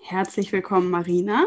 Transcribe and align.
Herzlich 0.00 0.52
willkommen, 0.52 0.90
Marina. 0.90 1.46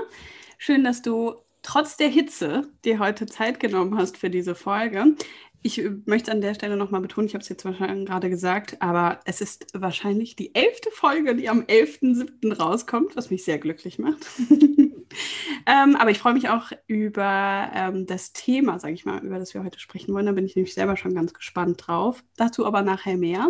Schön, 0.57 0.83
dass 0.83 1.01
du 1.01 1.35
trotz 1.63 1.97
der 1.97 2.09
Hitze 2.09 2.69
dir 2.85 2.99
heute 2.99 3.25
Zeit 3.25 3.59
genommen 3.59 3.97
hast 3.97 4.17
für 4.17 4.29
diese 4.29 4.55
Folge. 4.55 5.15
Ich 5.63 5.81
möchte 6.05 6.31
an 6.31 6.41
der 6.41 6.53
Stelle 6.53 6.75
nochmal 6.75 7.01
betonen, 7.01 7.27
ich 7.27 7.33
habe 7.33 7.43
es 7.43 7.49
jetzt 7.49 7.65
wahrscheinlich 7.65 8.07
gerade 8.07 8.29
gesagt, 8.29 8.81
aber 8.81 9.19
es 9.25 9.41
ist 9.41 9.67
wahrscheinlich 9.73 10.35
die 10.35 10.53
elfte 10.55 10.89
Folge, 10.91 11.35
die 11.35 11.49
am 11.49 11.61
11.07. 11.61 12.55
rauskommt, 12.55 13.15
was 13.15 13.29
mich 13.29 13.43
sehr 13.43 13.59
glücklich 13.59 13.99
macht. 13.99 14.25
ähm, 14.49 15.95
aber 15.95 16.09
ich 16.09 16.20
freue 16.20 16.33
mich 16.33 16.49
auch 16.49 16.71
über 16.87 17.70
ähm, 17.73 18.07
das 18.07 18.33
Thema, 18.33 18.79
sage 18.79 18.93
ich 18.93 19.05
mal, 19.05 19.23
über 19.23 19.39
das 19.39 19.53
wir 19.53 19.63
heute 19.63 19.79
sprechen 19.79 20.13
wollen. 20.13 20.25
Da 20.25 20.31
bin 20.31 20.45
ich 20.45 20.55
nämlich 20.55 20.73
selber 20.73 20.97
schon 20.97 21.13
ganz 21.13 21.33
gespannt 21.33 21.83
drauf. 21.85 22.23
Dazu 22.37 22.65
aber 22.65 22.81
nachher 22.81 23.17
mehr. 23.17 23.49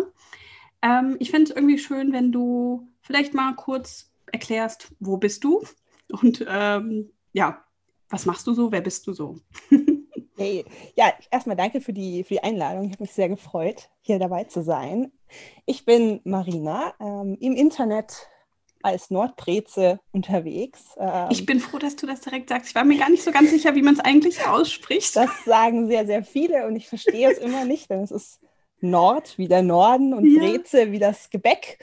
Ähm, 0.82 1.16
ich 1.18 1.30
fände 1.30 1.50
es 1.50 1.56
irgendwie 1.56 1.78
schön, 1.78 2.12
wenn 2.12 2.30
du 2.30 2.88
vielleicht 3.00 3.32
mal 3.32 3.54
kurz 3.54 4.11
erklärst, 4.32 4.92
wo 4.98 5.16
bist 5.16 5.44
du 5.44 5.62
und 6.20 6.44
ähm, 6.48 7.10
ja, 7.32 7.64
was 8.08 8.26
machst 8.26 8.46
du 8.46 8.54
so, 8.54 8.72
wer 8.72 8.80
bist 8.80 9.06
du 9.06 9.12
so? 9.12 9.38
hey, 10.36 10.64
ja, 10.96 11.12
erstmal 11.30 11.56
danke 11.56 11.80
für 11.80 11.92
die, 11.92 12.24
für 12.24 12.34
die 12.34 12.42
Einladung. 12.42 12.84
Ich 12.84 12.92
habe 12.92 13.04
mich 13.04 13.12
sehr 13.12 13.28
gefreut, 13.28 13.90
hier 14.00 14.18
dabei 14.18 14.44
zu 14.44 14.62
sein. 14.62 15.12
Ich 15.64 15.84
bin 15.84 16.20
Marina, 16.24 16.94
ähm, 17.00 17.36
im 17.40 17.54
Internet 17.54 18.28
als 18.82 19.10
Nordbreze 19.10 20.00
unterwegs. 20.12 20.96
Ähm, 20.98 21.28
ich 21.30 21.46
bin 21.46 21.60
froh, 21.60 21.78
dass 21.78 21.96
du 21.96 22.06
das 22.06 22.20
direkt 22.20 22.48
sagst. 22.48 22.68
Ich 22.68 22.74
war 22.74 22.84
mir 22.84 22.98
gar 22.98 23.10
nicht 23.10 23.22
so 23.22 23.30
ganz 23.30 23.50
sicher, 23.50 23.74
wie 23.74 23.82
man 23.82 23.94
es 23.94 24.00
eigentlich 24.00 24.44
ausspricht. 24.46 25.16
Das 25.16 25.30
sagen 25.44 25.88
sehr, 25.88 26.06
sehr 26.06 26.24
viele 26.24 26.66
und 26.66 26.76
ich 26.76 26.88
verstehe 26.88 27.30
es 27.30 27.38
immer 27.38 27.64
nicht, 27.64 27.90
denn 27.90 28.00
es 28.00 28.10
ist 28.10 28.40
Nord 28.80 29.38
wie 29.38 29.48
der 29.48 29.62
Norden 29.62 30.12
und 30.12 30.26
ja. 30.26 30.40
Breze 30.40 30.90
wie 30.90 30.98
das 30.98 31.30
Gebäck. 31.30 31.78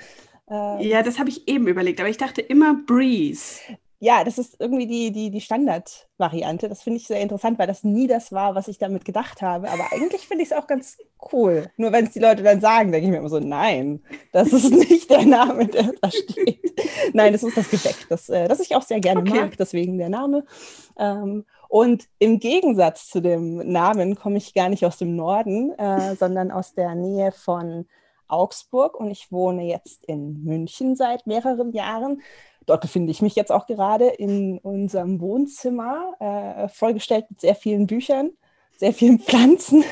Ähm, 0.50 0.80
ja, 0.80 1.04
das 1.04 1.20
habe 1.20 1.30
ich 1.30 1.48
eben 1.48 1.68
überlegt, 1.68 2.00
aber 2.00 2.10
ich 2.10 2.18
dachte 2.18 2.42
immer 2.42 2.76
Breeze. 2.86 3.60
Ja, 4.02 4.24
das 4.24 4.38
ist 4.38 4.56
irgendwie 4.60 4.88
die, 4.88 5.12
die, 5.12 5.30
die 5.30 5.42
Standardvariante. 5.42 6.70
Das 6.70 6.82
finde 6.82 6.98
ich 6.98 7.08
sehr 7.08 7.20
interessant, 7.20 7.60
weil 7.60 7.68
das 7.68 7.84
nie 7.84 8.08
das 8.08 8.32
war, 8.32 8.56
was 8.56 8.70
ich 8.70 8.78
damit 8.78 9.04
gedacht 9.04 9.42
habe. 9.42 9.70
Aber 9.70 9.92
eigentlich 9.92 10.26
finde 10.26 10.44
ich 10.44 10.52
es 10.52 10.58
auch 10.58 10.68
ganz 10.68 10.98
cool. 11.34 11.70
Nur 11.76 11.92
wenn 11.92 12.06
es 12.06 12.14
die 12.14 12.20
Leute 12.20 12.42
dann 12.42 12.62
sagen, 12.62 12.94
denke 12.94 13.08
ich 13.08 13.12
mir 13.12 13.18
immer 13.18 13.30
so, 13.30 13.40
nein, 13.40 14.02
das 14.32 14.54
ist 14.54 14.72
nicht 14.72 15.10
der 15.10 15.26
Name, 15.26 15.68
der 15.68 15.92
da 16.02 16.10
steht. 16.10 16.80
nein, 17.14 17.34
das 17.34 17.44
ist 17.44 17.58
das 17.58 17.70
Gebäck, 17.70 18.08
das, 18.08 18.30
äh, 18.30 18.48
das 18.48 18.62
ich 18.62 18.74
auch 18.74 18.84
sehr 18.84 19.02
gerne 19.02 19.20
okay. 19.20 19.42
mag, 19.42 19.58
deswegen 19.58 19.98
der 19.98 20.10
Name. 20.10 20.46
Ähm, 20.98 21.46
und 21.68 22.06
im 22.20 22.40
Gegensatz 22.40 23.10
zu 23.10 23.22
dem 23.22 23.58
Namen 23.70 24.16
komme 24.16 24.38
ich 24.38 24.54
gar 24.54 24.70
nicht 24.70 24.86
aus 24.86 24.98
dem 24.98 25.18
Norden, 25.18 25.78
äh, 25.78 26.16
sondern 26.16 26.52
aus 26.52 26.74
der 26.74 26.96
Nähe 26.96 27.34
von 27.34 27.86
Augsburg 28.30 29.00
und 29.00 29.12
ich 29.12 29.32
wohne 29.32 29.64
jetzt 29.64 30.06
in 30.06 30.44
München 30.44 30.96
seit 30.96 31.28
mehreren 31.28 31.72
Jahren. 31.72 32.22
Dort 32.66 32.82
befinde 32.82 33.12
ich 33.12 33.22
mich 33.22 33.36
jetzt 33.36 33.52
auch 33.52 33.66
gerade 33.66 34.08
in 34.08 34.60
unserem 34.60 35.20
Wohnzimmer, 35.22 36.14
äh, 36.20 36.70
vollgestellt 36.70 37.26
mit 37.30 37.42
sehr 37.42 37.56
vielen 37.56 37.88
Büchern, 37.88 38.32
sehr 38.78 38.94
vielen 38.94 39.20
Pflanzen 39.20 39.84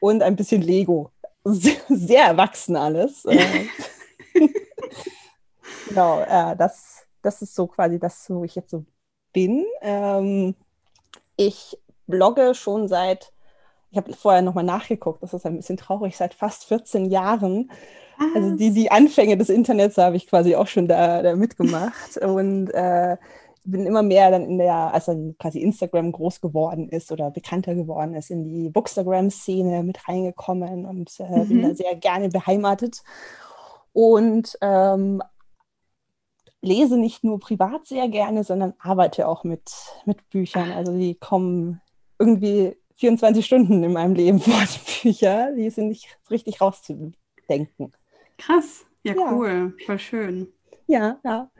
und 0.00 0.22
ein 0.22 0.36
bisschen 0.36 0.62
Lego. 0.62 1.10
Sehr, 1.44 1.80
sehr 1.88 2.24
erwachsen 2.24 2.76
alles. 2.76 3.24
Äh, 3.24 3.66
genau, 5.88 6.20
äh, 6.20 6.54
das, 6.56 7.06
das 7.22 7.40
ist 7.40 7.54
so 7.54 7.66
quasi 7.66 7.98
das, 7.98 8.28
wo 8.28 8.44
ich 8.44 8.54
jetzt 8.54 8.70
so 8.70 8.84
bin. 9.32 9.64
Ähm, 9.80 10.54
ich 11.36 11.78
blogge 12.06 12.54
schon 12.54 12.88
seit 12.88 13.32
ich 13.90 13.96
habe 13.96 14.12
vorher 14.12 14.42
nochmal 14.42 14.64
nachgeguckt, 14.64 15.22
das 15.22 15.34
ist 15.34 15.46
ein 15.46 15.56
bisschen 15.56 15.76
traurig, 15.76 16.16
seit 16.16 16.34
fast 16.34 16.64
14 16.64 17.06
Jahren. 17.06 17.70
Ah. 18.18 18.24
Also 18.34 18.56
die, 18.56 18.70
die 18.70 18.90
Anfänge 18.90 19.36
des 19.36 19.48
Internets 19.48 19.98
habe 19.98 20.16
ich 20.16 20.26
quasi 20.26 20.54
auch 20.54 20.66
schon 20.66 20.86
da, 20.86 21.22
da 21.22 21.34
mitgemacht 21.34 22.16
und 22.22 22.68
äh, 22.70 23.16
bin 23.64 23.86
immer 23.86 24.02
mehr 24.02 24.30
dann 24.30 24.44
in 24.44 24.58
der, 24.58 24.94
als 24.94 25.06
dann 25.06 25.36
quasi 25.38 25.60
Instagram 25.60 26.12
groß 26.12 26.40
geworden 26.40 26.88
ist 26.88 27.12
oder 27.12 27.30
bekannter 27.30 27.74
geworden 27.74 28.14
ist, 28.14 28.30
in 28.30 28.44
die 28.44 28.70
Bookstagram-Szene 28.70 29.82
mit 29.82 30.08
reingekommen 30.08 30.86
und 30.86 31.10
äh, 31.20 31.44
mhm. 31.44 31.48
bin 31.48 31.62
da 31.62 31.74
sehr 31.74 31.94
gerne 31.96 32.28
beheimatet. 32.28 33.02
Und 33.92 34.56
ähm, 34.60 35.20
lese 36.62 36.96
nicht 36.96 37.24
nur 37.24 37.40
privat 37.40 37.86
sehr 37.86 38.08
gerne, 38.08 38.44
sondern 38.44 38.74
arbeite 38.78 39.26
auch 39.26 39.44
mit, 39.44 39.70
mit 40.04 40.28
Büchern. 40.30 40.70
Also 40.72 40.96
die 40.96 41.14
kommen 41.16 41.80
irgendwie 42.18 42.76
24 43.00 43.44
Stunden 43.44 43.82
in 43.82 43.92
meinem 43.92 44.14
Leben 44.14 44.40
vor 44.40 44.62
die 45.02 45.70
sind 45.70 45.88
nicht 45.88 46.18
richtig 46.30 46.60
rauszudenken. 46.60 47.92
Krass. 48.38 48.84
Ja, 49.02 49.14
ja. 49.14 49.32
cool. 49.32 49.74
Voll 49.86 49.98
schön. 49.98 50.48
Ja, 50.86 51.18
ja. 51.24 51.50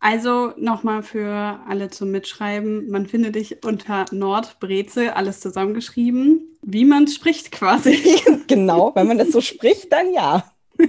Also 0.00 0.52
nochmal 0.58 1.02
für 1.02 1.60
alle 1.66 1.88
zum 1.88 2.10
Mitschreiben. 2.10 2.90
Man 2.90 3.06
findet 3.06 3.36
dich 3.36 3.64
unter 3.64 4.04
Nordbreze, 4.10 5.16
alles 5.16 5.40
zusammengeschrieben, 5.40 6.58
wie 6.62 6.84
man 6.84 7.04
es 7.04 7.14
spricht 7.14 7.52
quasi. 7.52 8.20
genau, 8.46 8.92
wenn 8.94 9.06
man 9.06 9.16
das 9.16 9.32
so 9.32 9.40
spricht, 9.40 9.92
dann 9.92 10.12
ja. 10.12 10.44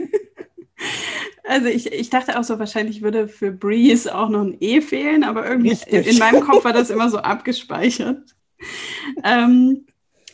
Also 1.48 1.68
ich, 1.68 1.94
ich 1.94 2.10
dachte 2.10 2.40
auch 2.40 2.44
so, 2.44 2.58
wahrscheinlich 2.58 3.04
würde 3.04 3.28
für 3.28 3.52
Breeze 3.52 4.14
auch 4.14 4.30
noch 4.30 4.42
ein 4.42 4.58
E 4.60 4.82
fehlen, 4.82 5.24
aber 5.24 5.48
irgendwie 5.48 5.78
in, 5.86 6.04
in 6.04 6.18
meinem 6.18 6.42
Kopf 6.42 6.66
war 6.66 6.74
das 6.74 6.90
immer 6.90 7.10
so 7.10 7.20
abgespeichert 7.20 8.35
ähm, 9.24 9.86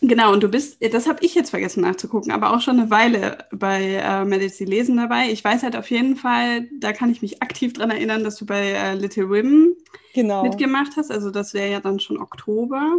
genau, 0.01 0.33
und 0.33 0.43
du 0.43 0.49
bist, 0.49 0.77
das 0.93 1.07
habe 1.07 1.23
ich 1.23 1.35
jetzt 1.35 1.49
vergessen 1.49 1.81
nachzugucken, 1.81 2.31
aber 2.31 2.53
auch 2.53 2.61
schon 2.61 2.79
eine 2.79 2.89
Weile 2.89 3.39
bei 3.51 3.95
äh, 3.95 4.25
Medici 4.25 4.65
Lesen 4.65 4.97
dabei. 4.97 5.29
Ich 5.31 5.43
weiß 5.43 5.63
halt 5.63 5.75
auf 5.75 5.89
jeden 5.89 6.15
Fall, 6.15 6.67
da 6.79 6.93
kann 6.93 7.11
ich 7.11 7.21
mich 7.21 7.41
aktiv 7.41 7.73
dran 7.73 7.91
erinnern, 7.91 8.23
dass 8.23 8.35
du 8.35 8.45
bei 8.45 8.71
äh, 8.71 8.95
Little 8.95 9.29
Women 9.29 9.75
genau. 10.13 10.43
mitgemacht 10.43 10.97
hast. 10.97 11.11
Also 11.11 11.31
das 11.31 11.53
wäre 11.53 11.71
ja 11.71 11.79
dann 11.79 11.99
schon 11.99 12.17
Oktober. 12.17 12.97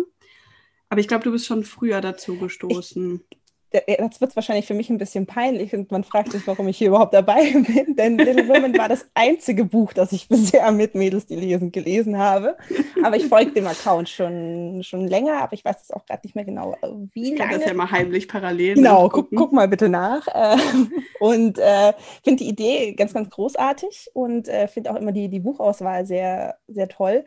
Aber 0.88 1.00
ich 1.00 1.08
glaube, 1.08 1.24
du 1.24 1.32
bist 1.32 1.46
schon 1.46 1.64
früher 1.64 2.02
dazu 2.02 2.36
gestoßen. 2.36 3.22
Ich, 3.30 3.38
jetzt 3.86 4.20
wird 4.20 4.30
es 4.30 4.36
wahrscheinlich 4.36 4.66
für 4.66 4.74
mich 4.74 4.90
ein 4.90 4.98
bisschen 4.98 5.26
peinlich 5.26 5.74
und 5.74 5.90
man 5.90 6.04
fragt 6.04 6.32
sich, 6.32 6.46
warum 6.46 6.68
ich 6.68 6.78
hier 6.78 6.88
überhaupt 6.88 7.14
dabei 7.14 7.52
bin, 7.52 7.96
denn 7.96 8.18
Little 8.18 8.48
Women 8.48 8.76
war 8.76 8.88
das 8.88 9.06
einzige 9.14 9.64
Buch, 9.64 9.92
das 9.92 10.12
ich 10.12 10.28
bisher 10.28 10.70
mit 10.72 10.94
Mädels, 10.94 11.26
die 11.26 11.36
lesen, 11.36 11.72
gelesen 11.72 12.18
habe. 12.18 12.56
Aber 13.02 13.16
ich 13.16 13.26
folge 13.26 13.52
dem 13.52 13.66
Account 13.66 14.08
schon, 14.08 14.82
schon 14.82 15.06
länger, 15.06 15.42
aber 15.42 15.54
ich 15.54 15.64
weiß 15.64 15.82
es 15.82 15.90
auch 15.90 16.04
gerade 16.06 16.20
nicht 16.24 16.34
mehr 16.34 16.44
genau, 16.44 16.76
wie 17.12 17.32
ich 17.32 17.38
lange. 17.38 17.50
Ich 17.50 17.50
kann 17.50 17.60
das 17.60 17.68
ja 17.68 17.74
mal 17.74 17.90
heimlich 17.90 18.28
parallel 18.28 18.74
Genau, 18.74 19.08
guck, 19.08 19.30
guck, 19.34 19.52
mal 19.52 19.68
bitte 19.68 19.88
nach. 19.88 20.26
Ähm, 20.34 20.92
und 21.20 21.58
äh, 21.58 21.92
finde 22.24 22.44
die 22.44 22.48
Idee 22.48 22.94
ganz, 22.94 23.14
ganz 23.14 23.30
großartig 23.30 24.10
und 24.14 24.48
äh, 24.48 24.68
finde 24.68 24.90
auch 24.90 24.96
immer 24.96 25.12
die, 25.12 25.28
die 25.28 25.40
Buchauswahl 25.40 26.06
sehr, 26.06 26.56
sehr 26.68 26.88
toll. 26.88 27.24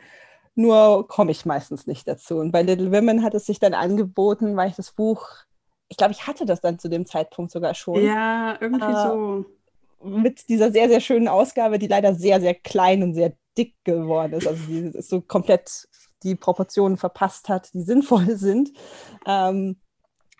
Nur 0.55 1.07
komme 1.07 1.31
ich 1.31 1.45
meistens 1.45 1.85
nicht 1.85 2.07
dazu. 2.07 2.37
Und 2.37 2.51
bei 2.51 2.61
Little 2.61 2.91
Women 2.91 3.23
hat 3.23 3.33
es 3.33 3.45
sich 3.45 3.59
dann 3.59 3.73
angeboten, 3.73 4.55
weil 4.55 4.69
ich 4.69 4.75
das 4.75 4.91
Buch 4.91 5.44
ich 5.87 5.97
glaube, 5.97 6.13
ich 6.13 6.27
hatte 6.27 6.45
das 6.45 6.61
dann 6.61 6.79
zu 6.79 6.89
dem 6.89 7.05
Zeitpunkt 7.05 7.51
sogar 7.51 7.73
schon. 7.73 8.03
Ja, 8.03 8.57
irgendwie 8.59 8.85
äh, 8.85 9.07
so. 9.07 9.45
Mit 10.03 10.49
dieser 10.49 10.71
sehr, 10.71 10.89
sehr 10.89 10.99
schönen 10.99 11.27
Ausgabe, 11.27 11.79
die 11.79 11.87
leider 11.87 12.13
sehr, 12.13 12.39
sehr 12.41 12.53
klein 12.53 13.03
und 13.03 13.13
sehr 13.13 13.33
dick 13.57 13.73
geworden 13.83 14.33
ist. 14.33 14.47
Also 14.47 14.63
die 14.67 14.97
ist 14.97 15.09
so 15.09 15.21
komplett 15.21 15.87
die 16.23 16.35
Proportionen 16.35 16.97
verpasst 16.97 17.49
hat, 17.49 17.73
die 17.73 17.81
sinnvoll 17.81 18.31
sind. 18.37 18.71
Ähm, 19.25 19.77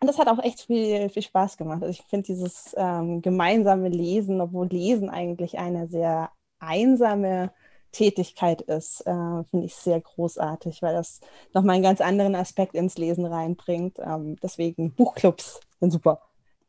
und 0.02 0.08
das 0.08 0.20
hat 0.20 0.28
auch 0.28 0.44
echt 0.44 0.62
viel, 0.62 1.10
viel 1.10 1.22
Spaß 1.22 1.58
gemacht. 1.58 1.82
Also 1.82 1.92
ich 1.92 2.06
finde 2.08 2.26
dieses 2.26 2.76
ähm, 2.78 3.22
gemeinsame 3.22 3.90
Lesen, 3.90 4.42
obwohl 4.42 4.68
Lesen 4.68 5.10
eigentlich 5.10 5.58
eine 5.58 5.88
sehr 5.88 6.32
einsame 6.60 7.52
Tätigkeit 7.96 8.62
ist, 8.62 9.02
äh, 9.02 9.44
finde 9.50 9.66
ich 9.66 9.76
sehr 9.76 10.02
großartig, 10.02 10.82
weil 10.82 10.94
das 10.94 11.22
nochmal 11.54 11.76
einen 11.76 11.84
ganz 11.84 12.02
anderen 12.02 12.36
Aspekt 12.36 12.76
ins 12.76 12.98
Lesen 12.98 13.26
reinbringt. 13.26 13.98
Ähm, 14.00 14.36
deswegen 14.42 14.92
Buchclubs 14.92 15.60
sind 15.80 15.92
super. 15.92 16.22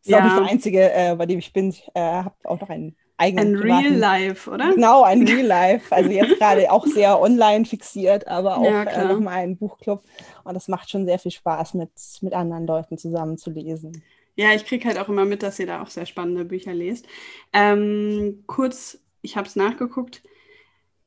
Das 0.05 0.07
ist 0.07 0.11
ja. 0.13 0.19
auch 0.19 0.25
nicht 0.25 0.37
der 0.37 0.47
einzige, 0.47 0.93
äh, 0.93 1.15
bei 1.17 1.27
dem 1.27 1.39
ich 1.39 1.53
bin. 1.53 1.71
Ich 1.71 1.89
äh, 1.95 2.01
habe 2.01 2.35
auch 2.45 2.61
noch 2.61 2.69
einen 2.69 2.97
eigenen. 3.17 3.57
Ein 3.57 3.63
Real 3.63 3.95
Life, 3.95 4.51
oder? 4.51 4.73
Genau, 4.75 5.03
ein 5.03 5.23
Real 5.29 5.47
Life. 5.47 5.95
Also 5.95 6.11
jetzt 6.11 6.39
gerade 6.39 6.71
auch 6.71 6.87
sehr 6.87 7.21
online 7.21 7.65
fixiert, 7.65 8.29
aber 8.29 8.59
auch 8.59 8.65
ja, 8.65 8.85
äh, 8.85 9.09
nochmal 9.09 9.39
ein 9.39 9.57
Buchclub. 9.57 10.03
Und 10.45 10.55
das 10.55 10.69
macht 10.69 10.91
schon 10.91 11.07
sehr 11.07 11.19
viel 11.19 11.33
Spaß, 11.33 11.75
mit, 11.75 11.91
mit 12.21 12.35
anderen 12.35 12.67
Leuten 12.67 12.99
zusammen 12.99 13.37
zu 13.37 13.51
lesen. 13.51 14.03
Ja, 14.37 14.53
ich 14.53 14.65
kriege 14.65 14.87
halt 14.87 14.99
auch 14.99 15.09
immer 15.09 15.25
mit, 15.25 15.43
dass 15.43 15.59
ihr 15.59 15.67
da 15.67 15.83
auch 15.83 15.89
sehr 15.89 16.07
spannende 16.07 16.45
Bücher 16.45 16.75
lest. 16.75 17.07
Ähm, 17.53 18.45
kurz 18.47 18.99
ich 19.27 19.37
habe 19.37 19.49
es 19.49 19.57
nachgeguckt, 19.57 20.23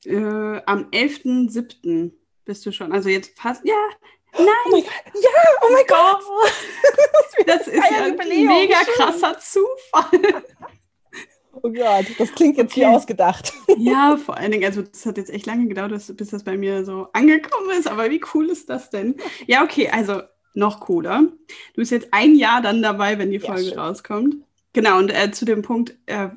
äh, 0.05 0.61
am 0.65 0.89
11.07. 0.91 2.11
bist 2.45 2.65
du 2.65 2.71
schon. 2.71 2.91
Also 2.91 3.09
jetzt 3.09 3.39
fast, 3.39 3.65
ja, 3.65 3.75
nein. 4.33 4.45
Oh 4.65 4.71
mein 4.71 4.83
Gott. 4.83 5.13
Ja, 5.15 5.29
oh 5.61 5.73
mein 5.73 5.85
Gott. 5.87 6.23
das 7.45 7.67
ist 7.67 7.91
ja 7.91 8.03
ein 8.03 8.17
mega 8.17 8.79
krasser 8.95 9.37
Zufall. 9.39 10.43
Oh 11.61 11.71
Gott, 11.71 12.05
das 12.17 12.31
klingt 12.31 12.57
jetzt 12.57 12.71
okay. 12.71 12.81
wie 12.81 12.85
ausgedacht. 12.85 13.53
Ja, 13.77 14.17
vor 14.17 14.37
allen 14.37 14.51
Dingen, 14.51 14.65
also 14.65 14.81
das 14.81 15.05
hat 15.05 15.17
jetzt 15.17 15.29
echt 15.29 15.45
lange 15.45 15.67
gedauert, 15.67 15.91
bis 16.15 16.29
das 16.29 16.43
bei 16.43 16.57
mir 16.57 16.85
so 16.85 17.07
angekommen 17.13 17.71
ist, 17.77 17.87
aber 17.87 18.09
wie 18.09 18.21
cool 18.33 18.49
ist 18.49 18.69
das 18.69 18.89
denn? 18.89 19.15
Ja, 19.47 19.63
okay, 19.63 19.89
also 19.89 20.21
noch 20.53 20.79
cooler. 20.79 21.21
Du 21.21 21.75
bist 21.75 21.91
jetzt 21.91 22.09
ein 22.11 22.35
Jahr 22.35 22.61
dann 22.61 22.81
dabei, 22.81 23.17
wenn 23.17 23.31
die 23.31 23.39
Folge 23.39 23.71
ja, 23.71 23.81
rauskommt. 23.81 24.35
Genau, 24.73 24.97
und 24.99 25.09
äh, 25.09 25.31
zu 25.31 25.45
dem 25.45 25.61
Punkt, 25.61 25.95
äh, 26.05 26.29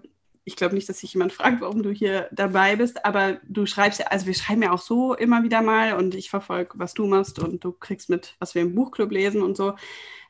ich 0.44 0.56
glaube 0.56 0.74
nicht, 0.74 0.88
dass 0.88 0.98
sich 0.98 1.14
jemand 1.14 1.32
fragt, 1.32 1.60
warum 1.60 1.82
du 1.82 1.90
hier 1.90 2.28
dabei 2.32 2.76
bist, 2.76 3.04
aber 3.04 3.40
du 3.44 3.66
schreibst 3.66 4.00
ja, 4.00 4.06
also 4.06 4.26
wir 4.26 4.34
schreiben 4.34 4.62
ja 4.62 4.72
auch 4.72 4.80
so 4.80 5.14
immer 5.14 5.42
wieder 5.44 5.62
mal 5.62 5.94
und 5.94 6.14
ich 6.14 6.30
verfolge, 6.30 6.72
was 6.74 6.94
du 6.94 7.06
machst 7.06 7.38
und 7.38 7.64
du 7.64 7.72
kriegst 7.72 8.10
mit, 8.10 8.34
was 8.38 8.54
wir 8.54 8.62
im 8.62 8.74
Buchclub 8.74 9.10
lesen 9.10 9.42
und 9.42 9.56
so. 9.56 9.74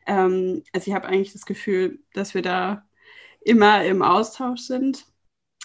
Ähm, 0.07 0.63
also 0.73 0.91
ich 0.91 0.95
habe 0.95 1.09
eigentlich 1.09 1.33
das 1.33 1.47
Gefühl, 1.47 2.01
dass 2.13 2.35
wir 2.35 2.43
da 2.43 2.85
immer 3.41 3.85
im 3.85 4.03
Austausch 4.03 4.61
sind. 4.61 5.07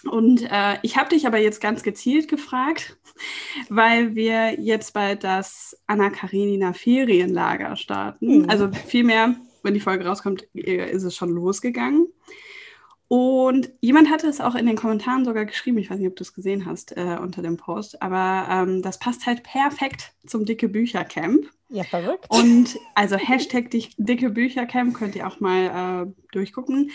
Und 0.04 0.42
äh, 0.42 0.78
ich 0.82 0.96
habe 0.96 1.08
dich 1.08 1.26
aber 1.26 1.38
jetzt 1.38 1.60
ganz 1.60 1.82
gezielt 1.82 2.28
gefragt, 2.28 2.96
weil 3.68 4.14
wir 4.14 4.58
jetzt 4.60 4.94
bald 4.94 5.24
das 5.24 5.76
Anna 5.86 6.10
Karenina 6.10 6.72
Ferienlager 6.72 7.76
starten. 7.76 8.42
Mhm. 8.42 8.48
Also 8.48 8.70
vielmehr, 8.86 9.34
wenn 9.62 9.74
die 9.74 9.80
Folge 9.80 10.06
rauskommt, 10.06 10.46
äh, 10.54 10.90
ist 10.90 11.02
es 11.02 11.16
schon 11.16 11.30
losgegangen. 11.30 12.06
Und 13.08 13.70
jemand 13.80 14.10
hatte 14.10 14.26
es 14.26 14.40
auch 14.40 14.54
in 14.54 14.66
den 14.66 14.76
Kommentaren 14.76 15.24
sogar 15.24 15.46
geschrieben, 15.46 15.78
ich 15.78 15.90
weiß 15.90 15.98
nicht, 15.98 16.08
ob 16.08 16.16
du 16.16 16.22
es 16.22 16.34
gesehen 16.34 16.66
hast 16.66 16.94
äh, 16.94 17.16
unter 17.20 17.40
dem 17.40 17.56
Post, 17.56 18.02
aber 18.02 18.46
ähm, 18.50 18.82
das 18.82 18.98
passt 18.98 19.26
halt 19.26 19.42
perfekt 19.42 20.12
zum 20.26 20.44
Dicke 20.44 20.68
Bücher 20.68 21.04
Camp. 21.04 21.46
Ja, 21.70 21.84
verrückt. 21.84 22.26
Und 22.28 22.78
also 22.94 23.16
Hashtag 23.16 23.70
Dicke 23.70 24.28
Bücher 24.28 24.66
Camp 24.66 24.94
könnt 24.94 25.16
ihr 25.16 25.26
auch 25.26 25.40
mal 25.40 26.06
äh, 26.06 26.22
durchgucken. 26.32 26.90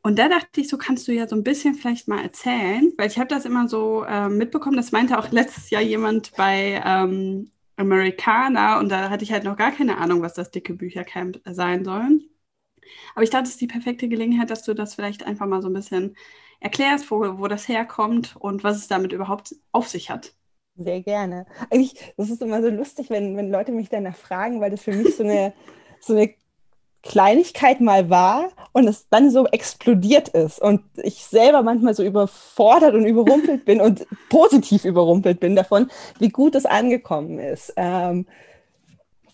Und 0.00 0.20
da 0.20 0.28
dachte 0.28 0.60
ich, 0.60 0.68
so 0.68 0.78
kannst 0.78 1.08
du 1.08 1.12
ja 1.12 1.26
so 1.26 1.34
ein 1.34 1.42
bisschen 1.42 1.74
vielleicht 1.74 2.06
mal 2.06 2.22
erzählen, 2.22 2.92
weil 2.96 3.08
ich 3.08 3.18
habe 3.18 3.28
das 3.28 3.44
immer 3.44 3.66
so 3.66 4.04
äh, 4.04 4.28
mitbekommen, 4.28 4.76
das 4.76 4.92
meinte 4.92 5.18
auch 5.18 5.32
letztes 5.32 5.70
Jahr 5.70 5.82
jemand 5.82 6.36
bei 6.36 6.80
ähm, 6.86 7.50
Americana 7.76 8.78
und 8.78 8.90
da 8.90 9.10
hatte 9.10 9.24
ich 9.24 9.32
halt 9.32 9.42
noch 9.42 9.56
gar 9.56 9.72
keine 9.72 9.98
Ahnung, 9.98 10.22
was 10.22 10.34
das 10.34 10.52
dicke 10.52 10.74
Büchercamp 10.74 11.40
sein 11.44 11.84
soll. 11.84 12.20
Aber 13.14 13.22
ich 13.22 13.30
dachte, 13.30 13.44
es 13.44 13.50
ist 13.50 13.60
die 13.60 13.66
perfekte 13.66 14.08
Gelegenheit, 14.08 14.50
dass 14.50 14.62
du 14.62 14.74
das 14.74 14.94
vielleicht 14.94 15.24
einfach 15.24 15.46
mal 15.46 15.62
so 15.62 15.68
ein 15.68 15.74
bisschen 15.74 16.16
erklärst, 16.60 17.10
wo, 17.10 17.38
wo 17.38 17.46
das 17.46 17.68
herkommt 17.68 18.36
und 18.38 18.64
was 18.64 18.76
es 18.76 18.88
damit 18.88 19.12
überhaupt 19.12 19.54
auf 19.72 19.88
sich 19.88 20.10
hat. 20.10 20.32
Sehr 20.76 21.02
gerne. 21.02 21.46
Eigentlich, 21.70 21.94
das 22.16 22.30
ist 22.30 22.40
immer 22.40 22.62
so 22.62 22.68
lustig, 22.68 23.10
wenn, 23.10 23.36
wenn 23.36 23.50
Leute 23.50 23.72
mich 23.72 23.88
danach 23.88 24.16
fragen, 24.16 24.60
weil 24.60 24.70
das 24.70 24.82
für 24.82 24.92
mich 24.92 25.16
so 25.16 25.24
eine, 25.24 25.52
so 26.00 26.14
eine 26.14 26.34
Kleinigkeit 27.02 27.80
mal 27.80 28.10
war 28.10 28.50
und 28.72 28.86
es 28.86 29.08
dann 29.08 29.30
so 29.30 29.46
explodiert 29.46 30.28
ist 30.28 30.60
und 30.60 30.82
ich 30.96 31.24
selber 31.24 31.62
manchmal 31.62 31.94
so 31.94 32.02
überfordert 32.02 32.94
und 32.94 33.06
überrumpelt 33.06 33.64
bin 33.64 33.80
und 33.80 34.06
positiv 34.28 34.84
überrumpelt 34.84 35.40
bin 35.40 35.56
davon, 35.56 35.90
wie 36.18 36.28
gut 36.28 36.54
es 36.54 36.66
angekommen 36.66 37.38
ist. 37.38 37.72
Ähm, 37.76 38.26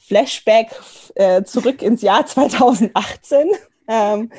Flashback 0.06 0.68
äh, 1.14 1.42
zurück 1.44 1.82
ins 1.82 2.02
Jahr 2.02 2.26
2018. 2.26 3.48
Ähm, 3.86 4.30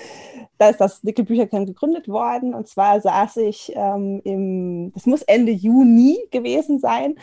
da 0.57 0.69
ist 0.69 0.79
das 0.79 1.01
Dicke 1.01 1.23
Büchercamp 1.23 1.67
gegründet 1.67 2.07
worden 2.07 2.53
und 2.53 2.67
zwar 2.67 2.99
saß 2.99 3.37
ich 3.37 3.71
ähm, 3.75 4.21
im, 4.23 4.91
das 4.93 5.05
muss 5.05 5.21
Ende 5.21 5.51
Juni 5.51 6.17
gewesen 6.31 6.79
sein, 6.79 7.15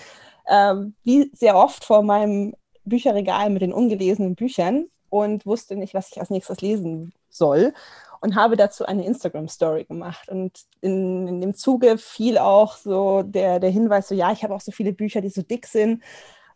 ähm, 0.48 0.94
wie 1.02 1.30
sehr 1.34 1.56
oft 1.56 1.84
vor 1.84 2.02
meinem 2.02 2.54
Bücherregal 2.84 3.50
mit 3.50 3.62
den 3.62 3.72
ungelesenen 3.72 4.34
Büchern 4.34 4.86
und 5.10 5.46
wusste 5.46 5.76
nicht, 5.76 5.94
was 5.94 6.10
ich 6.10 6.20
als 6.20 6.30
nächstes 6.30 6.60
lesen 6.60 7.12
soll 7.28 7.72
und 8.20 8.36
habe 8.36 8.56
dazu 8.56 8.84
eine 8.86 9.04
Instagram-Story 9.04 9.84
gemacht. 9.84 10.28
Und 10.28 10.52
in, 10.80 11.26
in, 11.26 11.40
dem 11.40 11.54
Zuge 11.54 11.98
fiel 11.98 12.38
auch 12.38 12.76
so 12.76 13.22
der, 13.22 13.58
der 13.58 13.70
Hinweis, 13.70 14.08
so 14.08 14.14
ja, 14.14 14.30
ich 14.30 14.44
habe 14.44 14.54
auch 14.54 14.60
so 14.60 14.70
viele 14.70 14.92
Bücher, 14.92 15.20
die 15.20 15.28
so 15.28 15.42
dick 15.42 15.66
sind 15.66 16.02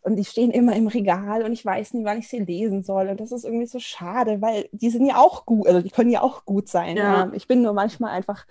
und 0.07 0.15
die 0.15 0.25
stehen 0.25 0.53
immer 0.53 0.77
im 0.77 0.87
Regal 0.87 1.43
und 1.43 1.53
ich 1.53 1.67
weiß 1.67 1.95
nicht, 1.95 2.05
wann 2.05 2.21
ich 2.21 2.29
sie 2.29 2.39
lesen 2.39 2.85
soll. 2.85 3.09
Und 3.09 3.19
das 3.19 3.33
ist 3.33 3.45
irgendwie 3.45 3.67
so 3.67 3.81
schade, 3.81 4.41
weil 4.41 4.69
die 4.71 4.89
sind 4.89 5.05
ja 5.05 5.17
auch 5.17 5.45
gut, 5.47 5.67
also 5.67 5.81
die 5.81 5.91
können 5.91 6.11
ja 6.11 6.23
auch 6.23 6.45
gut 6.45 6.69
sein. 6.69 6.97
Ja. 6.97 7.29
Ich 7.33 7.49
bin 7.49 7.61
nur 7.61 7.73
manchmal 7.73 8.13
einfach 8.13 8.47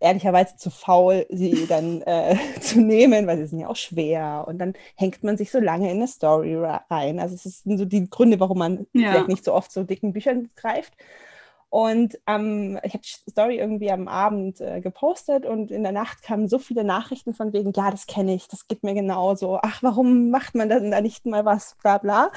ehrlicherweise 0.00 0.56
zu 0.56 0.68
faul, 0.68 1.24
sie 1.30 1.66
dann 1.68 2.02
äh, 2.02 2.36
zu 2.60 2.82
nehmen, 2.82 3.26
weil 3.26 3.38
sie 3.38 3.46
sind 3.46 3.60
ja 3.60 3.68
auch 3.68 3.76
schwer 3.76 4.44
und 4.46 4.58
dann 4.58 4.74
hängt 4.96 5.24
man 5.24 5.38
sich 5.38 5.50
so 5.50 5.60
lange 5.60 5.90
in 5.90 5.96
eine 5.96 6.08
Story 6.08 6.54
rein. 6.54 7.20
Also 7.20 7.36
es 7.36 7.62
sind 7.62 7.78
so 7.78 7.86
die 7.86 8.10
Gründe, 8.10 8.38
warum 8.38 8.58
man 8.58 8.86
ja. 8.92 9.12
vielleicht 9.12 9.28
nicht 9.28 9.44
so 9.46 9.54
oft 9.54 9.72
so 9.72 9.82
dicken 9.82 10.12
Büchern 10.12 10.50
greift. 10.56 10.92
Und 11.70 12.18
ähm, 12.26 12.80
ich 12.82 12.94
habe 12.94 13.04
die 13.04 13.30
Story 13.30 13.58
irgendwie 13.58 13.92
am 13.92 14.08
Abend 14.08 14.60
äh, 14.60 14.80
gepostet 14.80 15.46
und 15.46 15.70
in 15.70 15.84
der 15.84 15.92
Nacht 15.92 16.22
kamen 16.22 16.48
so 16.48 16.58
viele 16.58 16.82
Nachrichten 16.82 17.32
von 17.32 17.52
wegen, 17.52 17.72
ja, 17.72 17.92
das 17.92 18.08
kenne 18.08 18.34
ich, 18.34 18.48
das 18.48 18.66
geht 18.66 18.82
mir 18.82 18.94
genauso. 18.94 19.60
Ach, 19.62 19.80
warum 19.82 20.30
macht 20.30 20.56
man 20.56 20.68
denn 20.68 20.90
da 20.90 21.00
nicht 21.00 21.26
mal 21.26 21.44
was, 21.44 21.76
bla 21.80 21.98
bla. 21.98 22.32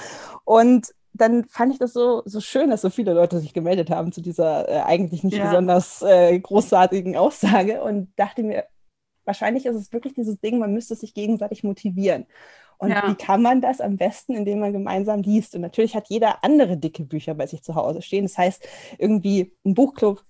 Und 0.46 0.94
dann 1.14 1.46
fand 1.46 1.74
ich 1.74 1.80
das 1.80 1.94
so, 1.94 2.22
so 2.26 2.40
schön, 2.42 2.70
dass 2.70 2.82
so 2.82 2.92
viele 2.92 3.14
Leute 3.14 3.40
sich 3.40 3.54
gemeldet 3.54 3.90
haben 3.90 4.12
zu 4.12 4.22
dieser 4.22 4.70
äh, 4.70 4.82
eigentlich 4.82 5.24
nicht 5.24 5.38
ja. 5.38 5.46
besonders 5.46 6.04
äh, 6.04 6.40
großartigen 6.40 7.16
Aussage 7.16 7.84
und 7.84 8.10
dachte 8.16 8.44
mir, 8.44 8.66
wahrscheinlich 9.26 9.66
ist 9.66 9.76
es 9.76 9.92
wirklich 9.92 10.14
dieses 10.14 10.40
Ding, 10.40 10.60
man 10.60 10.74
müsste 10.74 10.96
sich 10.96 11.14
gegenseitig 11.14 11.64
motivieren. 11.64 12.26
Und 12.78 12.92
ja. 12.92 13.08
wie 13.08 13.16
kann 13.16 13.42
man 13.42 13.62
das 13.62 13.82
am 13.82 13.98
besten, 13.98 14.36
indem 14.36 14.60
man 14.60 14.74
gemeinsam 14.74 15.22
liest? 15.22 15.56
Und 15.56 15.62
natürlich 15.62 15.96
hat 15.96 16.10
jeder 16.10 16.44
andere 16.44 16.78
dicke 16.78 17.04
Bücher 17.04 17.34
bei 17.34 17.48
sich 17.48 17.64
zu 17.64 17.76
Hause 17.76 18.02
stehen. 18.02 18.26
Das 18.26 18.38
heißt, 18.38 18.68
irgendwie 18.98 19.54
ein 19.66 19.74
Buchclub 19.74 20.24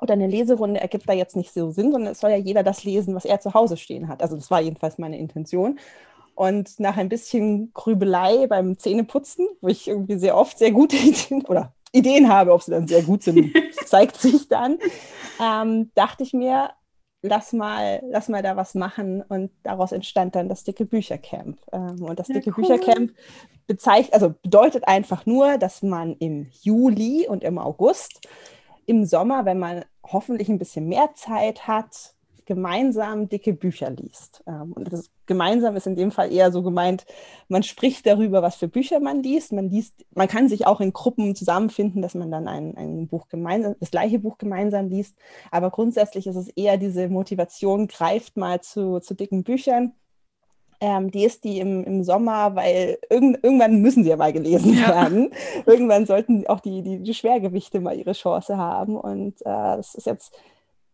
oder 0.00 0.14
eine 0.14 0.26
Leserunde 0.26 0.80
ergibt 0.80 1.08
da 1.08 1.12
jetzt 1.12 1.36
nicht 1.36 1.52
so 1.52 1.70
Sinn, 1.70 1.92
sondern 1.92 2.12
es 2.12 2.20
soll 2.20 2.30
ja 2.30 2.36
jeder 2.36 2.62
das 2.62 2.84
lesen, 2.84 3.14
was 3.14 3.24
er 3.24 3.40
zu 3.40 3.54
Hause 3.54 3.76
stehen 3.76 4.08
hat. 4.08 4.22
Also 4.22 4.36
das 4.36 4.50
war 4.50 4.60
jedenfalls 4.60 4.98
meine 4.98 5.18
Intention. 5.18 5.78
Und 6.34 6.78
nach 6.78 6.98
ein 6.98 7.08
bisschen 7.08 7.72
Grübelei 7.72 8.46
beim 8.46 8.78
Zähneputzen, 8.78 9.48
wo 9.62 9.68
ich 9.68 9.88
irgendwie 9.88 10.18
sehr 10.18 10.36
oft 10.36 10.58
sehr 10.58 10.70
gute 10.70 10.96
Ideen 10.96 11.44
oder 11.46 11.72
Ideen 11.92 12.28
habe, 12.28 12.52
ob 12.52 12.62
sie 12.62 12.72
dann 12.72 12.86
sehr 12.86 13.02
gut 13.02 13.22
sind, 13.22 13.54
zeigt 13.86 14.16
sich 14.20 14.48
dann, 14.48 14.78
ähm, 15.42 15.90
dachte 15.94 16.22
ich 16.22 16.34
mir, 16.34 16.70
lass 17.26 17.52
mal, 17.52 18.02
lass 18.08 18.28
mal 18.28 18.42
da 18.42 18.56
was 18.56 18.74
machen. 18.74 19.22
Und 19.22 19.50
daraus 19.62 19.92
entstand 19.92 20.34
dann 20.34 20.48
das 20.48 20.64
dicke 20.64 20.84
Büchercamp. 20.84 21.58
Ähm, 21.72 22.02
und 22.02 22.18
das 22.18 22.28
ja, 22.28 22.34
dicke 22.34 22.50
cool. 22.56 22.62
Büchercamp 22.66 23.12
bezeichnet, 23.66 24.14
also 24.14 24.34
bedeutet 24.42 24.86
einfach 24.88 25.26
nur, 25.26 25.58
dass 25.58 25.82
man 25.82 26.16
im 26.16 26.48
Juli 26.62 27.26
und 27.28 27.44
im 27.44 27.58
August, 27.58 28.26
im 28.86 29.04
Sommer, 29.04 29.44
wenn 29.44 29.58
man 29.58 29.84
hoffentlich 30.04 30.48
ein 30.48 30.58
bisschen 30.58 30.88
mehr 30.88 31.10
Zeit 31.14 31.66
hat, 31.66 32.14
gemeinsam 32.46 33.28
dicke 33.28 33.52
Bücher 33.52 33.90
liest. 33.90 34.42
Ähm, 34.46 34.72
und 34.72 34.90
das 34.92 35.10
gemeinsam 35.26 35.76
ist 35.76 35.86
in 35.86 35.96
dem 35.96 36.10
Fall 36.10 36.32
eher 36.32 36.50
so 36.52 36.62
gemeint, 36.62 37.04
man 37.48 37.62
spricht 37.62 38.06
darüber, 38.06 38.40
was 38.40 38.56
für 38.56 38.68
Bücher 38.68 39.00
man 39.00 39.22
liest. 39.22 39.52
Man 39.52 39.68
liest, 39.68 40.06
man 40.14 40.28
kann 40.28 40.48
sich 40.48 40.66
auch 40.66 40.80
in 40.80 40.92
Gruppen 40.92 41.34
zusammenfinden, 41.34 42.00
dass 42.00 42.14
man 42.14 42.30
dann 42.30 42.48
ein, 42.48 42.76
ein 42.76 43.08
Buch 43.08 43.28
gemeinsam, 43.28 43.74
das 43.80 43.90
gleiche 43.90 44.20
Buch 44.20 44.38
gemeinsam 44.38 44.88
liest. 44.88 45.16
Aber 45.50 45.70
grundsätzlich 45.70 46.26
ist 46.26 46.36
es 46.36 46.48
eher 46.48 46.78
diese 46.78 47.08
Motivation, 47.08 47.88
greift 47.88 48.36
mal 48.36 48.60
zu, 48.60 49.00
zu 49.00 49.14
dicken 49.14 49.42
Büchern. 49.42 49.92
Ähm, 50.80 51.10
die 51.10 51.24
ist 51.24 51.44
die 51.44 51.58
im, 51.58 51.84
im 51.84 52.04
Sommer, 52.04 52.54
weil 52.54 52.98
irgend, 53.08 53.42
irgendwann 53.42 53.80
müssen 53.80 54.04
sie 54.04 54.10
ja 54.10 54.16
mal 54.16 54.32
gelesen 54.32 54.74
ja. 54.74 54.88
werden. 54.88 55.30
Irgendwann 55.64 56.06
sollten 56.06 56.46
auch 56.46 56.60
die, 56.60 56.82
die, 56.82 57.02
die, 57.02 57.14
Schwergewichte 57.14 57.80
mal 57.80 57.96
ihre 57.96 58.12
Chance 58.12 58.58
haben. 58.58 58.96
Und 58.96 59.40
äh, 59.40 59.76
das 59.76 59.94
ist 59.94 60.06
jetzt 60.06 60.34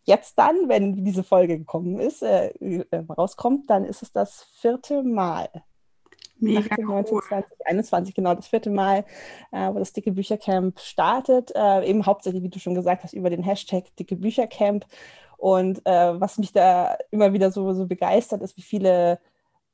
jetzt 0.05 0.39
dann, 0.39 0.69
wenn 0.69 1.05
diese 1.05 1.23
Folge 1.23 1.59
gekommen 1.59 1.99
ist, 1.99 2.23
äh, 2.23 2.49
äh, 2.49 3.05
rauskommt, 3.09 3.71
dann 3.71 3.85
ist 3.85 4.03
es 4.03 4.13
das 4.13 4.45
vierte 4.61 5.03
Mal. 5.03 5.49
Mega 6.39 6.75
18, 6.75 6.85
19, 6.87 7.15
cool. 7.15 7.23
20, 7.29 7.67
21, 7.67 8.15
genau, 8.15 8.35
das 8.35 8.49
vierte 8.49 8.71
Mal, 8.71 9.05
äh, 9.53 9.73
wo 9.73 9.79
das 9.79 9.93
Dicke 9.93 10.11
Büchercamp 10.11 10.81
startet. 10.81 11.53
Äh, 11.55 11.89
eben 11.89 12.05
hauptsächlich, 12.05 12.43
wie 12.43 12.49
du 12.49 12.59
schon 12.59 12.75
gesagt 12.75 13.05
hast, 13.05 13.13
über 13.13 13.31
den 13.31 13.45
Hashtag 13.45 13.85
Dicke 13.97 14.17
Büchercamp. 14.17 14.85
Und 15.37 15.87
äh, 15.87 16.21
was 16.21 16.39
mich 16.39 16.53
da 16.53 16.97
immer 17.11 17.33
wieder 17.33 17.51
so, 17.51 17.73
so 17.73 17.87
begeistert, 17.87 18.43
ist, 18.43 18.57
wie 18.57 18.63
viele 18.63 19.21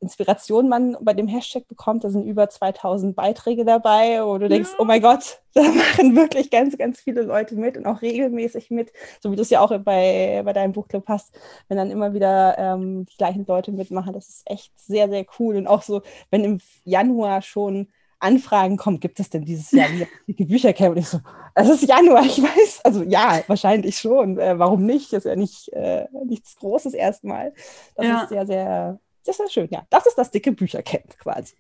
Inspiration 0.01 0.69
man 0.69 0.97
bei 1.01 1.13
dem 1.13 1.27
Hashtag 1.27 1.67
bekommt. 1.67 2.05
Da 2.05 2.11
sind 2.11 2.25
über 2.25 2.49
2000 2.49 3.17
Beiträge 3.17 3.65
dabei, 3.65 4.25
wo 4.25 4.39
du 4.39 4.49
denkst, 4.49 4.71
ja. 4.73 4.77
oh 4.79 4.85
mein 4.85 5.03
Gott, 5.03 5.41
da 5.55 5.63
machen 5.63 6.15
wirklich 6.15 6.51
ganz, 6.51 6.79
ganz 6.79 7.01
viele 7.01 7.23
Leute 7.23 7.57
mit 7.57 7.77
und 7.77 7.87
auch 7.87 8.01
regelmäßig 8.01 8.71
mit, 8.71 8.93
so 9.21 9.33
wie 9.33 9.37
du 9.37 9.43
es 9.43 9.51
ja 9.51 9.61
auch 9.61 9.77
bei, 9.79 10.43
bei 10.45 10.53
deinem 10.53 10.73
Buchclub 10.73 11.09
hast, 11.09 11.37
wenn 11.69 11.79
dann 11.79 11.91
immer 11.91 12.15
wieder 12.15 12.57
ähm, 12.59 13.07
die 13.07 13.17
gleichen 13.17 13.45
Leute 13.47 13.73
mitmachen. 13.73 14.13
Das 14.13 14.29
ist 14.29 14.43
echt 14.47 14.73
sehr, 14.79 15.09
sehr 15.09 15.27
cool. 15.39 15.57
Und 15.57 15.67
auch 15.67 15.83
so, 15.83 16.03
wenn 16.31 16.45
im 16.45 16.61
Januar 16.85 17.43
schon 17.43 17.89
Anfragen 18.21 18.77
kommen, 18.77 19.01
gibt 19.01 19.21
es 19.21 19.31
denn 19.31 19.45
dieses 19.45 19.71
Jahr 19.71 19.91
wieder 19.93 20.07
dicke 20.27 20.45
Büchercamp? 20.45 20.91
Und 20.91 20.99
ich 20.99 21.09
so, 21.09 21.21
es 21.55 21.69
ist 21.69 21.89
Januar, 21.89 22.25
ich 22.25 22.43
weiß. 22.43 22.81
Also 22.85 23.03
ja, 23.03 23.43
wahrscheinlich 23.47 23.99
schon. 23.99 24.39
Äh, 24.39 24.59
warum 24.59 24.85
nicht? 24.85 25.13
Das 25.13 25.25
ist 25.25 25.31
ja 25.31 25.37
nicht 25.37 25.69
äh, 25.73 26.07
nichts 26.25 26.57
Großes 26.57 26.95
erstmal. 26.95 27.53
Das 27.95 28.07
ja. 28.07 28.23
ist 28.23 28.29
sehr, 28.29 28.47
sehr 28.47 29.01
das 29.29 29.41
ist 29.41 29.53
schön, 29.53 29.69
ja. 29.71 29.83
Das 29.91 30.07
ist 30.07 30.17
das 30.17 30.31
dicke 30.31 30.53
Büchercamp 30.53 31.19
quasi. 31.19 31.55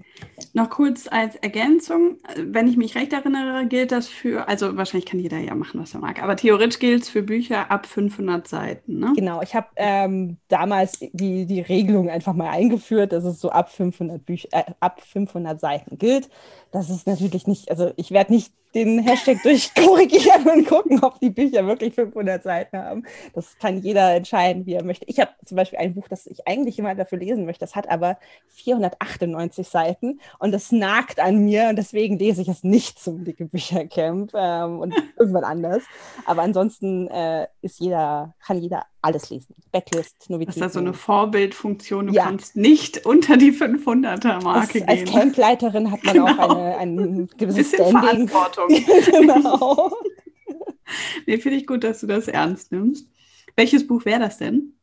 Noch 0.54 0.70
kurz 0.70 1.06
als 1.06 1.36
Ergänzung, 1.36 2.16
wenn 2.36 2.66
ich 2.66 2.76
mich 2.76 2.94
recht 2.94 3.12
erinnere, 3.12 3.66
gilt 3.66 3.92
das 3.92 4.08
für, 4.08 4.48
also 4.48 4.76
wahrscheinlich 4.76 5.06
kann 5.06 5.20
jeder 5.20 5.38
ja 5.38 5.54
machen, 5.54 5.80
was 5.80 5.94
er 5.94 6.00
mag, 6.00 6.22
aber 6.22 6.36
theoretisch 6.36 6.78
gilt 6.78 7.02
es 7.02 7.08
für 7.08 7.22
Bücher 7.22 7.70
ab 7.70 7.86
500 7.86 8.48
Seiten, 8.48 8.98
ne? 8.98 9.12
Genau, 9.14 9.42
ich 9.42 9.54
habe 9.54 9.68
ähm, 9.76 10.38
damals 10.48 10.98
die, 11.00 11.46
die 11.46 11.60
Regelung 11.60 12.08
einfach 12.08 12.34
mal 12.34 12.50
eingeführt, 12.50 13.12
dass 13.12 13.24
es 13.24 13.40
so 13.40 13.50
ab 13.50 13.70
500, 13.70 14.24
Bücher, 14.24 14.48
äh, 14.52 14.64
ab 14.80 15.00
500 15.00 15.60
Seiten 15.60 15.98
gilt. 15.98 16.28
Das 16.70 16.90
ist 16.90 17.06
natürlich 17.06 17.46
nicht, 17.46 17.70
also 17.70 17.92
ich 17.96 18.10
werde 18.10 18.32
nicht 18.32 18.52
den 18.74 18.98
Hashtag 18.98 19.38
durchkorrigieren 19.42 20.46
und 20.48 20.66
gucken, 20.66 21.02
ob 21.02 21.18
die 21.20 21.30
Bücher 21.30 21.66
wirklich 21.66 21.94
500 21.94 22.42
Seiten 22.42 22.76
haben. 22.76 23.04
Das 23.34 23.58
kann 23.58 23.78
jeder 23.78 24.14
entscheiden, 24.14 24.66
wie 24.66 24.74
er 24.74 24.84
möchte. 24.84 25.06
Ich 25.06 25.18
habe 25.20 25.30
zum 25.44 25.56
Beispiel 25.56 25.78
ein 25.78 25.94
Buch, 25.94 26.08
das 26.08 26.26
ich 26.26 26.46
eigentlich 26.46 26.78
immer 26.78 26.94
dafür 26.94 27.18
lesen 27.18 27.46
möchte. 27.46 27.60
Das 27.60 27.74
hat 27.74 27.88
aber 27.88 28.18
498 28.48 29.66
Seiten 29.66 30.20
und 30.38 30.52
das 30.52 30.70
nagt 30.72 31.20
an 31.20 31.38
mir 31.44 31.68
und 31.70 31.76
deswegen 31.76 32.18
lese 32.18 32.42
ich 32.42 32.48
es 32.48 32.62
nicht 32.62 32.98
zum 32.98 33.24
Dicke 33.24 33.46
Büchercamp 33.46 34.32
ähm, 34.34 34.80
und 34.80 34.94
irgendwann 35.18 35.44
anders. 35.44 35.82
Aber 36.26 36.42
ansonsten 36.42 37.08
äh, 37.08 37.46
ist 37.62 37.80
jeder, 37.80 38.34
kann 38.44 38.58
jeder 38.58 38.84
alles 39.00 39.30
lesen. 39.30 39.54
Backlist, 39.70 40.28
Novizitäten. 40.28 40.46
Das 40.46 40.56
ist 40.56 40.60
ja 40.62 40.68
so 40.68 40.78
eine 40.80 40.94
Vorbildfunktion. 40.94 42.08
Du 42.08 42.12
ja. 42.14 42.24
kannst 42.24 42.56
nicht 42.56 43.06
unter 43.06 43.36
die 43.36 43.52
500er-Marke 43.52 44.80
gehen. 44.80 44.88
Als 44.88 45.10
Campleiterin 45.10 45.90
hat 45.90 46.02
man 46.04 46.14
genau. 46.14 46.42
auch 46.42 46.78
eine, 46.78 47.02
ein 47.02 47.26
gewisses 47.36 47.70
Bisschen 47.70 47.90
Standing. 47.90 48.28
Verantwortung. 48.28 48.68
genau. 49.10 49.92
nee, 51.26 51.38
finde 51.38 51.58
ich 51.58 51.66
gut, 51.66 51.84
dass 51.84 52.00
du 52.00 52.06
das 52.06 52.28
ernst 52.28 52.72
nimmst. 52.72 53.08
Welches 53.56 53.86
Buch 53.86 54.04
wäre 54.04 54.20
das 54.20 54.38
denn? 54.38 54.74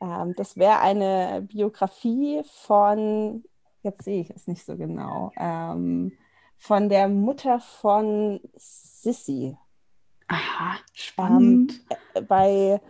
Ähm, 0.00 0.34
das 0.36 0.56
wäre 0.56 0.80
eine 0.80 1.42
Biografie 1.42 2.42
von, 2.64 3.44
jetzt 3.82 4.04
sehe 4.04 4.20
ich 4.22 4.30
es 4.30 4.46
nicht 4.46 4.64
so 4.64 4.76
genau, 4.76 5.32
ähm, 5.36 6.12
von 6.56 6.88
der 6.88 7.08
Mutter 7.08 7.60
von 7.60 8.40
Sissy. 8.56 9.56
Aha, 10.28 10.76
spannend. 10.92 11.80
Ähm, 12.14 12.26
bei 12.26 12.80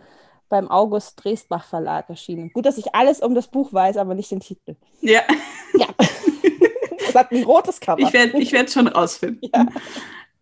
beim 0.49 0.69
August 0.69 1.23
Dresbach 1.23 1.65
Verlag 1.65 2.09
erschienen. 2.09 2.51
Gut, 2.51 2.65
dass 2.65 2.77
ich 2.77 2.93
alles 2.93 3.21
um 3.21 3.35
das 3.35 3.47
Buch 3.47 3.71
weiß, 3.71 3.97
aber 3.97 4.15
nicht 4.15 4.31
den 4.31 4.39
Titel. 4.39 4.75
Ja. 5.01 5.21
Ja. 5.75 5.87
Es 7.07 7.15
hat 7.15 7.31
ein 7.31 7.43
rotes 7.43 7.79
Cover. 7.79 7.99
Ich 7.99 8.13
werde 8.13 8.37
ich 8.37 8.51
werd 8.51 8.69
schon 8.69 8.87
rausfinden. 8.87 9.49
Ja. 9.51 9.65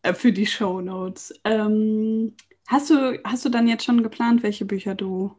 Äh, 0.02 0.14
für 0.14 0.34
die 0.34 0.46
Show 0.46 0.82
Notes. 0.82 1.34
Ähm, 1.46 2.36
hast, 2.68 2.90
du, 2.90 3.20
hast 3.24 3.46
du 3.46 3.50
dann 3.50 3.68
jetzt 3.68 3.86
schon 3.86 4.04
geplant, 4.04 4.44
welche 4.44 4.66
Bücher 4.66 4.94
du 4.94 5.32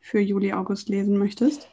für 0.00 0.20
Juli, 0.20 0.52
August 0.52 0.90
lesen 0.90 1.16
möchtest? 1.16 1.68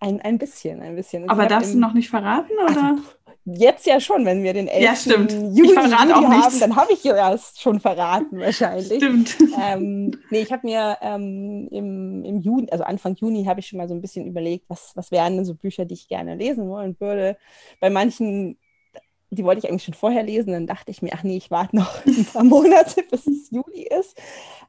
Ein, 0.00 0.20
ein 0.20 0.38
bisschen, 0.38 0.82
ein 0.82 0.96
bisschen. 0.96 1.22
Also 1.22 1.32
Aber 1.32 1.48
darfst 1.48 1.74
du 1.74 1.78
noch 1.78 1.94
nicht 1.94 2.10
verraten, 2.10 2.52
oder? 2.62 2.90
Also, 2.90 3.02
Jetzt 3.46 3.86
ja 3.86 4.00
schon, 4.00 4.24
wenn 4.24 4.42
wir 4.42 4.54
den 4.54 4.68
11. 4.68 4.82
Ja, 4.82 4.96
stimmt. 4.96 5.32
Juni, 5.32 5.58
Juli 5.58 5.74
haben, 5.74 6.60
dann 6.60 6.76
habe 6.76 6.92
ich 6.94 7.04
ja 7.04 7.36
schon 7.58 7.78
verraten 7.78 8.40
wahrscheinlich. 8.40 8.96
Stimmt. 8.96 9.36
Ähm, 9.60 10.12
nee, 10.30 10.40
ich 10.40 10.50
habe 10.50 10.66
mir 10.66 10.96
ähm, 11.02 11.68
im, 11.70 12.24
im 12.24 12.40
Juni, 12.40 12.68
also 12.70 12.84
Anfang 12.84 13.14
Juni, 13.16 13.44
habe 13.44 13.60
ich 13.60 13.66
schon 13.66 13.76
mal 13.76 13.88
so 13.88 13.94
ein 13.94 14.00
bisschen 14.00 14.26
überlegt, 14.26 14.64
was, 14.68 14.92
was 14.94 15.10
wären 15.10 15.36
denn 15.36 15.44
so 15.44 15.54
Bücher, 15.54 15.84
die 15.84 15.92
ich 15.92 16.08
gerne 16.08 16.36
lesen 16.36 16.70
wollen 16.70 16.96
würde. 17.00 17.36
Bei 17.80 17.90
manchen, 17.90 18.56
die 19.28 19.44
wollte 19.44 19.58
ich 19.58 19.68
eigentlich 19.68 19.84
schon 19.84 19.94
vorher 19.94 20.22
lesen, 20.22 20.52
dann 20.52 20.66
dachte 20.66 20.90
ich 20.90 21.02
mir, 21.02 21.12
ach 21.14 21.22
nee, 21.22 21.36
ich 21.36 21.50
warte 21.50 21.76
noch 21.76 22.04
ein 22.06 22.24
paar 22.24 22.44
Monate, 22.44 23.02
bis 23.10 23.26
es 23.26 23.50
Juli 23.50 23.86
ist. 24.00 24.16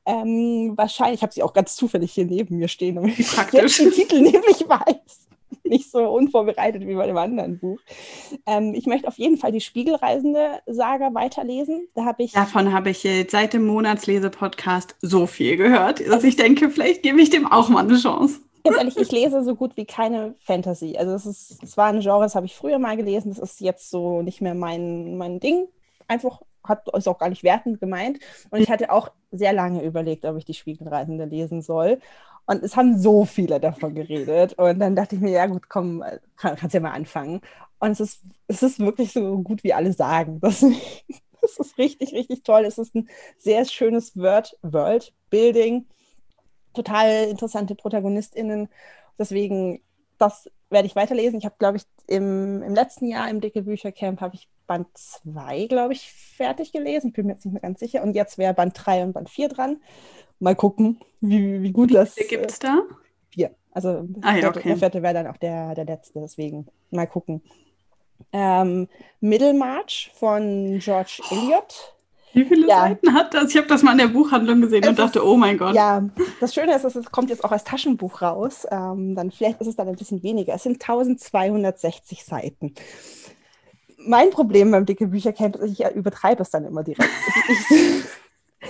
Ähm, 0.06 0.74
wahrscheinlich, 0.76 1.20
ich 1.20 1.24
habe 1.24 1.34
sie 1.34 1.44
auch 1.44 1.54
ganz 1.54 1.78
zufällig 1.78 2.12
hier 2.12 2.26
neben 2.26 2.58
mir 2.58 2.68
stehen, 2.68 2.96
damit 2.96 3.18
ich 3.18 3.32
jetzt 3.54 3.80
den 3.80 3.92
Titel 3.92 4.16
nämlich 4.22 4.68
weiß. 4.68 5.25
nicht 5.70 5.92
so 5.92 6.00
unvorbereitet 6.10 6.86
wie 6.88 6.96
bei 6.96 7.08
dem 7.08 7.18
anderen 7.18 7.60
Buch. 7.60 7.80
Ähm, 8.46 8.74
ich 8.74 8.86
möchte 8.86 9.08
auf 9.08 9.18
jeden 9.18 9.38
Fall 9.38 9.52
die 9.52 9.62
Spiegelreisende-Saga 9.62 11.14
weiterlesen. 11.14 11.88
Da 11.96 12.06
habe 12.06 12.24
ich 12.24 12.32
Davon 12.34 12.74
habe 12.74 12.92
ich 12.92 13.08
seit 13.30 13.54
dem 13.54 13.66
Monatslese-Podcast 13.66 14.96
so 15.02 15.28
viel 15.28 15.58
gehört, 15.58 16.06
dass 16.08 16.24
ich 16.24 16.36
denke, 16.36 16.70
vielleicht 16.70 17.04
gebe 17.04 17.22
ich 17.22 17.30
dem 17.30 17.52
auch 17.52 17.70
mal 17.70 17.86
eine 17.86 17.98
Chance. 17.98 18.40
Ganz 18.64 18.78
ehrlich, 18.78 18.98
ich 18.98 19.12
lese 19.12 19.44
so 19.44 19.56
gut 19.56 19.78
wie 19.78 19.86
keine 19.86 20.34
Fantasy. 20.40 20.98
Also 20.98 21.14
es 21.14 21.26
ist, 21.28 21.64
es 21.64 21.78
war 21.78 21.88
ein 21.88 22.00
Genre, 22.00 22.24
das 22.24 22.36
habe 22.36 22.48
ich 22.48 22.56
früher 22.56 22.80
mal 22.80 22.98
gelesen. 22.98 23.30
Das 23.30 23.38
ist 23.38 23.62
jetzt 23.62 23.92
so 23.92 24.24
nicht 24.24 24.42
mehr 24.42 24.56
mein, 24.56 25.18
mein 25.18 25.40
Ding. 25.40 25.68
Einfach 26.08 26.42
hat 26.64 26.88
ist 26.96 27.08
auch 27.08 27.20
gar 27.20 27.30
nicht 27.30 27.44
wertend 27.44 27.80
gemeint. 27.80 28.20
Und 28.50 28.60
ich 28.60 28.72
hatte 28.72 28.92
auch 28.92 29.12
sehr 29.32 29.54
lange 29.54 29.84
überlegt, 29.84 30.26
ob 30.26 30.38
ich 30.38 30.46
die 30.46 30.56
Spiegelreisende 30.56 31.26
lesen 31.26 31.62
soll. 31.62 32.00
Und 32.46 32.64
es 32.64 32.76
haben 32.76 32.98
so 32.98 33.26
viele 33.26 33.60
davon 33.60 33.96
geredet. 33.96 34.54
Und 34.54 34.80
dann 34.80 34.96
dachte 34.96 35.16
ich 35.16 35.22
mir, 35.22 35.32
ja 35.32 35.48
gut, 35.48 35.68
komm, 35.68 36.04
kann, 36.38 36.56
kannst 36.56 36.74
ja 36.74 36.80
mal 36.80 36.92
anfangen. 36.92 37.42
Und 37.80 37.92
es 37.92 38.00
ist, 38.00 38.22
es 38.48 38.64
ist 38.64 38.80
wirklich 38.80 39.12
so 39.14 39.40
gut, 39.40 39.64
wie 39.64 39.74
alle 39.74 39.94
sagen. 39.94 40.42
Das, 40.42 40.64
das 41.42 41.68
ist 41.68 41.78
richtig, 41.78 42.14
richtig 42.14 42.44
toll. 42.44 42.66
Es 42.66 42.80
ist 42.80 42.96
ein 42.96 43.08
sehr 43.38 43.66
schönes 43.66 44.18
Word, 44.18 44.58
World-Building. 44.64 45.86
Total 46.74 47.26
interessante 47.26 47.76
ProtagonistInnen. 47.76 48.68
Deswegen, 49.20 49.82
das 50.18 50.50
werde 50.72 50.88
ich 50.88 50.96
weiterlesen. 50.96 51.38
Ich 51.38 51.46
habe, 51.46 51.56
glaube 51.60 51.78
ich, 51.78 51.84
im, 52.08 52.64
im 52.64 52.74
letzten 52.74 53.08
Jahr 53.08 53.30
im 53.30 53.42
Dicke 53.42 53.62
Büchercamp 53.62 54.22
habe 54.22 54.36
ich 54.36 54.50
Band 54.66 54.88
2, 54.96 55.68
glaube 55.68 55.94
ich, 55.94 56.12
fertig 56.12 56.72
gelesen. 56.72 57.10
Ich 57.10 57.14
bin 57.14 57.28
mir 57.28 57.34
jetzt 57.34 57.46
nicht 57.46 57.54
mehr 57.54 57.62
ganz 57.62 57.80
sicher. 57.80 58.02
Und 58.02 58.16
jetzt 58.16 58.40
wäre 58.40 58.56
Band 58.56 58.74
3 58.76 59.04
und 59.04 59.14
Band 59.14 59.30
4 59.30 59.50
dran 59.50 59.78
mal 60.40 60.56
gucken, 60.56 61.00
wie, 61.22 61.62
wie 61.62 61.72
gut 61.72 61.90
wie 61.90 61.94
das. 61.94 62.18
Wie 62.18 62.28
gibt 62.28 62.52
es 62.52 62.60
da? 62.60 62.84
Vier. 63.30 63.56
Also 63.72 64.08
ah, 64.22 64.36
ja, 64.36 64.50
okay. 64.50 64.62
der 64.64 64.78
vierte 64.78 65.04
wäre 65.04 65.14
dann 65.14 65.28
auch 65.28 65.38
der, 65.38 65.76
der 65.76 65.86
letzte, 65.86 66.20
deswegen 66.22 66.68
mal 66.92 67.08
gucken. 67.08 67.42
Ähm, 68.32 68.88
Middlemarch 69.20 70.12
von 70.16 70.80
George 70.80 71.22
Eliot. 71.32 71.96
Wie 72.34 72.44
viele 72.44 72.68
ja. 72.68 72.82
Seiten 72.82 73.14
hat 73.14 73.34
das? 73.34 73.52
Ich 73.52 73.58
habe 73.58 73.68
das 73.68 73.82
mal 73.82 73.94
in 73.94 73.98
der 73.98 74.08
Buchhandlung 74.08 74.60
gesehen 74.60 74.84
es 74.84 74.90
und 74.90 75.00
dachte, 75.00 75.20
ist, 75.20 75.26
oh 75.26 75.38
mein 75.38 75.58
Gott. 75.58 75.74
Ja, 75.74 76.04
das 76.42 76.54
Schöne 76.54 76.76
ist, 76.76 76.84
es 76.84 77.12
kommt 77.12 77.30
jetzt 77.30 77.46
auch 77.46 77.52
als 77.52 77.64
Taschenbuch 77.64 78.22
raus. 78.22 78.68
Ähm, 78.70 79.16
dann 79.16 79.32
vielleicht 79.32 79.62
ist 79.62 79.68
es 79.68 79.78
dann 79.78 79.88
ein 79.88 79.96
bisschen 79.96 80.22
weniger. 80.22 80.54
Es 80.54 80.64
sind 80.64 80.82
1260 80.82 82.26
Seiten. 82.26 82.74
Mein 83.98 84.32
Problem 84.32 84.70
beim 84.70 84.86
dicke 84.86 85.08
Büchercamp 85.08 85.56
ist, 85.56 85.80
ich 85.80 85.86
übertreibe 85.96 86.42
es 86.42 86.50
dann 86.50 86.66
immer 86.66 86.84
direkt. 86.84 87.10
ich, 87.48 88.04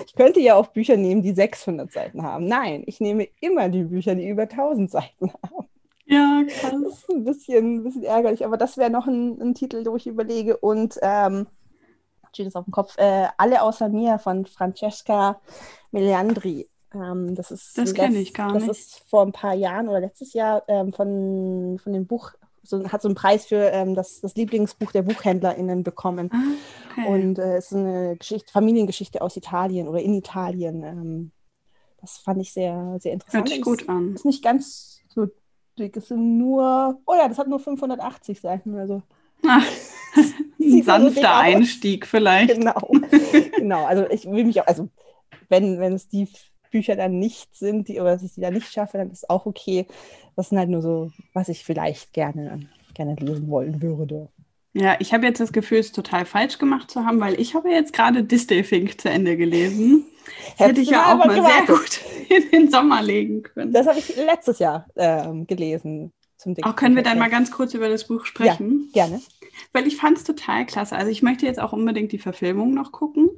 ich 0.05 0.15
könnte 0.15 0.39
ja 0.39 0.55
auch 0.55 0.67
Bücher 0.67 0.97
nehmen, 0.97 1.21
die 1.21 1.33
600 1.33 1.91
Seiten 1.91 2.23
haben. 2.23 2.45
Nein, 2.47 2.83
ich 2.85 2.99
nehme 2.99 3.27
immer 3.39 3.69
die 3.69 3.83
Bücher, 3.83 4.15
die 4.15 4.27
über 4.27 4.43
1000 4.43 4.91
Seiten 4.91 5.31
haben. 5.33 5.67
Ja, 6.05 6.43
krass. 6.47 6.73
Das 6.83 6.93
ist 6.93 7.09
ein 7.09 7.23
bisschen, 7.23 7.75
ein 7.77 7.83
bisschen 7.83 8.03
ärgerlich, 8.03 8.45
aber 8.45 8.57
das 8.57 8.77
wäre 8.77 8.91
noch 8.91 9.07
ein, 9.07 9.41
ein, 9.41 9.55
Titel, 9.55 9.83
wo 9.85 9.95
ich 9.95 10.07
überlege. 10.07 10.57
Und 10.57 10.99
ähm, 11.01 11.47
steht 12.31 12.47
es 12.47 12.55
auf 12.55 12.65
dem 12.65 12.71
Kopf, 12.71 12.97
äh, 12.97 13.27
Alle 13.37 13.61
außer 13.61 13.89
mir 13.89 14.19
von 14.19 14.45
Francesca 14.45 15.39
Meleandri. 15.91 16.69
Ähm, 16.93 17.35
das 17.35 17.51
ist, 17.51 17.77
das 17.77 17.93
kenne 17.93 18.19
ich 18.19 18.33
gar 18.33 18.53
nicht. 18.53 18.69
Das 18.69 18.77
ist 18.77 19.09
vor 19.09 19.23
ein 19.23 19.31
paar 19.31 19.55
Jahren 19.55 19.89
oder 19.89 19.99
letztes 19.99 20.33
Jahr 20.33 20.63
ähm, 20.67 20.93
von, 20.93 21.79
von 21.81 21.93
dem 21.93 22.05
Buch 22.05 22.33
so, 22.65 22.83
hat 22.89 23.01
so 23.01 23.07
einen 23.07 23.15
Preis 23.15 23.45
für 23.45 23.71
ähm, 23.71 23.95
das, 23.95 24.21
das 24.21 24.35
Lieblingsbuch 24.35 24.91
der 24.91 25.03
BuchhändlerInnen 25.03 25.83
bekommen. 25.83 26.29
Ah, 26.33 26.37
okay. 26.91 27.07
Und 27.07 27.39
äh, 27.39 27.57
es 27.57 27.67
ist 27.67 27.77
eine 27.77 28.15
Geschichte, 28.17 28.51
Familiengeschichte 28.51 29.21
aus 29.21 29.37
Italien 29.37 29.87
oder 29.87 30.01
in 30.01 30.13
Italien. 30.13 30.83
Ähm, 30.83 31.31
das 32.01 32.17
fand 32.17 32.41
ich 32.41 32.53
sehr, 32.53 32.97
sehr 32.99 33.13
interessant. 33.13 33.45
Hört 33.45 33.49
sich 33.49 33.61
gut 33.61 33.89
an. 33.89 34.13
Ist 34.13 34.25
nicht 34.25 34.43
ganz 34.43 34.99
so 35.07 35.27
dick. 35.77 35.97
Es 35.97 36.09
sind 36.09 36.37
nur, 36.37 36.99
oh 37.05 37.13
ja, 37.13 37.27
das 37.27 37.37
hat 37.37 37.47
nur 37.47 37.59
580 37.59 38.39
Seiten. 38.39 38.75
Also. 38.75 39.01
Ach, 39.47 39.65
ein 40.59 40.83
sanfter 40.83 41.21
so 41.21 41.27
Einstieg 41.27 42.05
vielleicht. 42.05 42.55
Genau, 42.55 42.91
genau. 43.57 43.85
Also 43.85 44.09
ich 44.09 44.25
will 44.25 44.45
mich 44.45 44.61
auch, 44.61 44.67
also 44.67 44.89
wenn, 45.49 45.79
wenn 45.79 45.93
es 45.93 46.07
die 46.07 46.27
Bücher 46.75 46.97
dann 46.97 47.19
nicht 47.19 47.55
sind, 47.55 47.87
die, 47.87 48.01
oder 48.01 48.11
dass 48.11 48.23
ich 48.23 48.33
die 48.33 48.41
dann 48.41 48.53
nicht 48.53 48.69
schaffe, 48.69 48.97
dann 48.97 49.09
ist 49.09 49.29
auch 49.29 49.45
okay. 49.45 49.85
Das 50.35 50.49
sind 50.49 50.57
halt 50.57 50.67
nur 50.67 50.81
so, 50.81 51.09
was 51.31 51.47
ich 51.47 51.63
vielleicht 51.63 52.11
gerne, 52.11 52.67
gerne 52.93 53.15
lesen 53.15 53.47
wollen 53.47 53.81
würde. 53.81 54.27
Ja, 54.73 54.97
ich 54.99 55.13
habe 55.13 55.25
jetzt 55.25 55.39
das 55.39 55.53
Gefühl, 55.53 55.77
es 55.77 55.93
total 55.93 56.25
falsch 56.25 56.57
gemacht 56.57 56.91
zu 56.91 57.05
haben, 57.05 57.21
weil 57.21 57.39
ich 57.39 57.55
habe 57.55 57.69
jetzt 57.69 57.93
gerade 57.93 58.25
Distelfink 58.25 58.99
zu 58.99 59.09
Ende 59.09 59.37
gelesen. 59.37 60.03
Das 60.57 60.67
hätte 60.67 60.81
ich 60.81 60.89
ja 60.89 61.13
auch 61.13 61.17
mal 61.17 61.33
gewartet. 61.33 61.67
sehr 61.67 61.75
gut 61.77 62.01
in 62.51 62.51
den 62.51 62.71
Sommer 62.71 63.01
legen 63.01 63.43
können. 63.43 63.71
Das 63.71 63.87
habe 63.87 63.99
ich 63.99 64.13
letztes 64.17 64.59
Jahr 64.59 64.85
ähm, 64.97 65.47
gelesen. 65.47 66.11
Zum 66.35 66.57
auch 66.63 66.75
können 66.75 66.97
wir 66.97 67.03
dann 67.03 67.19
mal 67.19 67.29
ganz 67.29 67.51
kurz 67.51 67.73
über 67.73 67.87
das 67.87 68.05
Buch 68.05 68.25
sprechen? 68.25 68.89
Ja, 68.93 69.05
gerne. 69.05 69.21
Weil 69.71 69.87
ich 69.87 69.95
fand 69.95 70.17
es 70.17 70.25
total 70.25 70.65
klasse. 70.65 70.97
Also 70.97 71.09
ich 71.09 71.21
möchte 71.21 71.45
jetzt 71.45 71.61
auch 71.61 71.71
unbedingt 71.71 72.11
die 72.11 72.19
Verfilmung 72.19 72.73
noch 72.73 72.91
gucken 72.91 73.29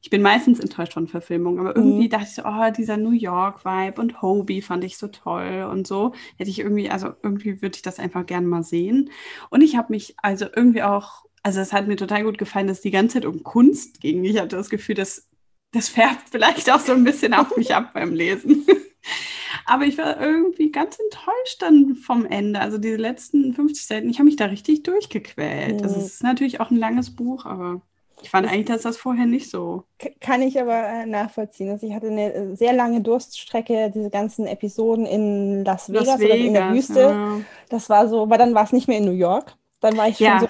ich 0.00 0.10
bin 0.10 0.22
meistens 0.22 0.60
enttäuscht 0.60 0.92
von 0.94 1.08
Verfilmungen, 1.08 1.58
aber 1.60 1.76
irgendwie 1.76 2.06
mhm. 2.06 2.10
dachte 2.10 2.26
ich 2.28 2.34
so, 2.34 2.42
oh, 2.44 2.70
dieser 2.76 2.96
New 2.96 3.10
York-Vibe 3.12 4.00
und 4.00 4.22
Hobie 4.22 4.62
fand 4.62 4.84
ich 4.84 4.96
so 4.96 5.08
toll 5.08 5.68
und 5.70 5.86
so. 5.86 6.14
Hätte 6.36 6.50
ich 6.50 6.60
irgendwie, 6.60 6.90
also 6.90 7.12
irgendwie 7.22 7.60
würde 7.62 7.76
ich 7.76 7.82
das 7.82 7.98
einfach 7.98 8.24
gerne 8.26 8.46
mal 8.46 8.62
sehen. 8.62 9.10
Und 9.50 9.62
ich 9.62 9.76
habe 9.76 9.92
mich 9.92 10.14
also 10.22 10.46
irgendwie 10.54 10.82
auch 10.82 11.24
also 11.42 11.60
es 11.60 11.72
hat 11.72 11.88
mir 11.88 11.96
total 11.96 12.24
gut 12.24 12.38
gefallen, 12.38 12.66
dass 12.66 12.78
es 12.78 12.82
die 12.82 12.90
ganze 12.90 13.14
Zeit 13.14 13.24
um 13.24 13.42
Kunst 13.42 14.00
ging. 14.00 14.24
Ich 14.24 14.38
hatte 14.38 14.56
das 14.56 14.70
Gefühl, 14.70 14.96
dass 14.96 15.28
das 15.72 15.88
färbt 15.88 16.28
vielleicht 16.30 16.70
auch 16.70 16.80
so 16.80 16.92
ein 16.92 17.04
bisschen 17.04 17.34
auf 17.34 17.56
mich 17.56 17.74
ab 17.74 17.92
beim 17.94 18.12
Lesen. 18.12 18.66
Aber 19.64 19.84
ich 19.84 19.98
war 19.98 20.20
irgendwie 20.20 20.70
ganz 20.70 20.98
enttäuscht 20.98 21.60
dann 21.62 21.94
vom 21.94 22.26
Ende. 22.26 22.60
Also 22.60 22.78
diese 22.78 22.96
letzten 22.96 23.54
50 23.54 23.86
Seiten, 23.86 24.10
ich 24.10 24.18
habe 24.18 24.26
mich 24.26 24.36
da 24.36 24.46
richtig 24.46 24.82
durchgequält. 24.82 25.82
Das 25.82 25.96
Mhm. 25.96 26.02
ist 26.02 26.22
natürlich 26.22 26.60
auch 26.60 26.70
ein 26.70 26.76
langes 26.76 27.14
Buch, 27.14 27.44
aber 27.46 27.82
ich 28.22 28.30
fand 28.30 28.46
Das- 28.46 28.52
eigentlich, 28.52 28.66
dass 28.66 28.82
das 28.82 28.96
vorher 28.96 29.26
nicht 29.26 29.50
so. 29.50 29.84
Kann 30.20 30.42
ich 30.42 30.60
aber 30.60 30.74
äh, 30.76 31.06
nachvollziehen. 31.06 31.70
Also 31.70 31.86
ich 31.86 31.94
hatte 31.94 32.08
eine 32.08 32.32
äh, 32.32 32.54
sehr 32.56 32.72
lange 32.72 33.00
Durststrecke, 33.00 33.90
diese 33.94 34.10
ganzen 34.10 34.46
Episoden 34.46 35.06
in 35.06 35.64
Las 35.64 35.90
Vegas, 35.92 36.20
oder 36.20 36.34
in 36.34 36.52
der 36.54 36.72
Wüste. 36.72 37.00
ja. 37.00 37.40
Das 37.68 37.88
war 37.90 38.08
so, 38.08 38.28
weil 38.30 38.38
dann 38.38 38.54
war 38.54 38.64
es 38.64 38.72
nicht 38.72 38.88
mehr 38.88 38.98
in 38.98 39.04
New 39.04 39.12
York. 39.12 39.54
Dann 39.80 39.96
war 39.96 40.08
ich 40.08 40.16
schon 40.18 40.26
Ja. 40.26 40.40
so, 40.40 40.48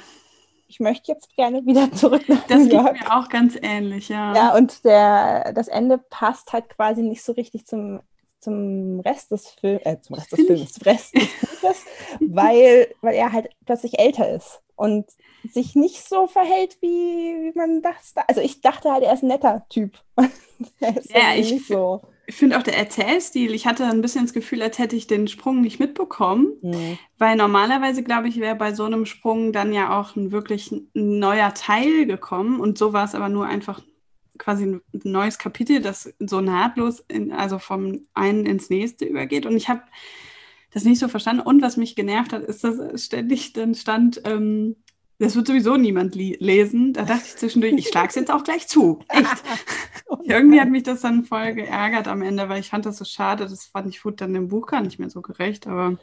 ich 0.66 0.80
möchte 0.80 1.12
jetzt 1.12 1.34
gerne 1.36 1.64
wieder 1.66 1.90
zurück 1.92 2.28
nach 2.28 2.46
Das 2.46 2.58
New 2.58 2.64
geht 2.64 2.72
York. 2.74 2.92
mir 3.00 3.16
auch 3.18 3.28
ganz 3.28 3.56
ähnlich, 3.60 4.08
ja. 4.08 4.34
Ja, 4.34 4.54
und 4.56 4.84
der, 4.84 5.52
das 5.52 5.68
Ende 5.68 5.98
passt 5.98 6.52
halt 6.52 6.68
quasi 6.70 7.02
nicht 7.02 7.22
so 7.22 7.32
richtig 7.32 7.66
zum, 7.66 8.00
zum 8.40 9.00
Rest 9.00 9.30
des 9.30 9.48
Films, 9.48 9.82
äh, 9.84 10.00
zum 10.00 10.16
Rest 10.16 10.32
des 10.32 10.46
Films, 10.46 10.86
Rest 10.86 11.14
des 11.16 11.28
Buches, 11.40 11.84
weil, 12.20 12.88
weil 13.00 13.14
er 13.14 13.32
halt 13.32 13.48
plötzlich 13.66 13.98
älter 13.98 14.30
ist 14.30 14.60
und 14.78 15.06
sich 15.50 15.74
nicht 15.74 16.08
so 16.08 16.26
verhält, 16.26 16.78
wie, 16.80 16.88
wie 16.88 17.52
man 17.54 17.82
das 17.82 18.14
da. 18.14 18.22
Also 18.28 18.40
ich 18.40 18.60
dachte 18.60 18.92
halt, 18.92 19.02
er 19.02 19.12
ist 19.12 19.22
ein 19.22 19.28
netter 19.28 19.66
Typ. 19.68 19.98
Ja, 21.10 21.36
ich 21.36 21.68
so. 21.68 22.02
Finde 22.28 22.58
auch 22.58 22.64
der 22.64 22.76
Erzählstil, 22.76 23.54
ich 23.54 23.68
hatte 23.68 23.84
ein 23.84 24.02
bisschen 24.02 24.24
das 24.24 24.32
Gefühl, 24.32 24.60
als 24.60 24.80
hätte 24.80 24.96
ich 24.96 25.06
den 25.06 25.28
Sprung 25.28 25.60
nicht 25.60 25.78
mitbekommen. 25.78 26.48
Hm. 26.62 26.98
Weil 27.16 27.36
normalerweise, 27.36 28.02
glaube 28.02 28.26
ich, 28.26 28.40
wäre 28.40 28.56
bei 28.56 28.74
so 28.74 28.82
einem 28.82 29.06
Sprung 29.06 29.52
dann 29.52 29.72
ja 29.72 29.98
auch 29.98 30.16
ein 30.16 30.32
wirklich 30.32 30.74
neuer 30.94 31.54
Teil 31.54 32.06
gekommen. 32.06 32.58
Und 32.58 32.76
so 32.76 32.92
war 32.92 33.04
es 33.04 33.14
aber 33.14 33.28
nur 33.28 33.46
einfach 33.46 33.80
quasi 34.36 34.64
ein 34.64 34.82
neues 35.04 35.38
Kapitel, 35.38 35.80
das 35.80 36.12
so 36.18 36.40
nahtlos, 36.40 37.04
in, 37.06 37.32
also 37.32 37.60
vom 37.60 38.06
einen 38.14 38.46
ins 38.46 38.68
nächste 38.68 39.04
übergeht. 39.04 39.46
Und 39.46 39.56
ich 39.56 39.68
habe 39.68 39.82
das 40.78 40.84
nicht 40.84 41.00
so 41.00 41.08
verstanden. 41.08 41.42
Und 41.42 41.60
was 41.60 41.76
mich 41.76 41.96
genervt 41.96 42.32
hat, 42.32 42.42
ist, 42.42 42.62
dass 42.62 42.78
es 42.78 43.06
ständig 43.06 43.52
dann 43.52 43.74
stand, 43.74 44.22
ähm, 44.24 44.76
das 45.18 45.34
wird 45.34 45.48
sowieso 45.48 45.76
niemand 45.76 46.14
lesen. 46.14 46.92
Da 46.92 47.02
dachte 47.02 47.24
ich 47.26 47.36
zwischendurch, 47.36 47.74
ich 47.74 47.88
schlage 47.88 48.08
es 48.08 48.14
jetzt 48.14 48.30
auch 48.30 48.44
gleich 48.44 48.68
zu. 48.68 49.00
Echt. 49.08 49.26
Irgendwie 50.24 50.60
hat 50.60 50.68
mich 50.68 50.84
das 50.84 51.00
dann 51.00 51.24
voll 51.24 51.54
geärgert 51.54 52.06
am 52.06 52.22
Ende, 52.22 52.48
weil 52.48 52.60
ich 52.60 52.70
fand 52.70 52.86
das 52.86 52.98
so 52.98 53.04
schade. 53.04 53.46
Das 53.48 53.66
fand 53.66 53.92
ich 53.92 54.04
wurde 54.04 54.16
dann 54.16 54.32
dem 54.32 54.46
Buch 54.48 54.66
gar 54.66 54.80
nicht 54.80 55.00
mehr 55.00 55.10
so 55.10 55.20
gerecht. 55.20 55.66
Aber, 55.66 55.98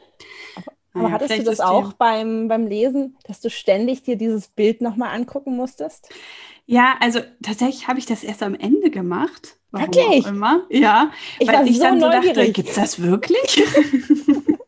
Aber 0.92 1.04
naja, 1.04 1.10
hattest 1.12 1.38
du 1.38 1.44
das 1.44 1.60
auch 1.60 1.94
beim, 1.94 2.48
beim 2.48 2.66
Lesen, 2.66 3.16
dass 3.24 3.40
du 3.40 3.48
ständig 3.48 4.02
dir 4.02 4.16
dieses 4.16 4.48
Bild 4.48 4.82
nochmal 4.82 5.14
angucken 5.14 5.56
musstest? 5.56 6.10
Ja, 6.66 6.96
also 7.00 7.20
tatsächlich 7.42 7.88
habe 7.88 7.98
ich 7.98 8.06
das 8.06 8.22
erst 8.22 8.42
am 8.42 8.54
Ende 8.54 8.90
gemacht. 8.90 9.56
Warum 9.70 9.94
Wirklich? 9.94 10.26
Auch 10.26 10.30
immer. 10.30 10.66
Ja, 10.68 11.10
Ich 11.38 11.48
weil 11.48 11.66
ich 11.68 11.78
so 11.78 11.84
dann 11.84 12.00
so 12.00 12.10
dachte, 12.10 12.52
gibt 12.52 12.68
es 12.68 12.74
das 12.74 13.00
wirklich? 13.00 13.62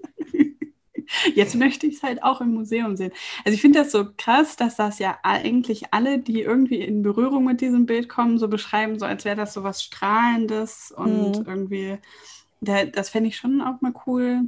Jetzt 1.35 1.55
möchte 1.55 1.87
ich 1.87 1.97
es 1.97 2.03
halt 2.03 2.23
auch 2.23 2.41
im 2.41 2.55
Museum 2.55 2.97
sehen. 2.97 3.13
Also 3.45 3.55
ich 3.55 3.61
finde 3.61 3.79
das 3.81 3.91
so 3.93 4.07
krass, 4.17 4.57
dass 4.57 4.77
das 4.77 4.99
ja 4.99 5.19
eigentlich 5.23 5.93
alle, 5.93 6.19
die 6.19 6.43
irgendwie 6.43 6.81
in 6.81 7.03
Berührung 7.03 7.45
mit 7.45 7.61
diesem 7.61 7.87
Bild 7.87 8.09
kommen, 8.09 8.39
so 8.39 8.49
beschreiben, 8.49 8.99
so 8.99 9.07
als 9.07 9.25
wäre 9.25 9.37
das 9.37 9.53
so 9.55 9.63
was 9.63 9.83
Strahlendes 9.83 10.93
und 10.97 11.39
Mhm. 11.41 11.45
irgendwie, 11.47 11.99
da, 12.61 12.85
das 12.85 13.09
fände 13.11 13.29
ich 13.29 13.37
schon 13.37 13.61
auch 13.61 13.81
mal 13.81 13.93
cool, 14.07 14.43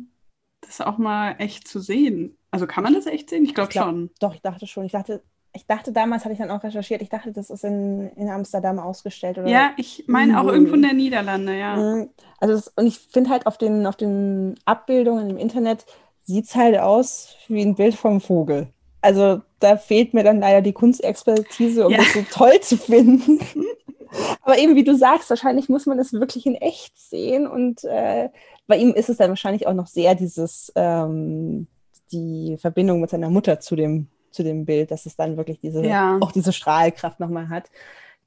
das 0.63 0.81
auch 0.81 0.99
mal 0.99 1.37
echt 1.39 1.67
zu 1.69 1.81
sehen. 1.81 2.37
Also 2.51 2.67
kann 2.67 2.85
man 2.85 2.95
das 2.95 3.07
echt 3.07 3.31
sehen? 3.31 3.45
Ich 3.45 3.55
glaube 3.55 3.71
glaub- 3.71 3.85
schon. 3.87 4.11
Doch, 4.21 4.35
ich 4.35 4.43
dachte 4.43 4.67
schon. 4.67 4.85
Ich 4.85 4.93
dachte, 4.93 5.23
ich 5.53 5.67
dachte 5.67 5.91
damals, 5.93 6.25
hatte 6.25 6.33
ich 6.33 6.39
dann 6.39 6.51
auch 6.51 6.63
recherchiert, 6.63 7.03
ich 7.03 7.09
dachte, 7.09 7.33
das 7.33 7.51
ist 7.51 7.65
in, 7.65 8.09
in 8.17 8.29
Amsterdam 8.29 8.79
ausgestellt. 8.79 9.39
Oder 9.39 9.49
Ja, 9.49 9.73
ich 9.77 10.05
meine 10.07 10.39
auch 10.39 10.45
Mhm. 10.45 10.51
irgendwo 10.51 10.75
in 10.75 10.83
der 10.83 10.93
Niederlande, 10.93 11.59
ja. 11.59 11.77
Mhm. 11.77 12.11
Also 12.39 12.55
das, 12.55 12.69
und 12.77 12.87
ich 12.87 12.99
finde 12.99 13.31
halt 13.31 13.47
auf 13.47 13.59
den, 13.59 13.87
auf 13.87 13.97
den 13.97 14.55
Abbildungen 14.65 15.31
im 15.31 15.39
Internet 15.39 15.87
sieht 16.33 16.47
es 16.47 16.55
halt 16.55 16.79
aus 16.79 17.37
wie 17.49 17.63
ein 17.63 17.75
Bild 17.75 17.95
vom 17.95 18.21
Vogel. 18.21 18.69
Also 19.03 19.41
da 19.61 19.77
fehlt 19.77 20.15
mir 20.15 20.25
dann 20.25 20.41
leider 20.41 20.61
die 20.63 20.73
Kunstexpertise, 20.73 21.87
um 21.87 21.93
Ja. 21.93 21.99
das 21.99 22.13
so 22.13 22.23
toll 22.31 22.61
zu 22.61 22.77
finden. 22.77 23.41
Aber 24.43 24.59
eben 24.59 24.75
wie 24.75 24.85
du 24.85 24.97
sagst, 24.97 25.31
wahrscheinlich 25.31 25.69
muss 25.69 25.87
man 25.87 25.99
es 25.99 26.13
wirklich 26.13 26.45
in 26.47 26.55
echt 26.57 26.99
sehen. 26.99 27.47
Und 27.47 27.85
äh, 27.85 28.29
bei 28.67 28.77
ihm 28.77 28.93
ist 28.93 29.09
es 29.09 29.19
dann 29.19 29.29
wahrscheinlich 29.31 29.67
auch 29.67 29.75
noch 29.75 29.87
sehr 29.87 30.15
dieses, 30.15 30.73
ähm, 30.75 31.67
die 32.13 32.57
Verbindung 32.59 33.01
mit 33.01 33.11
seiner 33.11 33.31
Mutter 33.31 33.61
zu 33.61 33.77
dem, 33.77 34.09
zu 34.33 34.43
dem 34.43 34.65
Bild, 34.65 34.91
dass 34.91 35.07
es 35.07 35.17
dann 35.17 35.37
wirklich 35.37 35.61
diese, 35.61 35.85
Ja. 35.87 36.19
auch 36.21 36.33
diese 36.33 36.53
Strahlkraft 36.53 37.21
nochmal 37.21 37.49
hat. 37.49 37.71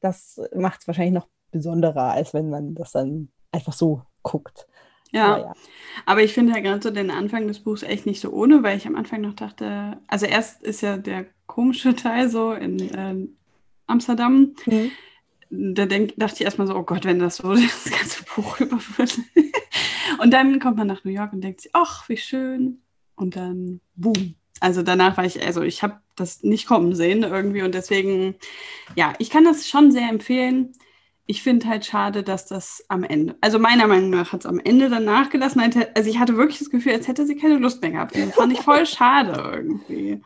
Das 0.01 0.39
macht 0.55 0.81
es 0.81 0.87
wahrscheinlich 0.87 1.13
noch 1.13 1.27
besonderer, 1.51 2.11
als 2.13 2.33
wenn 2.33 2.49
man 2.49 2.75
das 2.75 2.91
dann 2.93 3.29
einfach 3.51 3.73
so 3.73 4.01
guckt. 4.21 4.67
Ja. 5.13 5.35
Aber 5.35 5.39
ja. 5.39 5.53
Aber 6.05 6.23
ich 6.23 6.33
finde 6.33 6.53
ja 6.53 6.59
gerade 6.59 6.81
so 6.81 6.89
den 6.89 7.11
Anfang 7.11 7.47
des 7.47 7.59
Buchs 7.59 7.83
echt 7.83 8.05
nicht 8.05 8.19
so 8.19 8.31
ohne, 8.31 8.63
weil 8.63 8.77
ich 8.77 8.87
am 8.87 8.95
Anfang 8.95 9.21
noch 9.21 9.33
dachte, 9.33 9.97
also 10.07 10.25
erst 10.25 10.63
ist 10.63 10.81
ja 10.81 10.97
der 10.97 11.27
komische 11.45 11.95
Teil 11.95 12.29
so 12.29 12.53
in 12.53 12.79
äh, 12.79 13.27
Amsterdam. 13.87 14.55
Hm. 14.63 14.91
Da 15.49 15.85
denk, 15.85 16.13
dachte 16.17 16.35
ich 16.35 16.41
erstmal 16.41 16.67
so, 16.67 16.75
oh 16.75 16.83
Gott, 16.83 17.05
wenn 17.05 17.19
das 17.19 17.37
so 17.37 17.53
das 17.53 17.85
ganze 17.85 18.23
Buch 18.35 18.59
über 18.59 18.79
wird. 18.97 19.19
Und 20.19 20.31
dann 20.31 20.59
kommt 20.59 20.77
man 20.77 20.87
nach 20.87 21.03
New 21.03 21.11
York 21.11 21.33
und 21.33 21.41
denkt 21.41 21.61
sich, 21.61 21.71
ach, 21.73 22.07
wie 22.07 22.17
schön. 22.17 22.81
Und 23.15 23.35
dann, 23.35 23.81
boom. 23.95 24.35
Also 24.59 24.83
danach 24.83 25.17
war 25.17 25.25
ich, 25.25 25.43
also 25.43 25.61
ich 25.61 25.81
habe 25.81 25.99
das 26.15 26.43
nicht 26.43 26.67
kommen 26.67 26.93
sehen 26.93 27.23
irgendwie 27.23 27.63
und 27.63 27.73
deswegen, 27.73 28.35
ja, 28.95 29.13
ich 29.17 29.29
kann 29.29 29.43
das 29.43 29.67
schon 29.67 29.91
sehr 29.91 30.07
empfehlen. 30.07 30.73
Ich 31.25 31.41
finde 31.41 31.67
halt 31.67 31.85
schade, 31.85 32.21
dass 32.21 32.45
das 32.45 32.83
am 32.89 33.03
Ende, 33.03 33.35
also 33.39 33.57
meiner 33.57 33.87
Meinung 33.87 34.09
nach 34.09 34.33
hat 34.33 34.41
es 34.41 34.45
am 34.45 34.59
Ende 34.59 34.89
dann 34.89 35.05
nachgelassen. 35.05 35.61
Also 35.95 36.09
ich 36.09 36.19
hatte 36.19 36.35
wirklich 36.35 36.59
das 36.59 36.69
Gefühl, 36.69 36.93
als 36.93 37.07
hätte 37.07 37.25
sie 37.25 37.37
keine 37.37 37.55
Lust 37.55 37.81
mehr 37.81 37.91
gehabt. 37.91 38.15
Das 38.15 38.35
fand 38.35 38.51
ich 38.51 38.59
voll 38.59 38.85
schade 38.85 39.31
irgendwie. 39.55 40.21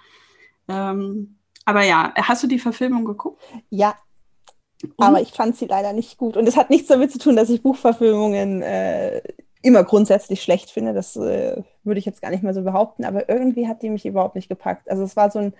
Ähm, 0.67 1.37
aber 1.65 1.83
ja, 1.83 2.13
hast 2.15 2.43
du 2.43 2.47
die 2.47 2.59
Verfilmung 2.59 3.05
geguckt? 3.05 3.43
Ja, 3.69 3.95
Und? 4.81 5.05
aber 5.05 5.21
ich 5.21 5.31
fand 5.31 5.55
sie 5.55 5.65
leider 5.65 5.93
nicht 5.93 6.17
gut. 6.17 6.37
Und 6.37 6.47
es 6.47 6.57
hat 6.57 6.69
nichts 6.69 6.87
damit 6.87 7.11
zu 7.11 7.19
tun, 7.19 7.35
dass 7.35 7.49
ich 7.49 7.61
Buchverfilmungen 7.61 8.61
äh, 8.61 9.21
immer 9.61 9.83
grundsätzlich 9.83 10.41
schlecht 10.41 10.71
finde. 10.71 10.93
Das 10.93 11.15
äh, 11.15 11.61
würde 11.83 11.99
ich 11.99 12.05
jetzt 12.05 12.21
gar 12.21 12.31
nicht 12.31 12.43
mehr 12.43 12.53
so 12.53 12.63
behaupten. 12.63 13.05
Aber 13.05 13.29
irgendwie 13.29 13.67
hat 13.67 13.81
die 13.81 13.89
mich 13.89 14.05
überhaupt 14.05 14.35
nicht 14.35 14.49
gepackt. 14.49 14.89
Also 14.89 15.03
es 15.03 15.15
war 15.15 15.29
so 15.29 15.39
ein, 15.39 15.53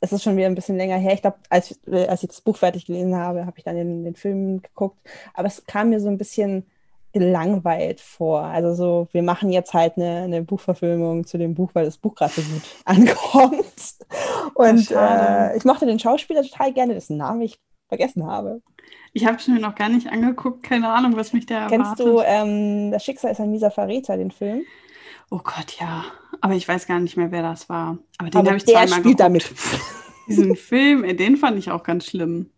es 0.00 0.12
ist 0.12 0.22
schon 0.22 0.36
wieder 0.36 0.46
ein 0.46 0.54
bisschen 0.54 0.76
länger 0.76 0.96
her. 0.96 1.14
Ich 1.14 1.22
glaube, 1.22 1.38
als, 1.50 1.70
ich- 1.72 1.92
äh, 1.92 2.06
als 2.06 2.22
ich 2.22 2.28
das 2.30 2.40
Buch 2.40 2.56
fertig 2.56 2.86
gelesen 2.86 3.16
habe, 3.16 3.46
habe 3.46 3.58
ich 3.58 3.64
dann 3.64 3.76
den, 3.76 4.04
den 4.04 4.14
Film 4.14 4.62
geguckt. 4.62 4.98
Aber 5.34 5.48
es 5.48 5.64
kam 5.66 5.90
mir 5.90 6.00
so 6.00 6.08
ein 6.08 6.18
bisschen 6.18 6.66
gelangweilt 7.12 8.00
vor. 8.00 8.42
Also 8.42 8.74
so, 8.74 9.08
wir 9.12 9.22
machen 9.22 9.50
jetzt 9.50 9.72
halt 9.74 9.96
eine, 9.96 10.22
eine 10.22 10.42
Buchverfilmung 10.42 11.26
zu 11.26 11.38
dem 11.38 11.54
Buch, 11.54 11.70
weil 11.72 11.84
das 11.86 11.96
Buch 11.98 12.14
gerade 12.14 12.32
so 12.34 12.42
gut 12.42 12.62
ankommt. 12.84 13.94
Und 14.54 14.90
äh, 14.90 15.56
ich 15.56 15.64
mochte 15.64 15.86
den 15.86 15.98
Schauspieler 15.98 16.42
total 16.42 16.72
gerne, 16.72 16.94
dessen 16.94 17.16
Namen 17.16 17.42
ich 17.42 17.58
vergessen 17.88 18.26
habe. 18.26 18.60
Ich 19.14 19.26
habe 19.26 19.36
es 19.36 19.48
mir 19.48 19.58
noch 19.58 19.74
gar 19.74 19.88
nicht 19.88 20.08
angeguckt, 20.12 20.62
keine 20.62 20.88
Ahnung, 20.90 21.16
was 21.16 21.32
mich 21.32 21.46
da 21.46 21.66
Kennst 21.68 21.98
erwartet. 21.98 22.06
du 22.06 22.20
ähm, 22.20 22.90
Das 22.90 23.04
Schicksal 23.04 23.32
ist 23.32 23.40
ein 23.40 23.50
mieser 23.50 23.70
Verräter, 23.70 24.16
den 24.16 24.30
Film? 24.30 24.62
Oh 25.30 25.38
Gott, 25.42 25.76
ja. 25.80 26.04
Aber 26.40 26.54
ich 26.54 26.66
weiß 26.66 26.86
gar 26.86 27.00
nicht 27.00 27.16
mehr, 27.16 27.30
wer 27.30 27.42
das 27.42 27.68
war. 27.68 27.98
Aber 28.18 28.30
den 28.30 28.46
habe 28.46 28.56
ich 28.56 28.66
zweimal 28.66 29.00
spielt 29.00 29.18
geguckt. 29.18 29.52
Diesen 30.28 30.56
Film, 30.56 31.04
ey, 31.04 31.16
den 31.16 31.36
fand 31.36 31.58
ich 31.58 31.70
auch 31.70 31.82
ganz 31.82 32.06
schlimm. 32.06 32.50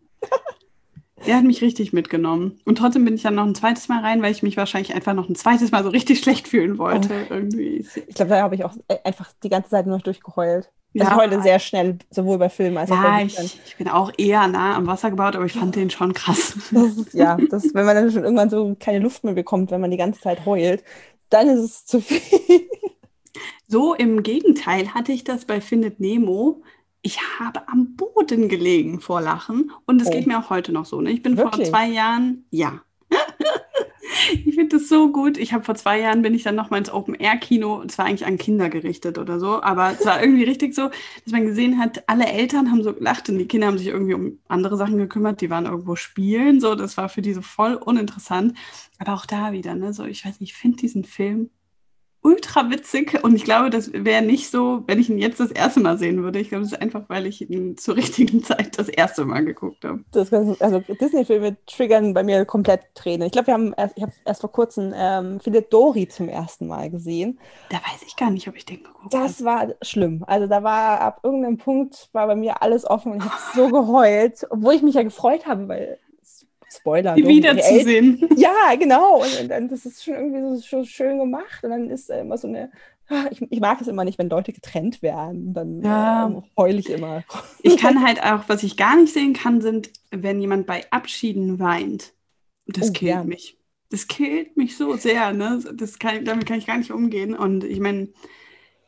Der 1.25 1.37
hat 1.37 1.43
mich 1.43 1.61
richtig 1.61 1.93
mitgenommen. 1.93 2.59
Und 2.65 2.79
trotzdem 2.79 3.05
bin 3.05 3.13
ich 3.13 3.21
dann 3.21 3.35
noch 3.35 3.45
ein 3.45 3.53
zweites 3.53 3.87
Mal 3.87 4.01
rein, 4.01 4.21
weil 4.21 4.31
ich 4.31 4.41
mich 4.41 4.57
wahrscheinlich 4.57 4.95
einfach 4.95 5.13
noch 5.13 5.29
ein 5.29 5.35
zweites 5.35 5.71
Mal 5.71 5.83
so 5.83 5.89
richtig 5.89 6.19
schlecht 6.19 6.47
fühlen 6.47 6.77
wollte. 6.79 7.27
Irgendwie. 7.29 7.85
Ich 8.07 8.15
glaube, 8.15 8.29
da 8.29 8.41
habe 8.41 8.55
ich 8.55 8.65
auch 8.65 8.73
äh, 8.87 8.97
einfach 9.03 9.31
die 9.43 9.49
ganze 9.49 9.69
Zeit 9.69 9.85
nur 9.85 9.97
noch 9.97 10.03
durchgeheult. 10.03 10.71
Ja. 10.93 11.05
Ich 11.05 11.15
heule 11.15 11.41
sehr 11.41 11.59
schnell, 11.59 11.99
sowohl 12.09 12.37
bei 12.37 12.49
Filmen 12.49 12.77
als 12.77 12.91
auch 12.91 12.95
Ja, 12.95 13.03
bei 13.03 13.25
ich, 13.25 13.35
Büchern. 13.35 13.51
ich 13.65 13.77
bin 13.77 13.87
auch 13.87 14.11
eher 14.17 14.47
nah 14.47 14.75
am 14.75 14.87
Wasser 14.87 15.09
gebaut, 15.09 15.35
aber 15.35 15.45
ich 15.45 15.53
fand 15.53 15.75
den 15.75 15.89
schon 15.89 16.13
krass. 16.13 16.57
Das 16.71 16.97
ist, 16.97 17.13
ja, 17.13 17.37
das, 17.49 17.73
wenn 17.73 17.85
man 17.85 17.95
dann 17.95 18.11
schon 18.11 18.23
irgendwann 18.23 18.49
so 18.49 18.75
keine 18.79 18.99
Luft 18.99 19.23
mehr 19.23 19.33
bekommt, 19.33 19.71
wenn 19.71 19.79
man 19.79 19.91
die 19.91 19.97
ganze 19.97 20.19
Zeit 20.21 20.45
heult, 20.45 20.83
dann 21.29 21.47
ist 21.47 21.59
es 21.61 21.85
zu 21.85 22.01
viel. 22.01 22.19
So 23.67 23.93
im 23.93 24.23
Gegenteil 24.23 24.93
hatte 24.93 25.11
ich 25.11 25.23
das 25.23 25.45
bei 25.45 25.61
Findet 25.61 25.99
Nemo. 25.99 26.63
Ich 27.01 27.19
habe 27.39 27.67
am 27.67 27.95
Boden 27.95 28.47
gelegen 28.49 28.99
vor 29.01 29.21
Lachen 29.21 29.71
und 29.85 30.01
es 30.01 30.07
Oh. 30.07 30.11
geht 30.11 30.27
mir 30.27 30.37
auch 30.39 30.49
heute 30.49 30.71
noch 30.71 30.85
so. 30.85 31.01
Ne? 31.01 31.11
Ich 31.11 31.23
bin 31.23 31.35
Wirklich? 31.37 31.55
vor 31.55 31.63
zwei 31.79 31.87
Jahren, 31.87 32.45
ja. 32.51 32.81
ich 34.45 34.55
finde 34.55 34.77
das 34.77 34.87
so 34.87 35.11
gut. 35.11 35.37
Ich 35.37 35.51
habe 35.53 35.63
vor 35.63 35.75
zwei 35.75 35.99
Jahren 35.99 36.21
bin 36.21 36.33
ich 36.33 36.43
dann 36.43 36.55
nochmal 36.55 36.79
ins 36.79 36.91
Open 36.91 37.15
Air 37.15 37.37
Kino. 37.37 37.81
Es 37.87 37.97
war 37.97 38.05
eigentlich 38.05 38.25
an 38.25 38.37
Kinder 38.37 38.69
gerichtet 38.69 39.17
oder 39.17 39.39
so, 39.39 39.61
aber 39.63 39.93
es 39.99 40.05
war 40.05 40.21
irgendwie 40.21 40.43
richtig 40.43 40.75
so, 40.75 40.89
dass 41.23 41.31
man 41.33 41.45
gesehen 41.45 41.79
hat, 41.79 42.07
alle 42.07 42.27
Eltern 42.27 42.69
haben 42.71 42.83
so 42.83 42.93
gelacht 42.93 43.29
und 43.29 43.37
die 43.37 43.47
Kinder 43.47 43.67
haben 43.67 43.77
sich 43.77 43.87
irgendwie 43.87 44.13
um 44.13 44.39
andere 44.47 44.77
Sachen 44.77 44.97
gekümmert. 44.97 45.41
Die 45.41 45.49
waren 45.49 45.65
irgendwo 45.65 45.95
spielen, 45.95 46.59
so. 46.59 46.75
Das 46.75 46.97
war 46.97 47.09
für 47.09 47.21
die 47.21 47.33
so 47.33 47.41
voll 47.41 47.73
uninteressant. 47.75 48.57
Aber 48.99 49.13
auch 49.13 49.25
da 49.25 49.51
wieder, 49.53 49.75
ne? 49.75 49.93
So, 49.93 50.05
ich 50.05 50.23
weiß 50.25 50.39
nicht, 50.39 50.51
ich 50.51 50.57
finde 50.57 50.77
diesen 50.77 51.03
Film 51.03 51.49
ultra 52.23 52.69
witzig 52.69 53.23
und 53.23 53.35
ich 53.35 53.43
glaube, 53.43 53.69
das 53.69 53.91
wäre 53.93 54.21
nicht 54.21 54.51
so, 54.51 54.83
wenn 54.85 54.99
ich 54.99 55.09
ihn 55.09 55.17
jetzt 55.17 55.39
das 55.39 55.51
erste 55.51 55.79
Mal 55.79 55.97
sehen 55.97 56.21
würde. 56.23 56.39
Ich 56.39 56.49
glaube, 56.49 56.63
es 56.63 56.71
ist 56.71 56.81
einfach, 56.81 57.03
weil 57.07 57.25
ich 57.25 57.49
ihn 57.49 57.77
zur 57.77 57.95
richtigen 57.97 58.43
Zeit 58.43 58.77
das 58.77 58.89
erste 58.89 59.25
Mal 59.25 59.43
geguckt 59.43 59.83
habe. 59.83 60.03
also 60.59 60.79
Disney-Filme 60.79 61.57
triggern 61.65 62.13
bei 62.13 62.23
mir 62.23 62.45
komplett 62.45 62.81
Tränen. 62.93 63.25
Ich 63.25 63.31
glaube, 63.31 63.47
wir 63.47 63.53
haben 63.55 63.73
erst, 63.75 63.97
ich 63.97 64.03
habe 64.03 64.13
erst 64.25 64.41
vor 64.41 64.51
kurzem 64.51 64.93
ähm, 64.95 65.39
Philipp 65.39 65.69
Dory 65.71 66.07
zum 66.07 66.29
ersten 66.29 66.67
Mal 66.67 66.91
gesehen. 66.91 67.39
Da 67.69 67.77
weiß 67.77 68.03
ich 68.05 68.15
gar 68.15 68.29
nicht, 68.29 68.47
ob 68.47 68.55
ich 68.55 68.65
den 68.65 68.83
geguckt 68.83 69.13
habe. 69.13 69.23
Das 69.23 69.43
war 69.43 69.67
schlimm. 69.81 70.23
Also 70.27 70.47
da 70.47 70.63
war 70.63 71.01
ab 71.01 71.21
irgendeinem 71.23 71.57
Punkt 71.57 72.09
war 72.11 72.27
bei 72.27 72.35
mir 72.35 72.61
alles 72.61 72.85
offen 72.85 73.13
und 73.13 73.17
ich 73.19 73.29
habe 73.29 73.41
so 73.55 73.69
geheult, 73.69 74.45
obwohl 74.49 74.75
ich 74.75 74.83
mich 74.83 74.95
ja 74.95 75.03
gefreut 75.03 75.47
habe, 75.47 75.67
weil 75.67 75.99
Spoiler. 76.71 77.15
Die 77.15 77.27
wiederzusehen. 77.27 78.29
Ja, 78.37 78.75
genau. 78.79 79.21
Und, 79.21 79.41
und, 79.41 79.51
und, 79.51 79.71
das 79.71 79.85
ist 79.85 80.03
schon 80.03 80.13
irgendwie 80.13 80.61
so 80.61 80.83
schön 80.85 81.19
gemacht. 81.19 81.63
Und 81.63 81.71
dann 81.71 81.89
ist 81.89 82.09
äh, 82.09 82.21
immer 82.21 82.37
so 82.37 82.47
eine. 82.47 82.71
Ah, 83.09 83.25
ich, 83.29 83.41
ich, 83.41 83.59
mag 83.59 83.81
es 83.81 83.87
immer 83.87 84.05
nicht, 84.05 84.17
wenn 84.17 84.29
Leute 84.29 84.53
getrennt 84.53 85.01
werden. 85.01 85.53
Dann 85.53 85.83
ja. 85.83 86.29
äh, 86.29 86.41
heule 86.57 86.79
ich 86.79 86.89
immer. 86.89 87.23
Ich 87.61 87.77
kann 87.77 88.03
halt 88.05 88.23
auch, 88.23 88.47
was 88.47 88.63
ich 88.63 88.77
gar 88.77 88.95
nicht 88.95 89.13
sehen 89.13 89.33
kann, 89.33 89.59
sind, 89.59 89.89
wenn 90.11 90.39
jemand 90.39 90.65
bei 90.65 90.85
Abschieden 90.91 91.59
weint. 91.59 92.13
Das 92.67 92.89
oh, 92.89 92.93
killt 92.93 93.11
ja. 93.11 93.23
mich. 93.23 93.57
Das 93.89 94.07
killt 94.07 94.55
mich 94.55 94.77
so 94.77 94.95
sehr. 94.95 95.33
Ne? 95.33 95.61
Das 95.73 95.99
kann, 95.99 96.23
damit 96.23 96.45
kann 96.45 96.57
ich 96.57 96.67
gar 96.67 96.77
nicht 96.77 96.91
umgehen. 96.91 97.35
Und 97.35 97.65
ich 97.65 97.81
meine, 97.81 98.07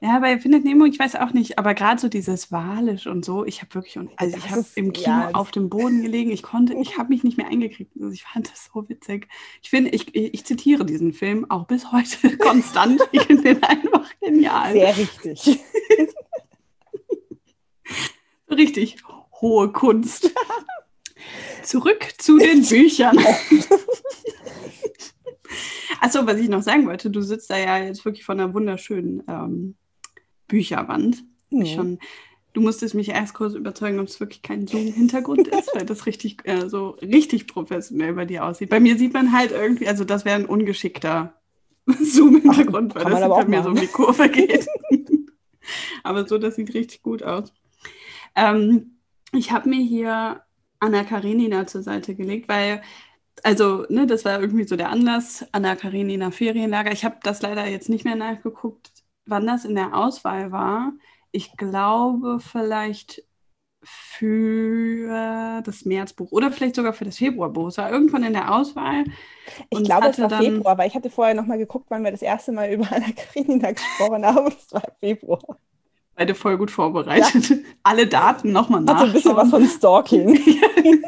ja, 0.04 0.20
bei 0.20 0.38
Findet 0.38 0.66
Nemo, 0.66 0.84
ich 0.84 1.00
weiß 1.00 1.16
auch 1.16 1.32
nicht, 1.32 1.58
aber 1.58 1.74
gerade 1.74 2.02
so 2.02 2.10
dieses 2.10 2.52
Walisch 2.52 3.08
und 3.08 3.24
so, 3.24 3.46
ich 3.46 3.62
habe 3.62 3.74
wirklich, 3.76 3.98
also 4.18 4.38
ich 4.38 4.50
habe 4.50 4.66
im 4.76 4.92
Kino 4.92 5.08
ja, 5.08 5.30
auf 5.32 5.52
dem 5.52 5.70
Boden 5.70 6.02
gelegen, 6.02 6.30
ich 6.30 6.44
konnte, 6.44 6.74
ich 6.74 6.98
habe 6.98 7.08
mich 7.08 7.24
nicht 7.24 7.38
mehr 7.38 7.48
eingekriegt. 7.48 7.94
Also 7.96 8.12
ich 8.12 8.24
fand 8.24 8.52
das 8.52 8.66
so 8.66 8.89
witzig. 8.89 9.30
Ich 9.62 9.70
finde, 9.70 9.92
ich, 9.92 10.13
ich, 10.13 10.44
zitiere 10.44 10.86
diesen 10.86 11.13
Film 11.13 11.50
auch 11.50 11.68
bis 11.68 11.94
heute 11.94 12.38
konstant. 12.39 13.02
ich 13.13 13.22
finde 13.22 13.44
den 13.44 13.63
einfach 13.63 14.10
genial. 14.20 14.74
Sehr 14.74 14.98
richtig. 14.98 15.60
richtig 18.50 18.98
hohe 19.39 19.72
Kunst. 19.72 20.34
Zurück 21.63 22.06
zu 22.18 22.38
den 22.39 22.66
Büchern. 22.66 23.18
Achso, 26.02 26.28
was 26.28 26.38
ich 26.39 26.50
noch 26.50 26.62
sagen 26.62 26.88
wollte, 26.88 27.10
du 27.10 27.22
sitzt 27.22 27.50
da 27.50 27.58
ja 27.58 27.78
jetzt 27.78 28.04
wirklich 28.04 28.26
von 28.26 28.38
einer 28.38 28.54
wunderschönen 28.54 29.24
ähm, 29.30 29.78
Bücherwand. 30.54 31.24
Mhm. 31.50 31.66
Schon, 31.66 32.00
du 32.54 32.62
musstest 32.62 32.94
mich 32.94 33.10
erst 33.10 33.34
kurz 33.34 33.56
überzeugen, 33.56 34.00
ob 34.00 34.08
es 34.08 34.20
wirklich 34.20 34.44
kein 34.44 34.68
Zoom-Hintergrund 34.68 35.48
ist, 35.48 35.72
weil 35.74 35.86
das 35.86 36.06
richtig 36.06 36.38
äh, 36.44 36.70
so 36.70 36.92
richtig 37.02 37.48
professionell 37.48 38.13
bei 38.13 38.26
dir 38.26 38.46
aussieht. 38.46 38.70
Bei 38.70 38.80
mir 38.80 38.96
sieht 38.96 39.13
man 39.13 39.34
halt 39.34 39.52
irgendwie, 39.52 39.88
also 39.88 40.04
das 40.04 40.26
wäre 40.26 40.36
ein 40.36 40.46
ungeschickter 40.46 41.34
Zoom-Hintergrund, 41.88 42.94
weil 42.94 43.04
das 43.04 43.28
bei 43.28 43.46
mir 43.46 43.63
so 43.63 43.70
um 43.70 43.76
die 43.76 43.88
Kurve 43.88 44.30
geht. 44.30 44.68
aber 46.04 46.28
so, 46.28 46.38
das 46.38 46.56
sieht 46.56 46.76
richtig 46.76 47.02
gut 47.02 47.24
aus. 47.24 47.52
Ähm, 48.36 48.98
ich 49.32 49.52
habe 49.52 49.70
mir 49.70 49.82
hier 49.82 50.44
Anna 50.80 51.04
Karenina 51.04 51.66
zur 51.66 51.82
Seite 51.82 52.13
gelegt, 52.13 52.48
weil 52.48 52.84
also, 53.42 53.86
ne, 53.89 54.06
das 54.06 54.24
war 54.26 54.39
irgendwie 54.39 54.66
so 54.66 54.76
der 54.76 54.92
Anlass, 54.92 55.46
Anna 55.52 55.76
Karenina 55.76 56.30
Ferienlager. 56.30 56.92
Ich 56.92 57.04
habe 57.04 57.18
das 57.24 57.42
leider 57.42 57.66
jetzt 57.68 57.89
nicht 57.89 58.06
mehr 58.06 58.16
nachgeguckt 58.16 58.92
wann 59.25 59.47
das 59.47 59.65
in 59.65 59.75
der 59.75 59.95
Auswahl 59.95 60.51
war. 60.51 60.93
Ich 61.31 61.55
glaube 61.57 62.39
vielleicht 62.39 63.23
für 63.86 65.62
das 65.63 65.86
Märzbuch 65.86 66.31
oder 66.31 66.51
vielleicht 66.51 66.75
sogar 66.75 66.93
für 66.93 67.05
das 67.05 67.17
Februarbuch. 67.17 67.67
Es 67.67 67.77
war 67.77 67.91
irgendwann 67.91 68.23
in 68.23 68.33
der 68.33 68.53
Auswahl. 68.53 69.03
Ich 69.69 69.83
glaube, 69.83 70.07
es 70.07 70.19
war 70.19 70.29
dann... 70.29 70.41
Februar, 70.41 70.77
weil 70.77 70.88
ich 70.88 70.95
hatte 70.95 71.09
vorher 71.09 71.36
noch 71.36 71.45
mal 71.45 71.57
geguckt, 71.57 71.88
wann 71.89 72.03
wir 72.03 72.12
das 72.12 72.21
erste 72.21 72.51
Mal 72.51 72.71
über 72.71 72.88
Anna 72.91 73.07
Karenina 73.12 73.71
gesprochen 73.71 74.25
haben. 74.25 74.45
Das 74.45 74.73
war 74.73 74.83
Februar. 74.99 75.57
Beide 76.15 76.36
voll 76.36 76.57
gut 76.57 76.71
vorbereitet. 76.71 77.49
Ja. 77.49 77.57
Alle 77.83 78.07
Daten 78.07 78.51
nochmal 78.51 78.81
nach. 78.81 78.93
Hat 78.93 78.99
so 78.99 79.05
ein 79.05 79.13
bisschen 79.13 79.36
was 79.36 79.49
von 79.49 79.67
Stalking. 79.67 80.39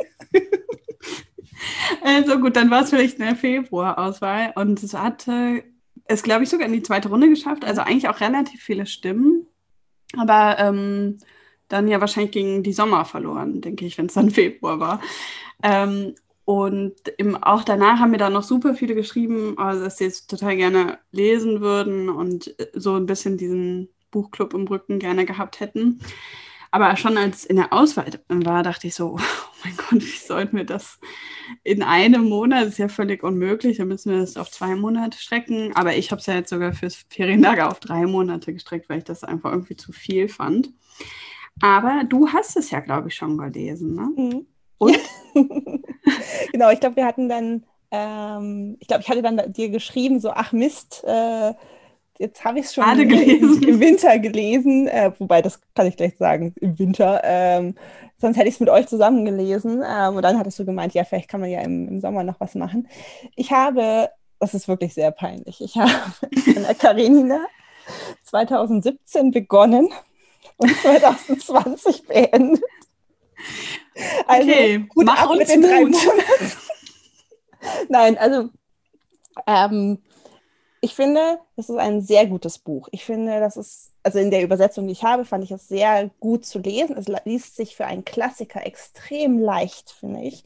also 2.03 2.39
gut, 2.39 2.55
dann 2.55 2.71
war 2.71 2.81
es 2.81 2.89
vielleicht 2.89 3.21
eine 3.21 3.35
Februar-Auswahl 3.35 4.53
und 4.55 4.81
es 4.81 4.93
hatte 4.93 5.63
es, 6.05 6.23
glaube 6.23 6.43
ich, 6.43 6.49
sogar 6.49 6.67
in 6.67 6.73
die 6.73 6.83
zweite 6.83 7.09
Runde 7.09 7.29
geschafft. 7.29 7.65
Also 7.65 7.81
eigentlich 7.81 8.07
auch 8.09 8.19
relativ 8.19 8.61
viele 8.61 8.85
Stimmen. 8.85 9.47
Aber 10.17 10.57
ähm, 10.59 11.17
dann 11.67 11.87
ja 11.87 11.99
wahrscheinlich 11.99 12.31
gegen 12.31 12.63
die 12.63 12.73
Sommer 12.73 13.05
verloren, 13.05 13.61
denke 13.61 13.85
ich, 13.85 13.97
wenn 13.97 14.05
es 14.05 14.13
dann 14.13 14.29
Februar 14.31 14.79
war. 14.79 15.01
Ähm, 15.63 16.15
und 16.45 16.93
im, 17.17 17.35
auch 17.35 17.63
danach 17.63 17.99
haben 17.99 18.11
mir 18.11 18.19
da 18.19 18.29
noch 18.29 18.43
super 18.43 18.75
viele 18.75 18.93
geschrieben, 18.93 19.57
also, 19.57 19.83
dass 19.83 19.97
sie 19.97 20.05
es 20.05 20.27
total 20.27 20.55
gerne 20.55 20.99
lesen 21.11 21.59
würden 21.59 22.09
und 22.09 22.59
äh, 22.59 22.67
so 22.73 22.95
ein 22.95 23.07
bisschen 23.07 23.37
diesen 23.37 23.89
Buchclub 24.11 24.53
im 24.53 24.67
Rücken 24.67 24.99
gerne 24.99 25.25
gehabt 25.25 25.59
hätten. 25.59 25.99
Aber 26.75 26.97
schon 26.97 27.17
als 27.17 27.45
in 27.45 27.55
der 27.55 27.71
Auswahl 27.71 28.11
war, 28.27 28.61
dachte 28.61 28.87
ich 28.87 28.95
so, 28.95 29.11
oh 29.17 29.19
mein 29.63 29.77
Gott, 29.77 30.01
wie 30.01 30.27
sollten 30.27 30.57
wir 30.57 30.65
das 30.65 30.99
in 31.63 31.81
einem 31.81 32.27
Monat? 32.27 32.63
Das 32.63 32.73
ist 32.73 32.79
ja 32.79 32.89
völlig 32.89 33.23
unmöglich. 33.23 33.77
Dann 33.77 33.87
müssen 33.87 34.11
wir 34.11 34.19
das 34.19 34.35
auf 34.35 34.51
zwei 34.51 34.75
Monate 34.75 35.17
strecken. 35.17 35.73
Aber 35.73 35.95
ich 35.95 36.11
habe 36.11 36.19
es 36.19 36.25
ja 36.25 36.33
jetzt 36.33 36.49
sogar 36.49 36.73
fürs 36.73 37.05
Ferienlager 37.07 37.71
auf 37.71 37.79
drei 37.79 38.05
Monate 38.05 38.51
gestreckt, 38.51 38.89
weil 38.89 38.97
ich 38.97 39.03
das 39.05 39.23
einfach 39.23 39.53
irgendwie 39.53 39.77
zu 39.77 39.93
viel 39.93 40.27
fand. 40.27 40.73
Aber 41.61 42.03
du 42.09 42.27
hast 42.27 42.57
es 42.57 42.71
ja, 42.71 42.81
glaube 42.81 43.07
ich, 43.07 43.15
schon 43.15 43.37
gelesen, 43.37 43.95
ne? 43.95 44.11
Mhm. 44.13 44.45
Und? 44.77 44.99
genau, 46.51 46.71
ich 46.71 46.81
glaube, 46.81 46.97
wir 46.97 47.05
hatten 47.05 47.29
dann, 47.29 47.63
ähm, 47.91 48.75
ich 48.81 48.89
glaube, 48.89 49.01
ich 49.01 49.07
hatte 49.07 49.21
dann 49.21 49.53
dir 49.53 49.69
geschrieben, 49.69 50.19
so, 50.19 50.31
ach 50.31 50.51
Mist, 50.51 51.05
äh, 51.07 51.53
jetzt 52.19 52.43
habe 52.43 52.59
ich 52.59 52.65
es 52.65 52.73
schon 52.73 52.83
im 52.99 53.79
Winter 53.79 54.19
gelesen, 54.19 54.87
äh, 54.87 55.11
wobei 55.17 55.41
das 55.41 55.59
kann 55.73 55.87
ich 55.87 55.97
gleich 55.97 56.17
sagen, 56.17 56.53
im 56.59 56.77
Winter. 56.79 57.21
Ähm, 57.23 57.75
sonst 58.17 58.37
hätte 58.37 58.47
ich 58.47 58.55
es 58.55 58.59
mit 58.59 58.69
euch 58.69 58.87
zusammen 58.87 59.25
gelesen. 59.25 59.83
Ähm, 59.85 60.15
und 60.15 60.21
dann 60.21 60.37
hattest 60.37 60.59
du 60.59 60.65
gemeint, 60.65 60.93
ja, 60.93 61.03
vielleicht 61.03 61.29
kann 61.29 61.41
man 61.41 61.49
ja 61.49 61.61
im, 61.61 61.87
im, 61.87 62.01
Sommer 62.01 62.23
noch 62.23 62.39
was 62.39 62.55
machen. 62.55 62.87
Ich 63.35 63.51
habe, 63.51 64.09
das 64.39 64.53
ist 64.53 64.67
wirklich 64.67 64.93
sehr 64.93 65.11
peinlich, 65.11 65.61
ich 65.61 65.75
habe 65.77 65.91
in 66.45 66.63
der 66.63 66.75
Karenina 66.75 67.45
2017 68.23 69.31
begonnen 69.31 69.89
und 70.57 70.75
2020 70.81 72.07
beendet. 72.07 72.63
Also 74.27 74.49
okay, 74.49 74.85
gut 74.89 75.05
mach 75.05 75.29
uns 75.29 75.39
mit 75.39 75.49
den 75.49 75.61
drei 75.61 75.81
Monaten. 75.81 76.21
Nein, 77.89 78.17
also 78.17 78.49
ähm, 79.47 79.99
ich 80.81 80.95
finde, 80.95 81.39
das 81.55 81.69
ist 81.69 81.77
ein 81.77 82.01
sehr 82.01 82.27
gutes 82.27 82.59
Buch. 82.59 82.87
Ich 82.91 83.05
finde, 83.05 83.39
das 83.39 83.57
ist, 83.57 83.93
also 84.03 84.19
in 84.19 84.31
der 84.31 84.43
Übersetzung, 84.43 84.85
die 84.87 84.93
ich 84.93 85.03
habe, 85.03 85.25
fand 85.25 85.43
ich 85.43 85.51
es 85.51 85.67
sehr 85.67 86.09
gut 86.19 86.45
zu 86.45 86.59
lesen. 86.59 86.97
Es 86.97 87.07
liest 87.25 87.55
sich 87.55 87.75
für 87.75 87.85
einen 87.85 88.05
Klassiker 88.05 88.65
extrem 88.65 89.39
leicht, 89.39 89.91
finde 89.91 90.21
ich. 90.21 90.43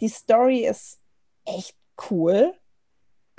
Die 0.00 0.08
Story 0.08 0.66
ist 0.66 1.00
echt 1.44 1.76
cool 2.10 2.54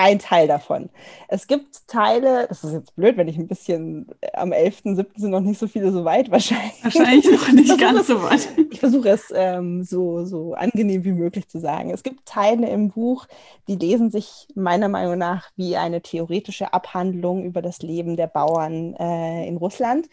ein 0.02 0.18
Teil 0.20 0.48
davon. 0.48 0.90
Es 1.28 1.46
gibt 1.46 1.88
Teile, 1.88 2.48
das 2.48 2.64
ist 2.64 2.74
jetzt 2.74 2.96
blöd, 2.96 3.18
wenn 3.18 3.28
ich 3.28 3.38
ein 3.38 3.48
bisschen 3.48 4.08
äh, 4.22 4.32
am 4.34 4.52
11.7. 4.52 5.06
sind 5.16 5.30
noch 5.30 5.42
nicht 5.42 5.60
so 5.60 5.68
viele 5.68 5.92
so 5.92 6.04
weit 6.06 6.32
wahrscheinlich. 6.32 6.84
Wahrscheinlich 6.84 7.32
noch 7.32 7.52
nicht 7.52 7.80
ganz 7.80 8.08
so 8.08 8.22
weit. 8.24 8.48
Ich 8.72 8.80
versuche 8.80 9.10
es 9.10 9.32
ähm, 9.34 9.84
so, 9.84 10.26
so 10.26 10.54
angenehm 10.54 11.04
wie 11.04 11.12
möglich 11.12 11.48
zu 11.48 11.60
sagen. 11.60 11.92
Es 11.92 12.02
gibt 12.02 12.26
Teile 12.26 12.68
im 12.70 12.90
Buch, 12.90 13.28
die 13.68 13.76
lesen 13.76 14.10
sich 14.10 14.48
meiner 14.56 14.90
Meinung 14.90 15.20
nach 15.20 15.50
wie 15.56 15.78
eine 15.78 16.02
theoretische 16.02 16.74
Abhandlung 16.74 17.44
über 17.44 17.62
das 17.62 17.82
Leben 17.84 18.18
der 18.18 18.28
Bauern 18.28 18.96
äh, 18.96 19.48
in 19.48 19.58
Russland. 19.58 20.10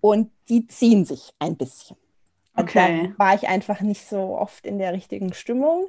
Und 0.00 0.30
die 0.48 0.66
ziehen 0.68 1.04
sich 1.04 1.32
ein 1.40 1.56
bisschen. 1.56 1.96
Okay. 2.54 3.10
Da 3.16 3.24
war 3.24 3.34
ich 3.34 3.48
einfach 3.48 3.80
nicht 3.80 4.08
so 4.08 4.38
oft 4.38 4.64
in 4.64 4.78
der 4.78 4.92
richtigen 4.92 5.32
Stimmung 5.34 5.88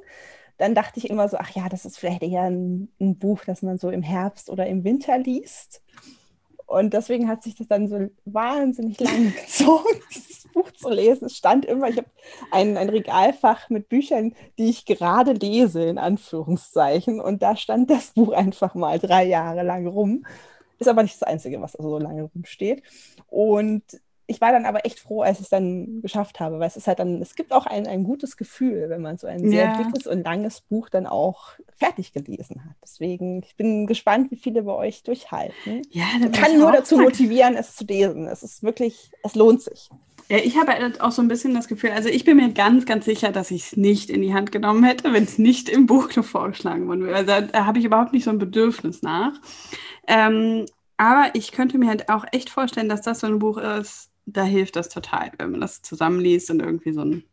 dann 0.62 0.76
dachte 0.76 1.00
ich 1.00 1.10
immer 1.10 1.28
so, 1.28 1.38
ach 1.38 1.50
ja, 1.50 1.68
das 1.68 1.84
ist 1.84 1.98
vielleicht 1.98 2.22
eher 2.22 2.42
ein, 2.42 2.88
ein, 3.00 3.18
Buch, 3.18 3.40
das 3.44 3.62
man 3.62 3.78
so 3.78 3.90
im 3.90 4.04
Herbst 4.04 4.48
oder 4.48 4.64
im 4.68 4.84
Winter 4.84 5.18
liest. 5.18 5.82
Und 6.66 6.94
deswegen 6.94 7.28
hat 7.28 7.42
sich 7.42 7.56
das 7.56 7.66
dann 7.66 7.88
so 7.88 8.08
wahnsinnig 8.26 9.00
lang 9.00 9.34
gezogen, 9.44 10.00
dieses 10.14 10.46
Buch 10.52 10.70
zu 10.70 10.88
lesen. 10.88 11.24
Es 11.24 11.36
stand 11.36 11.64
immer, 11.64 11.88
ich 11.88 11.96
habe 11.96 12.06
ein, 12.52 12.76
ein 12.76 12.90
Regalfach 12.90 13.70
mit 13.70 13.88
Büchern, 13.88 14.36
die 14.56 14.70
ich 14.70 14.86
gerade 14.86 15.32
lese, 15.32 15.82
in 15.82 15.98
Anführungszeichen. 15.98 17.20
Und 17.20 17.42
da 17.42 17.56
stand 17.56 17.90
das 17.90 18.12
Buch 18.12 18.32
einfach 18.32 18.76
mal 18.76 19.00
drei 19.00 19.24
Jahre 19.24 19.64
lang 19.64 19.88
rum. 19.88 20.24
Ist 20.78 20.86
aber 20.86 21.02
nicht 21.02 21.20
das 21.20 21.24
Einzige, 21.24 21.60
was 21.60 21.72
so 21.72 21.98
lange 21.98 22.30
rumsteht. 22.32 22.84
Und 23.26 23.82
ich 24.26 24.40
war 24.40 24.52
dann 24.52 24.64
aber 24.66 24.86
echt 24.86 25.00
froh, 25.00 25.22
als 25.22 25.38
ich 25.38 25.44
es 25.44 25.50
dann 25.50 26.00
geschafft 26.02 26.40
habe, 26.40 26.58
weil 26.58 26.68
es 26.68 26.76
ist 26.76 26.86
halt 26.86 26.98
dann, 27.00 27.20
es 27.20 27.34
gibt 27.34 27.52
auch 27.52 27.66
ein, 27.66 27.86
ein 27.86 28.04
gutes 28.04 28.36
Gefühl, 28.36 28.88
wenn 28.88 29.02
man 29.02 29.18
so 29.18 29.26
ein 29.26 29.48
sehr 29.48 29.64
Ja. 29.66 29.76
dickes 29.82 30.06
und 30.06 30.22
langes 30.24 30.60
Buch 30.60 30.88
dann 30.88 31.06
auch 31.06 31.50
fertig 31.76 32.12
gelesen 32.12 32.64
hat. 32.64 32.76
Deswegen, 32.82 33.42
ich 33.42 33.56
bin 33.56 33.86
gespannt, 33.86 34.30
wie 34.30 34.36
viele 34.36 34.62
bei 34.62 34.72
euch 34.72 35.02
durchhalten. 35.02 35.82
Ja, 35.90 36.04
Ich 36.24 36.32
kann 36.32 36.52
ich 36.52 36.58
nur 36.58 36.72
dazu 36.72 36.96
mal- 36.96 37.04
motivieren, 37.04 37.56
es 37.56 37.76
zu 37.76 37.84
lesen. 37.84 38.26
Es 38.26 38.42
ist 38.42 38.62
wirklich, 38.62 39.10
es 39.24 39.34
lohnt 39.34 39.62
sich. 39.62 39.90
Ja, 40.28 40.38
ich 40.38 40.56
habe 40.56 40.72
halt 40.72 41.00
auch 41.00 41.10
so 41.10 41.20
ein 41.20 41.28
bisschen 41.28 41.52
das 41.52 41.68
Gefühl, 41.68 41.90
also 41.90 42.08
ich 42.08 42.24
bin 42.24 42.36
mir 42.38 42.50
ganz, 42.52 42.86
ganz 42.86 43.04
sicher, 43.04 43.32
dass 43.32 43.50
ich 43.50 43.64
es 43.64 43.76
nicht 43.76 44.08
in 44.08 44.22
die 44.22 44.32
Hand 44.32 44.52
genommen 44.52 44.84
hätte, 44.84 45.12
wenn 45.12 45.24
es 45.24 45.36
nicht 45.36 45.68
im 45.68 45.84
Buchclub 45.86 46.24
vorgeschlagen 46.24 46.86
worden 46.86 47.04
wäre. 47.04 47.16
Also 47.16 47.26
da, 47.26 47.40
da 47.42 47.66
habe 47.66 47.80
ich 47.80 47.84
überhaupt 47.84 48.12
nicht 48.12 48.24
so 48.24 48.30
ein 48.30 48.38
Bedürfnis 48.38 49.02
nach. 49.02 49.32
Ähm, 50.06 50.66
aber 50.96 51.30
ich 51.34 51.52
könnte 51.52 51.76
mir 51.78 51.88
halt 51.88 52.08
auch 52.08 52.24
echt 52.32 52.48
vorstellen, 52.50 52.88
dass 52.88 53.02
das 53.02 53.20
so 53.20 53.26
ein 53.26 53.40
Buch 53.40 53.58
ist, 53.58 54.10
da 54.26 54.44
hilft 54.44 54.76
das 54.76 54.88
total, 54.88 55.32
wenn 55.38 55.50
man 55.52 55.60
das 55.60 55.82
zusammenliest 55.82 56.50
und 56.50 56.60
irgendwie 56.60 56.92
so 56.92 57.02
ein, 57.02 57.24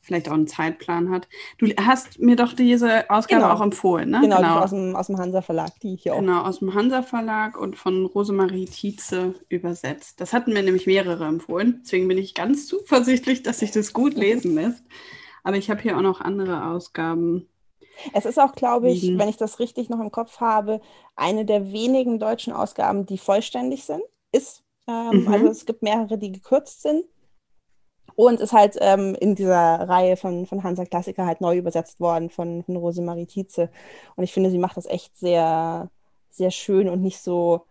vielleicht 0.00 0.28
auch 0.28 0.34
einen 0.34 0.46
Zeitplan 0.46 1.10
hat. 1.10 1.28
Du 1.58 1.66
hast 1.80 2.18
mir 2.20 2.36
doch 2.36 2.52
diese 2.52 3.08
Ausgabe 3.10 3.42
Genau. 3.42 3.54
auch 3.54 3.60
empfohlen, 3.62 4.10
ne? 4.10 4.20
Genau, 4.20 4.38
Die 4.38 4.44
aus 4.44 4.70
dem, 4.70 4.94
aus 4.96 5.06
dem 5.06 5.18
Hansa 5.18 5.40
Verlag, 5.42 5.78
die 5.80 5.96
hier 5.96 6.14
auch. 6.14 6.20
Genau, 6.20 6.42
aus 6.42 6.58
dem 6.58 6.74
Hansa 6.74 7.02
Verlag 7.02 7.58
und 7.58 7.76
von 7.76 8.04
Rosemarie 8.06 8.66
Tietze 8.66 9.34
übersetzt. 9.48 10.20
Das 10.20 10.32
hatten 10.32 10.52
mir 10.52 10.62
nämlich 10.62 10.86
mehrere 10.86 11.24
empfohlen. 11.26 11.80
Deswegen 11.84 12.06
bin 12.08 12.18
ich 12.18 12.34
ganz 12.34 12.66
zuversichtlich, 12.66 13.42
dass 13.42 13.60
sich 13.60 13.70
das 13.70 13.92
gut 13.92 14.14
lesen 14.14 14.54
lässt. 14.56 14.82
Aber 15.42 15.56
ich 15.56 15.70
habe 15.70 15.80
hier 15.82 15.96
auch 15.96 16.02
noch 16.02 16.20
andere 16.20 16.66
Ausgaben. 16.66 17.48
Es 18.12 18.24
ist 18.26 18.40
auch, 18.40 18.52
glaube 18.54 18.90
ich, 18.90 19.02
liegen. 19.02 19.18
wenn 19.18 19.28
ich 19.28 19.36
das 19.36 19.58
richtig 19.60 19.88
noch 19.88 20.00
im 20.00 20.10
Kopf 20.10 20.40
habe, 20.40 20.80
eine 21.16 21.44
der 21.44 21.70
wenigen 21.72 22.18
deutschen 22.18 22.52
Ausgaben, 22.52 23.06
die 23.06 23.18
vollständig 23.18 23.84
sind. 23.84 24.02
Ist. 24.32 24.63
Ähm, 24.86 25.22
Mhm. 25.24 25.28
Also 25.32 25.46
es 25.48 25.66
gibt 25.66 25.82
mehrere, 25.82 26.18
die 26.18 26.32
gekürzt 26.32 26.82
sind. 26.82 27.04
Und 28.16 28.38
ist 28.40 28.52
halt 28.52 28.76
ähm, 28.80 29.16
in 29.18 29.34
dieser 29.34 29.56
Reihe 29.88 30.16
von, 30.16 30.46
von 30.46 30.62
Hansa 30.62 30.84
Klassiker 30.84 31.26
halt 31.26 31.40
neu 31.40 31.56
übersetzt 31.56 31.98
worden 31.98 32.30
von, 32.30 32.62
von 32.62 32.76
Rosemarie 32.76 33.26
Tietze. 33.26 33.70
Und 34.14 34.22
ich 34.22 34.32
finde, 34.32 34.50
sie 34.50 34.58
macht 34.58 34.76
das 34.76 34.86
echt 34.86 35.16
sehr, 35.16 35.90
sehr 36.30 36.52
schön 36.52 36.88
und 36.88 37.02
nicht 37.02 37.18
so, 37.20 37.62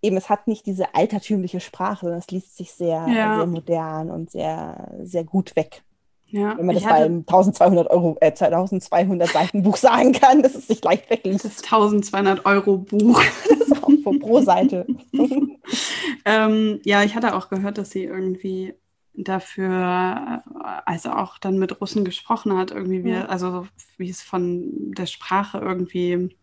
eben 0.00 0.16
es 0.16 0.30
hat 0.30 0.46
nicht 0.48 0.64
diese 0.64 0.94
altertümliche 0.94 1.60
Sprache, 1.60 2.00
sondern 2.06 2.20
es 2.20 2.30
liest 2.30 2.56
sich 2.56 2.72
sehr, 2.72 3.06
Ja. 3.08 3.34
sehr 3.36 3.46
modern 3.46 4.10
und 4.10 4.30
sehr, 4.30 4.90
sehr 5.02 5.24
gut 5.24 5.54
weg. 5.54 5.82
Ja, 6.30 6.56
Wenn 6.56 6.66
man 6.66 6.74
das 6.74 6.82
ich 6.84 6.88
bei 6.88 6.94
hatte 6.94 7.04
einem 7.06 7.24
1200 7.26 7.90
Euro, 7.90 8.16
äh, 8.20 8.32
1200 8.32 9.28
Seiten 9.28 9.62
Buch 9.62 9.76
sagen 9.76 10.12
kann, 10.12 10.42
dass 10.42 10.54
es 10.54 10.66
sich 10.68 10.82
leicht 10.82 11.10
wegliest. 11.10 11.44
das 11.44 11.62
1200 11.62 12.46
Euro 12.46 12.78
Buch. 12.78 13.22
Das 13.48 13.77
pro, 14.12 14.18
pro 14.18 14.40
Seite. 14.40 14.86
ähm, 16.24 16.80
ja, 16.84 17.02
ich 17.02 17.14
hatte 17.14 17.34
auch 17.34 17.48
gehört, 17.48 17.78
dass 17.78 17.90
sie 17.90 18.04
irgendwie 18.04 18.74
dafür, 19.14 20.42
also 20.86 21.10
auch 21.10 21.38
dann 21.38 21.58
mit 21.58 21.80
Russen 21.80 22.04
gesprochen 22.04 22.56
hat, 22.56 22.70
irgendwie, 22.70 23.04
wie, 23.04 23.14
also 23.14 23.66
wie 23.96 24.08
es 24.08 24.22
von 24.22 24.92
der 24.92 25.06
Sprache 25.06 25.58
irgendwie 25.58 26.36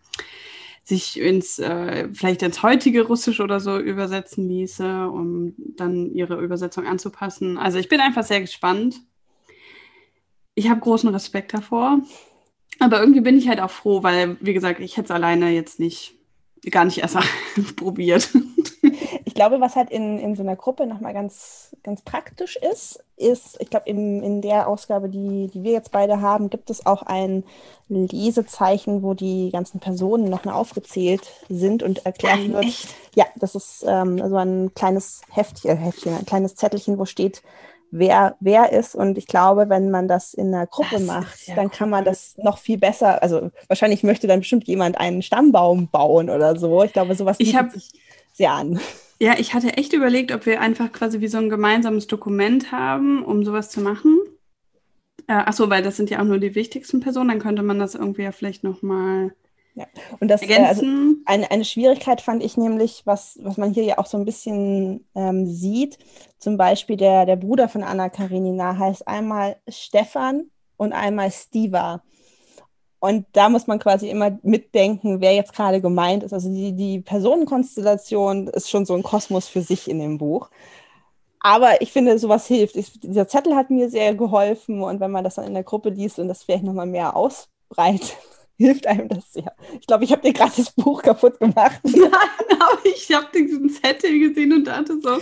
sich 0.84 1.20
ins, 1.20 1.58
äh, 1.58 2.10
vielleicht 2.14 2.44
ins 2.44 2.62
heutige 2.62 3.04
Russisch 3.08 3.40
oder 3.40 3.60
so 3.60 3.80
übersetzen 3.80 4.48
ließe, 4.48 5.10
um 5.10 5.56
dann 5.58 6.12
ihre 6.12 6.40
Übersetzung 6.40 6.86
anzupassen. 6.86 7.58
Also 7.58 7.80
ich 7.80 7.90
bin 7.90 8.00
einfach 8.00 8.24
sehr 8.24 8.42
gespannt. 8.42 9.02
Ich 10.54 10.70
habe 10.70 10.82
großen 10.82 11.10
Respekt 11.10 11.54
davor. 11.54 12.02
Aber 12.80 13.00
irgendwie 13.00 13.22
bin 13.22 13.38
ich 13.38 13.48
halt 13.48 13.62
auch 13.62 13.72
froh, 13.72 14.04
weil, 14.04 14.38
wie 14.42 14.54
gesagt, 14.54 14.80
ich 14.80 14.98
hätte 14.98 15.06
es 15.06 15.12
alleine 15.12 15.50
jetzt 15.52 15.80
nicht, 15.80 16.16
gar 16.72 16.86
nicht 16.86 17.00
erst 17.00 17.18
probiert. 17.76 18.30
Ich 19.24 19.34
glaube, 19.34 19.60
was 19.60 19.76
halt 19.76 19.90
in, 19.90 20.20
in 20.20 20.36
so 20.36 20.44
einer 20.44 20.56
Gruppe 20.56 20.86
nochmal 20.86 21.14
ganz, 21.14 21.76
ganz 21.84 22.02
praktisch 22.02 22.56
ist, 22.58 23.04
ist, 23.18 23.58
ich 23.60 23.70
glaube, 23.70 23.90
in, 23.90 24.22
in 24.24 24.42
der 24.42 24.68
Ausgabe, 24.68 25.10
die, 25.10 25.50
die 25.54 25.64
wir 25.64 25.72
jetzt 25.72 25.92
beide 25.92 26.22
haben, 26.22 26.50
gibt 26.50 26.70
es 26.70 26.86
auch 26.86 27.02
ein 27.02 27.44
Lesezeichen, 27.88 29.04
wo 29.04 29.14
die 29.14 29.50
ganzen 29.52 29.80
Personen 29.80 30.30
nochmal 30.30 30.56
aufgezählt 30.56 31.32
sind 31.50 31.84
und 31.84 32.06
erklärt 32.06 32.40
Nein, 32.40 32.54
wird. 32.54 32.66
echt? 32.66 32.88
Ja, 33.16 33.26
das 33.36 33.56
ist 33.56 33.86
ähm, 33.88 34.18
so 34.18 34.36
ein 34.36 34.74
kleines 34.74 35.22
Heftchen, 35.30 35.72
äh, 35.72 35.76
Heftchen, 35.76 36.16
ein 36.16 36.26
kleines 36.26 36.56
Zettelchen, 36.56 36.98
wo 36.98 37.06
steht, 37.06 37.42
wer 37.92 38.36
wer 38.40 38.72
ist. 38.72 38.96
Und 38.96 39.18
ich 39.18 39.28
glaube, 39.28 39.70
wenn 39.70 39.90
man 39.92 40.08
das 40.08 40.34
in 40.34 40.54
einer 40.54 40.68
Gruppe 40.68 40.96
Das 40.96 41.04
macht, 41.04 41.48
ja 41.48 41.56
dann 41.56 41.72
kann 41.72 41.90
man 41.90 42.02
cool. 42.04 42.06
das 42.12 42.36
noch 42.38 42.58
viel 42.58 42.78
besser. 42.78 43.22
Also 43.24 43.52
wahrscheinlich 43.68 44.04
möchte 44.04 44.28
dann 44.28 44.40
bestimmt 44.40 44.66
jemand 44.68 44.98
einen 45.00 45.22
Stammbaum 45.22 45.88
bauen 45.90 46.30
oder 46.30 46.58
so. 46.58 46.84
Ich 46.84 46.94
glaube, 46.94 47.16
sowas 47.16 47.38
Ich 47.40 47.56
hab- 47.56 47.72
sich 47.72 47.92
sehr 48.34 48.52
an. 48.52 48.80
Ja, 49.20 49.36
ich 49.38 49.54
hatte 49.54 49.78
echt 49.78 49.94
überlegt, 49.94 50.34
ob 50.34 50.46
wir 50.46 50.60
einfach 50.60 50.92
quasi 50.92 51.22
wie 51.22 51.30
so 51.30 51.38
ein 51.38 51.50
gemeinsames 51.50 52.08
Dokument 52.08 52.74
haben, 52.74 53.24
um 53.24 53.46
sowas 53.46 53.70
zu 53.70 53.80
machen. 53.80 54.18
Äh, 55.28 55.34
achso, 55.34 55.70
weil 55.70 55.82
das 55.84 55.96
sind 55.96 56.10
ja 56.10 56.20
auch 56.20 56.26
nur 56.26 56.38
die 56.38 56.54
wichtigsten 56.54 57.00
Personen, 57.00 57.30
dann 57.30 57.40
könnte 57.40 57.64
man 57.64 57.80
das 57.80 57.96
irgendwie 57.96 58.24
ja 58.24 58.32
vielleicht 58.34 58.64
nochmal 59.76 59.88
Und 60.20 60.30
das, 60.30 60.42
äh, 60.42 60.56
also 60.56 60.86
eine, 61.26 61.52
eine 61.52 61.66
Schwierigkeit 61.66 62.22
fand 62.22 62.44
ich 62.44 62.58
nämlich, 62.58 63.02
was, 63.06 63.38
was 63.42 63.58
man 63.58 63.74
hier 63.74 63.84
ja 63.84 63.98
auch 63.98 64.06
so 64.06 64.18
ein 64.18 64.26
bisschen 64.26 65.06
ähm, 65.16 65.46
sieht, 65.46 66.00
zum 66.40 66.58
Beispiel 66.58 66.98
der, 66.98 67.26
der 67.26 67.36
Bruder 67.36 67.70
von 67.70 67.84
Anna 67.84 68.10
Karenina 68.10 68.78
heißt 68.78 69.08
einmal 69.08 69.58
Stefan 69.68 70.50
und 70.78 70.94
einmal 70.94 71.32
Stiva. 71.32 72.02
Und 73.00 73.28
da 73.34 73.50
muss 73.50 73.68
man 73.68 73.78
quasi 73.78 74.10
immer 74.10 74.40
mitdenken, 74.42 75.22
wer 75.22 75.36
jetzt 75.36 75.54
gerade 75.54 75.80
gemeint 75.80 76.24
ist. 76.24 76.34
Also 76.34 76.50
die, 76.50 76.74
die 76.74 77.02
Personenkonstellation 77.02 78.48
ist 78.48 78.70
schon 78.70 78.86
so 78.86 78.96
ein 78.96 79.04
Kosmos 79.04 79.48
für 79.48 79.62
sich 79.62 79.90
in 79.90 80.00
dem 80.00 80.18
Buch. 80.18 80.50
Aber 81.40 81.82
ich 81.84 81.92
finde, 81.92 82.18
sowas 82.18 82.48
hilft. 82.48 82.76
Ich, 82.76 83.00
dieser 83.00 83.28
Zettel 83.28 83.56
hat 83.56 83.70
mir 83.70 83.92
sehr 83.92 84.16
geholfen 84.16 84.82
und 84.82 85.00
wenn 85.00 85.12
man 85.12 85.24
das 85.24 85.36
dann 85.36 85.46
in 85.46 85.54
der 85.54 85.62
Gruppe 85.64 85.90
liest 85.90 86.18
und 86.18 86.28
das 86.28 86.42
vielleicht 86.42 86.64
nochmal 86.64 86.88
mehr 86.88 87.16
ausbreitet, 87.16 88.18
hilft 88.58 88.88
einem 88.88 89.08
das 89.10 89.34
sehr. 89.34 89.56
Ich 89.80 89.88
glaube, 89.88 90.04
ich 90.04 90.12
habe 90.12 90.22
dir 90.22 90.34
gerade 90.34 90.54
das 90.58 90.72
Buch 90.72 91.02
kaputt 91.04 91.40
gemacht. 91.40 91.82
Nein, 91.84 92.10
aber 92.60 92.86
ich 92.86 93.14
habe 93.14 93.28
diesen 93.34 93.70
Zettel 93.70 94.20
gesehen 94.20 94.54
und 94.54 94.66
dachte 94.66 95.00
so, 95.02 95.20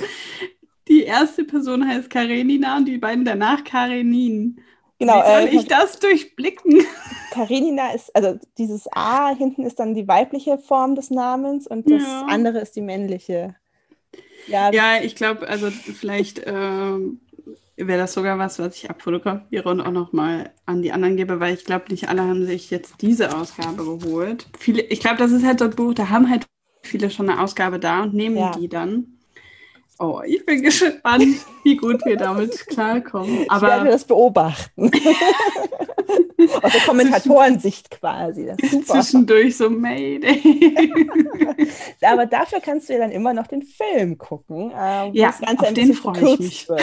die 0.87 1.03
erste 1.03 1.43
Person 1.45 1.87
heißt 1.87 2.09
Karenina 2.09 2.77
und 2.77 2.85
die 2.85 2.97
beiden 2.97 3.25
danach 3.25 3.63
Karenin. 3.63 4.59
Genau, 4.99 5.19
Wie 5.19 5.23
soll 5.23 5.47
äh, 5.47 5.55
ich 5.55 5.67
das 5.67 5.99
durchblicken? 5.99 6.85
Karenina 7.29 7.93
ist, 7.93 8.15
also 8.15 8.39
dieses 8.57 8.87
A 8.93 9.29
hinten 9.35 9.65
ist 9.65 9.79
dann 9.79 9.93
die 9.95 10.07
weibliche 10.07 10.57
Form 10.57 10.95
des 10.95 11.09
Namens 11.09 11.67
und 11.67 11.89
das 11.91 12.21
Ja. 12.21 12.27
andere 12.27 12.59
ist 12.59 12.75
die 12.75 12.81
männliche. 12.81 13.55
Ja, 14.45 14.71
Ja, 14.71 15.01
ich 15.01 15.15
glaube, 15.15 15.47
also 15.47 15.71
vielleicht 15.71 16.41
ähm, 16.45 17.19
wäre 17.87 17.99
das 17.99 18.13
sogar 18.13 18.37
was, 18.39 18.59
was 18.59 18.75
ich 18.77 18.89
abfotografiere 18.89 19.69
und 19.69 19.81
auch 19.81 19.91
nochmal 19.91 20.53
an 20.65 20.81
die 20.81 20.91
anderen 20.91 21.17
gebe, 21.17 21.39
weil 21.39 21.53
ich 21.53 21.65
glaube, 21.65 21.85
nicht 21.89 22.09
alle 22.09 22.21
haben 22.23 22.45
sich 22.45 22.69
jetzt 22.71 23.01
diese 23.01 23.35
Ausgabe 23.35 23.83
geholt. 23.85 24.47
Viele, 24.57 24.81
ich 24.83 24.99
glaube, 24.99 25.17
das 25.17 25.31
ist 25.31 25.45
halt 25.45 25.59
so 25.59 25.65
ein 25.65 25.71
Buch, 25.75 25.93
da 25.93 26.09
haben 26.09 26.29
halt 26.29 26.45
viele 26.83 27.09
schon 27.09 27.29
eine 27.29 27.41
Ausgabe 27.41 27.79
da 27.79 28.03
und 28.03 28.13
nehmen 28.13 28.37
Ja. 28.37 28.51
die 28.51 28.67
dann. 28.69 29.12
Oh, 29.99 30.21
ich 30.25 30.45
bin 30.45 30.63
gespannt, 30.63 31.37
wie 31.63 31.75
gut 31.77 32.03
wir 32.05 32.17
damit 32.17 32.57
klarkommen. 32.67 33.43
ich 33.43 33.49
werde 33.49 33.73
Aber 33.73 33.85
das 33.89 34.03
beobachten. 34.05 34.91
Aus 36.61 36.71
der 36.73 36.81
Kommentatorensicht 36.85 37.89
quasi. 37.91 38.51
Zwischendurch 38.85 39.55
so 39.55 39.69
Mayday. 39.69 40.41
Aber 42.01 42.25
dafür 42.25 42.59
kannst 42.59 42.89
du 42.89 42.93
ja 42.93 42.99
dann 42.99 43.11
immer 43.11 43.33
noch 43.33 43.47
den 43.47 43.61
Film 43.61 44.17
gucken, 44.17 44.71
äh, 44.71 45.09
Ja, 45.11 45.27
das 45.27 45.39
Ganze 45.39 45.67
auf 45.67 45.73
den 45.73 45.93
freue 45.93 46.33
ich 46.33 46.39
mich. 46.39 46.69
wird. 46.69 46.81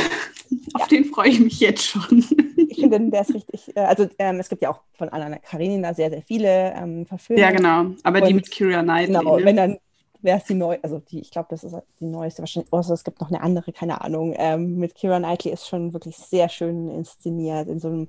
Auf 0.74 0.88
den 0.88 1.04
freue 1.04 1.28
ich 1.28 1.40
mich 1.40 1.60
jetzt 1.60 1.84
schon. 1.86 2.24
Ich 2.68 2.78
finde, 2.80 3.10
der 3.10 3.20
ist 3.22 3.34
richtig, 3.34 3.76
äh, 3.76 3.80
also 3.80 4.08
ähm, 4.18 4.40
es 4.40 4.48
gibt 4.48 4.62
ja 4.62 4.70
auch 4.70 4.80
von 4.96 5.08
Anna 5.10 5.36
Karenina 5.38 5.92
sehr, 5.94 6.08
sehr 6.10 6.22
viele 6.22 6.72
ähm, 6.74 7.04
Verfilmungen. 7.06 7.42
Ja, 7.50 7.54
genau. 7.54 7.94
Aber 8.02 8.20
die 8.22 8.32
mit 8.32 8.50
Kira 8.50 8.82
Knightley. 8.82 9.18
Genau, 9.18 9.36
ne? 9.38 9.44
wenn 9.44 9.56
dann 9.56 9.78
wäre 10.22 10.38
es 10.38 10.44
die 10.44 10.54
neue, 10.54 10.82
also 10.82 10.98
die, 10.98 11.20
ich 11.20 11.30
glaube, 11.30 11.48
das 11.50 11.64
ist 11.64 11.74
die 12.00 12.04
neueste 12.06 12.42
wahrscheinlich, 12.42 12.72
außer 12.72 12.94
es 12.94 13.04
gibt 13.04 13.20
noch 13.20 13.28
eine 13.28 13.40
andere, 13.40 13.72
keine 13.72 14.00
Ahnung. 14.00 14.34
Ähm, 14.36 14.76
mit 14.78 14.94
Kira 14.94 15.18
Knightley 15.18 15.52
ist 15.52 15.68
schon 15.68 15.92
wirklich 15.92 16.16
sehr 16.16 16.48
schön 16.48 16.88
inszeniert 16.90 17.68
in 17.68 17.80
so 17.80 17.88
einem 17.88 18.08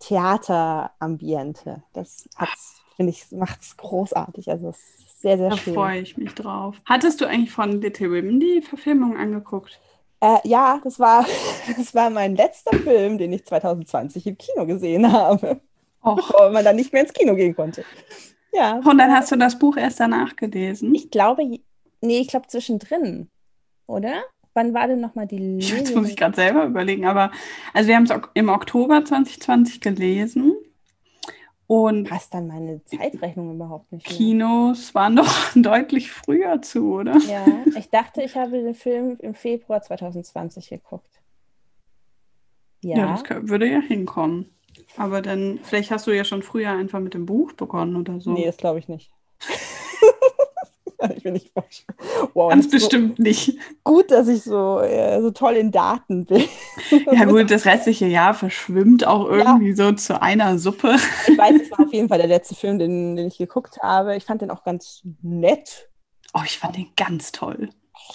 Theaterambiente. 0.00 1.82
Das 1.92 2.28
hat's, 2.36 2.82
finde 2.96 3.10
ich, 3.10 3.30
macht 3.32 3.62
es 3.62 3.76
großartig. 3.76 4.50
Also 4.50 4.68
es 4.70 4.78
ist 4.98 5.20
sehr, 5.22 5.38
sehr 5.38 5.50
Da 5.50 5.56
schön. 5.56 5.74
freue 5.74 6.00
ich 6.00 6.16
mich 6.16 6.34
drauf. 6.34 6.76
Hattest 6.84 7.20
du 7.20 7.26
eigentlich 7.26 7.52
von 7.52 7.80
Little 7.80 8.10
Women 8.10 8.40
die 8.40 8.62
Verfilmung 8.62 9.16
angeguckt? 9.16 9.80
Äh, 10.20 10.38
ja, 10.44 10.80
das 10.84 10.98
war, 10.98 11.24
das 11.76 11.94
war 11.94 12.10
mein 12.10 12.36
letzter 12.36 12.76
Film, 12.78 13.18
den 13.18 13.32
ich 13.32 13.44
2020 13.46 14.26
im 14.26 14.38
Kino 14.38 14.66
gesehen 14.66 15.10
habe, 15.12 15.60
Och. 16.04 16.16
bevor 16.16 16.50
man 16.50 16.64
dann 16.64 16.76
nicht 16.76 16.92
mehr 16.92 17.02
ins 17.02 17.12
Kino 17.12 17.34
gehen 17.34 17.54
konnte. 17.54 17.84
Ja. 18.54 18.76
Und 18.84 18.98
dann 18.98 19.12
hast 19.12 19.32
du 19.32 19.36
das 19.36 19.58
Buch 19.58 19.76
erst 19.76 20.00
danach 20.00 20.36
gelesen? 20.36 20.94
Ich 20.94 21.10
glaube, 21.10 21.42
nee, 22.00 22.18
ich 22.20 22.28
glaube 22.28 22.46
zwischendrin, 22.46 23.28
oder? 23.86 24.22
Wann 24.54 24.72
war 24.72 24.86
denn 24.86 25.00
nochmal 25.00 25.26
die 25.26 25.58
Jetzt 25.58 25.72
Lesung? 25.72 26.02
muss 26.02 26.10
ich 26.10 26.16
gerade 26.16 26.36
selber 26.36 26.64
überlegen, 26.64 27.06
aber 27.06 27.32
also 27.72 27.88
wir 27.88 27.96
haben 27.96 28.04
es 28.04 28.12
im 28.34 28.48
Oktober 28.48 29.04
2020 29.04 29.80
gelesen 29.80 30.54
Und 31.66 32.08
passt 32.08 32.32
dann 32.34 32.46
meine 32.46 32.84
Zeitrechnung 32.84 33.56
überhaupt 33.56 33.90
nicht 33.90 34.08
mehr. 34.08 34.16
Kinos 34.16 34.94
waren 34.94 35.16
doch 35.16 35.28
deutlich 35.56 36.12
früher 36.12 36.62
zu, 36.62 36.94
oder? 36.94 37.16
Ja, 37.26 37.44
ich 37.76 37.90
dachte, 37.90 38.22
ich 38.22 38.36
habe 38.36 38.52
den 38.62 38.74
Film 38.74 39.16
im 39.20 39.34
Februar 39.34 39.82
2020 39.82 40.68
geguckt. 40.68 41.20
Ja, 42.82 42.98
ja 42.98 43.22
das 43.24 43.48
würde 43.48 43.68
ja 43.68 43.80
hinkommen. 43.80 44.50
Aber 44.96 45.22
dann, 45.22 45.60
vielleicht 45.62 45.90
hast 45.90 46.06
du 46.06 46.12
ja 46.12 46.24
schon 46.24 46.42
früher 46.42 46.70
einfach 46.70 47.00
mit 47.00 47.14
dem 47.14 47.26
Buch 47.26 47.52
begonnen 47.52 47.96
oder 47.96 48.20
so. 48.20 48.32
Nee, 48.32 48.46
das 48.46 48.56
glaube 48.56 48.78
ich 48.78 48.88
nicht. 48.88 49.10
ich 51.16 51.24
will 51.24 51.32
nicht 51.32 51.52
wow, 52.34 52.50
Ganz 52.50 52.70
bestimmt 52.70 53.16
so 53.16 53.22
nicht. 53.22 53.58
Gut, 53.84 54.10
dass 54.10 54.28
ich 54.28 54.42
so, 54.42 54.80
äh, 54.80 55.20
so 55.20 55.30
toll 55.30 55.54
in 55.54 55.70
Daten 55.70 56.24
bin. 56.24 56.44
ja, 57.12 57.24
gut, 57.24 57.50
das 57.50 57.64
restliche 57.64 58.06
Jahr 58.06 58.34
verschwimmt 58.34 59.06
auch 59.06 59.28
irgendwie 59.28 59.70
ja. 59.70 59.76
so 59.76 59.92
zu 59.92 60.20
einer 60.20 60.58
Suppe. 60.58 60.96
ich 61.28 61.38
weiß, 61.38 61.62
es 61.62 61.70
war 61.70 61.80
auf 61.80 61.92
jeden 61.92 62.08
Fall 62.08 62.18
der 62.18 62.26
letzte 62.26 62.54
Film, 62.54 62.78
den, 62.78 63.16
den 63.16 63.28
ich 63.28 63.38
geguckt 63.38 63.78
habe. 63.82 64.16
Ich 64.16 64.24
fand 64.24 64.42
den 64.42 64.50
auch 64.50 64.64
ganz 64.64 65.02
nett. 65.22 65.88
Oh, 66.34 66.42
ich 66.44 66.58
fand 66.58 66.76
den 66.76 66.88
ganz 66.96 67.32
toll. 67.32 67.70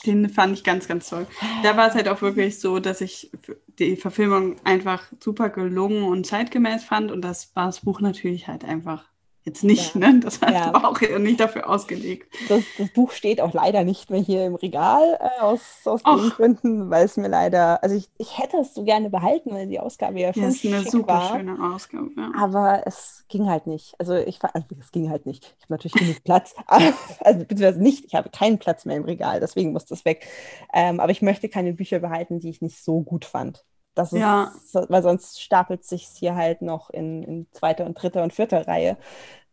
Den 0.05 0.29
fand 0.29 0.57
ich 0.57 0.63
ganz, 0.63 0.87
ganz 0.87 1.09
toll. 1.09 1.27
Da 1.63 1.75
war 1.75 1.87
es 1.87 1.95
halt 1.95 2.07
auch 2.07 2.21
wirklich 2.21 2.59
so, 2.59 2.79
dass 2.79 3.01
ich 3.01 3.31
die 3.79 3.95
Verfilmung 3.95 4.55
einfach 4.63 5.11
super 5.19 5.49
gelungen 5.49 6.03
und 6.03 6.25
zeitgemäß 6.25 6.83
fand. 6.83 7.11
Und 7.11 7.21
das 7.21 7.55
war 7.55 7.65
das 7.65 7.81
Buch 7.81 7.99
natürlich 7.99 8.47
halt 8.47 8.63
einfach 8.63 9.08
Jetzt 9.49 9.63
nicht, 9.63 9.95
ja. 9.95 10.11
ne? 10.11 10.19
Das 10.19 10.41
hat 10.41 10.53
ja. 10.53 10.71
auch 10.75 11.01
nicht 11.01 11.39
dafür 11.39 11.67
ausgelegt. 11.67 12.31
Das, 12.49 12.61
das, 12.77 12.89
Buch 12.89 13.11
steht 13.11 13.41
auch 13.41 13.51
leider 13.51 13.83
nicht 13.83 14.11
mehr 14.11 14.21
hier 14.21 14.45
im 14.45 14.53
Regal 14.53 15.17
äh, 15.19 15.41
aus, 15.41 15.81
aus 15.85 16.03
den 16.03 16.29
Gründen, 16.29 16.91
weil 16.91 17.05
es 17.05 17.17
mir 17.17 17.29
leider, 17.29 17.81
also 17.81 17.95
ich, 17.95 18.09
ich 18.19 18.37
hätte 18.37 18.57
es 18.57 18.75
so 18.75 18.83
gerne 18.83 19.09
behalten, 19.09 19.51
weil 19.51 19.65
die 19.65 19.79
Ausgabe 19.79 20.19
ja 20.19 20.31
schon 20.33 20.43
ja, 20.43 20.49
ist 20.49 20.63
eine 20.63 20.83
super 20.83 21.07
war, 21.07 21.35
schöne 21.35 21.57
Ausgabe. 21.73 22.11
Ja. 22.15 22.31
Aber 22.37 22.83
es 22.85 23.25
ging 23.27 23.49
halt 23.49 23.65
nicht. 23.65 23.95
Also 23.97 24.13
ich 24.15 24.39
also 24.43 24.67
es 24.79 24.91
ging 24.91 25.09
halt 25.09 25.25
nicht. 25.25 25.55
Ich 25.57 25.63
habe 25.63 25.73
natürlich 25.73 25.93
genug 25.93 26.23
Platz, 26.23 26.53
aber, 26.67 26.93
also 27.21 27.39
beziehungsweise 27.39 27.81
nicht. 27.81 28.05
Ich 28.05 28.13
habe 28.13 28.29
keinen 28.29 28.59
Platz 28.59 28.85
mehr 28.85 28.97
im 28.97 29.05
Regal, 29.05 29.39
deswegen 29.39 29.71
muss 29.71 29.85
das 29.85 30.05
weg. 30.05 30.27
Ähm, 30.73 30.99
aber 30.99 31.11
ich 31.11 31.23
möchte 31.23 31.49
keine 31.49 31.73
Bücher 31.73 31.97
behalten, 31.97 32.39
die 32.39 32.49
ich 32.49 32.61
nicht 32.61 32.83
so 32.83 33.01
gut 33.01 33.25
fand. 33.25 33.65
Das 33.95 34.13
ist, 34.13 34.19
ja. 34.19 34.53
weil 34.87 35.03
sonst 35.03 35.41
stapelt 35.41 35.83
sich 35.83 36.05
hier 36.05 36.35
halt 36.35 36.61
noch 36.61 36.89
in, 36.89 37.23
in 37.23 37.47
zweiter 37.51 37.85
und 37.85 38.01
dritter 38.01 38.23
und 38.23 38.33
vierter 38.33 38.67
Reihe. 38.67 38.97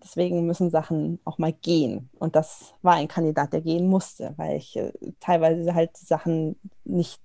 Deswegen 0.02 0.46
müssen 0.46 0.70
Sachen 0.70 1.18
auch 1.24 1.38
mal 1.38 1.52
gehen. 1.52 2.10
Und 2.18 2.36
das 2.36 2.74
war 2.82 2.94
ein 2.94 3.08
Kandidat, 3.08 3.52
der 3.52 3.62
gehen 3.62 3.88
musste, 3.88 4.34
weil 4.36 4.56
ich 4.56 4.76
äh, 4.76 4.92
teilweise 5.20 5.74
halt 5.74 5.96
Sachen 5.96 6.60
nicht, 6.84 7.20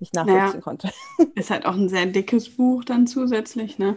nicht 0.00 0.14
nachvollziehen 0.14 0.46
naja, 0.46 0.60
konnte. 0.60 0.90
Ist 1.36 1.50
halt 1.50 1.66
auch 1.66 1.74
ein 1.74 1.88
sehr 1.88 2.06
dickes 2.06 2.56
Buch 2.56 2.82
dann 2.82 3.06
zusätzlich. 3.06 3.78
Ne? 3.78 3.96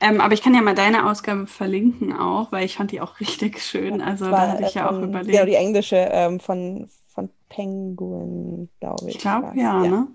Ähm, 0.00 0.20
aber 0.20 0.34
ich 0.34 0.42
kann 0.42 0.54
ja 0.54 0.60
mal 0.60 0.74
deine 0.74 1.08
Ausgabe 1.08 1.46
verlinken 1.46 2.12
auch, 2.12 2.52
weil 2.52 2.66
ich 2.66 2.76
fand 2.76 2.90
die 2.90 3.00
auch 3.00 3.20
richtig 3.20 3.62
schön. 3.62 4.02
Also 4.02 4.26
war, 4.26 4.46
da 4.46 4.52
hatte 4.52 4.64
ich 4.64 4.74
ja 4.74 4.90
auch 4.90 5.00
überlegt. 5.00 5.34
Ja, 5.34 5.46
die 5.46 5.54
englische 5.54 5.96
ähm, 5.96 6.40
von, 6.40 6.90
von 7.06 7.30
Penguin, 7.48 8.68
glaube 8.80 9.08
ich. 9.08 9.14
Ich 9.14 9.20
glaube, 9.22 9.52
ja, 9.54 9.82
ja, 9.82 9.90
ne? 9.90 10.08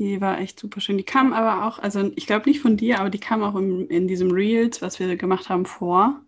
Die 0.00 0.18
war 0.22 0.40
echt 0.40 0.58
super 0.58 0.80
schön. 0.80 0.96
Die 0.96 1.04
kam 1.04 1.34
aber 1.34 1.66
auch, 1.66 1.78
also 1.78 2.10
ich 2.16 2.26
glaube 2.26 2.48
nicht 2.48 2.60
von 2.60 2.78
dir, 2.78 3.00
aber 3.00 3.10
die 3.10 3.20
kam 3.20 3.42
auch 3.42 3.54
im, 3.54 3.86
in 3.88 4.08
diesem 4.08 4.30
Reels, 4.30 4.80
was 4.80 4.98
wir 4.98 5.14
gemacht 5.16 5.50
haben, 5.50 5.66
vor, 5.66 6.18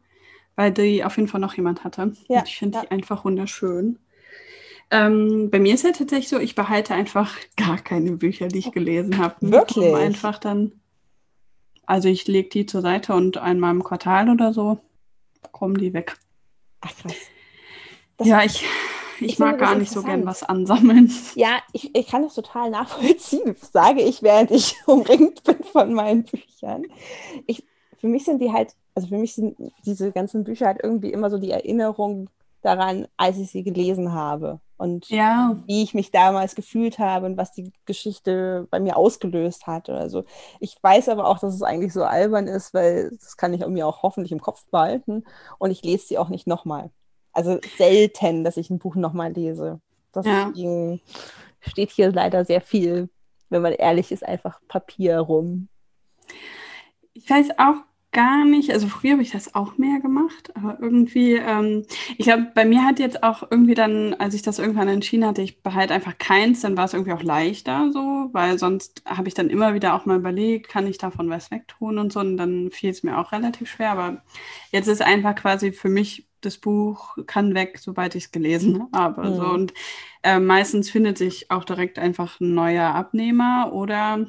weil 0.56 0.70
die 0.70 1.02
auf 1.02 1.16
jeden 1.16 1.26
Fall 1.26 1.40
noch 1.40 1.54
jemand 1.54 1.82
hatte. 1.82 2.12
Ja, 2.28 2.40
Und 2.40 2.48
ich 2.48 2.58
finde 2.58 2.76
ja. 2.76 2.84
die 2.84 2.90
einfach 2.90 3.24
wunderschön. 3.24 3.98
Ähm, 4.90 5.48
bei 5.50 5.58
mir 5.58 5.72
ist 5.72 5.84
ja 5.84 5.92
tatsächlich 5.92 6.28
so, 6.28 6.38
ich 6.38 6.54
behalte 6.54 6.92
einfach 6.92 7.34
gar 7.56 7.78
keine 7.78 8.12
Bücher, 8.12 8.48
die 8.48 8.58
ich 8.58 8.72
gelesen 8.72 9.16
habe. 9.16 9.36
Wirklich? 9.40 9.94
Einfach 9.94 10.36
dann, 10.36 10.72
also 11.86 12.10
ich 12.10 12.28
lege 12.28 12.50
die 12.50 12.66
zur 12.66 12.82
Seite 12.82 13.14
und 13.14 13.38
einmal 13.38 13.70
im 13.70 13.82
Quartal 13.82 14.28
oder 14.28 14.52
so 14.52 14.80
kommen 15.50 15.78
die 15.78 15.94
weg. 15.94 16.16
Ach 16.82 16.94
krass. 16.94 17.16
Das 18.18 18.28
ja, 18.28 18.44
ich 18.44 18.64
ich, 19.24 19.38
mag 19.38 19.58
gar 19.58 19.74
nicht 19.74 19.90
so 19.90 20.02
gern 20.02 20.26
was 20.26 20.42
ansammeln. 20.42 21.12
Ja, 21.34 21.58
ich, 21.72 21.94
ich 21.94 22.06
kann 22.06 22.22
das 22.22 22.34
total 22.34 22.70
nachvollziehen, 22.70 23.56
sage 23.72 24.02
ich, 24.02 24.22
während 24.22 24.50
ich 24.50 24.76
umringt 24.86 25.42
bin 25.44 25.62
von 25.64 25.92
meinen 25.92 26.24
Büchern. 26.24 26.84
Ich, 27.46 27.64
für 27.98 28.08
mich 28.08 28.24
sind 28.24 28.40
die 28.40 28.52
halt, 28.52 28.74
also 28.94 29.08
für 29.08 29.18
mich 29.18 29.34
sind 29.34 29.56
diese 29.84 30.12
ganzen 30.12 30.44
Bücher 30.44 30.66
halt 30.66 30.80
irgendwie 30.82 31.12
immer 31.12 31.30
so 31.30 31.38
die 31.38 31.50
Erinnerung 31.50 32.28
daran, 32.62 33.08
als 33.16 33.38
ich 33.38 33.50
sie 33.50 33.62
gelesen 33.62 34.12
habe 34.12 34.60
und 34.82 35.08
ja. 35.10 35.56
wie 35.66 35.82
ich 35.82 35.94
mich 35.94 36.10
damals 36.10 36.54
gefühlt 36.54 36.98
habe 36.98 37.26
und 37.26 37.36
was 37.36 37.52
die 37.52 37.72
Geschichte 37.86 38.66
bei 38.70 38.80
mir 38.80 38.96
ausgelöst 38.96 39.66
hat 39.68 39.88
oder 39.88 40.10
so. 40.10 40.24
Ich 40.58 40.76
weiß 40.82 41.08
aber 41.08 41.28
auch, 41.28 41.38
dass 41.38 41.54
es 41.54 41.62
eigentlich 41.62 41.92
so 41.92 42.02
albern 42.02 42.48
ist, 42.48 42.74
weil 42.74 43.10
das 43.10 43.36
kann 43.36 43.54
ich 43.54 43.64
mir 43.66 43.86
auch 43.86 44.02
hoffentlich 44.02 44.32
im 44.32 44.40
Kopf 44.40 44.64
behalten 44.70 45.24
und 45.58 45.70
ich 45.70 45.82
lese 45.82 46.06
sie 46.06 46.18
auch 46.18 46.30
nicht 46.30 46.46
nochmal. 46.46 46.90
Also 47.32 47.58
selten, 47.76 48.44
dass 48.44 48.56
ich 48.56 48.70
ein 48.70 48.78
Buch 48.78 48.94
nochmal 48.94 49.32
lese. 49.32 49.80
Deswegen 50.14 50.92
ja. 50.92 50.98
steht 51.60 51.90
hier 51.90 52.12
leider 52.12 52.44
sehr 52.44 52.60
viel, 52.60 53.08
wenn 53.48 53.62
man 53.62 53.72
ehrlich 53.72 54.12
ist, 54.12 54.26
einfach 54.26 54.60
Papier 54.68 55.18
rum. 55.18 55.68
Ich 57.14 57.28
weiß 57.28 57.58
auch 57.58 57.76
gar 58.12 58.44
nicht, 58.44 58.70
also 58.70 58.88
früher 58.88 59.12
habe 59.12 59.22
ich 59.22 59.30
das 59.30 59.54
auch 59.54 59.78
mehr 59.78 59.98
gemacht, 60.00 60.54
aber 60.54 60.78
irgendwie, 60.80 61.32
ähm, 61.34 61.86
ich 62.18 62.26
glaube, 62.26 62.52
bei 62.54 62.66
mir 62.66 62.84
hat 62.84 62.98
jetzt 62.98 63.22
auch 63.22 63.42
irgendwie 63.50 63.74
dann, 63.74 64.12
als 64.14 64.34
ich 64.34 64.42
das 64.42 64.58
irgendwann 64.58 64.88
entschieden 64.88 65.26
hatte, 65.26 65.40
ich 65.40 65.62
behalte 65.62 65.94
einfach 65.94 66.18
keins, 66.18 66.60
dann 66.60 66.76
war 66.76 66.84
es 66.84 66.92
irgendwie 66.92 67.14
auch 67.14 67.22
leichter 67.22 67.90
so, 67.90 68.28
weil 68.32 68.58
sonst 68.58 69.02
habe 69.06 69.28
ich 69.28 69.34
dann 69.34 69.48
immer 69.48 69.72
wieder 69.72 69.94
auch 69.94 70.04
mal 70.04 70.18
überlegt, 70.18 70.68
kann 70.68 70.86
ich 70.86 70.98
davon 70.98 71.30
was 71.30 71.50
wegtun 71.50 71.98
und 71.98 72.12
so 72.12 72.20
und 72.20 72.36
dann 72.36 72.70
fiel 72.70 72.90
es 72.90 73.02
mir 73.02 73.18
auch 73.18 73.32
relativ 73.32 73.70
schwer, 73.70 73.92
aber 73.92 74.22
jetzt 74.72 74.88
ist 74.88 75.00
einfach 75.00 75.34
quasi 75.34 75.72
für 75.72 75.88
mich 75.88 76.28
das 76.44 76.58
Buch 76.58 77.16
kann 77.26 77.54
weg, 77.54 77.78
sobald 77.80 78.14
ich 78.14 78.24
es 78.24 78.32
gelesen 78.32 78.88
habe. 78.94 79.28
Mhm. 79.28 79.36
So. 79.36 79.42
Und 79.44 79.74
äh, 80.22 80.38
meistens 80.38 80.90
findet 80.90 81.18
sich 81.18 81.50
auch 81.50 81.64
direkt 81.64 81.98
einfach 81.98 82.40
ein 82.40 82.54
neuer 82.54 82.94
Abnehmer 82.94 83.70
oder 83.72 84.26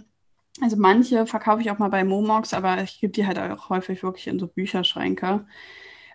also 0.61 0.77
manche 0.77 1.25
verkaufe 1.25 1.61
ich 1.61 1.71
auch 1.71 1.79
mal 1.79 1.89
bei 1.89 2.03
Momox, 2.03 2.53
aber 2.53 2.81
ich 2.83 3.01
gebe 3.01 3.11
die 3.11 3.25
halt 3.25 3.39
auch 3.39 3.69
häufig 3.69 4.03
wirklich 4.03 4.27
in 4.27 4.39
so 4.39 4.47
Bücherschränke, 4.47 5.45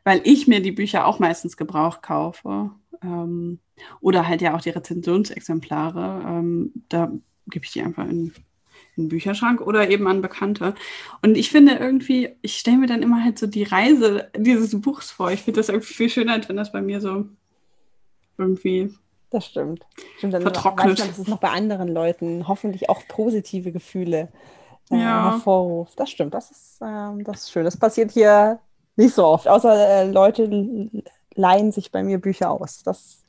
weil 0.05 0.21
ich 0.25 0.47
mir 0.47 0.63
die 0.63 0.73
Bücher 0.73 1.07
auch 1.07 1.19
meistens 1.19 1.57
gebraucht 1.57 2.03
kaufe. 2.03 2.71
Ähm, 3.03 3.59
oder 4.01 4.27
halt 4.27 4.41
ja 4.41 4.57
auch 4.57 4.61
die 4.61 4.71
Rezensionsexemplare. 4.71 6.23
Ähm, 6.27 6.73
da 6.89 7.13
gebe 7.49 7.65
ich 7.65 7.73
die 7.73 7.83
einfach 7.83 8.07
in 8.07 8.33
einen 8.99 9.09
Bücherschrank 9.09 9.61
oder 9.61 9.91
eben 9.91 10.07
an 10.09 10.23
Bekannte. 10.23 10.75
Und 11.23 11.37
ich 11.37 11.51
finde 11.51 11.75
irgendwie, 11.75 12.31
ich 12.43 12.59
stelle 12.59 12.79
mir 12.79 12.87
dann 12.87 13.03
immer 13.03 13.23
halt 13.23 13.39
so 13.39 13.47
die 13.47 13.63
Reise 13.63 14.31
dieses 14.37 14.81
Buchs 14.81 15.11
vor. 15.11 15.31
Ich 15.31 15.43
finde 15.43 15.61
das 15.61 15.69
irgendwie 15.69 15.95
viel 15.95 16.11
schöner, 16.11 16.35
als 16.35 16.49
wenn 16.49 16.57
das 16.57 16.73
bei 16.73 16.83
mir 16.83 17.01
so 17.01 17.27
irgendwie 18.37 18.93
das 19.31 19.45
stimmt. 19.47 19.85
stimmt 20.17 20.35
dann 20.35 20.43
vertrocknet. 20.43 20.93
Weiß 20.93 20.99
man, 20.99 21.09
dass 21.09 21.19
es 21.19 21.29
noch 21.29 21.39
bei 21.39 21.51
anderen 21.51 21.89
Leuten 21.89 22.49
hoffentlich 22.49 22.89
auch 22.89 23.03
positive 23.09 23.73
Gefühle 23.73 24.29
äh, 24.91 24.97
ja. 24.97 25.33
hervorruft. 25.33 25.99
Das 26.01 26.11
stimmt, 26.11 26.35
das 26.35 26.51
ist, 26.51 26.81
äh, 26.81 27.23
das 27.25 27.43
ist 27.43 27.51
schön. 27.51 27.65
Das 27.65 27.77
passiert 27.77 28.11
hier 28.11 28.59
nicht 28.97 29.15
so 29.15 29.27
oft, 29.27 29.47
außer 29.47 29.75
äh, 29.75 30.11
Leute 30.11 30.91
leihen 31.35 31.73
sich 31.73 31.93
bei 31.93 32.03
mir 32.03 32.19
Bücher 32.19 32.51
aus. 32.51 32.83
Das, 32.83 33.23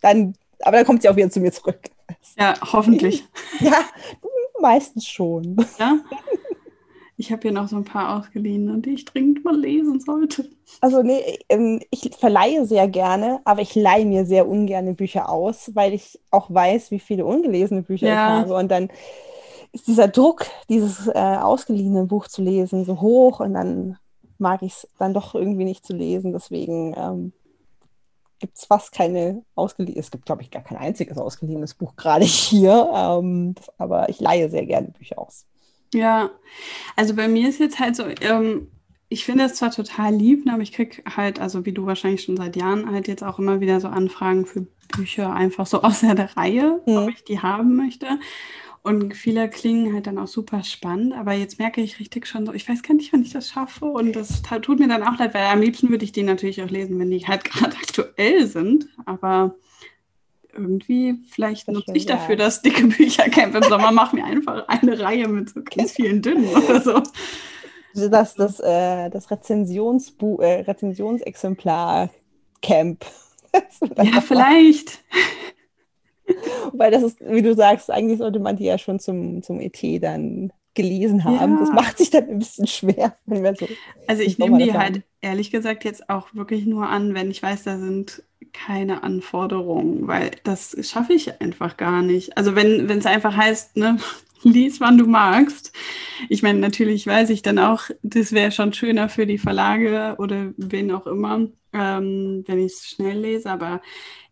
dann, 0.00 0.34
aber 0.60 0.78
dann 0.78 0.86
kommt 0.86 1.02
sie 1.02 1.08
auch 1.08 1.16
wieder 1.16 1.30
zu 1.30 1.40
mir 1.40 1.52
zurück. 1.52 1.80
Ja, 2.36 2.54
hoffentlich. 2.72 3.24
ja, 3.60 3.78
meistens 4.64 5.06
schon. 5.06 5.56
Ja? 5.78 5.98
Ich 7.16 7.30
habe 7.30 7.42
hier 7.42 7.52
noch 7.52 7.68
so 7.68 7.76
ein 7.76 7.84
paar 7.84 8.18
ausgeliehen, 8.18 8.82
die 8.82 8.94
ich 8.94 9.04
dringend 9.04 9.44
mal 9.44 9.56
lesen 9.56 10.00
sollte. 10.00 10.50
Also 10.80 11.00
nee, 11.02 11.38
ähm, 11.48 11.80
ich 11.90 12.10
verleihe 12.18 12.66
sehr 12.66 12.88
gerne, 12.88 13.40
aber 13.44 13.60
ich 13.60 13.76
leihe 13.76 14.04
mir 14.04 14.26
sehr 14.26 14.48
ungerne 14.48 14.94
Bücher 14.94 15.28
aus, 15.28 15.70
weil 15.76 15.94
ich 15.94 16.18
auch 16.32 16.52
weiß, 16.52 16.90
wie 16.90 16.98
viele 16.98 17.24
ungelesene 17.24 17.82
Bücher 17.82 18.08
ja. 18.08 18.14
ich 18.14 18.42
habe. 18.42 18.56
Und 18.56 18.68
dann 18.68 18.88
ist 19.70 19.86
dieser 19.86 20.08
Druck, 20.08 20.46
dieses 20.68 21.06
äh, 21.06 21.12
ausgeliehene 21.12 22.04
Buch 22.06 22.26
zu 22.26 22.42
lesen, 22.42 22.84
so 22.84 23.00
hoch 23.00 23.38
und 23.38 23.54
dann 23.54 23.96
mag 24.38 24.62
ich 24.62 24.72
es 24.72 24.88
dann 24.98 25.14
doch 25.14 25.36
irgendwie 25.36 25.64
nicht 25.64 25.86
zu 25.86 25.92
lesen. 25.92 26.32
Deswegen 26.32 26.96
ähm, 26.96 27.32
gibt 28.44 28.58
es 28.58 28.66
fast 28.66 28.92
keine 28.92 29.42
ausgeliehene, 29.54 29.98
es 29.98 30.10
gibt, 30.10 30.26
glaube 30.26 30.42
ich, 30.42 30.50
gar 30.50 30.62
kein 30.62 30.76
einziges 30.76 31.16
ausgeliehenes 31.16 31.72
Buch 31.72 31.96
gerade 31.96 32.24
hier, 32.26 32.90
ähm, 32.94 33.54
das, 33.54 33.70
aber 33.78 34.10
ich 34.10 34.20
leihe 34.20 34.50
sehr 34.50 34.66
gerne 34.66 34.88
Bücher 34.88 35.18
aus. 35.18 35.46
Ja, 35.94 36.30
also 36.94 37.14
bei 37.14 37.26
mir 37.26 37.48
ist 37.48 37.58
jetzt 37.58 37.80
halt 37.80 37.96
so, 37.96 38.04
ähm, 38.20 38.68
ich 39.08 39.24
finde 39.24 39.44
es 39.44 39.54
zwar 39.54 39.70
total 39.70 40.14
lieb, 40.14 40.44
ne, 40.44 40.52
aber 40.52 40.62
ich 40.62 40.72
kriege 40.72 41.02
halt, 41.16 41.40
also 41.40 41.64
wie 41.64 41.72
du 41.72 41.86
wahrscheinlich 41.86 42.22
schon 42.22 42.36
seit 42.36 42.54
Jahren, 42.56 42.90
halt 42.90 43.08
jetzt 43.08 43.22
auch 43.22 43.38
immer 43.38 43.60
wieder 43.60 43.80
so 43.80 43.88
Anfragen 43.88 44.44
für 44.44 44.66
Bücher 44.94 45.32
einfach 45.32 45.66
so 45.66 45.80
aus 45.82 46.00
der 46.00 46.36
Reihe, 46.36 46.82
mhm. 46.84 46.96
ob 46.98 47.08
ich 47.08 47.24
die 47.24 47.40
haben 47.40 47.76
möchte. 47.76 48.06
Und 48.84 49.14
viele 49.16 49.48
klingen 49.48 49.94
halt 49.94 50.06
dann 50.06 50.18
auch 50.18 50.26
super 50.26 50.62
spannend, 50.62 51.14
aber 51.14 51.32
jetzt 51.32 51.58
merke 51.58 51.80
ich 51.80 51.98
richtig 51.98 52.26
schon 52.26 52.44
so, 52.44 52.52
ich 52.52 52.68
weiß 52.68 52.82
gar 52.82 52.92
nicht, 52.92 53.14
wann 53.14 53.22
ich 53.22 53.32
das 53.32 53.48
schaffe. 53.48 53.86
Und 53.86 54.12
das 54.12 54.42
tut 54.60 54.78
mir 54.78 54.88
dann 54.88 55.02
auch 55.02 55.18
leid, 55.18 55.32
weil 55.32 55.46
am 55.46 55.62
liebsten 55.62 55.88
würde 55.88 56.04
ich 56.04 56.12
die 56.12 56.22
natürlich 56.22 56.62
auch 56.62 56.68
lesen, 56.68 56.98
wenn 56.98 57.10
die 57.10 57.26
halt 57.26 57.44
gerade 57.50 57.74
aktuell 57.74 58.46
sind. 58.46 58.88
Aber 59.06 59.54
irgendwie, 60.52 61.14
vielleicht 61.30 61.66
das 61.66 61.74
nutze 61.76 61.92
ich 61.94 62.04
dafür 62.04 62.34
ja. 62.34 62.44
das 62.44 62.60
dicke 62.60 62.86
Büchercamp 62.86 63.54
im 63.54 63.62
Sommer, 63.62 63.90
mach 63.90 64.12
mir 64.12 64.26
einfach 64.26 64.68
eine 64.68 65.00
Reihe 65.00 65.28
mit 65.28 65.48
so 65.48 65.62
ganz 65.62 65.92
vielen 65.92 66.20
dünnen 66.20 66.46
oder 66.54 66.82
so. 66.82 67.02
Das, 67.94 68.34
das, 68.34 68.60
äh, 68.60 69.08
das 69.08 69.30
Rezensionsbu 69.30 70.42
äh, 70.42 70.60
Rezensionsexemplar 70.60 72.10
Camp. 72.60 73.06
ja, 73.96 74.20
vielleicht. 74.20 75.02
Weil 76.72 76.90
das 76.90 77.02
ist, 77.02 77.18
wie 77.20 77.42
du 77.42 77.54
sagst, 77.54 77.90
eigentlich 77.90 78.18
sollte 78.18 78.38
man 78.38 78.56
die 78.56 78.64
ja 78.64 78.78
schon 78.78 78.98
zum, 78.98 79.42
zum 79.42 79.60
ET 79.60 79.78
dann 80.02 80.52
gelesen 80.74 81.24
haben. 81.24 81.54
Ja. 81.54 81.60
Das 81.60 81.72
macht 81.72 81.98
sich 81.98 82.10
dann 82.10 82.28
ein 82.28 82.38
bisschen 82.38 82.66
schwer, 82.66 83.16
wenn 83.26 83.42
wir 83.42 83.54
so. 83.54 83.68
Also 84.06 84.22
ich 84.22 84.38
nehme 84.38 84.58
die 84.58 84.72
halt 84.72 85.02
ehrlich 85.20 85.50
gesagt 85.50 85.84
jetzt 85.84 86.10
auch 86.10 86.34
wirklich 86.34 86.66
nur 86.66 86.88
an, 86.88 87.14
wenn 87.14 87.30
ich 87.30 87.42
weiß, 87.42 87.62
da 87.62 87.78
sind 87.78 88.22
keine 88.52 89.02
Anforderungen, 89.02 90.06
weil 90.06 90.30
das 90.44 90.76
schaffe 90.82 91.12
ich 91.12 91.40
einfach 91.40 91.76
gar 91.76 92.02
nicht. 92.02 92.36
Also 92.36 92.54
wenn 92.54 92.88
es 92.90 93.06
einfach 93.06 93.36
heißt, 93.36 93.76
ne, 93.76 93.98
lies, 94.44 94.80
wann 94.80 94.98
du 94.98 95.06
magst. 95.06 95.72
Ich 96.28 96.42
meine, 96.42 96.58
natürlich 96.58 97.06
weiß 97.06 97.30
ich 97.30 97.42
dann 97.42 97.58
auch, 97.58 97.90
das 98.02 98.32
wäre 98.32 98.52
schon 98.52 98.72
schöner 98.72 99.08
für 99.08 99.26
die 99.26 99.38
Verlage 99.38 100.16
oder 100.18 100.52
wen 100.56 100.92
auch 100.92 101.06
immer, 101.06 101.48
ähm, 101.72 102.44
wenn 102.46 102.58
ich 102.58 102.72
es 102.72 102.86
schnell 102.86 103.18
lese, 103.18 103.50
aber 103.50 103.82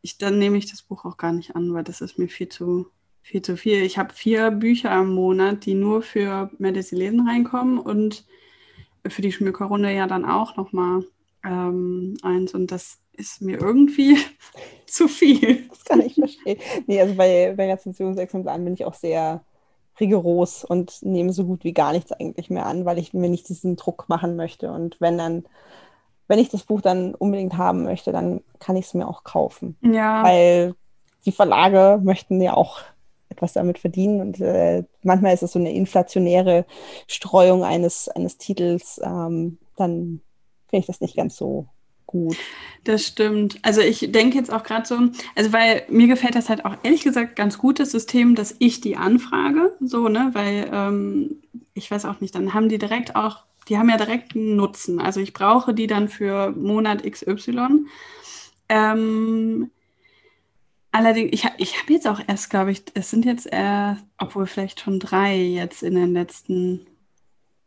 ich, 0.03 0.19
dann 0.19 0.39
nehme 0.39 0.59
ich 0.59 0.71
das 0.71 0.83
Buch 0.83 1.05
auch 1.05 1.17
gar 1.17 1.33
nicht 1.33 1.57
an, 1.57 1.73
weil 1.75 1.85
das 1.85 2.01
ist 2.01 2.19
mir 2.19 2.29
viel 2.29 2.49
zu, 2.49 2.87
viel 3.23 3.43
zu 3.43 3.57
viel. 3.57 3.83
Ich 3.83 3.99
habe 3.99 4.13
vier 4.13 4.51
Bücher 4.51 4.95
im 5.01 5.15
Monat, 5.15 5.65
die 5.67 5.75
nur 5.75 6.03
für 6.03 6.51
Medicine 6.59 7.01
Lesen 7.01 7.29
reinkommen 7.29 7.79
und 7.79 8.25
für 9.07 9.23
die 9.23 9.33
Schmökerrunde 9.33 9.93
ja 9.93 10.07
dann 10.07 10.25
auch 10.25 10.57
nochmal 10.57 11.05
ähm, 11.45 12.17
eins 12.23 12.55
und 12.55 12.71
das 12.71 12.99
ist 13.15 13.43
mir 13.43 13.61
irgendwie 13.61 14.17
zu 14.87 15.09
viel. 15.09 15.69
Das 15.69 15.85
kann 15.85 16.01
ich 16.01 16.15
verstehen. 16.15 16.59
Nee, 16.87 17.01
also 17.01 17.15
bei, 17.15 17.55
bei 17.57 17.71
Rezensionsexemplaren 17.73 18.65
bin 18.65 18.75
ich 18.75 18.85
auch 18.85 18.95
sehr 18.95 19.45
rigoros 20.03 20.65
und 20.65 20.99
nehme 21.03 21.33
so 21.33 21.45
gut 21.45 21.65
wie 21.65 21.73
gar 21.73 21.93
nichts 21.93 22.13
eigentlich 22.13 22.51
mehr 22.51 22.67
an, 22.67 22.85
weil 22.85 22.99
ich 22.99 23.15
mir 23.15 23.29
nicht 23.31 23.49
diesen 23.49 23.77
Druck 23.77 24.09
machen 24.09 24.37
möchte. 24.37 24.73
Und 24.73 25.01
wenn 25.01 25.17
dann, 25.17 25.45
wenn 26.27 26.39
ich 26.39 26.49
das 26.49 26.65
Buch 26.65 26.81
dann 26.81 27.15
unbedingt 27.15 27.57
haben 27.57 27.85
möchte, 27.85 28.13
dann 28.13 28.43
kann 28.59 28.77
ich 28.77 28.87
es 28.87 28.95
mir 28.95 29.09
auch 29.09 29.25
kaufen. 29.25 29.77
Ja. 29.81 30.25
Weil 30.25 30.75
die 31.25 31.33
Verlage 31.33 32.01
möchten 32.03 32.41
ja 32.41 32.55
auch 32.55 32.81
etwas 33.29 33.53
damit 33.53 33.79
verdienen. 33.79 34.21
Und 34.21 34.41
äh, 34.41 34.85
manchmal 35.03 35.35
ist 35.35 35.43
es 35.43 35.53
so 35.53 35.59
eine 35.59 35.73
inflationäre 35.73 36.67
Streuung 37.07 37.65
eines, 37.65 38.09
eines 38.09 38.39
Titels. 38.39 39.01
Ähm, 39.05 39.59
dann 39.77 40.21
finde 40.69 40.81
ich 40.81 40.87
das 40.87 41.01
nicht 41.01 41.17
ganz 41.17 41.37
so 41.37 41.69
gut. 42.13 42.37
Das 42.85 43.07
stimmt. 43.07 43.59
Also 43.63 43.81
ich 43.81 44.13
denke 44.13 44.37
jetzt 44.37 44.53
auch 44.53 44.63
gerade 44.63 44.87
so, 44.87 44.97
also 45.35 45.53
weil 45.53 45.85
mir 45.89 46.07
gefällt 46.07 46.35
das 46.35 46.49
halt 46.49 46.65
auch 46.65 46.77
ehrlich 46.83 47.03
gesagt 47.03 47.35
ganz 47.37 47.59
gut, 47.59 47.81
das 47.81 47.91
System, 47.91 48.35
dass 48.35 48.55
ich 48.59 48.81
die 48.81 48.97
anfrage, 48.97 49.73
so, 49.81 50.09
ne, 50.09 50.31
weil 50.33 50.69
ähm, 50.73 51.43
ich 51.75 51.91
weiß 51.91 52.05
auch 52.05 52.21
nicht, 52.21 52.35
dann 52.35 52.55
haben 52.55 52.69
die 52.69 52.79
direkt 52.79 53.17
auch, 53.17 53.45
die 53.69 53.79
haben 53.79 53.89
ja 53.89 53.97
direkt 53.97 54.37
einen 54.37 54.57
Nutzen. 54.57 55.01
Also 55.01 55.21
ich 55.21 55.33
brauche 55.33 55.75
die 55.75 55.87
dann 55.87 56.09
für 56.09 56.51
Monat 56.51 57.03
XY. 57.05 57.87
Ähm, 58.69 59.71
allerdings, 60.91 61.31
ich, 61.33 61.49
ich 61.59 61.81
habe 61.81 61.93
jetzt 61.93 62.09
auch 62.09 62.21
erst, 62.27 62.51
glaube 62.51 62.73
ich, 62.73 62.83
es 62.95 63.11
sind 63.11 63.25
jetzt, 63.25 63.47
äh, 63.53 63.95
obwohl 64.19 64.47
vielleicht 64.47 64.81
schon 64.81 65.01
drei 65.01 65.37
jetzt 65.37 65.83
in 65.83 65.95
den 65.95 66.13
letzten 66.13 66.87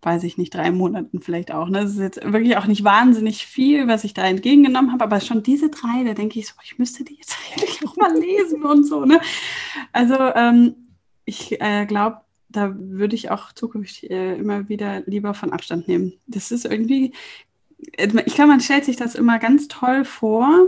weiß 0.05 0.23
ich 0.23 0.37
nicht, 0.37 0.53
drei 0.53 0.71
Monaten 0.71 1.19
vielleicht 1.19 1.51
auch. 1.51 1.67
Ne? 1.67 1.81
Das 1.81 1.91
ist 1.91 1.99
jetzt 1.99 2.23
wirklich 2.23 2.57
auch 2.57 2.67
nicht 2.67 2.83
wahnsinnig 2.83 3.45
viel, 3.45 3.87
was 3.87 4.03
ich 4.03 4.13
da 4.13 4.23
entgegengenommen 4.23 4.91
habe, 4.91 5.03
aber 5.03 5.19
schon 5.19 5.43
diese 5.43 5.69
drei, 5.69 6.03
da 6.05 6.13
denke 6.13 6.39
ich 6.39 6.47
so, 6.47 6.53
ich 6.63 6.77
müsste 6.77 7.03
die 7.03 7.15
jetzt 7.15 7.35
eigentlich 7.51 7.79
auch 7.85 7.97
mal 7.97 8.15
lesen 8.17 8.63
und 8.63 8.85
so. 8.85 9.05
Ne? 9.05 9.19
Also 9.91 10.15
ähm, 10.35 10.75
ich 11.25 11.59
äh, 11.59 11.85
glaube, 11.85 12.21
da 12.49 12.73
würde 12.77 13.15
ich 13.15 13.31
auch 13.31 13.51
zukünftig 13.51 14.09
äh, 14.11 14.35
immer 14.37 14.69
wieder 14.69 15.01
lieber 15.07 15.33
von 15.33 15.51
Abstand 15.51 15.87
nehmen. 15.87 16.13
Das 16.27 16.51
ist 16.51 16.65
irgendwie, 16.65 17.13
äh, 17.97 18.07
ich 18.25 18.35
glaube, 18.35 18.51
man 18.51 18.61
stellt 18.61 18.85
sich 18.85 18.95
das 18.95 19.15
immer 19.15 19.39
ganz 19.39 19.67
toll 19.67 20.05
vor. 20.05 20.67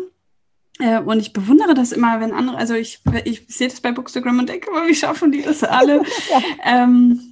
Äh, 0.80 1.00
und 1.00 1.20
ich 1.20 1.34
bewundere 1.34 1.74
das 1.74 1.92
immer, 1.92 2.20
wenn 2.20 2.34
andere, 2.34 2.58
also 2.58 2.74
ich, 2.74 3.00
ich 3.26 3.46
sehe 3.48 3.68
das 3.68 3.82
bei 3.82 3.92
Bookstagram 3.92 4.40
und 4.40 4.50
denke, 4.50 4.70
wie 4.88 4.96
schaffen 4.96 5.32
die 5.32 5.42
das 5.42 5.64
alle? 5.64 6.02
ja. 6.32 6.42
ähm, 6.64 7.27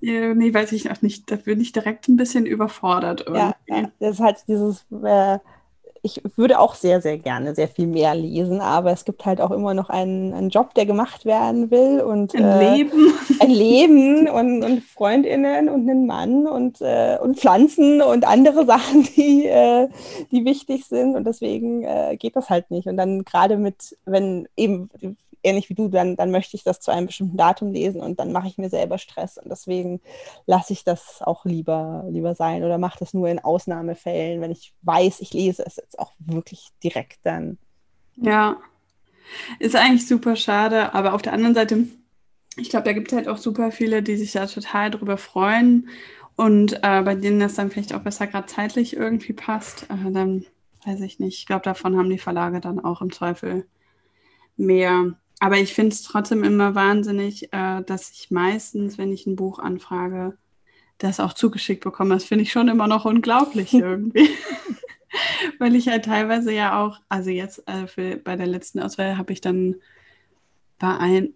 nee, 0.00 0.54
weiß 0.54 0.72
ich 0.72 0.90
auch 0.90 1.02
nicht. 1.02 1.30
Da 1.30 1.36
bin 1.36 1.60
ich 1.60 1.72
direkt 1.72 2.08
ein 2.08 2.16
bisschen 2.16 2.46
überfordert. 2.46 3.22
Irgendwie. 3.26 3.40
Ja, 3.40 3.54
ja, 3.66 3.90
das 3.98 4.14
ist 4.14 4.20
halt 4.20 4.36
dieses, 4.48 4.86
äh, 5.02 5.38
ich 6.02 6.22
würde 6.36 6.58
auch 6.58 6.74
sehr, 6.74 7.00
sehr 7.00 7.18
gerne 7.18 7.54
sehr 7.54 7.68
viel 7.68 7.86
mehr 7.86 8.14
lesen, 8.14 8.60
aber 8.60 8.90
es 8.92 9.04
gibt 9.04 9.26
halt 9.26 9.40
auch 9.40 9.50
immer 9.50 9.74
noch 9.74 9.90
einen, 9.90 10.32
einen 10.32 10.50
Job, 10.50 10.74
der 10.74 10.86
gemacht 10.86 11.24
werden 11.24 11.70
will 11.70 12.00
und 12.00 12.34
ein 12.34 12.44
äh, 12.44 12.74
Leben. 12.74 13.12
Ein 13.40 13.50
Leben 13.50 14.28
und, 14.28 14.64
und 14.64 14.82
FreundInnen 14.82 15.68
und 15.68 15.88
einen 15.88 16.06
Mann 16.06 16.46
und, 16.46 16.80
äh, 16.80 17.18
und 17.20 17.38
Pflanzen 17.38 18.00
und 18.00 18.26
andere 18.26 18.64
Sachen, 18.66 19.02
die, 19.16 19.46
äh, 19.46 19.88
die 20.30 20.44
wichtig 20.44 20.86
sind. 20.86 21.16
Und 21.16 21.24
deswegen 21.26 21.82
äh, 21.82 22.16
geht 22.16 22.36
das 22.36 22.48
halt 22.48 22.70
nicht. 22.70 22.86
Und 22.86 22.96
dann 22.96 23.24
gerade 23.24 23.56
mit, 23.56 23.96
wenn 24.06 24.48
eben 24.56 24.90
ähnlich 25.42 25.68
wie 25.68 25.74
du, 25.74 25.88
dann, 25.88 26.16
dann 26.16 26.30
möchte 26.30 26.56
ich 26.56 26.64
das 26.64 26.80
zu 26.80 26.90
einem 26.90 27.06
bestimmten 27.06 27.36
Datum 27.36 27.72
lesen 27.72 28.00
und 28.00 28.20
dann 28.20 28.32
mache 28.32 28.48
ich 28.48 28.58
mir 28.58 28.68
selber 28.68 28.98
Stress. 28.98 29.38
Und 29.38 29.50
deswegen 29.50 30.00
lasse 30.46 30.72
ich 30.72 30.84
das 30.84 31.22
auch 31.22 31.44
lieber, 31.44 32.04
lieber 32.08 32.34
sein 32.34 32.64
oder 32.64 32.78
mache 32.78 32.98
das 32.98 33.14
nur 33.14 33.28
in 33.28 33.38
Ausnahmefällen, 33.38 34.40
wenn 34.40 34.50
ich 34.50 34.74
weiß, 34.82 35.20
ich 35.20 35.32
lese 35.32 35.64
es 35.66 35.76
jetzt 35.76 35.98
auch 35.98 36.12
wirklich 36.18 36.68
direkt 36.82 37.18
dann. 37.24 37.58
Ja, 38.16 38.56
ist 39.58 39.76
eigentlich 39.76 40.06
super 40.06 40.36
schade, 40.36 40.94
aber 40.94 41.14
auf 41.14 41.22
der 41.22 41.32
anderen 41.32 41.54
Seite, 41.54 41.84
ich 42.56 42.70
glaube, 42.70 42.84
da 42.84 42.92
gibt 42.92 43.12
es 43.12 43.16
halt 43.16 43.28
auch 43.28 43.38
super 43.38 43.70
viele, 43.70 44.02
die 44.02 44.16
sich 44.16 44.32
da 44.32 44.46
total 44.46 44.90
drüber 44.90 45.16
freuen 45.16 45.88
und 46.36 46.82
äh, 46.82 47.02
bei 47.02 47.14
denen 47.14 47.40
das 47.40 47.54
dann 47.54 47.70
vielleicht 47.70 47.94
auch 47.94 48.00
besser 48.00 48.26
gerade 48.26 48.46
zeitlich 48.46 48.96
irgendwie 48.96 49.32
passt. 49.32 49.84
Äh, 49.84 50.10
dann 50.10 50.46
weiß 50.84 51.00
ich 51.02 51.18
nicht. 51.18 51.38
Ich 51.38 51.46
glaube, 51.46 51.62
davon 51.62 51.96
haben 51.96 52.10
die 52.10 52.18
Verlage 52.18 52.60
dann 52.60 52.80
auch 52.80 53.02
im 53.02 53.12
Zweifel 53.12 53.66
mehr. 54.56 55.14
Aber 55.40 55.56
ich 55.56 55.72
finde 55.72 55.94
es 55.94 56.02
trotzdem 56.02 56.44
immer 56.44 56.74
wahnsinnig, 56.74 57.52
äh, 57.52 57.82
dass 57.82 58.10
ich 58.10 58.30
meistens, 58.30 58.98
wenn 58.98 59.10
ich 59.10 59.26
ein 59.26 59.36
Buch 59.36 59.58
anfrage, 59.58 60.36
das 60.98 61.18
auch 61.18 61.32
zugeschickt 61.32 61.82
bekomme. 61.82 62.14
Das 62.14 62.24
finde 62.24 62.42
ich 62.42 62.52
schon 62.52 62.68
immer 62.68 62.86
noch 62.86 63.06
unglaublich 63.06 63.72
irgendwie. 63.74 64.28
Weil 65.58 65.74
ich 65.74 65.88
halt 65.88 66.04
teilweise 66.04 66.52
ja 66.52 66.80
auch, 66.80 67.00
also 67.08 67.30
jetzt 67.30 67.66
äh, 67.66 67.86
für, 67.86 68.16
bei 68.16 68.36
der 68.36 68.46
letzten 68.46 68.80
Auswahl 68.80 69.16
habe 69.16 69.32
ich 69.32 69.40
dann 69.40 69.76
bei, 70.78 70.96
ein, 70.98 71.30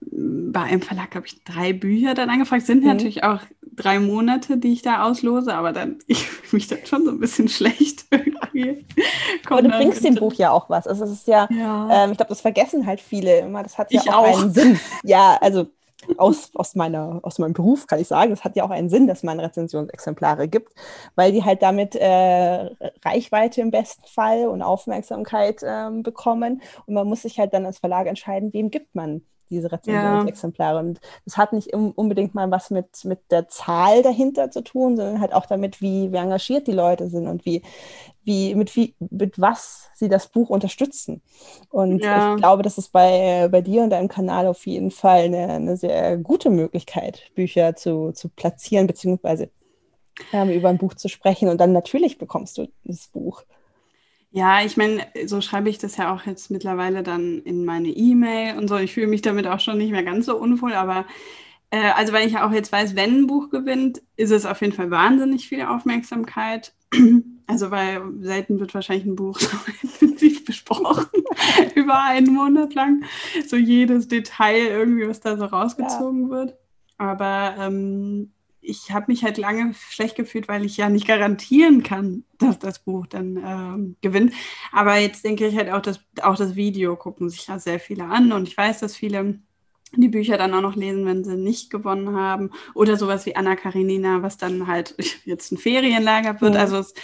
bei 0.00 0.62
einem 0.62 0.82
Verlag, 0.82 1.14
habe 1.14 1.26
ich, 1.26 1.42
drei 1.44 1.72
Bücher 1.72 2.14
dann 2.14 2.30
angefragt. 2.30 2.66
Sind 2.66 2.82
mhm. 2.82 2.88
natürlich 2.88 3.22
auch 3.22 3.40
drei 3.76 3.98
Monate, 3.98 4.58
die 4.58 4.72
ich 4.72 4.82
da 4.82 5.04
auslose, 5.04 5.54
aber 5.54 5.72
dann, 5.72 5.98
ich 6.06 6.26
fühle 6.26 6.58
mich 6.58 6.68
dann 6.68 6.84
schon 6.84 7.04
so 7.04 7.10
ein 7.10 7.20
bisschen 7.20 7.48
schlecht 7.48 8.06
irgendwie. 8.10 8.86
Aber 9.48 9.62
du 9.62 9.68
bringst 9.68 10.04
dem 10.04 10.14
Buch 10.16 10.34
ja 10.34 10.50
auch 10.50 10.68
was. 10.70 10.86
Also 10.86 11.04
es 11.04 11.12
ist 11.12 11.28
ja, 11.28 11.48
ja. 11.50 12.04
Ähm, 12.04 12.12
ich 12.12 12.16
glaube, 12.16 12.30
das 12.30 12.40
vergessen 12.40 12.86
halt 12.86 13.00
viele 13.00 13.38
immer. 13.38 13.62
Das 13.62 13.78
hat 13.78 13.92
ja 13.92 14.00
auch, 14.02 14.26
auch, 14.26 14.40
einen 14.40 14.52
Sinn. 14.52 14.80
Ja, 15.04 15.38
also 15.40 15.66
aus, 16.18 16.50
aus, 16.54 16.74
meiner, 16.74 17.20
aus 17.22 17.38
meinem 17.38 17.52
Beruf 17.52 17.86
kann 17.86 18.00
ich 18.00 18.08
sagen, 18.08 18.32
es 18.32 18.44
hat 18.44 18.56
ja 18.56 18.64
auch 18.64 18.70
einen 18.70 18.90
Sinn, 18.90 19.06
dass 19.06 19.22
man 19.22 19.40
Rezensionsexemplare 19.40 20.48
gibt, 20.48 20.72
weil 21.14 21.32
die 21.32 21.44
halt 21.44 21.62
damit 21.62 21.96
äh, 21.96 22.70
Reichweite 23.04 23.60
im 23.60 23.70
besten 23.70 24.06
Fall 24.06 24.46
und 24.46 24.62
Aufmerksamkeit 24.62 25.62
ähm, 25.64 26.02
bekommen. 26.02 26.62
Und 26.86 26.94
man 26.94 27.06
muss 27.06 27.22
sich 27.22 27.38
halt 27.38 27.52
dann 27.54 27.66
als 27.66 27.78
Verlag 27.78 28.06
entscheiden, 28.06 28.52
wem 28.52 28.70
gibt 28.70 28.94
man 28.94 29.22
diese 29.50 29.70
Rezensionsexemplare. 29.70 30.74
Ja. 30.74 30.80
Und 30.80 31.00
das 31.24 31.36
hat 31.36 31.52
nicht 31.52 31.72
unbedingt 31.74 32.34
mal 32.34 32.50
was 32.50 32.70
mit, 32.70 33.04
mit 33.04 33.20
der 33.30 33.48
Zahl 33.48 34.02
dahinter 34.02 34.50
zu 34.50 34.62
tun, 34.62 34.96
sondern 34.96 35.20
halt 35.20 35.32
auch 35.32 35.46
damit, 35.46 35.80
wie, 35.80 36.12
wie 36.12 36.16
engagiert 36.16 36.66
die 36.66 36.72
Leute 36.72 37.08
sind 37.08 37.26
und 37.26 37.44
wie, 37.44 37.62
wie, 38.24 38.54
mit, 38.54 38.74
wie, 38.76 38.94
mit 38.98 39.40
was 39.40 39.88
sie 39.94 40.08
das 40.08 40.28
Buch 40.28 40.50
unterstützen. 40.50 41.22
Und 41.70 42.02
ja. 42.02 42.34
ich 42.34 42.40
glaube, 42.40 42.62
das 42.62 42.78
ist 42.78 42.92
bei, 42.92 43.48
bei 43.50 43.60
dir 43.60 43.82
und 43.82 43.90
deinem 43.90 44.08
Kanal 44.08 44.46
auf 44.46 44.66
jeden 44.66 44.90
Fall 44.90 45.24
eine, 45.24 45.48
eine 45.48 45.76
sehr 45.76 46.16
gute 46.16 46.50
Möglichkeit, 46.50 47.30
Bücher 47.34 47.76
zu, 47.76 48.12
zu 48.12 48.28
platzieren, 48.28 48.86
beziehungsweise 48.86 49.50
ähm, 50.32 50.50
über 50.50 50.68
ein 50.68 50.78
Buch 50.78 50.94
zu 50.94 51.08
sprechen. 51.08 51.48
Und 51.48 51.60
dann 51.60 51.72
natürlich 51.72 52.18
bekommst 52.18 52.58
du 52.58 52.68
das 52.84 53.08
Buch. 53.08 53.44
Ja, 54.36 54.62
ich 54.62 54.76
meine, 54.76 55.06
so 55.24 55.40
schreibe 55.40 55.70
ich 55.70 55.78
das 55.78 55.96
ja 55.96 56.14
auch 56.14 56.26
jetzt 56.26 56.50
mittlerweile 56.50 57.02
dann 57.02 57.38
in 57.38 57.64
meine 57.64 57.88
E-Mail 57.88 58.58
und 58.58 58.68
so. 58.68 58.76
Ich 58.76 58.92
fühle 58.92 59.06
mich 59.06 59.22
damit 59.22 59.46
auch 59.46 59.60
schon 59.60 59.78
nicht 59.78 59.92
mehr 59.92 60.02
ganz 60.02 60.26
so 60.26 60.36
unwohl, 60.36 60.74
aber 60.74 61.06
äh, 61.70 61.90
also 61.92 62.12
weil 62.12 62.26
ich 62.26 62.34
ja 62.34 62.46
auch 62.46 62.52
jetzt 62.52 62.70
weiß, 62.70 62.96
wenn 62.96 63.20
ein 63.20 63.26
Buch 63.28 63.48
gewinnt, 63.48 64.02
ist 64.16 64.32
es 64.32 64.44
auf 64.44 64.60
jeden 64.60 64.74
Fall 64.74 64.90
wahnsinnig 64.90 65.48
viel 65.48 65.62
Aufmerksamkeit. 65.62 66.74
Also 67.48 67.70
weil 67.70 68.02
selten 68.22 68.58
wird 68.58 68.74
wahrscheinlich 68.74 69.06
ein 69.06 69.14
Buch 69.14 69.38
so 69.38 69.56
intensiv 69.82 70.44
besprochen, 70.44 71.06
über 71.76 72.02
einen 72.02 72.34
Monat 72.34 72.74
lang. 72.74 73.04
So 73.46 73.54
jedes 73.54 74.08
Detail 74.08 74.66
irgendwie, 74.66 75.08
was 75.08 75.20
da 75.20 75.36
so 75.36 75.44
rausgezogen 75.44 76.24
ja. 76.24 76.30
wird. 76.30 76.56
Aber 76.98 77.54
ähm, 77.60 78.32
ich 78.66 78.90
habe 78.90 79.06
mich 79.08 79.24
halt 79.24 79.38
lange 79.38 79.74
schlecht 79.74 80.16
gefühlt, 80.16 80.48
weil 80.48 80.64
ich 80.64 80.76
ja 80.76 80.88
nicht 80.88 81.06
garantieren 81.06 81.82
kann, 81.82 82.24
dass 82.38 82.58
das 82.58 82.80
Buch 82.80 83.06
dann 83.06 83.36
ähm, 83.44 83.96
gewinnt. 84.00 84.32
Aber 84.72 84.96
jetzt 84.96 85.24
denke 85.24 85.46
ich 85.46 85.56
halt 85.56 85.70
auch, 85.70 85.80
dass 85.80 86.00
auch 86.22 86.36
das 86.36 86.56
Video 86.56 86.96
gucken 86.96 87.28
sich 87.30 87.46
ja 87.46 87.58
sehr 87.58 87.80
viele 87.80 88.04
an 88.04 88.32
und 88.32 88.48
ich 88.48 88.56
weiß, 88.56 88.80
dass 88.80 88.96
viele 88.96 89.38
die 89.94 90.08
Bücher 90.08 90.36
dann 90.36 90.52
auch 90.52 90.60
noch 90.60 90.76
lesen, 90.76 91.06
wenn 91.06 91.24
sie 91.24 91.36
nicht 91.36 91.70
gewonnen 91.70 92.16
haben. 92.16 92.50
Oder 92.74 92.96
sowas 92.96 93.24
wie 93.24 93.36
Anna 93.36 93.56
Karenina, 93.56 94.22
was 94.22 94.36
dann 94.36 94.66
halt 94.66 94.94
jetzt 95.24 95.52
ein 95.52 95.58
Ferienlager 95.58 96.40
wird. 96.40 96.54
Mhm. 96.54 96.60
Also 96.60 96.78
es, 96.78 96.94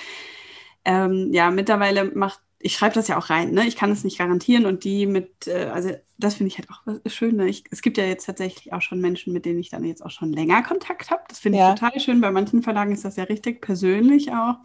ähm, 0.85 1.31
ja, 1.33 1.51
mittlerweile 1.51 2.07
macht, 2.07 2.41
ich 2.63 2.75
schreibe 2.75 2.95
das 2.95 3.09
ja 3.09 3.19
auch 3.19 3.29
rein, 3.29 3.53
ne? 3.53 3.67
Ich 3.67 3.77
kann 3.77 3.91
es 3.91 4.05
nicht 4.05 4.19
garantieren 4.19 4.67
und 4.67 4.85
die 4.85 5.07
mit, 5.07 5.47
äh, 5.47 5.71
also 5.73 5.91
das 6.17 6.35
finde 6.35 6.49
ich 6.49 6.59
halt 6.59 6.69
auch 6.71 7.11
schön. 7.11 7.37
Ne? 7.37 7.49
Ich, 7.49 7.65
es 7.71 7.83
gibt 7.83 7.99
ja 7.99 8.05
jetzt 8.05 8.27
tatsächlich 8.27 8.73
auch 8.73 8.81
schon 8.81 9.01
Menschen, 9.01 9.33
mit 9.33 9.45
denen 9.45 9.59
ich 9.59 9.71
dann 9.71 9.85
jetzt 9.85 10.05
auch 10.05 10.11
schon 10.11 10.33
länger 10.33 10.63
Kontakt 10.63 11.11
habe. 11.11 11.23
Das 11.29 11.41
finde 11.41 11.59
ich 11.59 11.65
ja. 11.65 11.75
total 11.75 11.99
schön. 11.99 12.21
Bei 12.21 12.31
manchen 12.31 12.63
Verlagen 12.63 12.93
ist 12.93 13.05
das 13.05 13.17
ja 13.17 13.25
richtig 13.25 13.61
persönlich 13.61 14.33
auch. 14.33 14.57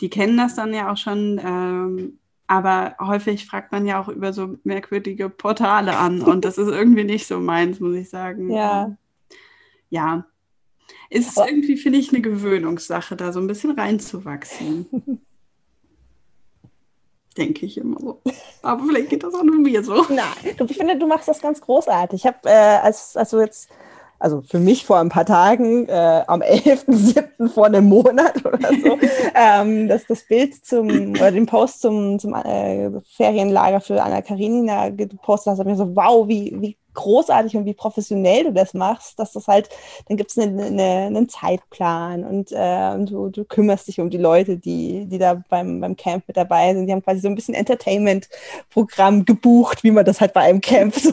Die 0.00 0.10
kennen 0.10 0.36
das 0.36 0.54
dann 0.54 0.74
ja 0.74 0.92
auch 0.92 0.96
schon. 0.96 1.40
Ähm, 1.42 2.18
aber 2.46 2.96
häufig 3.00 3.46
fragt 3.46 3.72
man 3.72 3.86
ja 3.86 4.02
auch 4.02 4.08
über 4.08 4.34
so 4.34 4.58
merkwürdige 4.64 5.30
Portale 5.30 5.96
an 5.96 6.20
und 6.20 6.44
das 6.44 6.58
ist 6.58 6.68
irgendwie 6.68 7.04
nicht 7.04 7.26
so 7.26 7.40
meins, 7.40 7.80
muss 7.80 7.94
ich 7.94 8.10
sagen. 8.10 8.50
Ja. 8.50 8.94
Ja. 9.88 10.26
Ist 11.08 11.38
aber 11.38 11.48
irgendwie, 11.48 11.78
finde 11.78 11.98
ich, 11.98 12.10
eine 12.10 12.20
Gewöhnungssache, 12.20 13.16
da 13.16 13.32
so 13.32 13.40
ein 13.40 13.46
bisschen 13.46 13.70
reinzuwachsen. 13.70 14.86
Denke 17.36 17.66
ich 17.66 17.78
immer 17.78 17.98
so. 18.00 18.20
Aber 18.62 18.84
vielleicht 18.84 19.10
geht 19.10 19.24
das 19.24 19.34
auch 19.34 19.42
nur 19.42 19.56
mir 19.56 19.82
so. 19.82 19.94
Nein, 20.08 20.26
ich 20.44 20.76
finde, 20.76 20.96
du 20.96 21.06
machst 21.06 21.28
das 21.28 21.40
ganz 21.40 21.60
großartig. 21.60 22.20
Ich 22.20 22.26
habe, 22.26 22.38
äh, 22.44 22.78
als, 22.82 23.16
als 23.16 23.30
du 23.30 23.40
jetzt 23.40 23.68
also 24.18 24.40
für 24.40 24.58
mich 24.58 24.86
vor 24.86 24.98
ein 24.98 25.10
paar 25.10 25.26
Tagen, 25.26 25.86
äh, 25.86 26.22
am 26.26 26.40
11.07. 26.40 27.48
vor 27.48 27.66
einem 27.66 27.86
Monat 27.86 28.44
oder 28.44 28.68
so, 28.68 28.98
ähm, 29.34 29.88
dass 29.88 30.06
das 30.06 30.22
Bild 30.22 30.64
zum, 30.64 31.10
oder 31.10 31.30
den 31.30 31.46
Post 31.46 31.82
zum, 31.82 32.18
zum 32.18 32.34
äh, 32.34 32.90
Ferienlager 33.16 33.80
für 33.80 34.02
Anna 34.02 34.22
Karinina 34.22 34.88
gepostet 34.90 35.52
hast, 35.52 35.58
habe 35.58 35.70
ich 35.70 35.76
mir 35.76 35.84
so, 35.84 35.94
wow, 35.94 36.26
wie, 36.26 36.56
wie 36.58 36.76
großartig 36.94 37.56
und 37.56 37.64
wie 37.64 37.74
professionell 37.74 38.44
du 38.44 38.52
das 38.52 38.74
machst, 38.74 39.18
dass 39.18 39.32
das 39.32 39.48
halt, 39.48 39.68
dann 40.08 40.16
gibt 40.16 40.30
es 40.30 40.38
eine, 40.38 40.64
eine, 40.64 41.06
einen 41.06 41.28
Zeitplan 41.28 42.24
und 42.24 42.52
äh, 42.52 42.98
du, 43.04 43.28
du 43.28 43.44
kümmerst 43.44 43.88
dich 43.88 44.00
um 44.00 44.10
die 44.10 44.18
Leute, 44.18 44.56
die, 44.56 45.06
die 45.06 45.18
da 45.18 45.42
beim, 45.48 45.80
beim 45.80 45.96
Camp 45.96 46.24
mit 46.26 46.36
dabei 46.36 46.74
sind. 46.74 46.86
Die 46.86 46.92
haben 46.92 47.02
quasi 47.02 47.20
so 47.20 47.28
ein 47.28 47.34
bisschen 47.34 47.54
Entertainment-Programm 47.54 49.24
gebucht, 49.24 49.84
wie 49.84 49.90
man 49.90 50.04
das 50.04 50.20
halt 50.20 50.32
bei 50.32 50.42
einem 50.42 50.60
Camp 50.60 50.94
so. 50.94 51.12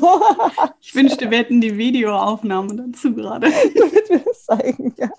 ich 0.81 0.93
wünschte, 0.95 1.29
wir 1.29 1.39
hätten 1.39 1.61
die 1.61 1.77
Videoaufnahme 1.77 2.75
dazu 2.75 3.13
gerade. 3.13 3.47
Damit 3.75 4.09
wir 4.09 4.19
das 4.19 4.45
zeigen, 4.45 4.93
ja. 4.97 5.09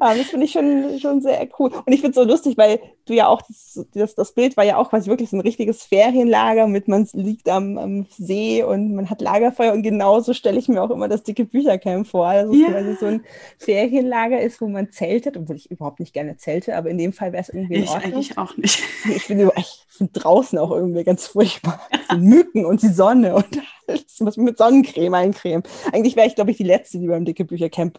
Aber 0.00 0.14
das 0.14 0.26
finde 0.26 0.46
ich 0.46 0.52
schon, 0.52 0.98
schon 1.00 1.20
sehr 1.20 1.48
cool. 1.58 1.70
Und 1.84 1.92
ich 1.92 2.00
finde 2.00 2.10
es 2.10 2.24
so 2.24 2.24
lustig, 2.24 2.56
weil 2.56 2.80
du 3.06 3.14
ja 3.14 3.28
auch, 3.28 3.42
das, 3.42 3.86
das, 3.94 4.14
das 4.14 4.32
Bild 4.32 4.56
war 4.56 4.64
ja 4.64 4.76
auch 4.76 4.90
quasi 4.90 5.10
wirklich 5.10 5.30
so 5.30 5.36
ein 5.36 5.40
richtiges 5.40 5.82
Ferienlager 5.84 6.66
mit, 6.66 6.88
man 6.88 7.08
liegt 7.12 7.48
am, 7.48 7.78
am 7.78 8.06
See 8.10 8.62
und 8.62 8.94
man 8.94 9.10
hat 9.10 9.20
Lagerfeuer 9.20 9.72
und 9.72 9.81
genauso 9.82 10.32
stelle 10.32 10.58
ich 10.58 10.68
mir 10.68 10.82
auch 10.82 10.90
immer 10.90 11.08
das 11.08 11.22
dicke 11.22 11.44
Büchercamp 11.44 12.06
vor, 12.06 12.32
dass 12.32 12.54
ja. 12.54 12.66
es 12.66 12.72
quasi 12.72 12.96
so 12.98 13.06
ein 13.06 13.24
Ferienlager 13.58 14.40
ist, 14.40 14.60
wo 14.60 14.68
man 14.68 14.90
zeltet, 14.90 15.36
obwohl 15.36 15.56
ich 15.56 15.70
überhaupt 15.70 16.00
nicht 16.00 16.12
gerne 16.12 16.36
zelte, 16.36 16.76
aber 16.76 16.90
in 16.90 16.98
dem 16.98 17.12
Fall 17.12 17.32
wäre 17.32 17.42
es 17.42 17.48
irgendwie 17.48 17.74
in 17.74 17.84
ich 17.84 17.90
Ordnung. 17.90 18.12
eigentlich 18.12 18.38
auch 18.38 18.56
nicht. 18.56 18.82
Ich 19.14 19.22
finde 19.24 19.52
find 19.88 20.10
draußen 20.12 20.58
auch 20.58 20.70
irgendwie 20.70 21.04
ganz 21.04 21.26
furchtbar. 21.26 21.80
Die 22.12 22.18
Mücken 22.18 22.64
und 22.64 22.82
die 22.82 22.88
Sonne 22.88 23.34
und 23.34 23.46
alles, 23.86 24.16
was 24.20 24.36
mit 24.36 24.58
Sonnencreme 24.58 25.14
eincremen. 25.14 25.62
Eigentlich 25.92 26.16
wäre 26.16 26.26
ich, 26.26 26.34
glaube 26.34 26.50
ich, 26.50 26.56
die 26.56 26.64
Letzte, 26.64 26.98
die 26.98 27.06
beim 27.06 27.24
dicke 27.24 27.44
Büchercamp 27.44 27.98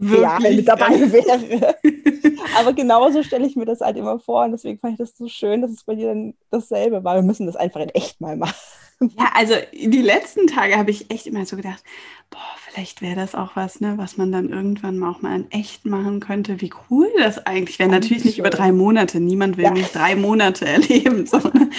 Wirklich? 0.00 0.56
mit 0.56 0.68
dabei 0.68 1.12
wäre. 1.12 1.76
Aber 2.58 2.72
genauso 2.72 3.22
stelle 3.22 3.46
ich 3.46 3.54
mir 3.54 3.66
das 3.66 3.80
halt 3.80 3.96
immer 3.96 4.18
vor 4.18 4.44
und 4.44 4.52
deswegen 4.52 4.78
fand 4.78 4.94
ich 4.94 4.98
das 4.98 5.16
so 5.16 5.28
schön, 5.28 5.60
dass 5.60 5.70
es 5.70 5.84
bei 5.84 5.94
dir 5.94 6.08
dann 6.08 6.34
dasselbe 6.50 7.04
war. 7.04 7.16
Wir 7.16 7.22
müssen 7.22 7.46
das 7.46 7.56
einfach 7.56 7.80
in 7.80 7.90
echt 7.90 8.20
mal 8.20 8.36
machen. 8.36 8.54
Ja, 9.00 9.30
also 9.34 9.54
die 9.72 10.02
letzten 10.02 10.46
Tage 10.46 10.76
habe 10.76 10.90
ich 10.90 11.10
echt 11.10 11.26
immer 11.26 11.46
so 11.46 11.56
gedacht, 11.56 11.82
boah, 12.28 12.38
vielleicht 12.68 13.00
wäre 13.00 13.16
das 13.16 13.34
auch 13.34 13.56
was, 13.56 13.80
ne, 13.80 13.94
was 13.96 14.18
man 14.18 14.30
dann 14.30 14.50
irgendwann 14.50 14.98
mal 14.98 15.10
auch 15.10 15.22
mal 15.22 15.34
in 15.34 15.50
echt 15.50 15.86
machen 15.86 16.20
könnte. 16.20 16.60
Wie 16.60 16.70
cool 16.90 17.10
das 17.16 17.44
eigentlich 17.46 17.78
wäre. 17.78 17.88
Natürlich 17.88 18.26
nicht 18.26 18.38
über 18.38 18.50
drei 18.50 18.72
Monate. 18.72 19.18
Niemand 19.18 19.56
will 19.56 19.64
ja. 19.64 19.70
nicht 19.70 19.94
drei 19.94 20.16
Monate 20.16 20.66
erleben. 20.66 21.26
So. 21.26 21.38
Ne? 21.38 21.70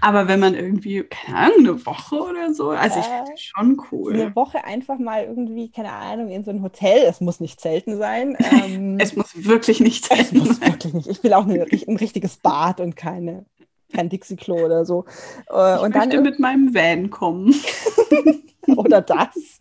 Aber 0.00 0.26
wenn 0.26 0.40
man 0.40 0.54
irgendwie, 0.54 1.04
keine 1.04 1.38
Ahnung, 1.38 1.58
eine 1.60 1.86
Woche 1.86 2.16
oder 2.16 2.52
so, 2.52 2.70
also 2.70 2.98
ich 2.98 3.06
finde 3.06 3.30
das 3.30 3.40
schon 3.40 3.80
cool. 3.92 4.14
Eine 4.14 4.36
Woche 4.36 4.64
einfach 4.64 4.98
mal 4.98 5.24
irgendwie, 5.24 5.70
keine 5.70 5.92
Ahnung, 5.92 6.28
in 6.28 6.44
so 6.44 6.50
ein 6.50 6.62
Hotel. 6.62 7.04
Es 7.08 7.20
muss 7.20 7.40
nicht 7.40 7.60
Zelten 7.60 7.96
sein. 7.98 8.36
Ähm, 8.54 8.98
es 9.00 9.16
muss 9.16 9.32
wirklich 9.34 9.80
nicht 9.80 10.04
Zelten 10.04 10.36
es 10.36 10.44
muss 10.44 10.56
sein. 10.58 10.72
Wirklich 10.72 10.94
nicht. 10.94 11.08
Ich 11.08 11.24
will 11.24 11.32
auch 11.32 11.44
eine, 11.44 11.64
ein 11.64 11.96
richtiges 11.96 12.36
Bad 12.36 12.78
und 12.80 12.94
keine 12.94 13.46
kein 13.94 14.08
Dixie-Klo 14.08 14.56
oder 14.64 14.84
so. 14.84 15.04
Äh, 15.50 15.76
ich 15.76 15.82
und 15.82 15.94
möchte 15.94 16.08
dann 16.16 16.22
mit 16.22 16.38
meinem 16.38 16.74
Van 16.74 17.10
kommen. 17.10 17.54
oder 18.76 19.00
das. 19.00 19.60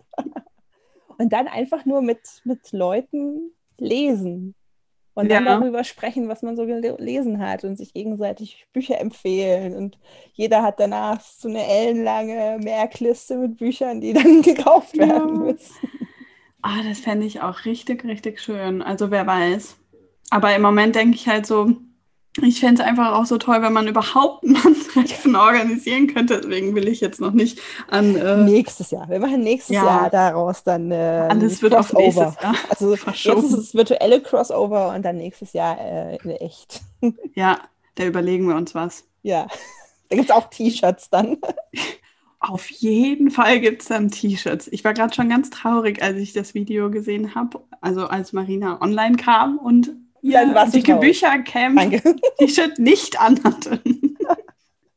Und 1.17 1.31
dann 1.31 1.47
einfach 1.47 1.85
nur 1.85 2.01
mit, 2.01 2.19
mit 2.43 2.71
Leuten 2.71 3.51
lesen. 3.77 4.55
Und 5.15 5.29
dann 5.29 5.45
ja. 5.45 5.59
darüber 5.59 5.83
sprechen, 5.83 6.27
was 6.27 6.41
man 6.41 6.57
so 6.57 6.65
gelesen 6.65 7.39
hat 7.39 7.63
und 7.63 7.77
sich 7.77 7.93
gegenseitig 7.93 8.65
Bücher 8.73 8.99
empfehlen. 8.99 9.75
Und 9.75 9.99
jeder 10.33 10.63
hat 10.63 10.79
danach 10.79 11.21
so 11.21 11.47
eine 11.47 11.63
ellenlange 11.67 12.57
Merkliste 12.59 13.37
mit 13.37 13.57
Büchern, 13.57 14.01
die 14.01 14.13
dann 14.13 14.41
gekauft 14.41 14.97
werden 14.97 15.35
ja. 15.35 15.41
müssen. 15.51 15.75
Ah, 16.63 16.81
das 16.87 16.99
fände 16.99 17.27
ich 17.27 17.41
auch 17.41 17.65
richtig, 17.65 18.03
richtig 18.05 18.39
schön. 18.39 18.81
Also 18.81 19.11
wer 19.11 19.27
weiß. 19.27 19.75
Aber 20.31 20.55
im 20.55 20.63
Moment 20.63 20.95
denke 20.95 21.15
ich 21.15 21.27
halt 21.27 21.45
so, 21.45 21.75
ich 22.41 22.59
fände 22.59 22.81
es 22.81 22.87
einfach 22.87 23.13
auch 23.13 23.25
so 23.25 23.37
toll, 23.37 23.61
wenn 23.61 23.73
man 23.73 23.87
überhaupt 23.87 24.43
mal 24.43 24.59
ein 24.65 25.05
Treffen 25.05 25.35
organisieren 25.35 26.07
könnte. 26.07 26.41
Deswegen 26.41 26.73
will 26.73 26.87
ich 26.87 26.99
jetzt 26.99 27.21
noch 27.21 27.31
nicht 27.31 27.59
an. 27.89 28.15
Äh, 28.15 28.37
nächstes 28.37 28.89
Jahr. 28.89 29.07
Wir 29.07 29.19
machen 29.19 29.41
nächstes 29.41 29.75
ja, 29.75 29.85
Jahr 29.85 30.09
daraus 30.09 30.63
dann. 30.63 30.91
Äh, 30.91 31.27
alles 31.29 31.61
wird 31.61 31.75
auf 31.75 31.93
nächstes 31.93 32.35
Jahr. 32.41 32.55
Also 32.69 32.95
verschoben. 32.95 33.41
jetzt 33.41 33.53
ist 33.53 33.59
es 33.59 33.75
virtuelle 33.75 34.19
Crossover 34.21 34.95
und 34.95 35.03
dann 35.03 35.17
nächstes 35.17 35.53
Jahr 35.53 35.79
äh, 35.79 36.17
in 36.17 36.31
echt. 36.31 36.81
Ja, 37.35 37.59
da 37.95 38.05
überlegen 38.05 38.47
wir 38.47 38.55
uns 38.55 38.73
was. 38.73 39.03
Ja, 39.23 39.47
da 40.09 40.15
gibt 40.15 40.29
es 40.29 40.35
auch 40.35 40.49
T-Shirts 40.49 41.09
dann. 41.09 41.37
Auf 42.39 42.69
jeden 42.69 43.29
Fall 43.29 43.59
gibt 43.59 43.81
es 43.81 43.87
dann 43.87 44.09
T-Shirts. 44.09 44.67
Ich 44.67 44.83
war 44.83 44.93
gerade 44.93 45.13
schon 45.13 45.29
ganz 45.29 45.49
traurig, 45.49 46.01
als 46.01 46.17
ich 46.17 46.33
das 46.33 46.53
Video 46.53 46.89
gesehen 46.89 47.35
habe, 47.35 47.61
also 47.81 48.07
als 48.07 48.33
Marina 48.33 48.81
online 48.81 49.17
kam 49.17 49.57
und 49.57 49.91
ja, 50.23 50.41
ja 50.43 50.65
die 50.65 50.81
Büchercamp 50.81 52.03
T-Shirt 52.39 52.77
nicht 52.79 53.19
anhatten. 53.19 54.17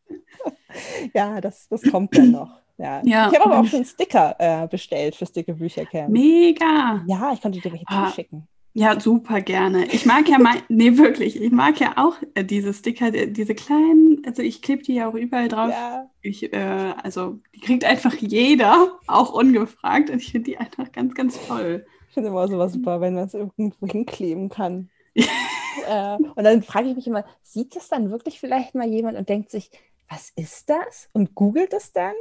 ja, 1.14 1.40
das, 1.40 1.68
das 1.68 1.82
kommt 1.82 2.16
dann 2.16 2.30
noch. 2.30 2.60
Ja. 2.78 3.02
ja. 3.04 3.28
Ich 3.30 3.38
habe 3.38 3.46
aber 3.46 3.60
auch 3.60 3.66
schon 3.66 3.84
Sticker 3.84 4.36
äh, 4.38 4.68
bestellt 4.68 5.16
für 5.16 5.26
Sticker 5.26 5.54
Büchercamp. 5.54 6.10
Mega. 6.10 7.02
Ja, 7.06 7.32
ich 7.32 7.40
konnte 7.40 7.60
dir 7.60 7.72
welche 7.72 7.84
ah, 7.88 8.10
schicken. 8.10 8.46
Ja, 8.72 9.00
super 9.00 9.40
gerne. 9.40 9.86
Ich 9.86 10.04
mag 10.04 10.28
ja 10.28 10.38
mal, 10.38 10.56
nee, 10.68 10.98
wirklich, 10.98 11.40
ich 11.40 11.50
mag 11.50 11.80
ja 11.80 11.94
auch 11.96 12.14
äh, 12.34 12.44
diese 12.44 12.74
Sticker, 12.74 13.10
diese 13.10 13.54
kleinen, 13.54 14.22
also 14.26 14.42
ich 14.42 14.60
klebe 14.60 14.82
die 14.82 14.94
ja 14.94 15.08
auch 15.08 15.14
überall 15.14 15.48
drauf. 15.48 15.70
Ja. 15.70 16.10
Ich, 16.20 16.52
äh, 16.52 16.92
also 17.02 17.40
die 17.54 17.60
kriegt 17.60 17.84
einfach 17.84 18.14
jeder, 18.14 18.98
auch 19.06 19.32
ungefragt. 19.32 20.10
Und 20.10 20.20
ich 20.20 20.30
finde 20.30 20.50
die 20.50 20.58
einfach 20.58 20.92
ganz, 20.92 21.14
ganz 21.14 21.38
toll. 21.48 21.86
Ich 22.08 22.14
finde 22.14 22.28
immer 22.28 22.46
sowas 22.48 22.74
super, 22.74 23.00
wenn 23.00 23.14
man 23.14 23.24
es 23.24 23.34
irgendwo 23.34 23.86
hinkleben 23.86 24.50
kann. 24.50 24.90
äh, 25.88 26.16
und 26.16 26.44
dann 26.44 26.62
frage 26.62 26.88
ich 26.88 26.96
mich 26.96 27.06
immer, 27.06 27.24
sieht 27.42 27.76
das 27.76 27.88
dann 27.88 28.10
wirklich 28.10 28.40
vielleicht 28.40 28.74
mal 28.74 28.86
jemand 28.86 29.16
und 29.16 29.28
denkt 29.28 29.50
sich, 29.50 29.70
was 30.08 30.30
ist 30.36 30.70
das? 30.70 31.08
Und 31.12 31.34
googelt 31.34 31.72
es 31.72 31.92
dann? 31.92 32.14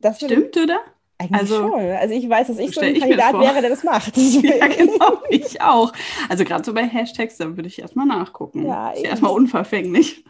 Das 0.00 0.18
Stimmt, 0.18 0.56
oder? 0.56 0.80
Eigentlich 1.16 1.40
also, 1.40 1.68
schon. 1.68 1.80
Also 1.80 2.14
ich 2.14 2.28
weiß, 2.28 2.48
dass 2.48 2.58
ich 2.58 2.74
so 2.74 2.80
ein 2.80 2.98
Kandidat 2.98 3.34
wäre, 3.34 3.60
der 3.60 3.70
das 3.70 3.84
macht. 3.84 4.16
ja, 4.16 4.66
genau, 4.66 5.22
ich 5.30 5.60
auch. 5.60 5.92
Also 6.28 6.44
gerade 6.44 6.64
so 6.64 6.74
bei 6.74 6.86
Hashtags, 6.86 7.36
da 7.36 7.56
würde 7.56 7.68
ich 7.68 7.78
erstmal 7.78 8.06
nachgucken. 8.06 8.66
Ja, 8.66 8.90
ist 8.90 9.02
ja 9.02 9.10
erstmal 9.10 9.32
unverfänglich. 9.32 10.24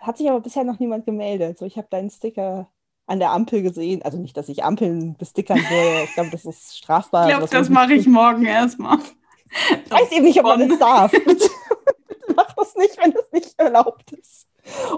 Hat 0.00 0.18
sich 0.18 0.28
aber 0.28 0.40
bisher 0.40 0.64
noch 0.64 0.78
niemand 0.78 1.06
gemeldet. 1.06 1.58
So, 1.58 1.64
ich 1.64 1.76
habe 1.76 1.88
deinen 1.90 2.10
Sticker 2.10 2.68
an 3.06 3.18
der 3.18 3.30
Ampel 3.30 3.62
gesehen. 3.62 4.02
Also 4.02 4.18
nicht, 4.18 4.36
dass 4.36 4.48
ich 4.48 4.62
Ampeln 4.62 5.16
bestickern 5.16 5.58
würde. 5.58 6.04
Ich 6.04 6.14
glaube, 6.14 6.30
das 6.30 6.44
ist 6.44 6.76
strafbar. 6.76 7.28
Ich 7.28 7.36
glaube, 7.36 7.50
das 7.50 7.68
mache 7.68 7.94
ich 7.94 8.06
morgen 8.06 8.44
erstmal. 8.44 8.98
Ich 9.84 9.90
weiß 9.90 10.12
eben 10.12 10.24
nicht, 10.24 10.38
ob 10.38 10.46
man 10.46 10.68
das 10.68 10.78
darf. 10.78 11.12
Mach 12.36 12.52
das 12.54 12.76
nicht, 12.76 12.96
wenn 12.98 13.12
das 13.12 13.32
nicht 13.32 13.58
erlaubt 13.58 14.12
ist. 14.12 14.46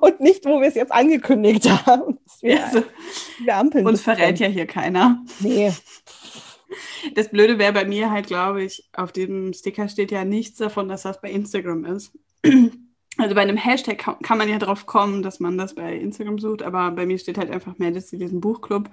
Und 0.00 0.20
nicht, 0.20 0.44
wo 0.44 0.61
wir 0.61 0.68
es 0.68 0.74
jetzt 0.74 0.92
angekündigt 0.92 1.68
haben. 1.86 2.18
Wir, 2.40 2.64
also, 2.64 2.82
wir 3.42 3.57
Ampeln 3.57 3.86
uns 3.86 4.03
verrät 4.03 4.38
ja 4.38 4.48
hier 4.48 4.66
keiner. 4.66 5.24
Nee. 5.40 5.72
Das 7.14 7.30
Blöde 7.30 7.59
wäre 7.59 7.72
bei 7.72 7.84
mir 7.84 8.11
halt, 8.11 8.26
glaube 8.26 8.62
ich, 8.62 8.88
auf 8.92 9.12
dem 9.12 9.53
Sticker 9.53 9.88
steht 9.88 10.11
ja 10.11 10.24
nichts 10.24 10.59
davon, 10.59 10.88
dass 10.88 11.03
das 11.03 11.20
bei 11.20 11.30
Instagram 11.30 11.84
ist. 11.84 12.12
Also 13.18 13.34
bei 13.34 13.42
einem 13.42 13.59
Hashtag 13.59 13.98
kann, 14.22 14.38
man 14.38 14.48
ja 14.48 14.59
drauf 14.59 14.86
kommen, 14.86 15.22
dass 15.22 15.38
man 15.38 15.59
das 15.59 15.74
bei 15.74 15.94
Instagram 15.94 16.38
sucht, 16.38 16.62
aber 16.62 16.90
bei 16.92 17.05
mir 17.05 17.18
steht 17.18 17.36
halt 17.36 17.50
einfach 17.50 17.76
mehr, 17.76 17.90
dass 17.90 18.09
sie 18.09 18.16
diesen 18.16 18.40
Buchclub. 18.40 18.88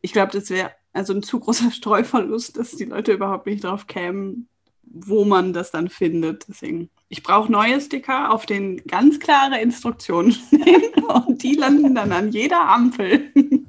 Ich 0.00 0.14
glaube, 0.14 0.32
das 0.32 0.48
wäre 0.48 0.70
also 0.94 1.12
ein 1.12 1.22
zu 1.22 1.38
großer 1.38 1.70
Streuverlust, 1.72 2.56
dass 2.56 2.76
die 2.76 2.86
Leute 2.86 3.12
überhaupt 3.12 3.44
nicht 3.44 3.64
drauf 3.64 3.86
kämen, 3.86 4.48
wo 4.84 5.24
man 5.24 5.52
das 5.52 5.70
dann 5.70 5.88
findet. 5.88 6.48
Deswegen, 6.48 6.90
ich 7.08 7.22
brauche 7.22 7.50
neue 7.50 7.80
Sticker, 7.80 8.32
auf 8.32 8.46
denen 8.46 8.78
ganz 8.86 9.20
klare 9.20 9.60
Instruktionen 9.60 10.32
stehen 10.32 10.92
und 11.26 11.42
die 11.42 11.54
landen 11.54 11.94
dann 11.94 12.12
an 12.12 12.30
jeder 12.30 12.68
Ampel. 12.68 13.32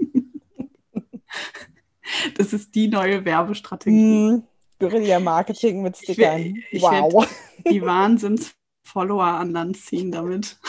Das 2.35 2.53
ist 2.53 2.75
die 2.75 2.87
neue 2.89 3.25
Werbestrategie. 3.25 3.95
Mm, 3.95 4.43
Guerilla-Marketing 4.79 5.81
mit 5.81 5.97
Stickern. 5.97 6.41
Ich 6.41 6.65
ich 6.71 6.81
wow. 6.81 7.27
Die 7.67 7.81
Wahnsinns-Follower 7.81 9.23
an 9.23 9.51
Land 9.51 9.77
ziehen 9.77 10.11
damit. 10.11 10.59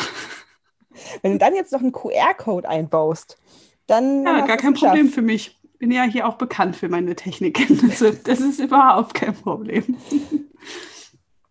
Wenn 1.23 1.33
du 1.33 1.39
dann 1.39 1.55
jetzt 1.55 1.73
noch 1.73 1.81
einen 1.81 1.93
QR-Code 1.93 2.69
einbaust, 2.69 3.39
dann. 3.87 4.25
Ja, 4.25 4.47
gar 4.47 4.57
kein 4.57 4.73
geschafft. 4.73 4.93
Problem 4.93 5.09
für 5.09 5.23
mich. 5.23 5.59
Bin 5.85 5.93
ja 5.93 6.05
hier 6.05 6.27
auch 6.27 6.37
bekannt 6.37 6.77
für 6.77 6.89
meine 6.89 7.15
Technikkenntnisse. 7.15 8.19
Das 8.25 8.41
ist 8.41 8.59
überhaupt 8.59 9.13
kein 9.13 9.35
Problem. 9.35 9.99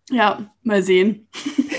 Ja, 0.09 0.51
mal 0.63 0.81
sehen. 0.81 1.27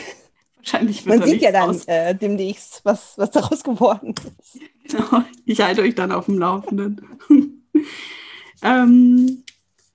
Wahrscheinlich 0.57 1.05
wird 1.05 1.19
Man 1.19 1.29
sieht 1.29 1.43
ja 1.43 1.51
dann 1.51 1.79
äh, 1.87 2.15
demnächst, 2.15 2.81
was, 2.85 3.19
was 3.19 3.33
daraus 3.33 3.65
geworden 3.65 4.15
ist. 4.41 4.61
Genau. 4.89 5.25
Ich 5.45 5.61
halte 5.61 5.83
euch 5.83 5.97
dann 5.97 6.13
auf 6.13 6.27
dem 6.27 6.39
Laufenden. 6.39 7.67
ähm, 8.63 9.43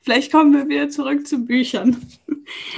vielleicht 0.02 0.32
kommen 0.32 0.54
wir 0.54 0.68
wieder 0.68 0.90
zurück 0.90 1.26
zu 1.26 1.46
Büchern. 1.46 1.96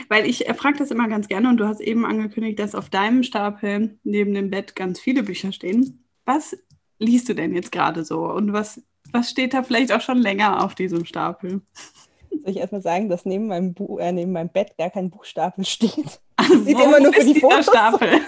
Weil 0.08 0.28
ich 0.28 0.46
frage 0.58 0.78
das 0.78 0.92
immer 0.92 1.08
ganz 1.08 1.28
gerne 1.28 1.50
und 1.50 1.58
du 1.58 1.68
hast 1.68 1.82
eben 1.82 2.06
angekündigt, 2.06 2.60
dass 2.60 2.76
auf 2.76 2.90
deinem 2.90 3.24
Stapel 3.24 3.98
neben 4.04 4.36
dem 4.36 4.52
Bett 4.52 4.76
ganz 4.76 5.00
viele 5.00 5.24
Bücher 5.24 5.52
stehen. 5.52 6.06
Was 6.26 6.56
liest 7.00 7.30
du 7.30 7.34
denn 7.36 7.56
jetzt 7.56 7.72
gerade 7.72 8.06
so? 8.06 8.24
Und 8.32 8.54
was, 8.54 8.82
was 9.12 9.30
steht 9.30 9.54
da 9.54 9.64
vielleicht 9.64 9.92
auch 9.92 10.02
schon 10.02 10.18
länger 10.18 10.64
auf 10.64 10.76
diesem 10.76 11.06
Stapel? 11.06 11.62
Soll 12.30 12.50
ich 12.50 12.58
erstmal 12.58 12.82
sagen, 12.82 13.10
dass 13.10 13.26
neben 13.26 13.48
meinem, 13.48 13.74
Bu 13.74 13.98
äh, 13.98 14.12
neben 14.12 14.32
meinem 14.32 14.50
Bett 14.50 14.78
gar 14.78 14.90
kein 14.90 15.10
Buchstapel 15.10 15.66
steht? 15.66 16.22
Also, 16.38 16.64
Sieht 16.64 16.80
immer 16.80 17.00
nur 17.00 17.14
für 17.14 17.26
die 17.26 17.40
Fotos. 17.40 17.66
Stapel. 17.66 18.10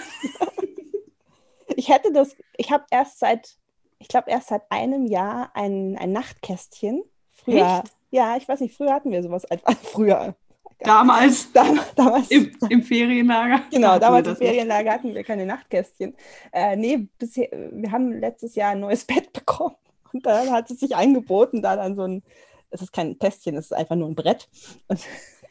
Ich 1.76 1.88
hätte 1.88 2.12
das, 2.12 2.36
ich 2.56 2.70
habe 2.70 2.84
erst 2.90 3.18
seit, 3.18 3.56
ich 3.98 4.08
glaube 4.08 4.30
erst 4.30 4.48
seit 4.48 4.62
einem 4.70 5.06
Jahr 5.06 5.50
ein, 5.54 5.96
ein 5.98 6.12
Nachtkästchen. 6.12 7.02
Früher, 7.32 7.82
Echt? 7.82 7.94
ja, 8.10 8.36
ich 8.36 8.46
weiß 8.48 8.60
nicht, 8.60 8.76
früher 8.76 8.92
hatten 8.92 9.10
wir 9.10 9.22
sowas. 9.22 9.44
Früher. 9.82 10.36
Damals 10.80 11.52
Dam 11.52 11.80
damals. 11.96 12.30
im, 12.30 12.56
im 12.68 12.82
Ferienlager. 12.82 13.62
Genau, 13.70 13.98
damals 13.98 14.28
im. 14.28 14.36
Ferienlager 14.36 14.92
hatten 14.92 15.14
wir 15.14 15.24
keine 15.24 15.46
Nachtkästchen. 15.46 16.14
Äh, 16.52 16.76
nee, 16.76 17.08
bisher, 17.18 17.48
wir 17.72 17.90
haben 17.90 18.12
letztes 18.12 18.54
Jahr 18.54 18.72
ein 18.72 18.80
neues 18.80 19.04
Bett 19.04 19.32
bekommen. 19.32 19.76
Und 20.14 20.24
da 20.24 20.46
hat 20.50 20.70
es 20.70 20.80
sich 20.80 20.96
angeboten, 20.96 21.60
da 21.60 21.76
dann 21.76 21.96
so 21.96 22.02
ein, 22.02 22.22
es 22.70 22.80
ist 22.80 22.92
kein 22.92 23.18
Kästchen, 23.18 23.56
es 23.56 23.66
ist 23.66 23.72
einfach 23.72 23.96
nur 23.96 24.08
ein 24.08 24.14
Brett. 24.14 24.48
Und 24.88 25.00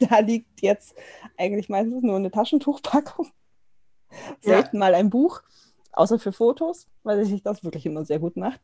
da 0.00 0.18
liegt 0.18 0.62
jetzt 0.62 0.94
eigentlich 1.36 1.68
meistens 1.68 2.02
nur 2.02 2.16
eine 2.16 2.30
Taschentuchpackung. 2.30 3.28
Ja. 4.42 4.54
Selten 4.54 4.78
mal 4.78 4.94
ein 4.94 5.10
Buch, 5.10 5.42
außer 5.92 6.18
für 6.18 6.32
Fotos, 6.32 6.88
weil 7.02 7.24
sich 7.24 7.42
das 7.42 7.62
wirklich 7.62 7.84
immer 7.86 8.04
sehr 8.04 8.18
gut 8.18 8.36
macht. 8.36 8.60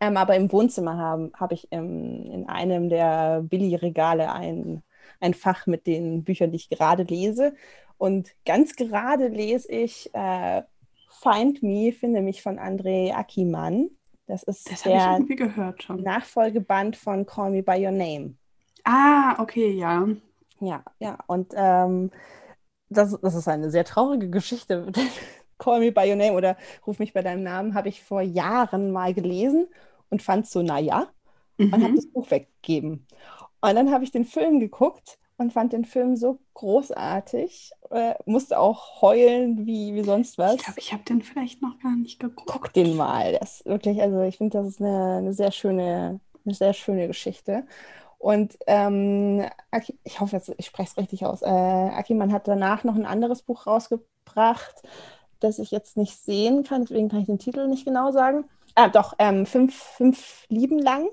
Ähm, 0.00 0.16
aber 0.16 0.36
im 0.36 0.52
Wohnzimmer 0.52 0.96
habe 0.96 1.32
hab 1.34 1.52
ich 1.52 1.68
ähm, 1.70 2.30
in 2.30 2.48
einem 2.48 2.88
der 2.88 3.42
Billigregale 3.42 4.32
ein, 4.32 4.82
ein 5.20 5.34
Fach 5.34 5.66
mit 5.66 5.86
den 5.86 6.22
Büchern, 6.22 6.50
die 6.50 6.56
ich 6.56 6.68
gerade 6.68 7.02
lese. 7.02 7.54
Und 7.96 8.34
ganz 8.44 8.76
gerade 8.76 9.28
lese 9.28 9.72
ich 9.72 10.14
äh, 10.14 10.62
Find 11.08 11.62
Me, 11.62 11.92
finde 11.92 12.20
mich 12.20 12.42
von 12.42 12.58
André 12.58 13.12
Ackimann. 13.12 13.90
Das 14.28 14.44
ist 14.44 14.70
Das 14.70 14.84
der. 14.84 15.18
Nachfolgeband 15.88 16.96
von 16.96 17.26
Call 17.26 17.50
Me 17.50 17.62
By 17.64 17.84
Your 17.84 17.92
Name. 17.92 18.34
Ah, 18.84 19.36
okay, 19.40 19.70
ja. 19.76 20.06
Ja, 20.60 20.84
ja. 21.00 21.18
Und 21.26 21.52
ähm, 21.56 22.10
das, 22.90 23.18
das 23.20 23.34
ist 23.34 23.48
eine 23.48 23.70
sehr 23.70 23.84
traurige 23.84 24.30
Geschichte. 24.30 24.92
Call 25.58 25.80
Me 25.80 25.92
By 25.92 26.08
Your 26.10 26.16
Name 26.16 26.34
oder 26.34 26.56
Ruf 26.86 26.98
mich 26.98 27.12
bei 27.12 27.22
deinem 27.22 27.42
Namen 27.42 27.74
habe 27.74 27.88
ich 27.88 28.02
vor 28.02 28.22
Jahren 28.22 28.92
mal 28.92 29.14
gelesen 29.14 29.68
und 30.10 30.22
fand 30.22 30.46
so, 30.46 30.62
naja, 30.62 31.08
und 31.70 31.82
habe 31.84 31.92
Mhm. 31.92 31.96
das 31.96 32.06
Buch 32.08 32.30
weggegeben. 32.30 33.06
Und 33.60 33.74
dann 33.76 33.92
habe 33.92 34.04
ich 34.04 34.12
den 34.12 34.24
Film 34.24 34.60
geguckt 34.60 35.18
und 35.38 35.52
fand 35.52 35.72
den 35.72 35.84
Film 35.84 36.16
so 36.16 36.40
großartig, 36.54 37.70
äh, 37.90 38.14
musste 38.26 38.58
auch 38.58 39.00
heulen 39.00 39.66
wie, 39.66 39.94
wie 39.94 40.02
sonst 40.02 40.36
was. 40.36 40.56
Ich 40.56 40.64
glaube, 40.64 40.80
ich 40.80 40.92
habe 40.92 41.04
den 41.04 41.22
vielleicht 41.22 41.62
noch 41.62 41.78
gar 41.78 41.96
nicht 41.96 42.18
geguckt. 42.20 42.50
Guck 42.50 42.72
den 42.72 42.96
mal. 42.96 43.32
Das 43.38 43.60
ist 43.60 43.66
wirklich, 43.66 44.02
also 44.02 44.20
ich 44.22 44.36
finde, 44.36 44.58
das 44.58 44.66
ist 44.66 44.80
eine, 44.80 45.18
eine 45.18 45.32
sehr 45.32 45.52
schöne, 45.52 46.20
eine 46.44 46.54
sehr 46.54 46.74
schöne 46.74 47.06
Geschichte. 47.06 47.64
Und 48.18 48.58
ähm, 48.66 49.44
ich 50.02 50.20
hoffe, 50.20 50.36
jetzt, 50.36 50.52
ich 50.58 50.66
spreche 50.66 50.90
es 50.90 50.96
richtig 50.98 51.24
aus. 51.24 51.42
Äh, 51.42 51.46
Akiman 51.46 52.32
hat 52.32 52.48
danach 52.48 52.82
noch 52.82 52.96
ein 52.96 53.06
anderes 53.06 53.42
Buch 53.42 53.68
rausgebracht, 53.68 54.82
das 55.38 55.60
ich 55.60 55.70
jetzt 55.70 55.96
nicht 55.96 56.16
sehen 56.16 56.64
kann, 56.64 56.82
deswegen 56.82 57.08
kann 57.08 57.20
ich 57.20 57.26
den 57.26 57.38
Titel 57.38 57.68
nicht 57.68 57.84
genau 57.84 58.10
sagen. 58.10 58.44
Ah, 58.74 58.88
doch, 58.88 59.14
ähm, 59.20 59.46
fünf, 59.46 59.74
fünf 59.76 60.46
Lieben 60.48 60.80
lang, 60.80 61.08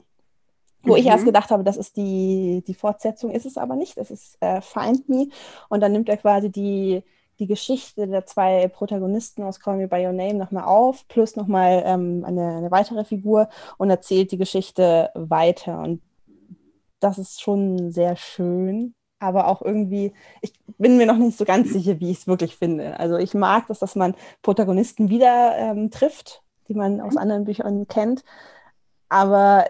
wo 0.86 0.96
ich 0.96 1.06
Mhm. 1.06 1.10
erst 1.10 1.26
gedacht 1.26 1.50
habe, 1.52 1.64
das 1.64 1.78
ist 1.78 1.98
die, 1.98 2.64
die 2.68 2.74
Fortsetzung, 2.74 3.32
ist 3.32 3.46
es 3.46 3.58
aber 3.58 3.76
nicht. 3.76 3.98
Es 3.98 4.12
ist 4.12 4.38
äh, 4.42 4.62
Find 4.62 5.08
Me. 5.10 5.28
Und 5.70 5.82
dann 5.82 5.92
nimmt 5.92 6.10
er 6.10 6.18
quasi 6.18 6.52
die, 6.52 7.04
die 7.40 7.48
Geschichte 7.48 8.08
der 8.08 8.26
zwei 8.26 8.68
Protagonisten 8.70 9.44
aus 9.44 9.60
Call 9.60 9.78
Me 9.78 9.88
By 9.88 10.06
Your 10.06 10.14
Name 10.14 10.36
nochmal 10.36 10.64
auf, 10.66 11.08
plus 11.08 11.36
nochmal 11.36 11.84
ähm, 11.86 12.24
eine, 12.26 12.58
eine 12.58 12.72
weitere 12.72 13.04
Figur 13.06 13.50
und 13.78 13.90
erzählt 13.90 14.32
die 14.32 14.38
Geschichte 14.38 15.12
weiter. 15.16 15.80
Und 15.82 16.02
das 17.00 17.18
ist 17.18 17.42
schon 17.42 17.92
sehr 17.92 18.16
schön, 18.16 18.96
aber 19.20 19.48
auch 19.48 19.62
irgendwie, 19.62 20.14
ich 20.42 20.54
bin 20.78 20.98
mir 20.98 21.06
noch 21.06 21.18
nicht 21.18 21.38
so 21.38 21.46
ganz 21.46 21.72
sicher, 21.72 22.00
wie 22.00 22.12
ich 22.12 22.20
es 22.20 22.28
wirklich 22.28 22.56
finde. 22.56 23.00
Also 23.00 23.18
ich 23.18 23.34
mag 23.34 23.68
das, 23.68 23.80
dass 23.80 23.96
man 23.96 24.16
Protagonisten 24.42 25.10
wieder 25.10 25.56
ähm, 25.58 25.92
trifft, 25.92 26.42
die 26.68 26.74
man 26.74 27.02
aus 27.02 27.18
anderen 27.18 27.46
Büchern 27.46 27.88
kennt, 27.88 28.24
aber 29.10 29.66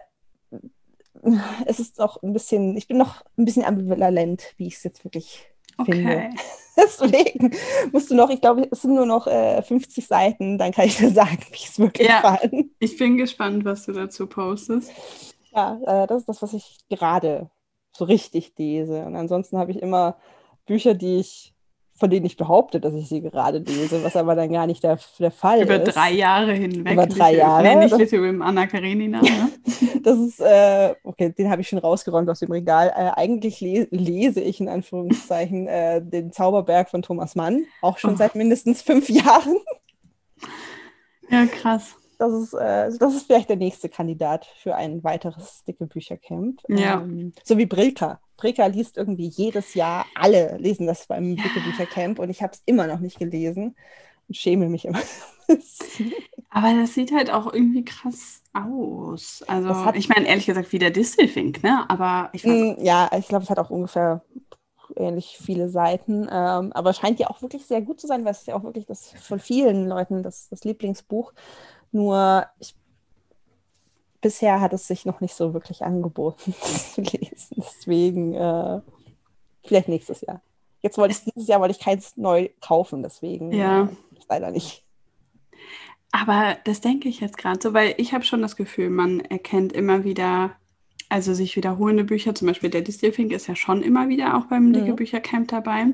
es 1.65 1.79
ist 1.79 1.99
auch 2.01 2.21
ein 2.23 2.33
bisschen, 2.33 2.77
ich 2.77 2.87
bin 2.87 2.97
noch 2.97 3.23
ein 3.37 3.45
bisschen 3.45 3.63
ambivalent, 3.65 4.53
wie 4.57 4.67
ich 4.67 4.75
es 4.75 4.83
jetzt 4.83 5.03
wirklich 5.03 5.47
finde. 5.83 6.27
Okay. 6.27 6.29
Deswegen 6.77 7.55
musst 7.93 8.11
du 8.11 8.15
noch, 8.15 8.29
ich 8.29 8.41
glaube, 8.41 8.67
es 8.69 8.81
sind 8.81 8.95
nur 8.95 9.05
noch 9.05 9.27
äh, 9.27 9.61
50 9.61 10.05
Seiten, 10.07 10.57
dann 10.57 10.71
kann 10.73 10.85
ich 10.87 10.97
dir 10.97 11.09
sagen, 11.11 11.39
wie 11.51 11.55
ich 11.55 11.69
es 11.69 11.79
wirklich 11.79 12.07
Ja. 12.07 12.21
fand. 12.21 12.65
Ich 12.79 12.97
bin 12.97 13.17
gespannt, 13.17 13.63
was 13.65 13.85
du 13.85 13.93
dazu 13.93 14.27
postest. 14.27 14.91
Ja, 15.51 15.79
äh, 15.85 16.07
das 16.07 16.19
ist 16.19 16.29
das, 16.29 16.41
was 16.41 16.53
ich 16.53 16.79
gerade 16.89 17.49
so 17.93 18.05
richtig 18.05 18.53
lese. 18.57 19.05
Und 19.05 19.15
ansonsten 19.15 19.57
habe 19.57 19.71
ich 19.71 19.81
immer 19.81 20.17
Bücher, 20.65 20.93
die 20.95 21.19
ich, 21.19 21.54
von 21.97 22.09
denen 22.09 22.25
ich 22.25 22.35
behaupte, 22.35 22.81
dass 22.81 22.93
ich 22.93 23.07
sie 23.07 23.21
gerade 23.21 23.59
lese, 23.59 24.03
was 24.03 24.17
aber 24.17 24.35
dann 24.35 24.51
gar 24.51 24.67
nicht 24.67 24.83
der, 24.83 24.99
der 25.17 25.31
Fall 25.31 25.61
Über 25.61 25.81
ist. 25.81 25.95
drei 25.95 26.11
Jahre 26.11 26.53
hinweg. 26.53 26.91
Über 26.93 27.07
drei 27.07 27.35
Jahre? 27.35 27.63
Nee, 27.63 27.75
nicht 27.97 28.11
Women, 28.11 28.41
Anna 28.41 28.67
Karenina. 28.67 29.21
Ne? 29.21 29.51
Das 30.03 30.19
ist, 30.19 30.39
äh, 30.39 30.93
okay, 31.03 31.33
den 31.35 31.49
habe 31.49 31.61
ich 31.61 31.67
schon 31.69 31.79
rausgeräumt 31.79 32.29
aus 32.29 32.39
dem 32.39 32.51
Regal. 32.51 32.89
Äh, 32.95 33.11
eigentlich 33.19 33.59
le 33.61 33.87
lese 33.89 34.39
ich 34.39 34.59
in 34.59 34.69
Anführungszeichen 34.69 35.67
äh, 35.67 35.99
den 36.01 36.31
Zauberberg 36.31 36.89
von 36.89 37.01
Thomas 37.01 37.33
Mann, 37.35 37.65
auch 37.81 37.97
schon 37.97 38.13
Oh. 38.13 38.17
seit 38.17 38.35
mindestens 38.35 38.81
fünf 38.83 39.09
Jahren. 39.09 39.55
ja, 41.29 41.45
krass. 41.47 41.95
Das 42.17 42.31
ist, 42.33 42.53
äh, 42.53 42.91
das 42.97 43.15
ist 43.15 43.25
vielleicht 43.25 43.49
der 43.49 43.57
nächste 43.57 43.89
Kandidat 43.89 44.45
für 44.61 44.75
ein 44.75 45.03
weiteres 45.03 45.63
dicke 45.65 45.85
Büchercamp. 45.87 46.61
Ja. 46.69 47.01
Ähm, 47.01 47.33
so 47.43 47.57
wie 47.57 47.65
Brilka. 47.65 48.19
Brilka 48.37 48.65
liest 48.67 48.97
irgendwie 48.97 49.27
jedes 49.27 49.73
Jahr, 49.73 50.11
alle 50.13 50.57
lesen 50.57 50.87
das 50.87 51.07
beim 51.07 51.35
Ja. 51.37 51.43
dicke 51.43 51.61
Büchercamp 51.61 52.19
und 52.19 52.29
ich 52.29 52.41
habe 52.43 52.53
es 52.53 52.61
immer 52.65 52.87
noch 52.87 52.99
nicht 52.99 53.19
gelesen 53.19 53.75
und 54.27 54.37
schäme 54.37 54.69
mich 54.69 54.85
immer. 54.85 55.01
Aber 56.49 56.73
das 56.73 56.93
sieht 56.93 57.11
halt 57.11 57.31
auch 57.31 57.51
irgendwie 57.53 57.83
krass 57.85 58.41
aus. 58.53 59.43
Also, 59.47 59.69
hat- 59.85 59.95
ich 59.97 60.09
meine, 60.09 60.27
ehrlich 60.27 60.45
gesagt, 60.45 60.71
wie 60.71 60.79
der 60.79 60.91
Distelfink, 60.91 61.63
ne? 61.63 61.89
Aber 61.89 62.29
ich 62.33 62.47
weiß, 62.47 62.59
Mm, 62.59 62.75
ja, 62.83 63.09
ich 63.17 63.27
glaube, 63.27 63.43
es 63.43 63.49
hat 63.49 63.59
auch 63.59 63.69
ungefähr 63.69 64.21
ähnlich 64.97 65.37
viele 65.39 65.69
Seiten, 65.69 66.23
ähm, 66.31 66.73
aber 66.73 66.91
es 66.91 66.97
scheint 66.97 67.19
ja 67.19 67.29
auch 67.29 67.41
wirklich 67.41 67.65
sehr 67.65 67.81
gut 67.81 67.99
zu 68.01 68.07
sein, 68.07 68.25
weil 68.25 68.31
es 68.33 68.39
ist 68.41 68.47
ja 68.47 68.55
auch 68.55 68.63
wirklich 68.63 68.85
das 68.85 69.11
von 69.21 69.39
vielen 69.39 69.87
Leuten 69.87 70.23
das, 70.23 70.49
das 70.49 70.63
Lieblingsbuch. 70.63 71.33
Nur 71.91 72.47
ich, 72.59 72.75
bisher 74.25 74.59
hat 74.59 74.73
es 74.73 74.87
sich 74.87 75.05
noch 75.05 75.21
nicht 75.21 75.35
so 75.35 75.53
wirklich 75.53 75.83
angeboten 75.83 76.51
zu 76.93 77.01
lesen. 77.01 77.57
Deswegen 77.57 78.33
äh, 78.33 78.81
vielleicht 79.63 79.87
nächstes 79.87 80.21
Jahr. 80.21 80.41
Jetzt 80.81 80.97
wollte 80.97 81.13
ich 81.13 81.31
dieses 81.31 81.47
Jahr 81.47 81.61
wollte 81.61 81.75
ich 81.77 81.79
keins 81.79 82.17
neu 82.17 82.49
kaufen, 82.59 83.03
deswegen 83.03 83.51
Ja. 83.51 83.83
äh, 83.83 83.87
leider 84.27 84.49
nicht. 84.49 84.83
Aber 86.11 86.57
das 86.63 86.81
denke 86.81 87.07
ich 87.07 87.19
jetzt 87.19 87.37
gerade 87.37 87.59
so, 87.61 87.75
weil 87.75 87.93
ich 87.97 88.13
habe 88.15 88.23
schon 88.23 88.41
das 88.41 88.55
Gefühl, 88.55 88.89
man 88.89 89.19
erkennt 89.19 89.73
immer 89.73 90.03
wieder, 90.03 90.55
also 91.07 91.35
sich 91.35 91.55
wiederholende 91.55 92.03
Bücher, 92.03 92.33
zum 92.33 92.47
Beispiel 92.47 92.71
der 92.71 92.81
Distelfink 92.81 93.31
ist 93.31 93.45
ja 93.45 93.55
schon 93.55 93.83
immer 93.83 94.09
wieder 94.09 94.37
auch 94.37 94.45
beim 94.45 94.73
Dicke 94.73 94.93
Mhm. 94.93 94.95
Büchercamp 94.95 95.49
dabei. 95.49 95.85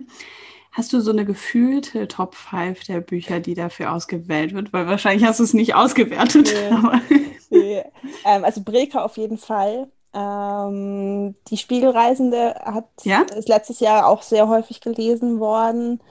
Hast 0.72 0.94
du 0.94 1.02
so 1.02 1.12
eine 1.12 1.26
gefühlte 1.26 2.08
Top 2.08 2.36
5 2.36 2.86
der 2.86 3.02
Bücher, 3.02 3.40
die 3.42 3.56
dafür 3.56 3.92
ausgewählt 3.94 4.54
wird? 4.54 4.72
Weil 4.72 4.88
wahrscheinlich 4.88 5.28
hast 5.28 5.40
du 5.40 5.44
es 5.44 5.54
nicht 5.54 5.76
ausgewertet. 5.76 6.54
Nee. 6.54 7.00
Nee. 7.54 7.84
ähm, 8.24 8.46
also 8.46 8.62
Breka 8.64 9.04
auf 9.04 9.18
jeden 9.18 9.38
Fall. 9.38 9.92
Ähm, 10.14 11.36
die 11.50 11.58
Spiegelreisende 11.58 12.56
hat, 12.64 12.86
Ja? 13.04 13.24
ist 13.36 13.50
letztes 13.50 13.82
Jahr 13.82 14.08
auch 14.08 14.22
sehr 14.22 14.48
häufig 14.48 14.80
gelesen 14.80 15.42
worden. 15.42 16.02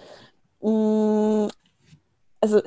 Mm, 0.60 1.48
Also 2.40 2.62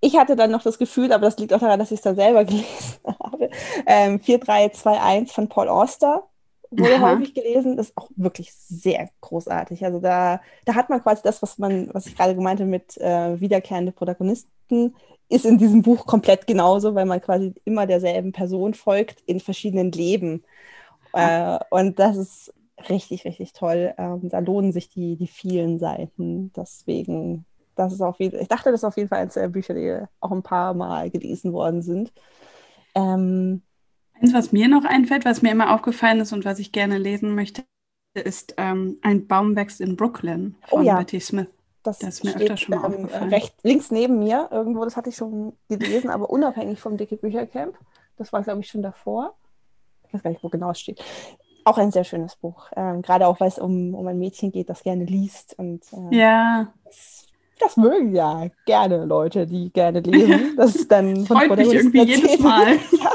ich 0.00 0.16
hatte 0.18 0.36
dann 0.36 0.50
noch 0.50 0.62
das 0.62 0.78
Gefühl, 0.78 1.12
aber 1.12 1.26
das 1.26 1.38
liegt 1.38 1.52
auch 1.54 1.60
daran, 1.60 1.78
dass 1.78 1.90
ich 1.92 1.98
es 1.98 2.02
dann 2.04 2.16
selber 2.16 2.44
gelesen 2.46 2.66
habe, 3.06 3.50
Ähm, 3.86 4.20
4321 4.20 5.34
von 5.34 5.48
Paul 5.50 5.68
Auster 5.68 6.29
wurde 6.70 6.96
Aha. 6.96 7.12
häufig 7.12 7.34
gelesen, 7.34 7.78
ist 7.78 7.96
auch 7.96 8.08
wirklich 8.16 8.52
sehr 8.54 9.08
großartig. 9.20 9.84
Also 9.84 10.00
da, 10.00 10.40
da 10.64 10.74
hat 10.74 10.88
man 10.88 11.02
quasi 11.02 11.22
das, 11.22 11.42
was 11.42 11.58
man, 11.58 11.88
was 11.92 12.06
ich 12.06 12.16
gerade 12.16 12.34
gemeinte 12.34 12.64
mit 12.64 12.96
äh, 12.98 13.40
wiederkehrende 13.40 13.92
Protagonisten, 13.92 14.94
ist 15.28 15.46
in 15.46 15.58
diesem 15.58 15.82
Buch 15.82 16.06
komplett 16.06 16.46
genauso, 16.46 16.94
weil 16.94 17.06
man 17.06 17.20
quasi 17.20 17.54
immer 17.64 17.86
derselben 17.86 18.32
Person 18.32 18.74
folgt 18.74 19.20
in 19.26 19.40
verschiedenen 19.40 19.92
Leben. 19.92 20.44
Äh, 21.12 21.58
und 21.70 21.98
das 21.98 22.16
ist 22.16 22.54
richtig, 22.88 23.24
richtig 23.24 23.52
toll. 23.52 23.94
Ähm, 23.98 24.28
da 24.28 24.38
lohnen 24.38 24.72
sich 24.72 24.88
die, 24.88 25.16
die 25.16 25.26
vielen 25.26 25.78
Seiten. 25.78 26.52
Deswegen, 26.56 27.44
das 27.76 27.92
ist 27.92 28.00
auf 28.00 28.20
jeden 28.20 28.40
ich 28.40 28.48
dachte, 28.48 28.70
das 28.70 28.80
ist 28.80 28.84
auf 28.84 28.96
jeden 28.96 29.08
Fall 29.08 29.20
eines 29.20 29.34
der 29.34 29.48
Bücher, 29.48 29.74
die 29.74 30.04
auch 30.20 30.32
ein 30.32 30.42
paar 30.42 30.74
Mal 30.74 31.10
gelesen 31.10 31.52
worden 31.52 31.82
sind. 31.82 32.12
Ähm, 32.94 33.62
Eins, 34.20 34.34
was 34.34 34.52
mir 34.52 34.68
noch 34.68 34.84
einfällt, 34.84 35.24
was 35.24 35.42
mir 35.42 35.50
immer 35.50 35.74
aufgefallen 35.74 36.20
ist 36.20 36.32
und 36.32 36.44
was 36.44 36.58
ich 36.58 36.72
gerne 36.72 36.98
lesen 36.98 37.34
möchte, 37.34 37.64
ist 38.14 38.54
ähm, 38.58 38.98
Ein 39.02 39.26
Baum 39.26 39.56
wächst 39.56 39.80
in 39.80 39.96
Brooklyn 39.96 40.56
von 40.68 40.80
oh 40.80 40.82
ja. 40.82 40.96
Betty 40.98 41.20
Smith. 41.20 41.48
Das, 41.82 41.98
das 41.98 42.16
ist 42.16 42.24
mir 42.24 42.30
steht, 42.32 42.42
öfter 42.42 42.56
schon 42.58 42.74
mal 42.74 42.86
ähm, 42.86 42.94
aufgefallen. 42.94 43.30
Recht, 43.30 43.54
links 43.62 43.90
neben 43.90 44.18
mir 44.18 44.48
irgendwo, 44.50 44.84
das 44.84 44.96
hatte 44.96 45.08
ich 45.08 45.16
schon 45.16 45.54
gelesen, 45.68 46.10
aber 46.10 46.28
unabhängig 46.28 46.78
vom 46.78 46.96
Dicke 46.96 47.16
Büchercamp. 47.16 47.78
Das 48.16 48.32
war, 48.32 48.42
glaube 48.42 48.60
ich, 48.60 48.68
schon 48.68 48.82
davor. 48.82 49.34
Ich 50.06 50.12
weiß 50.12 50.22
gar 50.22 50.30
nicht, 50.30 50.42
wo 50.42 50.48
genau 50.48 50.72
es 50.72 50.80
steht. 50.80 51.02
Auch 51.64 51.78
ein 51.78 51.90
sehr 51.90 52.04
schönes 52.04 52.36
Buch. 52.36 52.70
Ähm, 52.76 53.00
gerade 53.00 53.26
auch, 53.26 53.40
weil 53.40 53.48
es 53.48 53.58
um, 53.58 53.94
um 53.94 54.06
ein 54.06 54.18
Mädchen 54.18 54.52
geht, 54.52 54.68
das 54.68 54.82
gerne 54.82 55.04
liest. 55.04 55.58
Und, 55.58 55.84
äh, 55.92 56.16
ja. 56.16 56.72
Das, 56.84 57.26
das, 57.58 57.76
mögen 57.78 58.14
ja 58.14 58.48
gerne 58.66 59.06
Leute, 59.06 59.46
die 59.46 59.70
gerne 59.72 60.00
lesen. 60.00 60.54
Das 60.56 60.74
ist 60.74 60.90
dann 60.90 61.24
von 61.24 61.38
Freut 61.38 61.56
mich 61.56 61.72
irgendwie 61.72 62.02
jedes 62.02 62.38
Mal. 62.40 62.74
ja. 62.92 63.12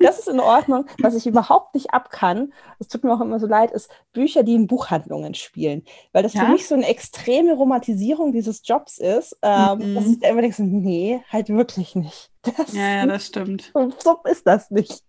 Das 0.00 0.18
ist 0.18 0.28
in 0.28 0.40
Ordnung. 0.40 0.86
Was 1.00 1.14
ich 1.14 1.26
überhaupt 1.26 1.74
nicht 1.74 1.92
ab 1.92 2.10
kann, 2.10 2.52
das 2.78 2.88
tut 2.88 3.04
mir 3.04 3.12
auch 3.12 3.20
immer 3.20 3.38
so 3.38 3.46
leid, 3.46 3.70
ist 3.70 3.90
Bücher, 4.12 4.42
die 4.42 4.54
in 4.54 4.66
Buchhandlungen 4.66 5.34
spielen. 5.34 5.84
Weil 6.12 6.22
das 6.22 6.34
ja? 6.34 6.44
für 6.44 6.52
mich 6.52 6.66
so 6.66 6.74
eine 6.74 6.86
extreme 6.86 7.54
Romantisierung 7.54 8.32
dieses 8.32 8.62
Jobs 8.64 8.98
ist, 8.98 9.36
ähm, 9.42 9.78
mhm. 9.78 9.94
dass 9.94 10.06
ich 10.06 10.20
da 10.20 10.28
immer 10.28 10.42
denke, 10.42 10.56
so, 10.56 10.62
nee, 10.64 11.20
halt 11.30 11.48
wirklich 11.48 11.94
nicht. 11.94 12.30
Das 12.42 12.72
ja, 12.72 12.96
ja, 12.96 13.06
das 13.06 13.26
stimmt. 13.26 13.70
So 13.98 14.18
ist 14.24 14.46
das 14.46 14.70
nicht. 14.70 15.02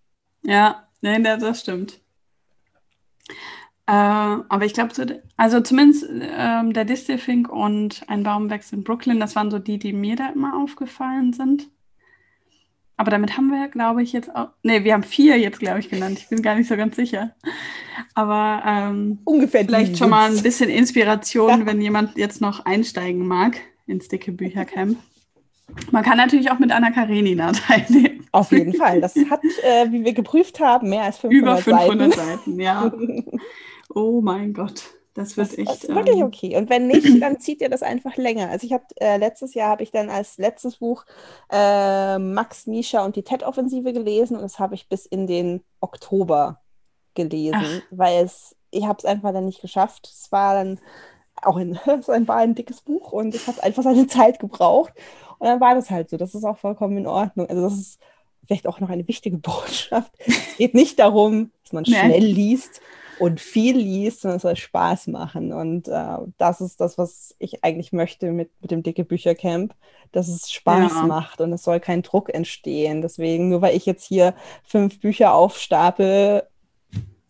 Ja, 0.44 0.88
nein, 1.02 1.24
das 1.24 1.62
stimmt. 1.62 2.00
Äh, 3.86 3.92
aber 3.92 4.66
ich 4.66 4.74
glaube, 4.74 4.94
so, 4.94 5.04
also 5.36 5.60
zumindest 5.60 6.06
ähm, 6.10 6.74
der 6.74 6.86
Distelfink 6.86 7.50
und 7.50 8.04
ein 8.08 8.24
Baumwechsel 8.24 8.78
in 8.78 8.84
Brooklyn, 8.84 9.20
das 9.20 9.36
waren 9.36 9.52
so 9.52 9.60
die, 9.60 9.78
die 9.78 9.94
mir 9.94 10.16
da 10.16 10.30
immer 10.30 10.62
aufgefallen 10.62 11.34
sind. 11.34 11.70
Aber 12.96 13.10
damit 13.10 13.38
haben 13.38 13.48
wir, 13.48 13.68
glaube 13.70 14.04
ich, 14.04 14.14
jetzt 14.14 14.36
auch. 14.36 14.50
Ne, 14.62 14.84
wir 14.84 14.94
haben 14.94 15.04
vier 15.04 15.40
jetzt, 15.40 15.60
glaube 15.60 15.80
ich, 15.80 15.90
genannt. 15.90 16.20
Ich 16.20 16.30
bin 16.30 16.42
gar 16.42 16.56
nicht 16.56 16.68
so 16.68 16.78
ganz 16.78 16.96
sicher. 16.96 17.36
Aber 18.14 18.64
ähm, 18.66 19.20
ungefähr 19.26 19.66
vielleicht 19.66 19.98
schon 19.98 20.12
mal 20.12 20.32
ein 20.32 20.44
bisschen 20.44 20.70
Inspiration, 20.70 21.50
ja. 21.60 21.66
wenn 21.66 21.82
jemand 21.82 22.18
jetzt 22.18 22.40
noch 22.40 22.66
einsteigen 22.66 23.26
mag 23.26 23.60
ins 23.88 24.08
dicke 24.08 24.32
Büchercamp. 24.32 24.98
Man 25.92 26.04
kann 26.04 26.18
natürlich 26.18 26.52
auch 26.52 26.60
mit 26.60 26.72
Anna 26.72 26.92
Karenina 26.92 27.52
teilnehmen. 27.68 28.28
Auf 28.32 28.52
jeden 28.52 28.74
Fall. 28.74 29.02
Das 29.02 29.16
hat, 29.30 29.42
äh, 29.64 29.92
wie 29.92 30.04
wir 30.04 30.14
geprüft 30.14 30.60
haben, 30.60 30.90
mehr 30.90 31.04
als 31.04 31.18
500 31.20 31.42
Über 31.42 31.58
500 31.58 32.14
Seiten, 32.14 32.30
Seiten 32.30 32.60
ja. 32.60 32.92
Oh 33.96 34.22
mein 34.22 34.54
Gott. 34.54 34.84
Das 35.14 35.38
wird 35.38 35.52
das 35.52 35.58
echt. 35.58 35.84
ist 35.84 35.90
wirklich 35.90 36.18
ähm, 36.18 36.24
okay. 36.24 36.58
Und 36.58 36.70
wenn 36.70 36.88
nicht, 36.88 37.06
dann 37.22 37.40
zieht 37.40 37.62
ihr 37.62 37.70
das 37.70 37.84
einfach 37.84 38.18
länger. 38.18 38.50
Also 38.50 38.66
ich 38.66 38.74
habe 38.74 38.86
äh, 39.00 39.18
letztes 39.18 39.54
Jahr 39.54 39.70
habe 39.70 39.84
ich 39.84 39.92
dann 39.92 40.10
als 40.10 40.38
letztes 40.38 40.78
Buch 40.78 41.06
äh, 41.52 42.18
Max, 42.18 42.66
Misha 42.68 43.06
und 43.06 43.16
die 43.16 43.24
TED-Offensive 43.24 43.94
gelesen 43.94 44.36
und 44.36 44.44
das 44.44 44.60
habe 44.60 44.76
ich 44.76 44.90
bis 44.90 45.06
in 45.06 45.28
den 45.28 45.62
Oktober 45.82 46.62
gelesen, 47.14 47.56
Ach. 47.64 47.82
weil 47.92 48.24
es, 48.24 48.56
ich 48.72 48.86
habe 48.86 48.98
es 48.98 49.06
einfach 49.06 49.34
dann 49.34 49.46
nicht 49.46 49.62
geschafft. 49.62 50.10
Es 50.12 50.32
war 50.32 50.56
dann 50.56 50.80
auch 51.42 51.58
ein, 51.58 51.80
es 51.86 52.08
war 52.08 52.38
ein 52.38 52.56
dickes 52.56 52.82
Buch 52.82 53.12
und 53.12 53.36
es 53.36 53.48
hat 53.48 53.62
einfach 53.64 53.84
seine 53.84 54.08
Zeit 54.08 54.40
gebraucht. 54.40 54.94
Und 55.40 55.48
dann 55.48 55.60
war 55.60 55.76
das 55.76 55.90
halt 55.90 56.10
so. 56.10 56.18
Das 56.18 56.34
ist 56.34 56.44
auch 56.44 56.58
vollkommen 56.58 56.98
in 56.98 57.08
Ordnung. 57.08 57.48
Also 57.48 57.62
das 57.62 57.74
ist 57.74 58.00
vielleicht 58.46 58.68
auch 58.68 58.80
noch 58.80 58.90
eine 58.90 59.08
wichtige 59.08 59.38
Botschaft. 59.40 60.12
es 60.26 60.58
geht 60.58 60.74
nicht 60.74 61.00
darum, 61.00 61.52
dass 61.64 61.74
man 61.74 61.86
schnell 61.86 62.24
liest, 62.24 62.82
und 63.20 63.40
viel 63.40 63.78
liest, 63.78 64.22
sondern 64.22 64.38
es 64.38 64.44
soll 64.44 64.56
Spaß 64.56 65.08
machen. 65.08 65.54
Und 65.54 65.88
äh, 65.88 66.18
das 66.38 66.62
ist 66.62 66.82
das, 66.82 66.98
was 66.98 67.36
ich 67.40 67.64
eigentlich 67.64 67.94
möchte 67.94 68.32
mit, 68.32 68.50
mit 68.62 68.72
dem 68.72 68.84
Dicke 68.84 69.04
Büchercamp, 69.04 69.74
dass 70.12 70.28
es 70.28 70.52
Spaß 70.52 70.92
ja. 70.94 71.04
macht 71.04 71.42
und 71.42 71.54
es 71.54 71.64
soll 71.64 71.80
kein 71.80 72.02
Druck 72.02 72.34
entstehen. 72.34 73.02
Deswegen, 73.02 73.50
nur 73.50 73.62
weil 73.62 73.76
ich 73.76 73.86
jetzt 73.86 74.06
hier 74.06 74.36
fünf 74.64 75.00
Bücher 75.00 75.34
aufstapel, 75.34 76.44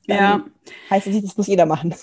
ja. 0.05 0.43
heißt 0.89 1.07
es 1.07 1.13
nicht, 1.13 1.27
das 1.27 1.37
muss 1.37 1.47
jeder 1.47 1.65
machen. 1.65 1.93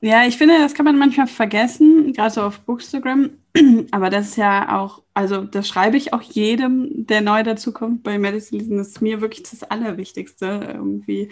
Ja, 0.00 0.26
ich 0.26 0.36
finde, 0.36 0.58
das 0.58 0.74
kann 0.74 0.84
man 0.84 0.98
manchmal 0.98 1.28
vergessen, 1.28 2.12
gerade 2.12 2.34
so 2.34 2.42
auf 2.42 2.58
Bookstagram. 2.60 3.30
Aber 3.92 4.10
das 4.10 4.30
ist 4.30 4.36
ja 4.36 4.80
auch, 4.80 5.02
also 5.14 5.42
das 5.42 5.68
schreibe 5.68 5.96
ich 5.96 6.12
auch 6.12 6.22
jedem, 6.22 7.06
der 7.06 7.20
neu 7.20 7.44
dazukommt 7.44 8.02
bei 8.02 8.18
Medicine 8.18 8.78
Das 8.78 8.88
ist 8.88 9.00
mir 9.00 9.20
wirklich 9.20 9.44
das 9.48 9.62
Allerwichtigste, 9.62 10.60
irgendwie 10.74 11.30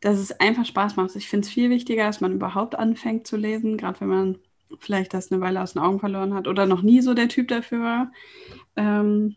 dass 0.00 0.18
es 0.18 0.32
einfach 0.40 0.66
Spaß 0.66 0.96
macht. 0.96 1.16
Ich 1.16 1.28
finde 1.28 1.46
es 1.46 1.52
viel 1.52 1.70
wichtiger, 1.70 2.06
dass 2.06 2.20
man 2.20 2.32
überhaupt 2.32 2.78
anfängt 2.78 3.26
zu 3.26 3.36
lesen, 3.36 3.76
gerade 3.76 4.00
wenn 4.00 4.08
man 4.08 4.38
vielleicht 4.78 5.14
das 5.14 5.30
eine 5.30 5.40
Weile 5.40 5.62
aus 5.62 5.74
den 5.74 5.82
Augen 5.82 6.00
verloren 6.00 6.34
hat 6.34 6.48
oder 6.48 6.66
noch 6.66 6.82
nie 6.82 7.00
so 7.00 7.14
der 7.14 7.28
Typ 7.28 7.48
dafür 7.48 7.80
war. 7.80 8.12
Ähm, 8.76 9.36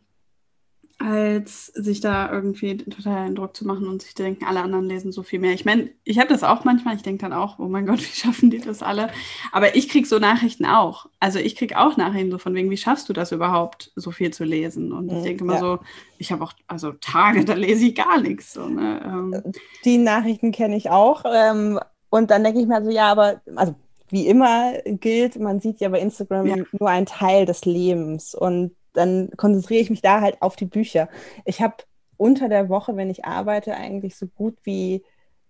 als 1.00 1.68
sich 1.68 2.02
da 2.02 2.30
irgendwie 2.30 2.76
total 2.76 3.26
einen 3.26 3.36
Druck 3.36 3.56
zu 3.56 3.66
machen 3.66 3.88
und 3.88 4.02
sich 4.02 4.16
denken, 4.16 4.44
alle 4.46 4.62
anderen 4.62 4.86
lesen 4.86 5.14
so 5.14 5.24
viel 5.24 5.40
mehr. 5.40 5.54
Ich 5.54 5.64
meine, 5.64 5.90
ich 6.04 6.20
habe 6.20 6.28
das 6.28 6.44
auch 6.44 6.66
manchmal, 6.66 6.98
ich 6.98 7.04
denke 7.04 7.22
dann 7.22 7.32
auch, 7.32 7.58
oh 7.58 7.70
mein 7.70 7.86
Gott, 7.86 8.00
wie 8.02 8.20
schaffen 8.20 8.50
die 8.50 8.60
das 8.60 8.84
alle? 8.84 9.10
Aber 9.54 9.76
ich 9.78 9.88
kriege 9.88 10.06
so 10.06 10.20
Nachrichten 10.20 10.66
auch. 10.66 11.06
Also 11.22 11.40
ich 11.40 11.56
kriege 11.56 11.78
auch 11.78 11.96
Nachrichten 11.96 12.32
so 12.32 12.38
von 12.38 12.54
wegen, 12.54 12.70
wie 12.70 12.78
schaffst 12.78 13.08
du 13.08 13.14
das 13.14 13.32
überhaupt, 13.32 13.94
so 13.96 14.12
viel 14.12 14.32
zu 14.32 14.44
lesen? 14.44 14.92
Und 14.92 15.08
ich 15.08 15.20
mhm, 15.20 15.24
denke 15.24 15.44
immer 15.46 15.54
ja. 15.54 15.60
so, 15.60 15.80
ich 16.18 16.34
habe 16.34 16.44
auch, 16.44 16.52
also 16.68 16.92
Tage, 16.92 17.46
da 17.46 17.54
lese 17.54 17.86
ich 17.86 17.96
gar 17.96 18.20
nichts. 18.20 18.54
So, 18.54 18.68
ne? 18.68 19.02
ähm. 19.06 19.54
Die 19.86 19.98
Nachrichten 19.98 20.52
kenne 20.52 20.76
ich 20.76 20.90
auch. 20.90 21.24
Ähm, 21.26 21.80
und 22.10 22.30
dann 22.30 22.44
denke 22.44 22.60
ich 22.60 22.68
mir 22.68 22.84
so, 22.84 22.90
ja, 22.90 23.10
aber, 23.10 23.42
also 23.56 23.74
wie 24.10 24.28
immer 24.28 24.74
gilt, 24.86 25.40
man 25.40 25.62
sieht 25.62 25.80
ja 25.80 25.88
bei 25.90 26.00
Instagram 26.00 26.46
ja. 26.46 26.56
nur 26.78 26.90
einen 26.90 27.06
Teil 27.06 27.46
des 27.46 27.64
Lebens. 27.64 28.36
Und 28.36 28.76
dann 28.94 29.30
konzentriere 29.38 29.82
ich 29.82 29.90
mich 29.90 30.02
da 30.02 30.22
halt 30.22 30.42
auf 30.42 30.56
die 30.56 30.66
Bücher. 30.66 31.10
Ich 31.46 31.62
habe 31.62 31.76
unter 32.18 32.50
der 32.50 32.70
Woche, 32.70 32.96
wenn 32.96 33.10
ich 33.10 33.26
arbeite, 33.26 33.76
eigentlich 33.76 34.16
so 34.18 34.28
gut 34.28 34.58
wie 34.64 35.04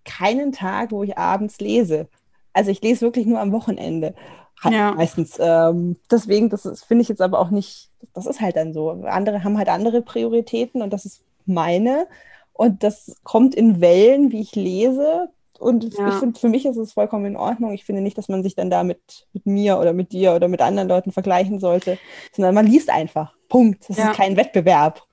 keinen 0.06 0.52
Tag, 0.52 0.92
wo 0.92 1.04
ich 1.04 1.18
abends 1.18 1.60
lese. 1.60 2.08
Also 2.54 2.72
ich 2.72 2.82
lese 2.82 3.02
wirklich 3.02 3.26
nur 3.26 3.40
am 3.40 3.52
Wochenende. 3.52 4.14
Halt 4.62 4.76
ja. 4.76 4.92
Meistens. 4.92 5.38
Ähm, 5.40 5.96
deswegen, 6.12 6.50
das 6.50 6.84
finde 6.84 7.02
ich 7.02 7.10
jetzt 7.10 7.22
aber 7.22 7.40
auch 7.40 7.50
nicht, 7.50 7.90
das 8.14 8.26
ist 8.26 8.42
halt 8.42 8.56
dann 8.56 8.74
so. 8.74 8.92
Andere 8.92 9.44
haben 9.44 9.58
halt 9.58 9.70
andere 9.70 10.02
Prioritäten 10.02 10.82
und 10.82 10.92
das 10.92 11.06
ist 11.06 11.22
meine. 11.46 12.08
Und 12.54 12.84
das 12.84 13.16
kommt 13.24 13.56
in 13.56 13.82
Wellen, 13.82 14.32
wie 14.32 14.42
ich 14.42 14.56
lese. 14.56 15.30
Und 15.60 15.94
ja. 15.98 16.10
ich 16.10 16.16
finde, 16.16 16.40
für 16.40 16.50
mich 16.50 16.66
ist 16.66 16.78
es 16.78 16.94
vollkommen 16.94 17.26
in 17.26 17.38
Ordnung. 17.38 17.74
Ich 17.74 17.86
finde 17.86 18.02
nicht, 18.02 18.18
dass 18.18 18.30
man 18.30 18.44
sich 18.44 18.56
dann 18.56 18.70
da 18.70 18.84
mit, 18.84 19.28
mit 19.34 19.46
mir 19.46 19.78
oder 19.78 19.94
mit 19.94 20.12
dir 20.14 20.34
oder 20.34 20.48
mit 20.48 20.62
anderen 20.62 20.88
Leuten 20.88 21.12
vergleichen 21.12 21.60
sollte, 21.60 21.98
sondern 22.32 22.56
man 22.56 22.66
liest 22.66 22.90
einfach. 22.90 23.34
Punkt. 23.50 23.90
Das 23.90 23.98
ja. 23.98 24.12
ist 24.12 24.18
kein 24.18 24.38
Wettbewerb. 24.38 25.04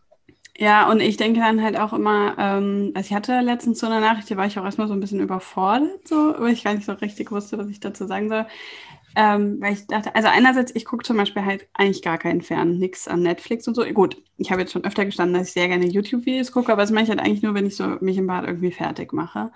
Ja, 0.59 0.91
und 0.91 1.01
ich 1.01 1.19
denke 1.19 1.41
dann 1.41 1.63
halt 1.63 1.79
auch 1.79 1.93
immer, 1.93 2.35
ähm, 2.39 2.93
also 2.95 3.09
ich 3.09 3.15
hatte 3.15 3.41
letztens 3.41 3.79
so 3.79 3.87
eine 3.87 4.01
Nachricht, 4.01 4.31
da 4.31 4.37
war 4.39 4.47
ich 4.47 4.59
auch 4.59 4.65
erstmal 4.65 4.89
so 4.89 4.95
ein 4.95 5.01
bisschen 5.01 5.21
überfordert, 5.21 6.09
so, 6.09 6.35
weil 6.39 6.55
ich 6.55 6.65
gar 6.65 6.73
nicht 6.73 6.87
so 6.87 6.93
richtig 6.93 7.31
wusste, 7.31 7.59
was 7.59 7.69
ich 7.69 7.81
dazu 7.81 8.07
sagen 8.07 8.31
soll. 8.31 8.47
Ähm, 9.19 9.59
weil 9.61 9.75
ich 9.75 9.87
dachte, 9.87 10.15
also 10.15 10.29
einerseits, 10.29 10.75
ich 10.75 10.85
gucke 10.85 11.05
zum 11.05 11.17
Beispiel 11.17 11.45
halt 11.45 11.69
eigentlich 11.75 12.03
gar 12.03 12.19
keinen 12.19 12.43
Fern, 12.43 12.79
nichts 12.79 13.09
an 13.09 13.23
Netflix 13.23 13.67
und 13.67 13.75
so. 13.75 13.85
Gut, 13.85 14.23
ich 14.37 14.51
habe 14.51 14.61
jetzt 14.61 14.73
schon 14.73 14.85
öfter 14.85 15.05
gestanden, 15.05 15.39
dass 15.39 15.49
ich 15.49 15.55
sehr 15.55 15.69
gerne 15.69 15.87
YouTube-Videos 15.87 16.53
gucke, 16.53 16.73
aber 16.73 16.83
das 16.83 16.91
mache 16.91 17.05
ich 17.05 17.11
halt 17.11 17.21
eigentlich 17.21 17.43
nur, 17.43 17.55
wenn 17.55 17.67
ich 17.67 17.77
so 17.77 17.97
mich 18.01 18.19
im 18.19 18.27
Bad 18.27 18.47
irgendwie 18.47 18.73
fertig 18.73 19.13
mache. 19.13 19.51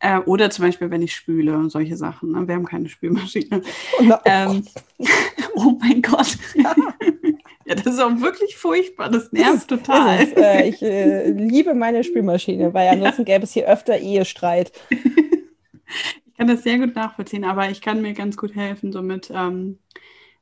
Äh, 0.00 0.18
oder 0.20 0.48
zum 0.48 0.64
Beispiel, 0.64 0.90
wenn 0.90 1.02
ich 1.02 1.14
spüle 1.14 1.56
und 1.56 1.70
solche 1.70 1.96
Sachen. 1.96 2.32
Ne? 2.32 2.48
Wir 2.48 2.54
haben 2.54 2.64
keine 2.64 2.88
Spülmaschine. 2.88 3.62
Oh, 3.98 4.02
no, 4.02 4.14
oh, 4.14 4.20
ähm, 4.24 4.64
oh 5.54 5.78
mein 5.78 6.00
Gott. 6.00 6.38
Ja. 6.54 6.74
ja. 7.66 7.74
das 7.74 7.86
ist 7.86 8.00
auch 8.00 8.18
wirklich 8.20 8.56
furchtbar. 8.56 9.10
Das 9.10 9.30
nervt 9.30 9.68
total. 9.68 10.22
Ist, 10.22 10.36
äh, 10.38 10.68
ich 10.68 10.80
äh, 10.80 11.30
liebe 11.30 11.74
meine 11.74 12.02
Spülmaschine, 12.02 12.72
weil 12.72 12.88
ansonsten 12.92 13.22
ja. 13.26 13.34
gäbe 13.34 13.44
es 13.44 13.52
hier 13.52 13.68
öfter 13.68 13.98
Ehestreit. 13.98 14.72
ich 14.88 16.36
kann 16.38 16.48
das 16.48 16.62
sehr 16.62 16.78
gut 16.78 16.94
nachvollziehen, 16.94 17.44
aber 17.44 17.68
ich 17.68 17.82
kann 17.82 18.00
mir 18.00 18.14
ganz 18.14 18.38
gut 18.38 18.54
helfen, 18.54 18.92
so 18.92 19.02
mit 19.02 19.30
ähm, 19.34 19.78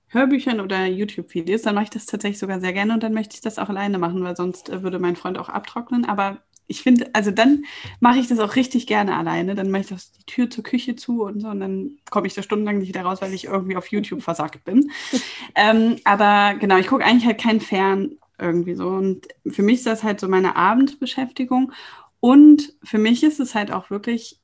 Hörbüchern 0.07 0.61
oder 0.61 0.87
YouTube-Videos. 0.87 1.63
Dann 1.63 1.75
mache 1.75 1.85
ich 1.85 1.91
das 1.91 2.07
tatsächlich 2.07 2.39
sogar 2.39 2.61
sehr 2.61 2.73
gerne 2.73 2.95
und 2.95 3.03
dann 3.03 3.13
möchte 3.13 3.35
ich 3.35 3.41
das 3.41 3.59
auch 3.59 3.69
alleine 3.69 3.99
machen, 3.99 4.23
weil 4.23 4.37
sonst 4.37 4.71
äh, 4.71 4.85
würde 4.85 5.01
mein 5.01 5.17
Freund 5.17 5.37
auch 5.37 5.49
abtrocknen. 5.49 6.05
Aber 6.05 6.39
ich 6.69 6.83
finde, 6.83 7.11
also 7.15 7.31
dann 7.31 7.65
mache 7.99 8.19
ich 8.19 8.29
das 8.29 8.39
auch 8.39 8.55
richtig 8.55 8.87
gerne 8.87 9.17
alleine. 9.17 9.55
Dann 9.55 9.71
mache 9.71 9.83
ich 9.83 9.89
das, 9.89 10.13
die 10.13 10.25
Tür 10.25 10.51
zur 10.51 10.63
Küche 10.63 10.95
zu 10.97 11.25
und 11.25 11.41
so 11.41 11.49
und 11.49 11.61
dann 11.61 11.99
komme 12.11 12.27
ich 12.27 12.35
da 12.35 12.43
stundenlang 12.43 12.79
nicht 12.79 12.89
wieder 12.89 13.03
raus, 13.03 13.23
weil 13.23 13.35
ich 13.35 13.47
irgendwie 13.47 13.77
auf 13.77 13.89
YouTube 13.89 14.23
versagt 14.23 14.65
bin. 14.65 14.91
ähm, 15.55 15.97
aber 16.05 16.59
genau, 16.59 16.77
ich 16.77 16.87
gucke 16.87 17.05
eigentlich 17.05 17.27
halt 17.27 17.41
kein 17.41 17.61
Fern. 17.61 18.19
irgendwie 18.39 18.75
so. 18.75 18.87
Und 18.89 19.27
für 19.47 19.63
mich 19.63 19.77
ist 19.79 19.87
das 19.87 20.05
halt 20.05 20.21
so 20.21 20.29
meine 20.29 20.57
Abendbeschäftigung. 20.57 21.73
Und 22.21 22.75
für 22.85 22.99
mich 22.99 23.25
ist 23.25 23.41
es 23.41 23.55
halt 23.55 23.73
auch 23.73 23.91
wirklich 23.91 24.39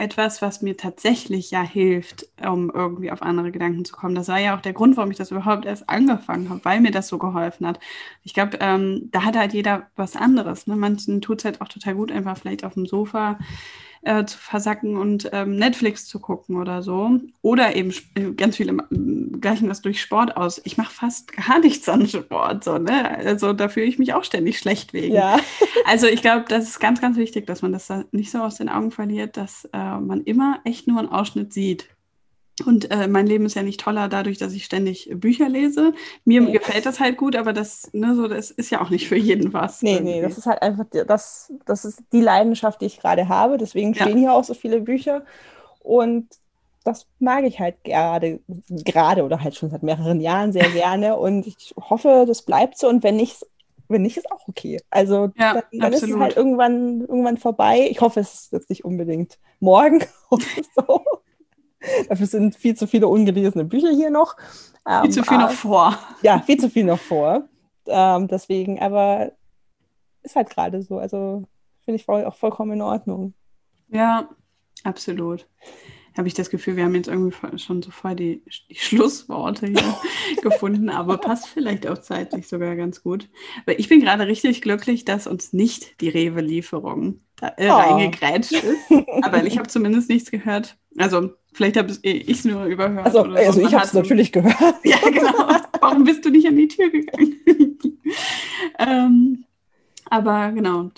etwas, 0.00 0.42
was 0.42 0.62
mir 0.62 0.76
tatsächlich 0.76 1.50
ja 1.50 1.62
hilft, 1.62 2.26
um 2.42 2.70
irgendwie 2.70 3.12
auf 3.12 3.22
andere 3.22 3.52
Gedanken 3.52 3.84
zu 3.84 3.94
kommen. 3.94 4.14
Das 4.14 4.28
war 4.28 4.38
ja 4.38 4.56
auch 4.56 4.60
der 4.60 4.72
Grund, 4.72 4.96
warum 4.96 5.10
ich 5.10 5.18
das 5.18 5.30
überhaupt 5.30 5.66
erst 5.66 5.88
angefangen 5.88 6.48
habe, 6.48 6.64
weil 6.64 6.80
mir 6.80 6.90
das 6.90 7.08
so 7.08 7.18
geholfen 7.18 7.66
hat. 7.66 7.78
Ich 8.24 8.34
glaube, 8.34 8.58
ähm, 8.60 9.08
da 9.12 9.24
hat 9.24 9.36
halt 9.36 9.52
jeder 9.52 9.88
was 9.96 10.16
anderes. 10.16 10.66
Ne? 10.66 10.76
Manchen 10.76 11.20
tut 11.20 11.40
es 11.40 11.44
halt 11.44 11.60
auch 11.60 11.68
total 11.68 11.94
gut, 11.94 12.10
einfach 12.10 12.36
vielleicht 12.38 12.64
auf 12.64 12.74
dem 12.74 12.86
Sofa 12.86 13.38
äh, 14.02 14.24
zu 14.24 14.38
versacken 14.38 14.96
und 14.96 15.28
ähm, 15.32 15.56
Netflix 15.56 16.06
zu 16.06 16.20
gucken 16.20 16.56
oder 16.56 16.82
so. 16.82 17.18
Oder 17.42 17.76
eben 17.76 17.92
äh, 18.14 18.32
ganz 18.32 18.56
viele 18.56 18.76
gleichen 19.40 19.68
das 19.68 19.82
durch 19.82 20.00
Sport 20.00 20.36
aus. 20.36 20.60
Ich 20.64 20.76
mache 20.76 20.92
fast 20.92 21.32
gar 21.36 21.58
nichts 21.60 21.88
an 21.88 22.06
Sport. 22.06 22.64
So, 22.64 22.78
ne? 22.78 23.18
Also 23.18 23.52
da 23.52 23.68
fühle 23.68 23.86
ich 23.86 23.98
mich 23.98 24.14
auch 24.14 24.24
ständig 24.24 24.58
schlecht 24.58 24.92
wegen. 24.92 25.14
Ja. 25.14 25.38
Also 25.86 26.06
ich 26.06 26.20
glaube, 26.20 26.44
das 26.46 26.68
ist 26.68 26.78
ganz, 26.78 27.00
ganz 27.00 27.16
wichtig, 27.16 27.46
dass 27.46 27.62
man 27.62 27.72
das 27.72 27.88
da 27.88 28.04
nicht 28.12 28.30
so 28.30 28.38
aus 28.38 28.56
den 28.56 28.68
Augen 28.68 28.90
verliert, 28.90 29.36
dass 29.36 29.64
äh, 29.72 29.98
man 29.98 30.20
immer 30.20 30.60
echt 30.64 30.86
nur 30.86 30.98
einen 31.00 31.08
Ausschnitt 31.08 31.52
sieht. 31.52 31.88
Und 32.66 32.90
äh, 32.90 33.08
mein 33.08 33.26
Leben 33.26 33.46
ist 33.46 33.54
ja 33.54 33.62
nicht 33.62 33.80
toller 33.80 34.08
dadurch, 34.08 34.38
dass 34.38 34.52
ich 34.52 34.64
ständig 34.64 35.10
Bücher 35.14 35.48
lese. 35.48 35.92
Mir 36.24 36.40
nee. 36.40 36.52
gefällt 36.52 36.86
das 36.86 37.00
halt 37.00 37.16
gut, 37.16 37.36
aber 37.36 37.52
das, 37.52 37.90
ne, 37.92 38.14
so, 38.14 38.28
das 38.28 38.50
ist 38.50 38.70
ja 38.70 38.80
auch 38.80 38.90
nicht 38.90 39.08
für 39.08 39.16
jeden 39.16 39.52
was. 39.52 39.82
Nee, 39.82 39.94
irgendwie. 39.94 40.12
nee, 40.14 40.22
das 40.22 40.38
ist 40.38 40.46
halt 40.46 40.62
einfach, 40.62 40.84
das, 41.06 41.52
das 41.66 41.84
ist 41.84 42.02
die 42.12 42.20
Leidenschaft, 42.20 42.80
die 42.80 42.86
ich 42.86 43.00
gerade 43.00 43.28
habe. 43.28 43.58
Deswegen 43.58 43.94
stehen 43.94 44.08
ja. 44.10 44.16
hier 44.16 44.32
auch 44.32 44.44
so 44.44 44.54
viele 44.54 44.80
Bücher. 44.80 45.24
Und 45.80 46.28
das 46.84 47.06
mag 47.18 47.44
ich 47.44 47.60
halt 47.60 47.82
gerade, 47.84 48.40
gerade 48.68 49.24
oder 49.24 49.42
halt 49.42 49.54
schon 49.54 49.70
seit 49.70 49.82
mehreren 49.82 50.20
Jahren 50.20 50.52
sehr 50.52 50.68
gerne. 50.70 51.16
Und 51.18 51.46
ich 51.46 51.74
hoffe, 51.76 52.24
das 52.26 52.42
bleibt 52.42 52.78
so. 52.78 52.88
Und 52.88 53.02
wenn 53.02 53.16
nicht, 53.16 53.46
wenn 53.88 54.02
nicht, 54.02 54.16
ist 54.16 54.30
auch 54.30 54.48
okay. 54.48 54.80
Also 54.90 55.30
ja, 55.36 55.54
dann, 55.54 55.62
dann 55.72 55.92
ist 55.92 56.02
es 56.02 56.16
halt 56.16 56.36
irgendwann, 56.36 57.00
irgendwann 57.00 57.36
vorbei. 57.36 57.88
Ich 57.90 58.00
hoffe, 58.00 58.20
es 58.20 58.34
ist 58.34 58.52
jetzt 58.52 58.70
nicht 58.70 58.84
unbedingt 58.84 59.38
morgen 59.60 60.04
oder 60.30 60.44
so. 60.74 61.04
Dafür 62.08 62.26
sind 62.26 62.56
viel 62.56 62.76
zu 62.76 62.86
viele 62.86 63.08
ungelesene 63.08 63.64
Bücher 63.64 63.90
hier 63.90 64.10
noch. 64.10 64.36
Viel 64.36 65.04
ähm, 65.04 65.10
zu 65.10 65.22
viel 65.22 65.38
noch 65.38 65.52
vor. 65.52 65.98
Ja, 66.22 66.40
viel 66.40 66.58
zu 66.58 66.70
viel 66.70 66.84
noch 66.84 66.98
vor. 66.98 67.48
Ähm, 67.86 68.28
deswegen, 68.28 68.80
aber 68.80 69.32
ist 70.22 70.36
halt 70.36 70.50
gerade 70.50 70.82
so. 70.82 70.98
Also 70.98 71.44
finde 71.84 71.96
ich 71.96 72.04
voll, 72.04 72.24
auch 72.24 72.36
vollkommen 72.36 72.72
in 72.72 72.82
Ordnung. 72.82 73.34
Ja, 73.88 74.28
absolut. 74.84 75.46
Habe 76.16 76.28
ich 76.28 76.34
das 76.34 76.50
Gefühl, 76.50 76.76
wir 76.76 76.84
haben 76.84 76.94
jetzt 76.94 77.08
irgendwie 77.08 77.34
schon 77.58 77.82
so 77.82 77.90
voll 77.90 78.16
die, 78.16 78.42
die 78.68 78.74
Schlussworte 78.74 79.68
hier 79.68 79.96
gefunden, 80.42 80.90
aber 80.90 81.18
passt 81.18 81.46
vielleicht 81.46 81.86
auch 81.86 81.98
zeitlich 81.98 82.48
sogar 82.48 82.74
ganz 82.74 83.02
gut. 83.02 83.28
Weil 83.64 83.78
ich 83.78 83.88
bin 83.88 84.00
gerade 84.00 84.26
richtig 84.26 84.60
glücklich, 84.60 85.04
dass 85.04 85.26
uns 85.26 85.52
nicht 85.52 86.00
die 86.00 86.08
Rewe-Lieferung 86.08 87.20
äh, 87.40 87.70
oh. 87.70 87.74
reingegrätscht 87.74 88.52
ist. 88.52 88.92
Aber 89.22 89.44
ich 89.44 89.56
habe 89.56 89.68
zumindest 89.68 90.10
nichts 90.10 90.30
gehört. 90.30 90.76
Also 90.98 91.30
Vielleicht 91.52 91.76
habe 91.76 91.92
ich 92.02 92.28
es 92.28 92.44
nur 92.44 92.64
überhört. 92.64 93.06
Also, 93.06 93.24
so. 93.24 93.30
also 93.30 93.60
ich 93.60 93.74
habe 93.74 93.84
es 93.84 93.92
natürlich 93.92 94.32
gehört. 94.32 94.76
Ja, 94.84 94.98
genau. 95.04 95.56
Warum 95.80 96.04
bist 96.04 96.24
du 96.24 96.30
nicht 96.30 96.46
an 96.46 96.56
die 96.56 96.68
Tür 96.68 96.90
gegangen? 96.90 97.36
ähm, 98.78 99.44
aber 100.06 100.52
genau. 100.52 100.90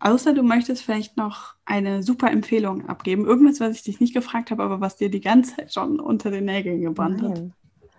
Außer 0.00 0.34
du 0.34 0.42
möchtest 0.42 0.82
vielleicht 0.82 1.16
noch 1.16 1.54
eine 1.64 2.02
super 2.02 2.30
Empfehlung 2.30 2.88
abgeben. 2.88 3.26
Irgendwas, 3.26 3.60
was 3.60 3.76
ich 3.76 3.82
dich 3.82 4.00
nicht 4.00 4.14
gefragt 4.14 4.50
habe, 4.50 4.62
aber 4.62 4.80
was 4.80 4.96
dir 4.96 5.10
die 5.10 5.20
ganze 5.20 5.56
Zeit 5.56 5.72
schon 5.72 6.00
unter 6.00 6.30
den 6.30 6.46
Nägeln 6.46 6.80
gebrannt 6.80 7.22
hat. 7.22 7.42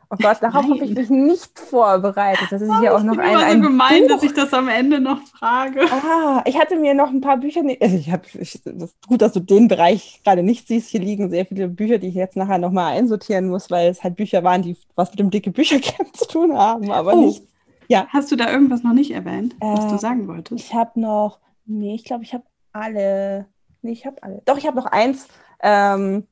Oh 0.09 0.15
Gott, 0.21 0.37
darauf 0.41 0.63
habe 0.63 0.85
ich 0.85 0.95
mich 0.95 1.09
nicht 1.09 1.59
vorbereitet. 1.59 2.47
Das 2.51 2.61
ist 2.61 2.69
oh, 2.69 2.79
hier 2.79 2.95
auch 2.95 3.03
noch 3.03 3.17
ein, 3.17 3.35
ein 3.35 3.63
so 3.63 3.69
gemein, 3.69 4.01
Buch. 4.01 4.09
dass 4.09 4.23
ich 4.23 4.33
das 4.33 4.53
am 4.53 4.67
Ende 4.67 4.99
noch 4.99 5.21
frage. 5.27 5.81
Ah, 5.91 6.43
ich 6.45 6.59
hatte 6.59 6.77
mir 6.77 6.93
noch 6.93 7.09
ein 7.09 7.21
paar 7.21 7.37
Bücher. 7.37 7.61
Also 7.79 7.97
ich 7.97 8.11
habe, 8.11 8.23
gut, 9.07 9.21
dass 9.21 9.33
du 9.33 9.39
den 9.39 9.67
Bereich 9.67 10.21
gerade 10.23 10.43
nicht 10.43 10.67
siehst. 10.67 10.89
Hier 10.89 10.99
liegen 10.99 11.29
sehr 11.29 11.45
viele 11.45 11.67
Bücher, 11.67 11.97
die 11.97 12.07
ich 12.07 12.15
jetzt 12.15 12.35
nachher 12.35 12.59
nochmal 12.59 12.97
einsortieren 12.97 13.49
muss, 13.49 13.71
weil 13.71 13.89
es 13.89 14.03
halt 14.03 14.15
Bücher 14.15 14.43
waren, 14.43 14.61
die 14.61 14.77
was 14.95 15.09
mit 15.11 15.19
dem 15.19 15.29
dicke 15.29 15.51
Büchercamp 15.51 16.13
zu 16.15 16.27
tun 16.27 16.57
haben, 16.57 16.91
aber 16.91 17.13
oh. 17.13 17.25
nicht. 17.25 17.43
Ja. 17.87 18.07
Hast 18.09 18.31
du 18.31 18.35
da 18.35 18.51
irgendwas 18.51 18.83
noch 18.83 18.93
nicht 18.93 19.11
erwähnt, 19.11 19.55
äh, 19.59 19.65
was 19.65 19.87
du 19.87 19.95
äh, 19.95 19.99
sagen 19.99 20.27
wolltest? 20.27 20.63
Ich 20.63 20.73
habe 20.73 20.99
noch, 20.99 21.39
nee, 21.65 21.95
ich 21.95 22.05
glaube, 22.05 22.23
ich 22.23 22.33
habe 22.33 22.45
alle. 22.71 23.47
Nee, 23.81 23.91
ich 23.91 24.05
habe 24.05 24.21
alle. 24.23 24.41
Doch, 24.45 24.57
ich 24.57 24.65
habe 24.65 24.77
noch 24.77 24.85
eins. 24.85 25.27
Ähm, 25.61 26.27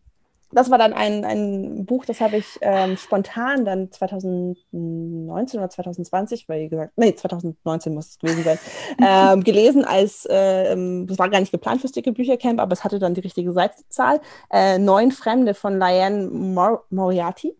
das 0.51 0.69
war 0.69 0.77
dann 0.77 0.93
ein, 0.93 1.23
ein 1.25 1.85
Buch, 1.85 2.05
das 2.05 2.19
habe 2.21 2.37
ich 2.37 2.57
ähm, 2.61 2.97
spontan 2.97 3.65
dann 3.65 3.91
2019 3.91 5.59
oder 5.59 5.69
2020, 5.69 6.49
weil 6.49 6.69
gesagt, 6.69 6.93
nee, 6.97 7.15
2019 7.15 7.93
muss 7.93 8.09
es 8.09 8.19
gewesen 8.19 8.43
sein, 8.43 8.59
ähm, 9.01 9.43
gelesen 9.43 9.85
als, 9.85 10.25
äh, 10.25 10.75
das 11.05 11.19
war 11.19 11.29
gar 11.29 11.39
nicht 11.39 11.51
geplant 11.51 11.81
fürs 11.81 11.93
dicke 11.93 12.11
Büchercamp, 12.11 12.59
aber 12.59 12.73
es 12.73 12.83
hatte 12.83 12.99
dann 12.99 13.13
die 13.13 13.21
richtige 13.21 13.53
Seitenzahl. 13.53 14.19
Äh, 14.49 14.77
Neun 14.77 15.11
Fremde 15.11 15.53
von 15.53 15.77
Liane 15.77 16.27
Mor 16.27 16.85
Moriarty. 16.89 17.55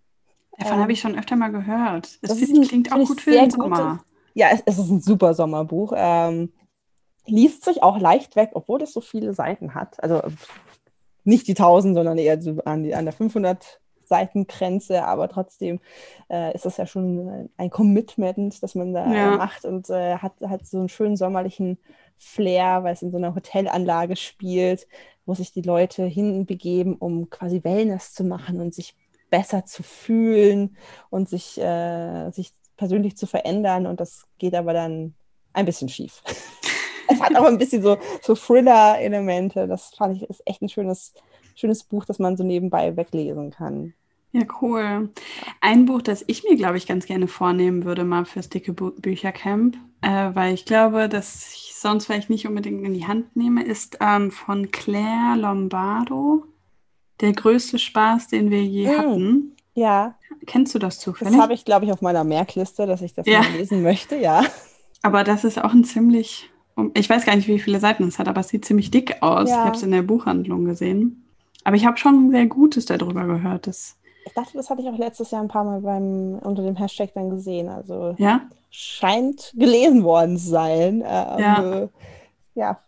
Davon 0.57 0.75
ähm, 0.75 0.81
habe 0.81 0.91
ich 0.91 0.99
schon 0.99 1.17
öfter 1.17 1.35
mal 1.35 1.51
gehört. 1.51 2.19
Das, 2.21 2.37
das 2.37 2.49
ein, 2.49 2.61
klingt 2.63 2.91
auch 2.91 2.97
gut 2.97 3.21
für 3.21 3.31
den 3.31 3.49
Sommer. 3.49 4.03
Ja, 4.33 4.47
es, 4.51 4.61
es, 4.65 4.77
ist 4.77 4.89
ein 4.89 5.01
super 5.01 5.33
Sommerbuch. 5.33 5.93
Ähm, 5.95 6.51
liest 7.25 7.65
sich 7.65 7.83
auch 7.83 7.99
leicht 7.99 8.35
weg, 8.35 8.51
obwohl 8.53 8.81
es 8.81 8.93
so 8.93 9.01
viele 9.01 9.33
Seiten 9.33 9.73
hat. 9.75 10.01
Also 10.03 10.21
nicht 11.23 11.47
die 11.47 11.51
1000, 11.51 11.95
sondern 11.95 12.17
eher 12.17 12.41
so 12.41 12.57
an, 12.65 12.83
die, 12.83 12.95
an 12.95 13.05
der 13.05 13.13
500 13.13 13.81
Seitengrenze, 14.11 15.05
aber 15.05 15.29
trotzdem 15.29 15.79
äh, 16.29 16.53
ist 16.53 16.65
das 16.65 16.77
ja 16.77 16.85
schon 16.85 17.49
ein 17.55 17.69
Commitment, 17.69 18.61
das 18.61 18.75
man 18.75 18.93
da 18.93 19.11
ja. 19.11 19.37
macht 19.37 19.63
und 19.63 19.89
äh, 19.89 20.17
hat, 20.17 20.33
hat 20.41 20.67
so 20.67 20.79
einen 20.79 20.89
schönen 20.89 21.15
sommerlichen 21.15 21.77
Flair, 22.17 22.83
weil 22.83 22.93
es 22.93 23.01
in 23.01 23.11
so 23.11 23.17
einer 23.17 23.35
Hotelanlage 23.35 24.17
spielt, 24.17 24.85
wo 25.25 25.33
sich 25.33 25.53
die 25.53 25.61
Leute 25.61 26.03
hinbegeben, 26.03 26.95
um 26.95 27.29
quasi 27.29 27.63
Wellness 27.63 28.13
zu 28.13 28.25
machen 28.25 28.59
und 28.59 28.75
sich 28.75 28.95
besser 29.29 29.65
zu 29.65 29.81
fühlen 29.81 30.75
und 31.09 31.29
sich, 31.29 31.57
äh, 31.57 32.31
sich 32.31 32.51
persönlich 32.75 33.15
zu 33.15 33.27
verändern 33.27 33.87
und 33.87 34.01
das 34.01 34.27
geht 34.39 34.55
aber 34.55 34.73
dann 34.73 35.15
ein 35.53 35.65
bisschen 35.65 35.87
schief. 35.87 36.21
es 37.11 37.21
hat 37.21 37.35
aber 37.35 37.47
ein 37.47 37.57
bisschen 37.57 37.81
so, 37.81 37.97
so 38.21 38.35
Thriller-Elemente. 38.35 39.67
Das 39.67 39.93
fand 39.95 40.17
ich 40.17 40.29
ist 40.29 40.41
echt 40.45 40.61
ein 40.61 40.69
schönes, 40.69 41.13
schönes 41.55 41.83
Buch, 41.83 42.05
das 42.05 42.19
man 42.19 42.37
so 42.37 42.43
nebenbei 42.43 42.95
weglesen 42.95 43.51
kann. 43.51 43.93
Ja, 44.33 44.43
cool. 44.61 45.09
Ein 45.59 45.85
Buch, 45.85 46.01
das 46.01 46.23
ich 46.27 46.43
mir, 46.43 46.55
glaube 46.55 46.77
ich, 46.77 46.87
ganz 46.87 47.05
gerne 47.05 47.27
vornehmen 47.27 47.83
würde, 47.83 48.05
mal 48.05 48.25
fürs 48.25 48.49
dicke 48.49 48.71
Bu 48.71 48.91
Büchercamp, 48.91 49.75
äh, 50.01 50.29
weil 50.33 50.53
ich 50.53 50.65
glaube, 50.65 51.09
dass 51.09 51.51
ich 51.53 51.73
sonst 51.75 52.05
vielleicht 52.05 52.29
nicht 52.29 52.47
unbedingt 52.47 52.85
in 52.85 52.93
die 52.93 53.07
Hand 53.07 53.35
nehme, 53.35 53.63
ist 53.63 53.97
ähm, 53.99 54.31
von 54.31 54.71
Claire 54.71 55.35
Lombardo. 55.35 56.45
Der 57.19 57.33
größte 57.33 57.77
Spaß, 57.77 58.29
den 58.29 58.49
wir 58.49 58.63
je 58.63 58.87
mm, 58.87 58.97
hatten. 58.97 59.55
Ja. 59.73 60.15
Kennst 60.45 60.73
du 60.73 60.79
das 60.79 60.99
zufällig? 60.99 61.33
Das 61.33 61.41
habe 61.41 61.53
ich, 61.53 61.65
glaube 61.65 61.85
ich, 61.85 61.91
auf 61.91 62.01
meiner 62.01 62.23
Merkliste, 62.23 62.87
dass 62.87 63.01
ich 63.01 63.13
das 63.13 63.27
ja. 63.27 63.41
mal 63.41 63.51
lesen 63.51 63.83
möchte, 63.83 64.15
ja. 64.15 64.43
Aber 65.01 65.23
das 65.23 65.43
ist 65.43 65.61
auch 65.61 65.73
ein 65.73 65.83
ziemlich 65.83 66.50
ich 66.93 67.09
weiß 67.09 67.25
gar 67.25 67.35
nicht, 67.35 67.47
wie 67.47 67.59
viele 67.59 67.79
Seiten 67.79 68.03
es 68.03 68.19
hat, 68.19 68.27
aber 68.27 68.41
es 68.41 68.49
sieht 68.49 68.65
ziemlich 68.65 68.91
dick 68.91 69.21
aus. 69.21 69.49
Ja. 69.49 69.55
Ich 69.55 69.65
habe 69.65 69.75
es 69.75 69.83
in 69.83 69.91
der 69.91 70.01
Buchhandlung 70.01 70.65
gesehen. 70.65 71.25
Aber 71.63 71.75
ich 71.75 71.85
habe 71.85 71.97
schon 71.97 72.31
sehr 72.31 72.47
Gutes 72.47 72.85
darüber 72.85 73.25
gehört. 73.25 73.67
Das 73.67 73.97
ich 74.25 74.33
dachte, 74.33 74.51
das 74.55 74.69
hatte 74.69 74.81
ich 74.81 74.87
auch 74.87 74.97
letztes 74.97 75.31
Jahr 75.31 75.41
ein 75.41 75.47
paar 75.47 75.63
Mal 75.63 75.81
beim, 75.81 76.39
unter 76.41 76.63
dem 76.63 76.75
Hashtag 76.75 77.11
dann 77.13 77.29
gesehen. 77.29 77.69
Also 77.69 78.15
ja? 78.17 78.41
scheint 78.69 79.53
gelesen 79.55 80.03
worden 80.03 80.37
zu 80.37 80.49
sein. 80.49 81.03
Ähm, 81.05 81.39
ja. 81.39 81.89
ja, 82.55 82.79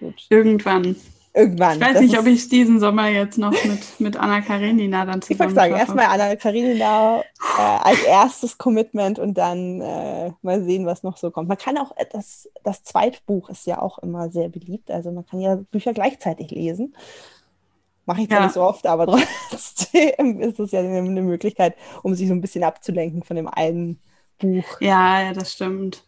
gut. 0.00 0.26
Irgendwann. 0.30 0.96
Irgendwann. 1.36 1.74
Ich 1.74 1.80
weiß 1.82 1.92
das 1.92 2.02
nicht, 2.02 2.18
ob 2.18 2.26
ich 2.26 2.38
es 2.38 2.48
diesen 2.48 2.80
Sommer 2.80 3.08
jetzt 3.08 3.36
noch 3.36 3.52
mit, 3.64 4.00
mit 4.00 4.16
Anna 4.16 4.40
Karenina 4.40 5.04
dann 5.04 5.20
zusammen 5.20 5.34
Ich 5.34 5.38
wollte 5.38 5.54
sagen, 5.54 5.74
erstmal 5.74 6.06
Anna 6.06 6.34
Karenina 6.34 7.20
äh, 7.20 7.60
als 7.60 8.02
erstes 8.04 8.56
Commitment 8.56 9.18
und 9.18 9.34
dann 9.36 9.82
äh, 9.82 10.32
mal 10.40 10.64
sehen, 10.64 10.86
was 10.86 11.02
noch 11.02 11.18
so 11.18 11.30
kommt. 11.30 11.46
Man 11.46 11.58
kann 11.58 11.76
auch, 11.76 11.94
äh, 11.98 12.06
das, 12.10 12.48
das 12.64 12.84
Zweitbuch 12.84 13.50
ist 13.50 13.66
ja 13.66 13.82
auch 13.82 13.98
immer 13.98 14.30
sehr 14.30 14.48
beliebt. 14.48 14.90
Also 14.90 15.12
man 15.12 15.26
kann 15.26 15.40
ja 15.40 15.56
Bücher 15.56 15.92
gleichzeitig 15.92 16.50
lesen. 16.52 16.96
Mache 18.06 18.22
ich 18.22 18.28
zwar 18.28 18.38
ja. 18.38 18.44
nicht 18.44 18.54
so 18.54 18.62
oft, 18.62 18.86
aber 18.86 19.04
trotzdem 19.50 20.40
ist 20.40 20.58
es 20.58 20.72
ja 20.72 20.80
eine, 20.80 21.00
eine 21.00 21.22
Möglichkeit, 21.22 21.74
um 22.02 22.14
sich 22.14 22.28
so 22.28 22.34
ein 22.34 22.40
bisschen 22.40 22.64
abzulenken 22.64 23.22
von 23.24 23.36
dem 23.36 23.48
einen 23.48 24.00
Buch. 24.38 24.80
Ja, 24.80 25.20
ja, 25.20 25.32
das 25.34 25.52
stimmt. 25.52 26.02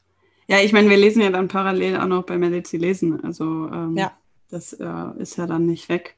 Ja, 0.47 0.61
ich 0.61 0.73
meine, 0.73 0.89
wir 0.89 0.97
lesen 0.97 1.21
ja 1.21 1.29
dann 1.29 1.49
parallel 1.49 1.99
auch 1.99 2.07
noch 2.07 2.25
bei 2.25 2.39
Medici 2.39 2.79
lesen. 2.79 3.23
Also 3.23 3.45
ähm, 3.45 3.95
ja. 3.95 4.13
Das 4.51 4.73
äh, 4.73 5.05
ist 5.19 5.37
ja 5.37 5.47
dann 5.47 5.67
nicht 5.67 5.89
weg. 5.89 6.17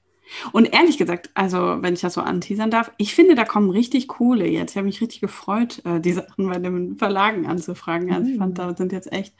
Und 0.53 0.72
ehrlich 0.72 0.99
gesagt, 0.99 1.31
also 1.35 1.78
wenn 1.81 1.95
ich 1.95 2.01
das 2.01 2.14
so 2.14 2.20
anteasern 2.20 2.70
darf, 2.70 2.93
ich 2.99 3.14
finde, 3.14 3.35
da 3.35 3.45
kommen 3.45 3.70
richtig 3.70 4.09
coole 4.09 4.47
jetzt. 4.47 4.72
Ich 4.72 4.76
habe 4.76 4.87
mich 4.87 5.01
richtig 5.01 5.20
gefreut, 5.20 5.83
äh, 5.85 6.01
die 6.01 6.12
Sachen 6.12 6.49
bei 6.49 6.59
den 6.59 6.97
Verlagen 6.97 7.47
anzufragen. 7.47 8.12
Also 8.12 8.31
ich 8.31 8.39
fand, 8.39 8.59
da 8.59 8.76
sind 8.76 8.93
jetzt 8.93 9.12
echt 9.12 9.35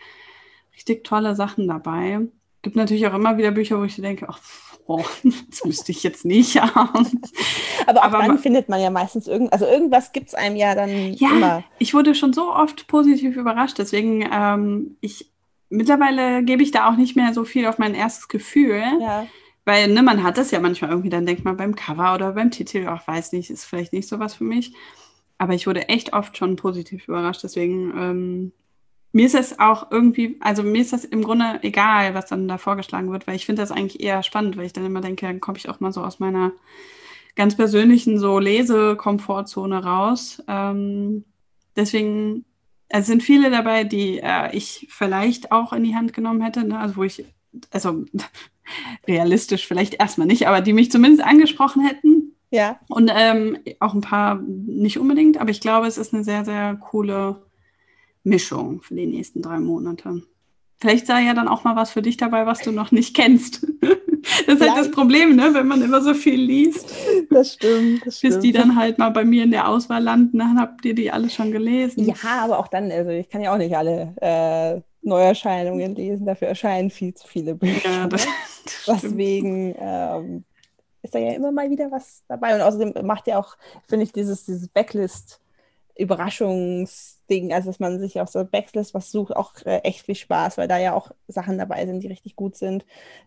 richtig 0.75 1.05
tolle 1.05 1.37
Sachen 1.37 1.69
dabei. 1.69 2.21
Gibt 2.63 2.77
natürlich 2.77 3.07
auch 3.07 3.15
immer 3.15 3.39
wieder 3.39 3.53
Bücher, 3.53 3.79
wo 3.79 3.85
ich 3.85 3.97
denke, 3.97 4.27
ach, 4.29 4.41
oh, 4.87 5.05
das 5.51 5.65
müsste 5.65 5.93
ich 5.93 6.03
jetzt 6.03 6.25
nicht 6.25 6.61
haben. 6.61 7.23
Aber 7.87 8.01
auch 8.01 8.05
Aber 8.05 8.19
dann 8.19 8.39
findet 8.39 8.69
man 8.69 8.81
ja 8.81 8.91
meistens 8.91 9.29
irgend, 9.29 9.53
also 9.53 9.67
irgendwas 9.67 10.13
gibt 10.13 10.29
es 10.29 10.35
einem 10.35 10.57
ja 10.57 10.75
dann 10.75 11.13
ja, 11.15 11.31
immer. 11.31 11.65
Ich 11.79 11.95
wurde 11.95 12.15
schon 12.15 12.33
so 12.33 12.53
oft 12.53 12.89
positiv 12.89 13.37
überrascht, 13.37 13.79
deswegen 13.79 14.29
ähm, 14.31 14.97
ich 15.01 15.31
mittlerweile 15.71 16.45
gebe 16.45 16.63
ich 16.63 16.71
da 16.71 16.91
auch 16.91 16.97
nicht 16.97 17.17
mehr 17.17 17.33
so 17.33 17.45
viel 17.45 17.67
auf 17.67 17.79
mein 17.79 17.95
erstes 17.95 18.29
Gefühl. 18.29 18.83
Ja. 19.01 19.27
Weil 19.65 19.89
ne, 19.89 20.03
man 20.03 20.23
hat 20.23 20.39
das 20.39 20.51
ja 20.51 20.61
manchmal 20.61 20.91
irgendwie, 20.91 21.11
dann 21.11 21.27
denkt 21.27 21.45
man 21.45 21.57
beim 21.57 21.75
Cover 21.75 22.15
oder 22.15 22.33
beim 22.33 22.51
Titel, 22.51 22.89
auch 22.89 23.07
weiß 23.07 23.33
nicht, 23.33 23.51
ist 23.51 23.65
vielleicht 23.65 23.93
nicht 23.93 24.09
so 24.09 24.19
was 24.19 24.35
für 24.35 24.45
mich. 24.45 24.75
Aber 25.39 25.55
ich 25.55 25.67
wurde 25.67 25.89
echt 25.89 26.13
oft 26.13 26.37
schon 26.37 26.57
positiv 26.57 27.09
überrascht. 27.09 27.43
Deswegen, 27.43 27.93
ähm, 27.97 28.53
mir 29.13 29.27
ist 29.27 29.35
es 29.35 29.59
auch 29.59 29.91
irgendwie, 29.91 30.37
also 30.41 30.63
mir 30.63 30.81
ist 30.81 30.93
das 30.93 31.05
im 31.05 31.23
Grunde 31.23 31.61
egal, 31.63 32.15
was 32.15 32.27
dann 32.27 32.49
da 32.49 32.59
vorgeschlagen 32.59 33.11
wird, 33.11 33.27
weil 33.27 33.37
ich 33.37 33.47
finde 33.47 33.63
das 33.63 33.73
eigentlich 33.73 34.03
eher 34.03 34.23
spannend, 34.23 34.57
weil 34.57 34.67
ich 34.67 34.73
dann 34.73 34.87
immer 34.87 35.01
denke, 35.01 35.27
dann 35.27 35.41
komme 35.41 35.59
ich 35.59 35.69
auch 35.69 35.81
mal 35.81 35.93
so 35.93 36.03
aus 36.03 36.21
meiner 36.21 36.53
ganz 37.37 37.57
persönlichen 37.57 38.19
so 38.19 38.39
Lesekomfortzone 38.39 39.83
raus. 39.85 40.43
Ähm, 40.49 41.25
deswegen, 41.77 42.45
es 42.93 43.07
sind 43.07 43.23
viele 43.23 43.51
dabei, 43.51 43.85
die 43.85 44.19
äh, 44.19 44.55
ich 44.55 44.89
vielleicht 44.91 45.53
auch 45.53 45.73
in 45.73 45.85
die 45.85 45.95
Hand 45.95 46.13
genommen 46.13 46.43
hätte, 46.43 46.65
ne? 46.65 46.79
also 46.79 46.97
wo 46.97 47.05
ich, 47.05 47.25
also 47.71 48.05
realistisch 49.09 49.67
vielleicht 49.67 49.95
erstmal 49.95 50.27
nicht, 50.27 50.47
aber 50.49 50.61
die 50.61 50.73
mich 50.73 50.91
zumindest 50.91 51.25
angesprochen 51.25 51.87
hätten. 51.87 52.37
Ja. 52.51 52.81
Und 52.89 53.11
ähm, 53.15 53.59
auch 53.79 53.95
ein 53.95 54.01
paar 54.01 54.43
nicht 54.43 54.99
unbedingt, 54.99 55.39
aber 55.39 55.51
ich 55.51 55.61
glaube, 55.61 55.87
es 55.87 55.99
ist 55.99 56.13
eine 56.13 56.25
sehr, 56.25 56.45
sehr 56.45 56.75
coole 56.75 57.47
Mischung 58.25 58.83
für 58.83 58.97
die 58.97 59.07
nächsten 59.07 59.41
drei 59.41 59.61
Monate. 59.61 60.25
Vielleicht 60.81 61.07
sei 61.07 61.23
ja 61.23 61.33
dann 61.33 61.47
auch 61.47 61.63
mal 61.63 61.77
was 61.77 61.93
für 61.93 62.03
dich 62.03 62.17
dabei, 62.17 62.45
was 62.45 62.61
du 62.61 62.73
noch 62.73 62.91
nicht 62.91 63.15
kennst. 63.15 63.67
Das 64.47 64.57
ist 64.57 64.69
halt 64.69 64.79
das 64.79 64.91
Problem, 64.91 65.37
ne? 65.37 65.51
wenn 65.53 65.67
man 65.67 65.83
immer 65.83 66.01
so 66.01 66.15
viel 66.15 66.41
liest. 66.41 66.93
Das 67.31 67.55
stimmt. 67.55 68.07
Das 68.07 68.21
Bis 68.21 68.39
die 68.39 68.53
dann 68.53 68.77
halt 68.77 68.99
mal 68.99 69.11
bei 69.11 69.25
mir 69.25 69.45
in 69.45 69.51
der 69.51 69.69
Auswahl 69.69 70.03
landen, 70.03 70.39
dann 70.39 70.59
habt 70.59 70.85
ihr 70.85 70.95
die 70.95 71.11
alle 71.11 71.31
schon 71.31 71.53
gelesen. 71.53 72.07
Ja, 72.07 72.43
aber 72.43 72.59
auch 72.59 72.69
dann, 72.69 72.91
also 72.91 73.11
ich 73.11 73.29
kann 73.29 73.43
ja 73.43 73.53
auch 73.53 73.59
nicht 73.59 73.77
alle 73.77 74.15
äh, 74.21 74.81
Neuerscheinungen 75.07 75.95
lesen, 75.95 76.27
dafür 76.27 76.49
erscheinen 76.49 76.91
viel 76.91 77.15
zu 77.15 77.27
viele 77.27 77.55
Bücher. 77.55 77.91
Ja, 77.91 78.07
das, 78.07 78.27
das 78.87 79.03
Deswegen 79.03 79.75
ähm, 79.79 80.45
ist 81.03 81.15
da 81.15 81.19
ja 81.19 81.33
immer 81.33 81.53
mal 81.53 81.71
wieder 81.71 81.91
was 81.91 82.23
dabei. 82.29 82.55
Und 82.55 82.61
außerdem 82.61 83.07
macht 83.07 83.27
ja 83.27 83.39
auch, 83.39 83.57
finde 83.89 84.05
ich, 84.05 84.13
dieses, 84.13 84.45
dieses 84.45 84.69
Backlist 84.69 85.41
Überraschungsding, 85.97 87.53
also 87.53 87.69
dass 87.69 87.81
man 87.81 87.99
sich 87.99 88.21
auf 88.21 88.29
so 88.29 88.45
Backlist 88.45 88.95
was 88.95 89.11
sucht, 89.11 89.37
auch 89.37 89.55
äh, 89.65 89.79
echt 89.79 90.07
viel 90.07 90.15
Spaß, 90.15 90.59
weil 90.59 90.69
da 90.69 90.79
ja 90.79 90.95
auch 90.95 91.11
Sachen 91.29 91.59
dabei 91.59 91.87
sind, 91.87 92.03
die 92.03 92.09
richtig 92.09 92.37
gut 92.37 92.57
sind, 92.57 92.85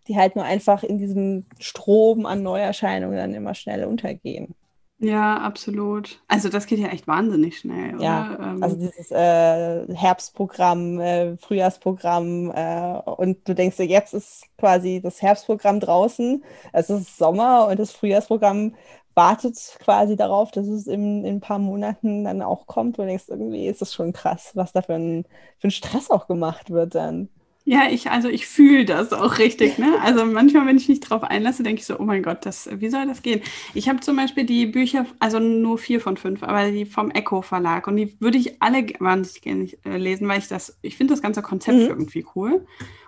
die 0.07 0.18
halt 0.18 0.36
nur 0.36 0.45
einfach 0.45 0.84
in 0.84 0.97
diesem 0.97 1.45
Strom 1.59 2.26
an 2.26 2.43
Neuerscheinungen 2.43 3.18
dann 3.18 3.34
immer 3.34 3.55
schnell 3.55 3.86
untergehen. 3.86 4.55
Ja, 5.03 5.38
absolut. 5.38 6.22
Also 6.30 6.47
das 6.47 6.66
geht 6.66 6.80
ja 6.80 6.88
echt 6.88 7.07
wahnsinnig 7.07 7.59
schnell? 7.59 8.01
Ja, 8.01 8.38
ähm, 8.39 8.64
also 8.64 8.78
dieses 8.78 9.11
äh, 9.11 9.93
Herbstprogramm, 9.93 10.99
äh, 10.99 11.38
Frühjahrsprogramm 11.38 12.51
äh, 12.51 12.99
und 13.18 13.47
du 13.47 13.53
denkst 13.53 13.78
dir, 13.78 13.86
jetzt 13.86 14.14
ist 14.14 14.45
quasi 14.57 15.01
das 15.03 15.22
Herbstprogramm 15.22 15.82
draußen, 15.82 16.41
es 16.72 16.89
ist 16.89 17.18
Sommer 17.18 17.68
und 17.68 17.80
das 17.80 17.91
Frühjahrsprogramm 17.91 18.76
wartet 19.16 19.78
quasi 19.80 20.16
darauf, 20.16 20.51
dass 20.51 20.68
es 20.68 20.88
in, 20.88 21.24
in 21.24 21.36
ein 21.36 21.41
paar 21.41 21.59
Monaten 21.59 22.24
dann 22.24 22.41
auch 22.41 22.68
kommt. 22.68 22.99
Und 22.99 23.07
denkst, 23.07 23.26
irgendwie 23.28 23.68
ist 23.68 23.82
es 23.82 23.93
schon 23.93 24.14
krass, 24.14 24.51
was 24.55 24.74
da 24.74 24.82
für 24.82 24.95
ein, 24.95 25.26
für 25.59 25.68
ein 25.68 25.72
Stress 25.72 26.09
auch 26.09 26.28
gemacht 26.28 26.70
wird 26.70 26.95
dann. 26.95 27.30
Ja, 27.66 27.84
ich, 27.89 28.11
also 28.11 28.28
ich 28.28 28.45
fühle 28.45 28.84
das 28.84 29.14
auch 29.14 29.38
richtig. 29.38 29.78
Ne? 29.78 29.95
Also 30.01 30.26
manchmal, 30.26 30.68
wenn 30.68 30.76
ich 30.76 30.89
mich 30.89 30.99
drauf 30.99 31.24
einlasse, 31.24 31.64
denke 31.64 31.80
ich 31.80 31.86
so, 31.86 31.97
oh 31.97 32.03
mein 32.03 32.22
Gott, 32.22 32.45
das, 32.45 32.70
wie 32.74 32.89
soll 32.89 33.07
das 33.07 33.22
gehen? 33.22 33.41
Ich 33.74 33.88
habe 33.88 34.01
zum 34.01 34.18
Beispiel 34.18 34.45
die 34.45 34.66
Bücher, 34.66 35.05
also 35.20 35.39
nur 35.39 35.78
vier 35.78 36.01
von 36.01 36.18
fünf, 36.18 36.43
aber 36.43 36.72
die 36.72 36.86
vom 36.86 37.09
Echo 37.11 37.41
Verlag 37.41 37.88
und 37.88 37.95
die 37.95 38.18
würde 38.20 38.38
ich 38.38 38.61
alle 38.61 38.86
wahnsinnig 38.99 39.41
gerne 39.41 39.70
äh, 39.86 39.97
lesen, 39.97 40.28
weil 40.28 40.39
ich 40.39 40.49
das, 40.49 40.78
ich 40.82 40.97
finde 40.97 41.14
das 41.14 41.22
ganze 41.22 41.41
Konzept 41.41 41.78
mhm. 41.78 41.88
irgendwie 41.88 42.26
cool. 42.36 42.66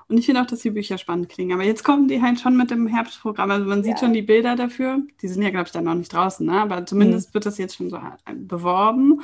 Und 0.07 0.19
ich 0.19 0.25
finde 0.25 0.41
auch, 0.41 0.45
dass 0.45 0.59
die 0.59 0.69
Bücher 0.69 0.97
spannend 0.97 1.29
klingen. 1.29 1.53
Aber 1.53 1.63
jetzt 1.63 1.83
kommen 1.83 2.07
die 2.07 2.21
halt 2.21 2.39
schon 2.39 2.55
mit 2.55 2.69
dem 2.69 2.87
Herbstprogramm. 2.87 3.49
Also 3.49 3.65
man 3.65 3.83
sieht 3.83 3.93
ja. 3.93 3.97
schon 3.97 4.13
die 4.13 4.21
Bilder 4.21 4.55
dafür. 4.55 4.99
Die 5.21 5.27
sind 5.27 5.41
ja, 5.41 5.49
glaube 5.49 5.65
ich, 5.65 5.71
dann 5.71 5.85
noch 5.85 5.95
nicht 5.95 6.13
draußen, 6.13 6.45
ne? 6.45 6.61
aber 6.61 6.85
zumindest 6.85 7.29
mhm. 7.29 7.33
wird 7.33 7.45
das 7.47 7.57
jetzt 7.57 7.75
schon 7.75 7.89
so 7.89 7.97
äh, 7.97 8.35
beworben. 8.35 9.21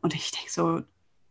Und 0.00 0.14
ich 0.14 0.32
denke 0.32 0.50
so, 0.50 0.80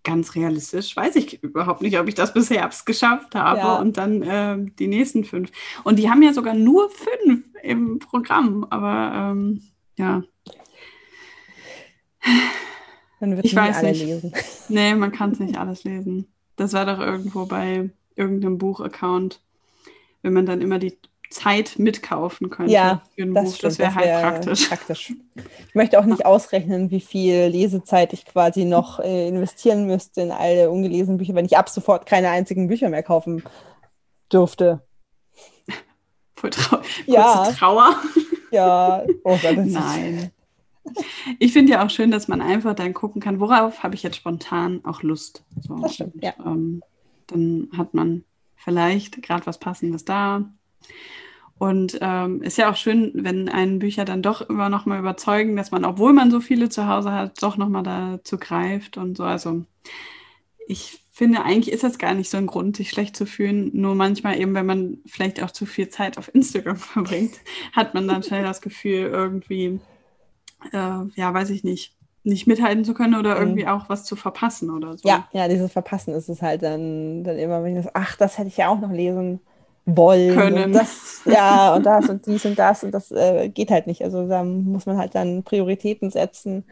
ganz 0.07 0.35
realistisch 0.35 0.95
weiß 0.95 1.17
ich 1.17 1.43
überhaupt 1.43 1.81
nicht, 1.81 1.99
ob 1.99 2.07
ich 2.07 2.15
das 2.15 2.33
bis 2.33 2.49
Herbst 2.49 2.85
geschafft 2.85 3.35
habe 3.35 3.59
ja. 3.59 3.75
und 3.75 3.97
dann 3.97 4.21
äh, 4.21 4.57
die 4.79 4.87
nächsten 4.87 5.25
fünf. 5.25 5.51
Und 5.83 5.99
die 5.99 6.09
haben 6.09 6.23
ja 6.23 6.31
sogar 6.31 6.53
nur 6.53 6.89
fünf 6.89 7.43
im 7.61 7.99
Programm, 7.99 8.65
aber 8.69 9.31
ähm, 9.33 9.61
ja. 9.97 10.23
Dann 13.19 13.35
wird 13.35 13.45
ich 13.45 13.53
weiß 13.53 13.77
alle 13.77 13.89
nicht. 13.89 14.05
lesen. 14.05 14.31
Nee, 14.69 14.95
man 14.95 15.11
kann 15.11 15.31
es 15.31 15.39
nicht 15.39 15.57
alles 15.57 15.83
lesen. 15.83 16.27
Das 16.55 16.71
war 16.71 16.85
doch 16.85 16.99
irgendwo 16.99 17.45
bei 17.45 17.89
irgendeinem 18.17 18.57
Buchaccount, 18.57 19.41
wenn 20.21 20.33
man 20.33 20.45
dann 20.45 20.61
immer 20.61 20.79
die 20.79 20.97
Zeit 21.29 21.77
mitkaufen 21.77 22.49
könnte 22.49 22.71
ja, 22.71 23.01
für 23.15 23.23
ein 23.23 23.33
das 23.33 23.57
das 23.57 23.79
wäre 23.79 23.95
halt 23.95 24.05
wär 24.05 24.21
praktisch. 24.21 24.67
praktisch. 24.69 25.13
Ich 25.67 25.75
möchte 25.75 25.99
auch 25.99 26.05
nicht 26.05 26.25
ausrechnen, 26.25 26.89
wie 26.89 27.01
viel 27.01 27.47
Lesezeit 27.47 28.13
ich 28.13 28.25
quasi 28.25 28.65
noch 28.65 28.99
äh, 28.99 29.27
investieren 29.27 29.87
müsste 29.87 30.21
in 30.21 30.31
alle 30.31 30.69
ungelesenen 30.69 31.17
Bücher, 31.17 31.35
wenn 31.35 31.45
ich 31.45 31.57
ab 31.57 31.69
sofort 31.69 32.05
keine 32.05 32.29
einzigen 32.29 32.67
Bücher 32.67 32.89
mehr 32.89 33.03
kaufen 33.03 33.43
dürfte. 34.31 34.81
Voll 36.35 36.49
trau 36.51 36.79
ja. 37.05 37.51
Trauer. 37.51 37.95
Ja, 38.49 39.03
oh 39.25 39.37
Gott, 39.41 39.57
Nein. 39.57 40.31
Ich 41.37 41.51
finde 41.51 41.73
ja 41.73 41.85
auch 41.85 41.89
schön, 41.89 42.11
dass 42.11 42.29
man 42.29 42.41
einfach 42.41 42.75
dann 42.75 42.93
gucken 42.93 43.21
kann, 43.21 43.41
worauf 43.41 43.83
habe 43.83 43.95
ich 43.95 44.03
jetzt 44.03 44.15
spontan 44.15 44.79
auch 44.85 45.03
Lust. 45.03 45.43
So. 45.59 45.75
Das 45.75 45.95
stimmt, 45.95 46.23
ja. 46.23 46.33
Ähm, 46.45 46.81
dann 47.27 47.69
hat 47.77 47.93
man 47.93 48.23
vielleicht 48.55 49.21
gerade 49.21 49.45
was 49.45 49.59
Passendes 49.59 50.05
da 50.05 50.45
und 51.59 51.97
ähm, 52.01 52.41
ist 52.43 52.57
ja 52.57 52.69
auch 52.69 52.75
schön, 52.75 53.11
wenn 53.15 53.49
einen 53.49 53.79
Bücher 53.79 54.05
dann 54.05 54.21
doch 54.21 54.47
immer 54.47 54.69
noch 54.69 54.85
mal 54.85 54.99
überzeugen, 54.99 55.55
dass 55.55 55.71
man, 55.71 55.85
obwohl 55.85 56.13
man 56.13 56.29
so 56.29 56.39
viele 56.39 56.69
zu 56.69 56.87
Hause 56.87 57.11
hat, 57.11 57.41
doch 57.41 57.57
noch 57.57 57.69
mal 57.69 57.83
dazu 57.83 58.37
greift 58.37 58.97
und 58.97 59.17
so. 59.17 59.23
Also 59.23 59.65
ich 60.67 60.99
finde, 61.09 61.43
eigentlich 61.43 61.73
ist 61.73 61.83
das 61.83 61.97
gar 61.97 62.13
nicht 62.13 62.29
so 62.29 62.37
ein 62.37 62.45
Grund, 62.45 62.77
sich 62.77 62.91
schlecht 62.91 63.15
zu 63.15 63.25
fühlen. 63.25 63.71
Nur 63.73 63.95
manchmal 63.95 64.39
eben, 64.39 64.53
wenn 64.53 64.67
man 64.67 64.97
vielleicht 65.07 65.41
auch 65.41 65.49
zu 65.49 65.65
viel 65.65 65.89
Zeit 65.89 66.19
auf 66.19 66.33
Instagram 66.33 66.75
verbringt, 66.77 67.39
hat 67.73 67.95
man 67.95 68.07
dann 68.07 68.21
schnell 68.21 68.43
das 68.43 68.61
Gefühl, 68.61 69.09
irgendwie, 69.11 69.79
äh, 70.71 71.05
ja, 71.15 71.33
weiß 71.33 71.49
ich 71.49 71.63
nicht, 71.63 71.96
nicht 72.27 72.45
mithalten 72.45 72.83
zu 72.83 72.93
können 72.93 73.15
oder 73.15 73.35
mhm. 73.35 73.41
irgendwie 73.41 73.63
mhm. 73.63 73.69
auch 73.69 73.89
was 73.89 74.03
zu 74.03 74.15
verpassen 74.15 74.69
oder 74.69 74.97
so. 74.97 75.07
Ja, 75.07 75.27
ja, 75.31 75.47
dieses 75.47 75.71
Verpassen 75.71 76.13
ist 76.13 76.29
es 76.29 76.41
halt 76.41 76.61
dann, 76.61 77.23
dann 77.23 77.37
immer, 77.37 77.63
wenn 77.63 77.77
ich 77.77 77.83
das, 77.83 77.95
ach, 77.95 78.15
das 78.17 78.37
hätte 78.37 78.49
ich 78.49 78.57
ja 78.57 78.67
auch 78.67 78.79
noch 78.79 78.91
lesen 78.91 79.39
wollen. 79.85 80.35
Können. 80.35 80.63
Und 80.65 80.73
das, 80.73 81.21
ja, 81.25 81.73
und 81.75 81.85
das 81.85 82.09
und 82.09 82.25
dies 82.25 82.45
und 82.45 82.59
das 82.59 82.83
und 82.83 82.91
das 82.91 83.11
äh, 83.11 83.49
geht 83.49 83.71
halt 83.71 83.87
nicht. 83.87 84.03
Also 84.03 84.27
da 84.27 84.43
muss 84.43 84.85
man 84.85 84.97
halt 84.97 85.15
dann 85.15 85.43
Prioritäten 85.43 86.11
setzen, 86.11 86.65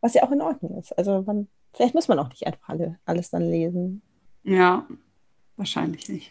was 0.00 0.14
ja 0.14 0.22
auch 0.22 0.30
in 0.30 0.40
Ordnung 0.40 0.78
ist. 0.78 0.96
Also 0.96 1.22
man, 1.26 1.48
vielleicht 1.72 1.94
muss 1.94 2.08
man 2.08 2.18
auch 2.18 2.28
nicht 2.28 2.46
einfach 2.46 2.68
alle, 2.68 2.98
alles 3.04 3.30
dann 3.30 3.42
lesen. 3.42 4.02
Ja, 4.44 4.86
wahrscheinlich 5.56 6.08
nicht. 6.08 6.30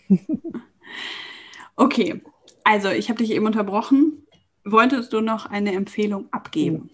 okay, 1.76 2.22
also 2.64 2.90
ich 2.90 3.10
habe 3.10 3.20
dich 3.20 3.32
eben 3.32 3.46
unterbrochen. 3.46 4.26
Wolltest 4.64 5.12
du 5.12 5.20
noch 5.20 5.46
eine 5.46 5.74
Empfehlung 5.74 6.28
abgeben? 6.32 6.90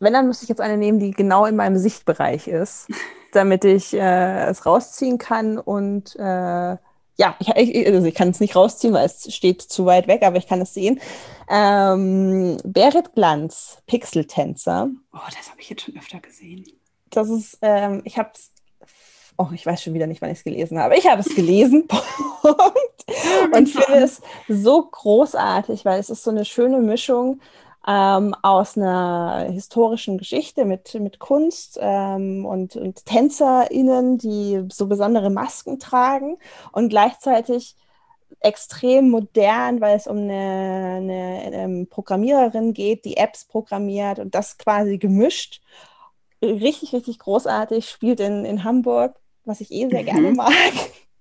Wenn, 0.00 0.14
dann 0.14 0.26
müsste 0.26 0.44
ich 0.44 0.48
jetzt 0.48 0.60
eine 0.60 0.76
nehmen, 0.76 0.98
die 0.98 1.12
genau 1.12 1.44
in 1.44 1.56
meinem 1.56 1.78
Sichtbereich 1.78 2.48
ist, 2.48 2.88
damit 3.32 3.64
ich 3.64 3.94
äh, 3.94 4.46
es 4.46 4.66
rausziehen 4.66 5.18
kann 5.18 5.58
und 5.58 6.16
äh, 6.16 6.76
ja, 7.20 7.36
ich, 7.38 7.86
also 7.86 8.06
ich 8.06 8.14
kann 8.14 8.30
es 8.30 8.40
nicht 8.40 8.56
rausziehen, 8.56 8.94
weil 8.94 9.04
es 9.04 9.32
steht 9.32 9.60
zu 9.60 9.84
weit 9.84 10.08
weg, 10.08 10.22
aber 10.22 10.38
ich 10.38 10.46
kann 10.46 10.62
es 10.62 10.72
sehen. 10.72 11.00
Ähm, 11.50 12.56
Berit 12.64 13.12
Glanz, 13.14 13.76
Pixeltänzer. 13.86 14.88
Oh, 15.12 15.18
das 15.26 15.50
habe 15.50 15.60
ich 15.60 15.68
jetzt 15.68 15.82
schon 15.82 15.98
öfter 15.98 16.18
gesehen. 16.18 16.64
Das 17.10 17.28
ist, 17.28 17.58
ähm, 17.60 18.00
ich 18.04 18.16
habe 18.16 18.30
es, 18.32 18.52
oh, 19.36 19.48
ich 19.52 19.66
weiß 19.66 19.82
schon 19.82 19.92
wieder 19.92 20.06
nicht, 20.06 20.22
wann 20.22 20.30
ich 20.30 20.38
es 20.38 20.44
gelesen 20.44 20.78
habe. 20.78 20.96
Ich 20.96 21.06
habe 21.06 21.20
es 21.20 21.34
gelesen 21.34 21.86
und 23.52 23.68
finde 23.68 24.02
es 24.02 24.22
so 24.48 24.88
großartig, 24.90 25.84
weil 25.84 26.00
es 26.00 26.08
ist 26.08 26.24
so 26.24 26.30
eine 26.30 26.46
schöne 26.46 26.78
Mischung 26.78 27.40
ähm, 27.90 28.36
aus 28.42 28.78
einer 28.78 29.48
historischen 29.50 30.16
Geschichte 30.16 30.64
mit, 30.64 30.94
mit 30.94 31.18
Kunst 31.18 31.76
ähm, 31.80 32.46
und, 32.46 32.76
und 32.76 33.04
TänzerInnen, 33.04 34.16
die 34.16 34.64
so 34.70 34.86
besondere 34.86 35.28
Masken 35.28 35.80
tragen 35.80 36.38
und 36.70 36.88
gleichzeitig 36.88 37.74
extrem 38.38 39.10
modern, 39.10 39.80
weil 39.80 39.96
es 39.96 40.06
um 40.06 40.18
eine, 40.18 40.98
eine, 40.98 41.42
eine, 41.46 41.56
ähm, 41.56 41.88
Programmiererin 41.90 42.74
geht, 42.74 43.04
die 43.04 43.16
Apps 43.16 43.44
programmiert 43.44 44.20
und 44.20 44.36
das 44.36 44.56
quasi 44.56 44.96
gemischt. 44.98 45.60
Richtig, 46.40 46.92
richtig 46.92 47.18
großartig, 47.18 47.90
spielt 47.90 48.20
in, 48.20 48.44
in 48.44 48.62
Hamburg, 48.62 49.16
was 49.44 49.60
ich 49.60 49.72
eh 49.72 49.88
sehr 49.88 50.02
mhm. 50.02 50.06
gerne 50.06 50.32
mag. 50.32 50.52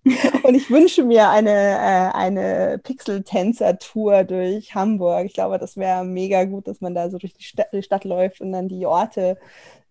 Und 0.43 0.55
ich 0.55 0.69
wünsche 0.69 1.03
mir 1.03 1.29
eine, 1.29 1.51
äh, 1.51 2.15
eine 2.15 2.79
Pixel-Tänzer-Tour 2.83 4.23
durch 4.23 4.73
Hamburg. 4.73 5.25
Ich 5.25 5.33
glaube, 5.33 5.59
das 5.59 5.77
wäre 5.77 6.05
mega 6.05 6.45
gut, 6.45 6.67
dass 6.67 6.81
man 6.81 6.95
da 6.95 7.09
so 7.09 7.17
durch 7.17 7.33
die 7.33 7.43
Stadt, 7.43 7.67
die 7.73 7.83
Stadt 7.83 8.05
läuft 8.05 8.41
und 8.41 8.51
dann 8.51 8.69
die 8.69 8.85
Orte 8.85 9.37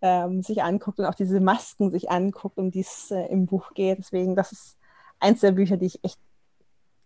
ähm, 0.00 0.42
sich 0.42 0.62
anguckt 0.62 0.98
und 0.98 1.04
auch 1.04 1.14
diese 1.14 1.40
Masken 1.40 1.90
sich 1.90 2.10
anguckt, 2.10 2.58
um 2.58 2.70
die 2.70 2.80
es 2.80 3.10
äh, 3.10 3.26
im 3.26 3.46
Buch 3.46 3.74
geht. 3.74 3.98
Deswegen, 3.98 4.34
das 4.34 4.52
ist 4.52 4.78
eins 5.20 5.40
der 5.40 5.52
Bücher, 5.52 5.76
die 5.76 5.86
ich 5.86 6.02
echt, 6.02 6.18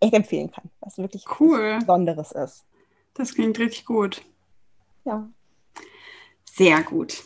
echt 0.01 0.15
empfehlen 0.15 0.51
kann, 0.51 0.71
was 0.81 0.99
wirklich 0.99 1.25
cool. 1.41 1.79
Besonderes 1.81 2.33
ist. 2.33 2.67
Das 3.15 3.35
klingt 3.35 3.59
richtig 3.59 3.85
gut. 3.85 4.23
Ja. 5.05 5.29
Sehr 6.45 6.83
gut. 6.83 7.25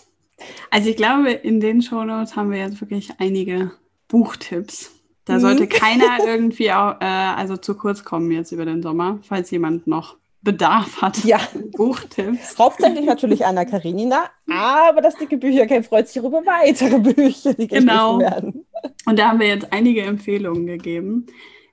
Also 0.71 0.89
ich 0.89 0.97
glaube, 0.97 1.31
in 1.31 1.61
den 1.61 1.83
Shownotes 1.83 2.37
haben 2.37 2.51
wir 2.51 2.59
jetzt 2.59 2.81
wirklich 2.81 3.13
einige 3.19 3.73
Buchtipps. 4.09 4.96
Da 5.27 5.35
mhm. 5.35 5.41
sollte 5.41 5.67
keiner 5.67 6.19
irgendwie 6.27 6.73
auch, 6.73 7.01
äh, 7.01 7.05
also 7.05 7.59
zu 7.59 7.75
kurz 7.75 8.03
kommen 8.05 8.31
jetzt 8.31 8.53
über 8.53 8.65
den 8.65 8.83
Sommer, 8.83 9.19
falls 9.23 9.51
jemand 9.51 9.87
noch 9.87 10.17
Bedarf 10.41 11.03
hat. 11.03 11.25
Ja. 11.25 11.41
Buchtipps. 11.77 12.59
Hauptsächlich 12.59 13.05
natürlich 13.05 13.45
Anna 13.45 13.65
Karenina, 13.65 14.31
aber 14.49 15.03
das 15.03 15.17
dicke 15.17 15.37
Büchercamp 15.37 15.85
freut 15.85 16.09
sich 16.09 16.23
über 16.23 16.31
weitere 16.47 16.99
Bücher, 17.01 17.53
die 17.53 17.67
genau. 17.67 18.21
werden. 18.21 18.65
Und 19.05 19.19
da 19.19 19.29
haben 19.29 19.41
wir 19.41 19.49
jetzt 19.49 19.73
einige 19.73 20.03
Empfehlungen 20.03 20.67
gegeben. 20.67 21.27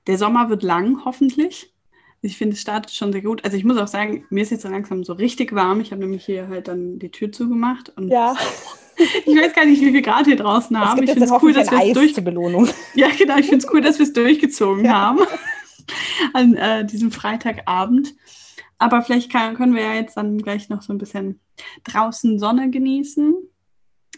Der 0.06 0.18
Sommer 0.18 0.50
wird 0.50 0.62
lang, 0.62 1.04
hoffentlich. 1.04 1.72
Ich 2.20 2.36
finde, 2.36 2.54
es 2.54 2.62
startet 2.62 2.92
schon 2.92 3.12
sehr 3.12 3.22
gut. 3.22 3.44
Also 3.44 3.56
ich 3.56 3.64
muss 3.64 3.76
auch 3.76 3.86
sagen, 3.86 4.24
mir 4.30 4.42
ist 4.42 4.50
jetzt 4.50 4.64
langsam 4.64 5.04
so 5.04 5.12
richtig 5.12 5.54
warm. 5.54 5.80
Ich 5.80 5.92
habe 5.92 6.00
nämlich 6.00 6.24
hier 6.24 6.48
halt 6.48 6.68
dann 6.68 6.98
die 6.98 7.10
Tür 7.10 7.30
zugemacht. 7.30 7.92
Und 7.96 8.08
ja. 8.08 8.34
ich 9.26 9.36
weiß 9.36 9.52
gar 9.52 9.64
nicht, 9.64 9.80
wie 9.80 9.90
viel 9.90 10.02
Grad 10.02 10.26
hier 10.26 10.36
draußen 10.36 10.78
haben. 10.78 11.02
Ich 11.02 11.10
finde 11.10 11.26
es 11.26 11.42
cool, 11.42 11.52
dass 11.52 11.70
wir 11.70 11.80
es 11.82 11.92
durch... 11.92 12.14
Belohnung. 12.14 12.68
Ja, 12.94 13.08
genau. 13.08 13.36
Ich 13.38 13.46
finde 13.46 13.64
es 13.64 13.72
cool, 13.72 13.80
dass 13.80 13.98
wir 13.98 14.04
es 14.04 14.12
durchgezogen 14.12 14.84
ja. 14.84 14.92
haben 14.92 15.20
an 16.32 16.54
äh, 16.54 16.84
diesem 16.84 17.10
Freitagabend. 17.10 18.14
Aber 18.78 19.02
vielleicht 19.02 19.30
kann, 19.30 19.54
können 19.54 19.74
wir 19.74 19.82
ja 19.82 19.94
jetzt 19.94 20.16
dann 20.16 20.38
gleich 20.38 20.68
noch 20.68 20.82
so 20.82 20.92
ein 20.92 20.98
bisschen 20.98 21.40
draußen 21.84 22.38
Sonne 22.38 22.70
genießen. 22.70 23.34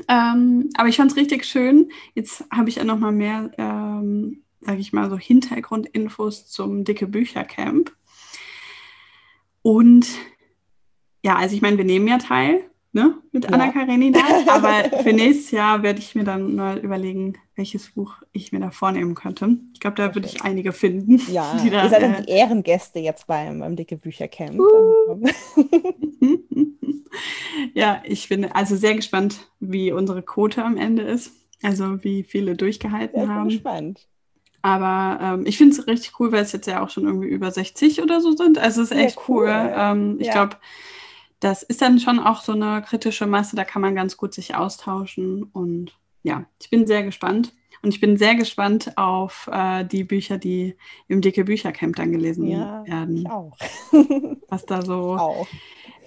Ähm, 0.09 0.71
aber 0.77 0.89
ich 0.89 0.97
fand 0.97 1.11
es 1.11 1.17
richtig 1.17 1.45
schön. 1.45 1.91
Jetzt 2.15 2.45
habe 2.51 2.69
ich 2.69 2.77
ja 2.77 2.85
noch 2.85 2.99
mal 2.99 3.13
mehr, 3.13 3.51
ähm, 3.59 4.43
sage 4.61 4.81
ich 4.81 4.93
mal, 4.93 5.09
so 5.09 5.19
Hintergrundinfos 5.19 6.47
zum 6.49 6.85
Dicke 6.85 7.07
Bücher 7.07 7.45
Camp. 7.45 7.95
Und 9.63 10.07
ja, 11.23 11.37
also 11.37 11.57
ich 11.57 11.63
meine, 11.63 11.79
wir 11.79 11.85
nehmen 11.85 12.09
ja 12.09 12.19
teil 12.19 12.71
ne, 12.93 13.15
mit 13.33 13.45
ja. 13.45 13.51
Anna 13.51 13.69
Karenina. 13.73 14.19
Aber 14.49 15.03
für 15.03 15.13
nächstes 15.13 15.51
Jahr 15.51 15.83
werde 15.83 15.99
ich 15.99 16.15
mir 16.15 16.25
dann 16.25 16.55
mal 16.55 16.79
überlegen, 16.79 17.39
welches 17.55 17.91
Buch 17.91 18.15
ich 18.33 18.53
mir 18.53 18.61
da 18.61 18.71
vornehmen 18.71 19.15
könnte. 19.15 19.57
Ich 19.73 19.81
glaube, 19.81 19.97
da 19.97 20.15
würde 20.15 20.27
ich 20.29 20.43
einige 20.43 20.73
finden. 20.73 21.21
Ja, 21.31 21.59
die 21.63 21.71
da, 21.71 21.85
ihr 21.85 21.91
seid 21.91 22.03
dann 22.03 22.15
äh, 22.15 22.23
die 22.23 22.31
Ehrengäste 22.31 22.99
jetzt 22.99 23.27
beim, 23.27 23.61
beim 23.61 23.77
Dicke 23.77 23.97
Büchercamp. 23.97 24.59
Uh. 24.59 25.23
ja, 27.75 28.03
ich 28.05 28.29
bin 28.29 28.45
also 28.53 28.77
sehr 28.77 28.95
gespannt, 28.95 29.49
wie 29.61 29.93
unsere 29.93 30.23
Quote 30.23 30.65
am 30.65 30.77
Ende 30.77 31.03
ist. 31.03 31.33
Also 31.63 32.03
wie 32.05 32.23
viele 32.23 32.55
durchgehalten 32.55 33.21
ja, 33.21 33.29
haben. 33.29 33.49
Gespannt. 33.49 34.07
Aber 34.63 35.19
ähm, 35.23 35.47
ich 35.47 35.59
finde 35.59 35.77
es 35.77 35.87
richtig 35.87 36.19
cool, 36.19 36.33
weil 36.33 36.43
es 36.43 36.53
jetzt 36.53 36.67
ja 36.67 36.83
auch 36.83 36.91
schon 36.91 37.05
irgendwie 37.05 37.29
über 37.29 37.51
60 37.51 38.03
oder 38.03 38.21
so 38.21 38.33
sind. 38.33 38.59
Also 38.59 38.83
es 38.83 38.91
ist 38.91 38.97
echt 38.97 39.19
cool. 39.29 39.45
cool. 39.45 39.73
Ähm, 39.77 40.17
ich 40.19 40.27
ja. 40.27 40.33
glaube, 40.33 40.57
das 41.41 41.63
ist 41.63 41.83
dann 41.83 41.99
schon 41.99 42.19
auch 42.19 42.43
so 42.43 42.53
eine 42.53 42.83
kritische 42.83 43.27
Masse, 43.27 43.57
da 43.57 43.65
kann 43.65 43.83
man 43.83 43.95
ganz 43.95 44.17
gut 44.17 44.35
sich 44.35 44.55
austauschen. 44.55 45.45
Und 45.45 45.99
ja, 46.23 46.47
ich 46.61 46.71
bin 46.71 46.87
sehr 46.87 47.03
gespannt. 47.03 47.53
Und 47.83 47.95
ich 47.95 48.01
bin 48.01 48.17
sehr 48.17 48.35
gespannt 48.35 48.97
auf 48.97 49.49
äh, 49.53 49.85
die 49.85 50.03
Bücher, 50.03 50.39
die 50.39 50.77
im 51.09 51.21
Dicke 51.21 51.45
Büchercamp 51.45 51.95
dann 51.95 52.11
gelesen 52.11 52.47
ja, 52.47 52.85
werden. 52.87 53.19
Ich 53.19 53.31
auch. 53.31 53.57
Was 54.49 54.65
da 54.65 54.83
so. 54.83 55.47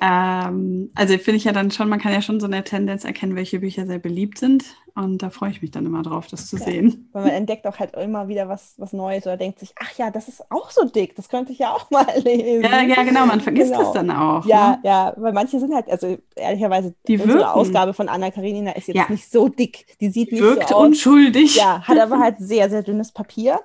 Ähm, 0.01 0.91
also 0.95 1.17
finde 1.17 1.37
ich 1.37 1.43
ja 1.43 1.51
dann 1.51 1.71
schon, 1.71 1.89
man 1.89 1.99
kann 1.99 2.13
ja 2.13 2.21
schon 2.21 2.39
so 2.39 2.45
eine 2.45 2.63
Tendenz 2.63 3.03
erkennen, 3.03 3.35
welche 3.35 3.59
Bücher 3.59 3.85
sehr 3.85 3.99
beliebt 3.99 4.37
sind. 4.37 4.63
Und 4.95 5.23
da 5.23 5.29
freue 5.29 5.51
ich 5.51 5.61
mich 5.61 5.71
dann 5.71 5.85
immer 5.85 6.03
drauf, 6.03 6.27
das 6.27 6.47
zu 6.47 6.57
ja, 6.57 6.65
sehen. 6.65 7.09
Weil 7.13 7.23
man 7.23 7.31
entdeckt 7.31 7.65
auch 7.67 7.79
halt 7.79 7.95
immer 7.95 8.27
wieder 8.27 8.49
was, 8.49 8.73
was 8.77 8.91
Neues 8.91 9.25
oder 9.25 9.37
denkt 9.37 9.59
sich, 9.59 9.73
ach 9.79 9.97
ja, 9.97 10.11
das 10.11 10.27
ist 10.27 10.51
auch 10.51 10.71
so 10.71 10.83
dick, 10.85 11.15
das 11.15 11.29
könnte 11.29 11.53
ich 11.53 11.59
ja 11.59 11.71
auch 11.71 11.89
mal 11.91 12.05
lesen. 12.21 12.63
Ja, 12.63 12.81
ja 12.81 13.03
genau, 13.03 13.25
man 13.25 13.39
vergisst 13.39 13.71
genau. 13.71 13.83
das 13.83 13.93
dann 13.93 14.11
auch. 14.11 14.45
Ja, 14.45 14.71
ne? 14.71 14.79
ja, 14.83 15.13
weil 15.17 15.31
manche 15.33 15.59
sind 15.59 15.73
halt, 15.73 15.89
also 15.89 16.17
ehrlicherweise, 16.35 16.95
die 17.07 17.13
unsere 17.13 17.39
wirken. 17.39 17.49
Ausgabe 17.49 17.93
von 17.93 18.09
Anna 18.09 18.31
Karenina 18.31 18.71
ist 18.71 18.87
jetzt 18.87 18.97
ja. 18.97 19.05
nicht 19.09 19.31
so 19.31 19.47
dick. 19.47 19.85
Die 20.01 20.09
sieht 20.09 20.31
nicht 20.31 20.41
Wirkt 20.41 20.69
so 20.69 20.75
aus. 20.75 20.87
unschuldig. 20.87 21.55
Ja, 21.55 21.81
hat 21.81 21.97
aber 21.97 22.19
halt 22.19 22.37
sehr, 22.39 22.69
sehr 22.69 22.83
dünnes 22.83 23.11
Papier. 23.11 23.59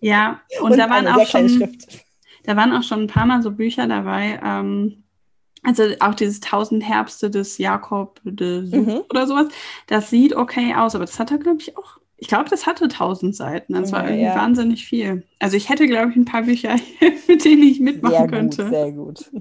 Ja, 0.00 0.40
und, 0.60 0.72
und 0.72 0.78
da 0.78 0.90
waren 0.90 1.06
auch 1.08 1.26
schon, 1.26 1.78
da 2.44 2.56
waren 2.56 2.72
auch 2.72 2.82
schon 2.82 3.02
ein 3.02 3.06
paar 3.08 3.26
Mal 3.26 3.42
so 3.42 3.50
Bücher 3.50 3.86
dabei, 3.86 4.40
ähm, 4.44 5.04
also 5.62 5.84
auch 6.00 6.14
dieses 6.14 6.40
Tausend 6.40 6.86
Herbste 6.86 7.30
des 7.30 7.58
Jakob 7.58 8.20
de 8.24 8.62
mhm. 8.62 9.02
oder 9.10 9.26
sowas, 9.26 9.48
das 9.86 10.10
sieht 10.10 10.36
okay 10.36 10.74
aus, 10.74 10.94
aber 10.94 11.06
das 11.06 11.18
hat 11.18 11.30
er, 11.30 11.38
glaube 11.38 11.60
ich, 11.60 11.76
auch. 11.76 11.98
Ich 12.16 12.28
glaube, 12.28 12.48
das 12.48 12.64
hatte 12.64 12.88
tausend 12.88 13.34
Seiten. 13.36 13.74
Das 13.74 13.92
war 13.92 14.04
irgendwie 14.04 14.22
ja. 14.22 14.36
wahnsinnig 14.36 14.86
viel. 14.86 15.24
Also 15.40 15.56
ich 15.56 15.68
hätte, 15.68 15.86
glaube 15.86 16.10
ich, 16.10 16.16
ein 16.16 16.24
paar 16.24 16.42
Bücher, 16.42 16.76
mit 17.28 17.44
denen 17.44 17.62
ich 17.64 17.80
mitmachen 17.80 18.16
sehr 18.16 18.26
könnte. 18.28 18.62
Gut, 18.62 18.72
sehr 18.72 18.92
gut. 18.92 19.30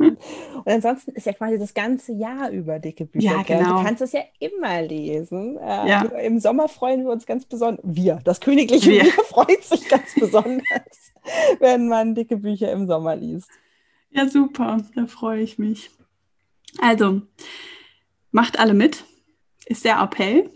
Und 0.66 0.68
ansonsten 0.68 1.12
ist 1.12 1.26
ja 1.26 1.34
quasi 1.34 1.60
das 1.60 1.74
ganze 1.74 2.14
Jahr 2.14 2.50
über 2.50 2.80
dicke 2.80 3.06
Bücher. 3.06 3.38
Ja, 3.38 3.44
genau. 3.44 3.78
Du 3.78 3.84
kannst 3.86 4.02
es 4.02 4.12
ja 4.12 4.22
immer 4.40 4.82
lesen. 4.82 5.58
Äh, 5.58 5.90
ja. 5.90 6.02
Im 6.02 6.40
Sommer 6.40 6.68
freuen 6.68 7.06
wir 7.06 7.12
uns 7.12 7.26
ganz 7.26 7.46
besonders. 7.46 7.86
Wir, 7.86 8.20
das 8.24 8.42
königliche 8.42 8.90
wir. 8.90 9.04
wir 9.04 9.12
freut 9.30 9.64
sich 9.64 9.88
ganz 9.88 10.16
besonders, 10.20 11.13
wenn 11.60 11.88
man 11.88 12.16
dicke 12.16 12.38
Bücher 12.38 12.72
im 12.72 12.88
Sommer 12.88 13.16
liest. 13.16 13.50
Ja, 14.12 14.28
super. 14.28 14.78
Da 14.96 15.08
freue 15.08 15.42
ich 15.42 15.58
mich. 15.58 15.90
Also, 16.80 17.22
macht 18.32 18.60
alle 18.60 18.74
mit, 18.74 19.06
ist 19.66 19.86
der 19.86 20.00
Appell. 20.02 20.50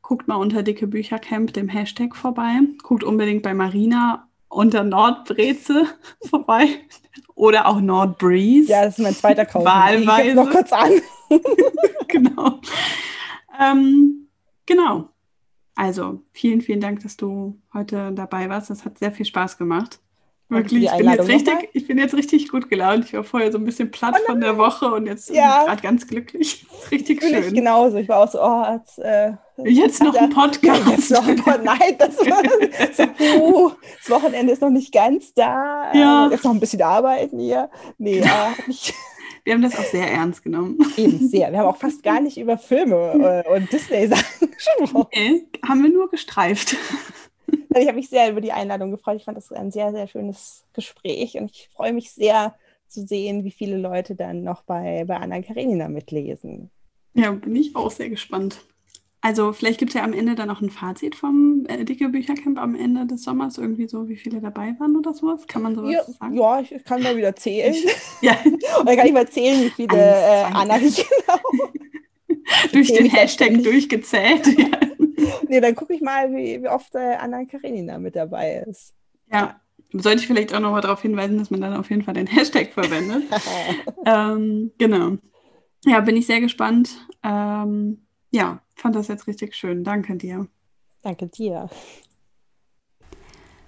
Guckt 0.00 0.28
mal 0.28 0.36
unter 0.36 0.62
Dicke 0.62 0.86
Büchercamp 0.86 1.52
dem 1.52 1.68
Hashtag 1.68 2.16
vorbei. 2.16 2.60
Guckt 2.82 3.04
unbedingt 3.04 3.42
bei 3.42 3.54
Marina 3.54 4.28
unter 4.48 4.84
Nordbreze 4.84 5.86
vorbei. 6.28 6.68
Oder 7.34 7.66
auch 7.66 7.80
Nordbreeze. 7.80 8.70
Ja, 8.70 8.84
das 8.84 8.98
ist 8.98 9.02
mein 9.02 9.14
zweiter 9.14 9.46
Kauf. 9.46 9.64
Wahlweise. 9.64 10.28
Ich 10.28 10.34
noch 10.34 10.50
kurz 10.50 10.72
an. 10.72 10.90
genau. 12.08 12.60
Ähm, 13.60 14.28
genau. 14.66 15.08
Also, 15.74 16.22
vielen, 16.32 16.60
vielen 16.60 16.80
Dank, 16.80 17.00
dass 17.00 17.16
du 17.16 17.58
heute 17.72 18.12
dabei 18.12 18.48
warst. 18.48 18.70
Das 18.70 18.84
hat 18.84 18.98
sehr 18.98 19.12
viel 19.12 19.26
Spaß 19.26 19.58
gemacht. 19.58 20.00
Wirklich, 20.52 20.84
ich 20.84 20.92
bin, 20.98 21.08
jetzt 21.08 21.28
richtig, 21.28 21.68
ich 21.72 21.86
bin 21.86 21.96
jetzt 21.96 22.14
richtig 22.14 22.48
gut 22.50 22.68
gelaunt. 22.68 23.06
Ich 23.06 23.14
war 23.14 23.24
vorher 23.24 23.50
so 23.50 23.56
ein 23.56 23.64
bisschen 23.64 23.90
platt 23.90 24.14
oh 24.18 24.32
von 24.32 24.40
der 24.40 24.58
Woche 24.58 24.92
und 24.92 25.06
jetzt 25.06 25.30
ja. 25.30 25.34
bin 25.34 25.60
ich 25.60 25.66
gerade 25.68 25.82
ganz 25.82 26.06
glücklich. 26.06 26.66
Richtig 26.90 27.22
schön. 27.22 27.42
Ich 27.42 27.54
genauso. 27.54 27.96
Ich 27.96 28.08
war 28.08 28.18
auch 28.18 28.30
so, 28.30 28.38
oh, 28.38 28.60
als, 28.60 28.98
äh, 28.98 29.32
jetzt 29.64 30.02
noch 30.02 30.14
ein 30.14 30.28
Podcast. 30.28 30.84
Ja, 30.84 30.90
jetzt 30.90 31.10
noch 31.10 31.26
ein 31.26 31.36
Podcast. 31.36 31.64
Nein, 31.64 31.96
das, 31.98 32.18
war, 32.18 32.42
so, 32.92 33.40
uh, 33.40 33.72
das 33.98 34.10
Wochenende 34.10 34.52
ist 34.52 34.60
noch 34.60 34.68
nicht 34.68 34.92
ganz 34.92 35.32
da. 35.32 35.90
Ja. 35.94 36.28
Jetzt 36.30 36.44
noch 36.44 36.52
ein 36.52 36.60
bisschen 36.60 36.82
arbeiten 36.82 37.38
hier. 37.38 37.70
Nee, 37.96 38.20
ja. 38.20 38.52
ich, 38.68 38.92
wir 39.44 39.54
haben 39.54 39.62
das 39.62 39.76
auch 39.76 39.84
sehr 39.84 40.10
ernst 40.10 40.42
genommen. 40.42 40.78
Eben, 40.96 41.28
sehr. 41.28 41.50
Wir 41.50 41.58
haben 41.58 41.66
auch 41.66 41.76
fast 41.76 42.02
gar 42.02 42.20
nicht 42.20 42.38
über 42.38 42.58
Filme 42.58 43.44
äh, 43.46 43.56
und 43.56 43.72
Disney-Sachen 43.72 44.50
gesprochen. 44.56 45.06
Nee, 45.14 45.46
haben 45.66 45.82
wir 45.82 45.90
nur 45.90 46.10
gestreift. 46.10 46.76
Also 47.70 47.82
ich 47.82 47.88
habe 47.88 47.96
mich 47.96 48.08
sehr 48.08 48.30
über 48.30 48.40
die 48.40 48.52
Einladung 48.52 48.90
gefreut. 48.90 49.16
Ich 49.16 49.24
fand 49.24 49.36
das 49.36 49.50
ein 49.52 49.70
sehr, 49.70 49.92
sehr 49.92 50.06
schönes 50.06 50.64
Gespräch 50.74 51.36
und 51.36 51.50
ich 51.50 51.70
freue 51.74 51.92
mich 51.92 52.12
sehr 52.12 52.54
zu 52.86 53.06
sehen, 53.06 53.44
wie 53.44 53.50
viele 53.50 53.78
Leute 53.78 54.14
dann 54.14 54.42
noch 54.42 54.62
bei, 54.62 55.04
bei 55.06 55.16
Anna 55.16 55.40
Karenina 55.42 55.88
mitlesen. 55.88 56.70
Ja, 57.14 57.32
bin 57.32 57.56
ich 57.56 57.74
auch 57.74 57.90
sehr 57.90 58.10
gespannt. 58.10 58.60
Also 59.24 59.52
vielleicht 59.52 59.78
gibt 59.78 59.90
es 59.90 59.94
ja 59.94 60.02
am 60.02 60.12
Ende 60.12 60.34
dann 60.34 60.50
auch 60.50 60.60
ein 60.60 60.68
Fazit 60.68 61.14
vom 61.14 61.64
äh, 61.68 61.84
Dicke 61.84 62.08
Büchercamp 62.08 62.58
am 62.58 62.74
Ende 62.74 63.06
des 63.06 63.22
Sommers, 63.22 63.56
irgendwie 63.56 63.86
so, 63.86 64.08
wie 64.08 64.16
viele 64.16 64.40
dabei 64.40 64.74
waren 64.80 64.96
oder 64.96 65.14
sowas. 65.14 65.46
Kann 65.46 65.62
man 65.62 65.76
sowas 65.76 65.92
ja, 65.92 66.02
sagen? 66.02 66.36
Ja, 66.36 66.60
ich 66.60 66.84
kann 66.84 67.04
mal 67.04 67.16
wieder 67.16 67.34
zählen. 67.36 67.72
Ich, 67.72 67.86
ja. 68.20 68.36
Dann 68.84 68.96
kann 68.96 69.06
ich 69.06 69.12
mal 69.12 69.28
zählen, 69.28 69.62
wie 69.62 69.70
viele 69.70 69.96
äh, 69.96 70.42
Anna 70.52 70.76
genau. 70.78 70.92
Durch 72.72 72.92
den 72.92 73.06
Hashtag 73.06 73.62
durchgezählt. 73.62 74.44
ja. 74.58 74.66
nee, 75.48 75.60
dann 75.60 75.76
gucke 75.76 75.94
ich 75.94 76.00
mal, 76.00 76.32
wie, 76.34 76.60
wie 76.60 76.68
oft 76.68 76.92
äh, 76.96 77.14
Anna 77.14 77.44
Karenina 77.44 77.98
mit 77.98 78.16
dabei 78.16 78.64
ist. 78.68 78.92
Ja, 79.30 79.60
sollte 79.92 80.22
ich 80.22 80.26
vielleicht 80.26 80.52
auch 80.52 80.60
noch 80.60 80.72
mal 80.72 80.80
darauf 80.80 81.00
hinweisen, 81.00 81.38
dass 81.38 81.52
man 81.52 81.60
dann 81.60 81.76
auf 81.76 81.90
jeden 81.90 82.02
Fall 82.02 82.14
den 82.14 82.26
Hashtag 82.26 82.72
verwendet. 82.72 83.22
ähm, 84.04 84.72
genau. 84.78 85.18
Ja, 85.84 86.00
bin 86.00 86.16
ich 86.16 86.26
sehr 86.26 86.40
gespannt. 86.40 87.06
Ähm, 87.22 88.01
ja, 88.32 88.60
fand 88.74 88.96
das 88.96 89.08
jetzt 89.08 89.28
richtig 89.28 89.54
schön. 89.54 89.84
Danke 89.84 90.16
dir. 90.16 90.48
Danke 91.02 91.28
dir. 91.28 91.68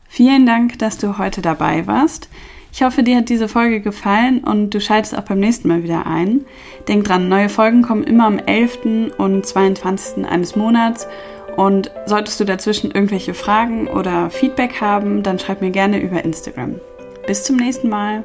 Vielen 0.08 0.46
Dank, 0.46 0.78
dass 0.78 0.98
du 0.98 1.18
heute 1.18 1.42
dabei 1.42 1.86
warst. 1.86 2.28
Ich 2.72 2.82
hoffe, 2.82 3.04
dir 3.04 3.18
hat 3.18 3.28
diese 3.28 3.48
Folge 3.48 3.80
gefallen 3.80 4.42
und 4.42 4.70
du 4.70 4.80
schaltest 4.80 5.16
auch 5.16 5.22
beim 5.22 5.38
nächsten 5.38 5.68
Mal 5.68 5.84
wieder 5.84 6.06
ein. 6.06 6.44
Denk 6.88 7.04
dran, 7.04 7.28
neue 7.28 7.48
Folgen 7.48 7.82
kommen 7.82 8.02
immer 8.02 8.26
am 8.26 8.38
11. 8.38 9.12
und 9.16 9.46
22. 9.46 10.26
eines 10.26 10.56
Monats 10.56 11.06
Und 11.56 11.92
solltest 12.06 12.40
du 12.40 12.44
dazwischen 12.44 12.90
irgendwelche 12.90 13.34
Fragen 13.34 13.86
oder 13.86 14.28
Feedback 14.30 14.80
haben, 14.80 15.22
dann 15.22 15.38
schreib 15.38 15.60
mir 15.60 15.70
gerne 15.70 16.00
über 16.00 16.24
Instagram. 16.24 16.80
Bis 17.26 17.44
zum 17.44 17.56
nächsten 17.56 17.88
Mal. 17.88 18.24